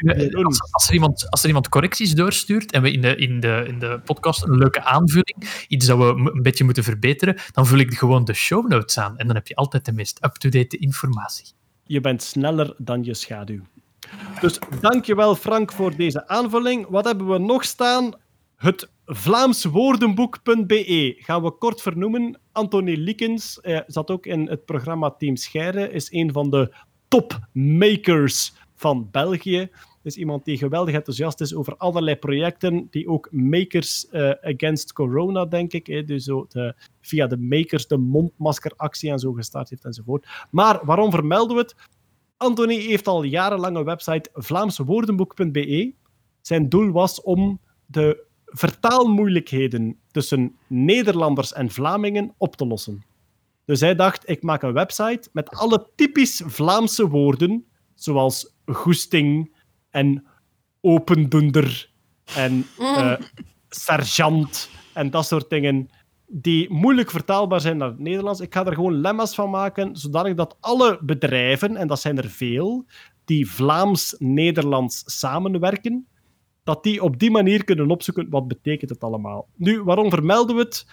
[0.43, 3.63] Als, als, er iemand, als er iemand correcties doorstuurt en we in de, in, de,
[3.67, 7.77] in de podcast een leuke aanvulling, iets dat we een beetje moeten verbeteren, dan vul
[7.77, 9.17] ik gewoon de show notes aan.
[9.17, 11.57] En dan heb je altijd de meest up-to-date informatie.
[11.89, 13.61] Je bent sneller dan je schaduw.
[14.41, 16.87] Dus dankjewel Frank voor deze aanvulling.
[16.87, 18.13] Wat hebben we nog staan?
[18.55, 22.39] Het Vlaamswoordenboek.be gaan we kort vernoemen.
[22.51, 26.73] Anthony Likens eh, zat ook in het programma Team Scheire, is een van de
[27.07, 29.69] topmakers van België.
[30.09, 35.45] Is iemand die geweldig enthousiast is over allerlei projecten, die ook Makers eh, Against Corona,
[35.45, 39.85] denk ik, hè, dus zo de, via de Makers de mondmaskeractie en zo gestart heeft
[39.85, 40.27] enzovoort.
[40.51, 41.75] Maar waarom vermelden we het?
[42.37, 45.93] Anthony heeft al jarenlang een website vlaamsewoordenboek.be.
[46.41, 53.03] Zijn doel was om de vertaalmoeilijkheden tussen Nederlanders en Vlamingen op te lossen.
[53.65, 57.65] Dus hij dacht, ik maak een website met alle typisch Vlaamse woorden,
[57.95, 59.57] zoals goesting
[59.89, 60.25] en
[60.81, 61.89] opendoender
[62.35, 63.13] en eh,
[63.69, 65.89] sergeant en dat soort dingen,
[66.27, 68.39] die moeilijk vertaalbaar zijn naar het Nederlands.
[68.39, 72.29] Ik ga er gewoon lemma's van maken, zodanig dat alle bedrijven, en dat zijn er
[72.29, 72.85] veel,
[73.25, 76.07] die Vlaams-Nederlands samenwerken,
[76.63, 79.47] dat die op die manier kunnen opzoeken wat betekent het allemaal.
[79.55, 80.87] Nu, waarom vermelden we het?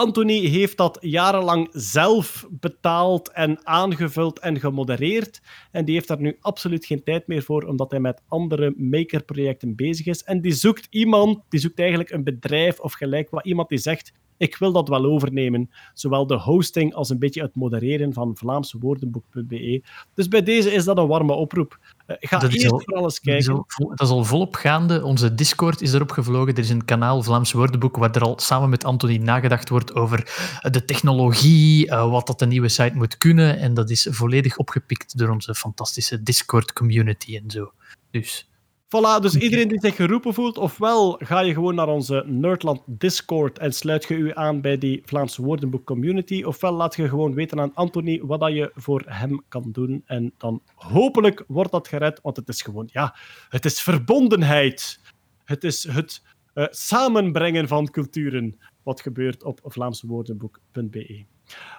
[0.00, 5.40] Anthony heeft dat jarenlang zelf betaald en aangevuld en gemodereerd.
[5.70, 9.76] En die heeft daar nu absoluut geen tijd meer voor, omdat hij met andere makerprojecten
[9.76, 10.22] bezig is.
[10.22, 14.12] En die zoekt iemand, die zoekt eigenlijk een bedrijf of gelijk wat, iemand die zegt
[14.40, 15.70] ik wil dat wel overnemen.
[15.94, 19.82] Zowel de hosting als een beetje het modereren van vlaamsewoordenboek.be.
[20.14, 21.78] Dus bij deze is dat een warme oproep.
[22.10, 23.64] Uh, ga Dat eerst al- voor alles Dat is, kijken.
[23.76, 25.04] al, dat is al volop gaande.
[25.04, 26.52] Onze Discord is erop gevlogen.
[26.54, 30.18] Er is een kanaal Vlaams Woordenboek waar er al samen met Anthony nagedacht wordt over
[30.60, 33.58] eh, de technologie, eh, wat dat de nieuwe site moet kunnen.
[33.58, 37.72] En dat is volledig opgepikt door onze fantastische Discord community en zo.
[38.10, 38.49] Dus
[38.96, 43.58] Voilà, dus iedereen die zich geroepen voelt, ofwel ga je gewoon naar onze Nerdland Discord
[43.58, 47.60] en sluit je u aan bij die Vlaamse woordenboek community, ofwel laat je gewoon weten
[47.60, 50.02] aan Anthony wat dat je voor hem kan doen.
[50.06, 53.16] En dan hopelijk wordt dat gered, want het is gewoon, ja,
[53.48, 55.00] het is verbondenheid.
[55.44, 56.22] Het is het
[56.54, 61.24] eh, samenbrengen van culturen wat gebeurt op vlaamsewoordenboek.be.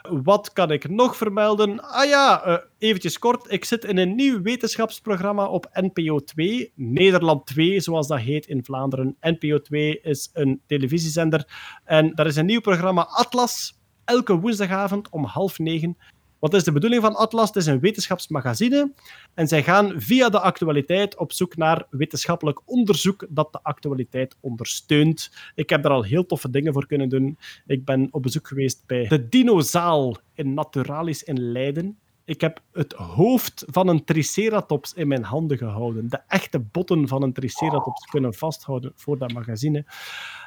[0.01, 1.79] Wat kan ik nog vermelden?
[1.79, 3.51] Ah ja, eh, eventjes kort.
[3.51, 6.71] Ik zit in een nieuw wetenschapsprogramma op NPO 2.
[6.75, 9.17] Nederland 2, zoals dat heet in Vlaanderen.
[9.21, 11.45] NPO 2 is een televisiezender.
[11.83, 13.79] En daar is een nieuw programma Atlas.
[14.05, 15.97] Elke woensdagavond om half negen.
[16.41, 17.47] Wat is de bedoeling van Atlas?
[17.47, 18.93] Het is een wetenschapsmagazine.
[19.33, 25.31] En zij gaan via de actualiteit op zoek naar wetenschappelijk onderzoek dat de actualiteit ondersteunt.
[25.55, 27.37] Ik heb daar al heel toffe dingen voor kunnen doen.
[27.65, 31.99] Ik ben op bezoek geweest bij de Dinozaal in Naturalis in Leiden.
[32.25, 36.09] Ik heb het hoofd van een triceratops in mijn handen gehouden.
[36.09, 39.85] De echte botten van een triceratops kunnen vasthouden voor dat magazine.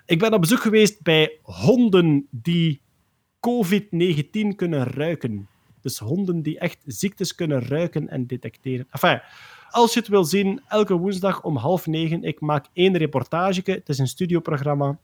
[0.07, 2.81] Ik ben op bezoek geweest bij honden die
[3.41, 5.49] COVID-19 kunnen ruiken.
[5.85, 8.87] Dus honden die echt ziektes kunnen ruiken en detecteren.
[8.91, 9.21] Enfin,
[9.71, 13.61] als je het wil zien, elke woensdag om half negen, ik maak één reportage.
[13.65, 14.99] Het is een studioprogramma.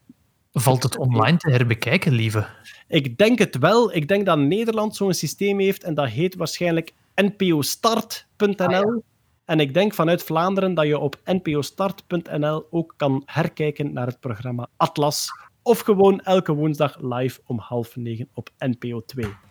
[0.52, 2.46] valt het online te herbekijken, lieve?
[2.88, 3.94] Ik denk het wel.
[3.94, 9.02] Ik denk dat Nederland zo'n systeem heeft en dat heet waarschijnlijk npostart.nl.
[9.44, 14.68] En ik denk vanuit Vlaanderen dat je op npostart.nl ook kan herkijken naar het programma
[14.76, 15.28] Atlas.
[15.62, 19.49] Of gewoon elke woensdag live om half negen op NPO 2.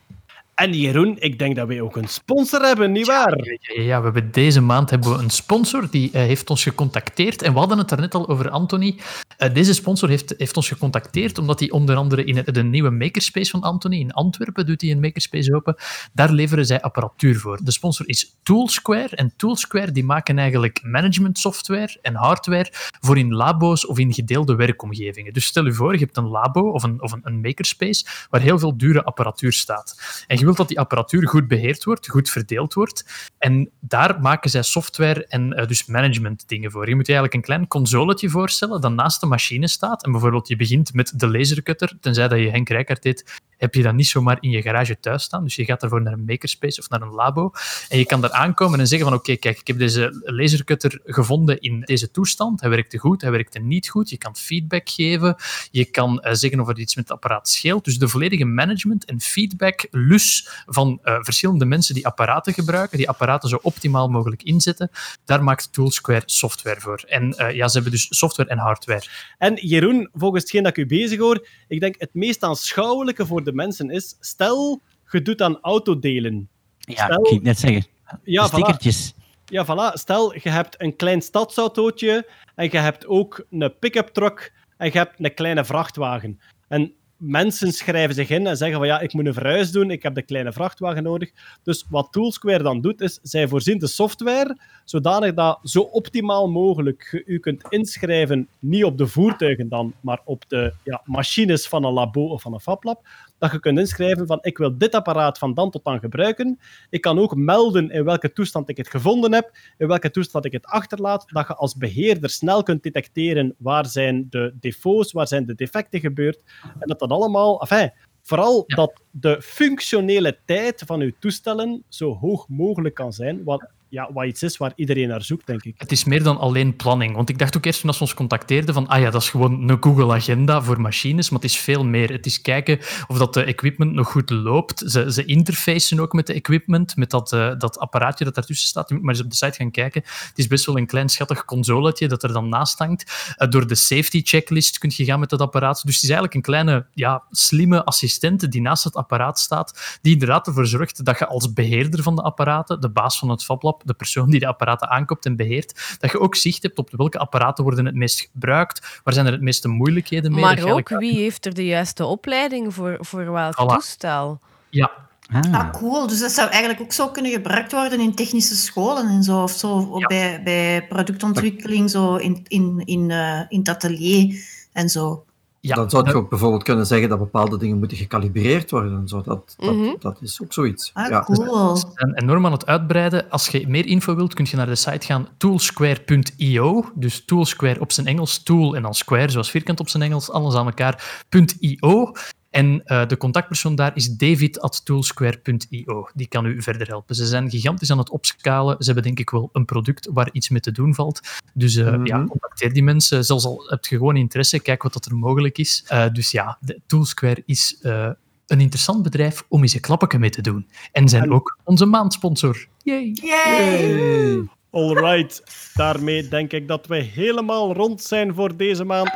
[0.59, 3.37] En Jeroen, ik denk dat wij ook een sponsor hebben, nietwaar?
[3.37, 7.41] Ja, ja, we hebben deze maand hebben we een sponsor die eh, heeft ons gecontacteerd.
[7.41, 8.99] En we hadden het daarnet al over Anthony.
[9.37, 13.49] Eh, deze sponsor heeft, heeft ons gecontacteerd omdat hij onder andere in de nieuwe makerspace
[13.49, 15.75] van Anthony in Antwerpen doet hij een makerspace open.
[16.13, 17.59] Daar leveren zij apparatuur voor.
[17.63, 19.15] De sponsor is Toolsquare.
[19.15, 24.55] En Toolsquare die maken eigenlijk management software en hardware voor in labo's of in gedeelde
[24.55, 25.33] werkomgevingen.
[25.33, 28.41] Dus stel je voor, je hebt een labo of een, of een, een makerspace waar
[28.41, 30.23] heel veel dure apparatuur staat.
[30.27, 33.29] En je wilt dat die apparatuur goed beheerd wordt, goed verdeeld wordt.
[33.37, 36.89] En daar maken zij software en eh, dus management dingen voor.
[36.89, 40.03] Je moet je eigenlijk een klein consoletje voorstellen dat naast de machine staat.
[40.03, 43.83] En bijvoorbeeld je begint met de lasercutter, tenzij dat je Henk Rijkaard deed, heb je
[43.83, 45.43] dat niet zomaar in je garage thuis staan.
[45.43, 47.51] Dus je gaat daarvoor naar een makerspace of naar een labo.
[47.89, 51.59] En je kan daar aankomen en zeggen van oké, kijk, ik heb deze lasercutter gevonden
[51.59, 52.61] in deze toestand.
[52.61, 54.09] Hij werkte goed, hij werkte niet goed.
[54.09, 55.35] Je kan feedback geven.
[55.71, 57.85] Je kan eh, zeggen of er iets met het apparaat scheelt.
[57.85, 63.09] Dus de volledige management en feedback lus van eh, verschillende mensen die apparaten gebruiken, die
[63.09, 64.89] apparaten zo optimaal mogelijk inzetten,
[65.25, 67.03] daar maakt Toolsquare software voor.
[67.07, 69.03] En eh, ja, ze hebben dus software en hardware.
[69.37, 73.43] En Jeroen, volgens hetgeen dat ik u bezig hoor, ik denk het meest aanschouwelijke voor
[73.43, 76.49] de mensen is, stel, je doet aan autodelen.
[76.79, 77.85] Ja, Stel- ik net zeggen.
[78.23, 78.53] Ja, De voilà.
[78.53, 79.13] stickertjes.
[79.45, 79.93] Ja, voilà.
[79.93, 84.97] Stel, je hebt een klein stadsautootje en je hebt ook een pick-up truck en je
[84.97, 86.39] hebt een kleine vrachtwagen.
[86.67, 90.03] En mensen schrijven zich in en zeggen van ja, ik moet een verhuis doen, ik
[90.03, 91.31] heb de kleine vrachtwagen nodig.
[91.63, 97.07] Dus wat Toolsquare dan doet, is zij voorzien de software zodanig dat zo optimaal mogelijk
[97.11, 101.83] je u kunt inschrijven, niet op de voertuigen dan, maar op de ja, machines van
[101.83, 103.07] een labo of van een fablab.
[103.39, 106.59] Dat je kunt inschrijven van ik wil dit apparaat van dan tot dan gebruiken.
[106.89, 110.51] Ik kan ook melden in welke toestand ik het gevonden heb, in welke toestand ik
[110.51, 115.45] het achterlaat, dat je als beheerder snel kunt detecteren waar zijn de defaults, waar zijn
[115.45, 116.43] de defecten gebeurd.
[116.79, 117.61] En dat dat allemaal...
[117.61, 123.43] Enfin, vooral dat de functionele tijd van uw toestellen zo hoog mogelijk kan zijn,
[123.89, 125.73] ja, wat iets is waar iedereen naar zoekt, denk ik.
[125.77, 127.15] Het is meer dan alleen planning.
[127.15, 129.69] Want ik dacht ook eerst toen ze ons contacteerden van ah ja, dat is gewoon
[129.69, 132.11] een Google Agenda voor machines, maar het is veel meer.
[132.11, 134.83] Het is kijken of dat de equipment nog goed loopt.
[134.85, 138.89] Ze, ze interfacen ook met de equipment, met dat, eh, dat apparaatje dat daartussen staat.
[138.89, 140.01] Je moet maar eens op de site gaan kijken.
[140.05, 143.33] Het is best wel een klein schattig consoletje dat er dan naast hangt.
[143.35, 145.81] Eh, door de safety checklist kun je gaan met dat apparaat.
[145.85, 150.13] Dus het is eigenlijk een kleine, ja, slimme assistent die naast het apparaat staat, die
[150.13, 153.78] inderdaad ervoor zorgt dat je als beheerder van de apparaten, de baas van het FabLab,
[153.83, 157.17] de persoon die de apparaten aankoopt en beheert, dat je ook zicht hebt op welke
[157.17, 160.41] apparaten worden het meest gebruikt, waar zijn er het meeste moeilijkheden mee.
[160.41, 163.73] Maar ook, wie heeft er de juiste opleiding voor, voor welk Voilà.
[163.73, 164.39] toestel?
[164.69, 164.91] Ja.
[165.31, 166.07] Ah, cool.
[166.07, 169.43] Dus dat zou eigenlijk ook zo kunnen gebruikt worden in technische scholen en zo.
[169.43, 174.89] Of zo of bij, bij productontwikkeling, zo in, in, in, eh, in het atelier en
[174.89, 175.25] zo.
[175.61, 179.07] Dan zou je ook bijvoorbeeld kunnen zeggen dat bepaalde dingen moeten gecalibreerd worden.
[179.07, 179.89] Zo, dat, dat, Mhm.
[179.99, 180.91] dat is ook zoiets.
[180.93, 181.23] Ah, ja.
[181.23, 181.75] cool.
[181.77, 183.29] Ze zijn enorm aan het uitbreiden.
[183.29, 186.85] Als je meer info wilt, kun je naar de site gaan toolsquare.io.
[186.95, 190.55] Dus toolsquare op zijn Engels, tool en dan square, zoals vierkant op zijn Engels, alles
[190.55, 191.23] aan elkaar,
[191.59, 192.11] .io.
[192.49, 196.07] En eh, de contactpersoon daar is david.toolsquare.io.
[196.13, 197.15] Die kan u verder helpen.
[197.15, 198.75] Ze zijn gigantisch aan het opschalen.
[198.79, 201.19] Ze hebben denk ik wel een product waar iets mee te doen valt.
[201.53, 202.05] Dus eh, Mhm.
[202.05, 203.25] ja, contacteer die mensen.
[203.25, 205.83] Zelfs al heb je gewoon interesse, kijk wat dat er mogelijk is.
[205.87, 208.09] Eh, dus ja, de Toolsquare is eh,
[208.47, 210.67] een interessant bedrijf om eens een klappetje mee te doen.
[210.91, 212.67] En zijn ook onze maandsponsor.
[212.83, 213.11] Yay!
[213.13, 214.47] Yay!
[214.71, 219.09] Alright, daarmee denk ik dat we helemaal rond zijn voor deze maand.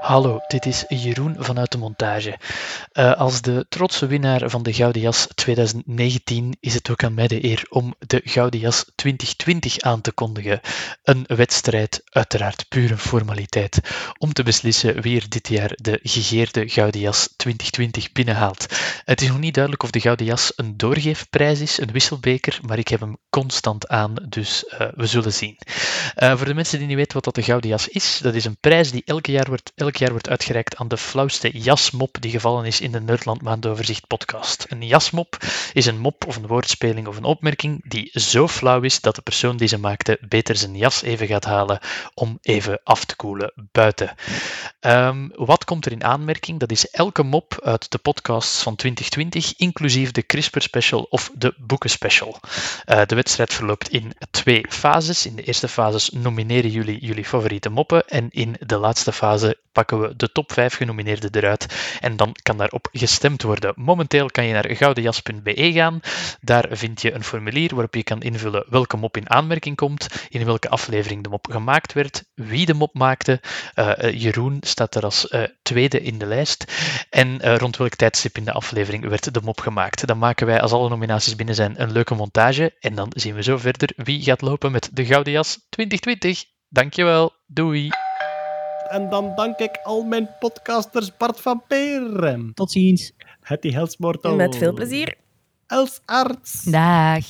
[0.00, 2.38] Hallo, dit is Jeroen vanuit de montage.
[2.92, 7.26] Eh, als de trotse winnaar van de Gouden Jas 2019 is het ook aan mij
[7.26, 10.60] de eer om de Gouden Jas 2020 aan te kondigen.
[11.02, 13.80] Een wedstrijd, uiteraard pure formaliteit,
[14.18, 18.66] om te beslissen wie er dit jaar de gegeerde Gouden Jas 2020 binnenhaalt.
[19.04, 22.78] Het is nog niet duidelijk of de Gouden Jas een doorgeefprijs is, een wisselbeker, maar
[22.78, 25.58] ik heb hem constant aan, dus eh, we zullen zien.
[26.14, 28.44] Eh, voor de mensen die niet weten wat dat de Gouden Jas is, dat is
[28.44, 32.64] een prijs die elk jaar wordt, jaar wordt uitgereikt aan de flauwste jasmop die gevallen
[32.64, 34.66] is in de Nerdland Maandoverzicht podcast.
[34.68, 35.36] Een jasmop
[35.72, 39.22] is een mop of een woordspeling of een opmerking die zo flauw is dat de
[39.22, 41.80] persoon die ze maakte beter zijn jas even gaat halen
[42.14, 44.14] om even af te koelen buiten.
[44.80, 46.58] Ehm, wat komt er in aanmerking?
[46.58, 51.54] Dat is elke mop uit de podcasts van 2020, inclusief de CRISPR special of de
[51.58, 52.40] boeken special.
[52.84, 55.26] Eh, de wedstrijd verloopt in twee fases.
[55.26, 60.00] In de eerste fase nomineren jullie jullie favoriete moppen en in de laatste fase pakken
[60.00, 63.72] we de top 5 genomineerden eruit en dan kan daarop gestemd worden.
[63.76, 66.00] Momenteel kan je naar goudenjas.be gaan.
[66.40, 70.44] Daar vind je een formulier waarop je kan invullen welke mop in aanmerking komt, in
[70.44, 73.40] welke aflevering de mop gemaakt werd, wie de mop maakte.
[73.74, 76.64] Eh, eh, Jeroen staat er als eh, tweede in de lijst.
[77.10, 80.06] En rond welk tijdstip in de aflevering werd de mop gemaakt.
[80.06, 82.76] Dan maken wij, als alle nominaties binnen zijn, een leuke montage.
[82.80, 86.44] En dan zien we zo verder wie gaat lopen met de Gouden Jas 2020.
[86.68, 87.32] Dankjewel.
[87.46, 88.09] Doei.
[88.90, 92.50] En dan dank ik al mijn podcasters Bart van Peer.
[92.54, 93.12] Tot ziens.
[93.40, 94.36] Hetty Helsmoortel.
[94.36, 95.14] Met veel plezier.
[95.66, 96.62] Els Arts.
[96.62, 97.24] Dag.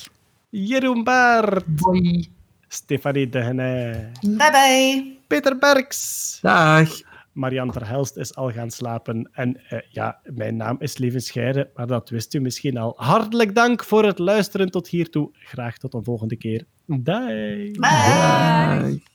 [0.49, 1.65] Jeroen Baert.
[1.65, 2.27] Bye.
[2.67, 4.11] Stefanie de Henne.
[4.21, 5.17] Bye bye.
[5.27, 6.37] Peter Berks.
[6.41, 6.89] Dag.
[7.31, 9.29] Marianne Verhelst is al gaan slapen.
[9.33, 12.93] En eh, ja, mijn naam is Leven Scheire, maar dat wist u misschien al.
[12.95, 15.29] Hartelijk dank voor het luisteren tot hiertoe.
[15.33, 16.65] Graag tot een volgende keer.
[16.85, 17.71] Bye.
[17.71, 17.79] Bye.
[17.79, 19.09] Dag.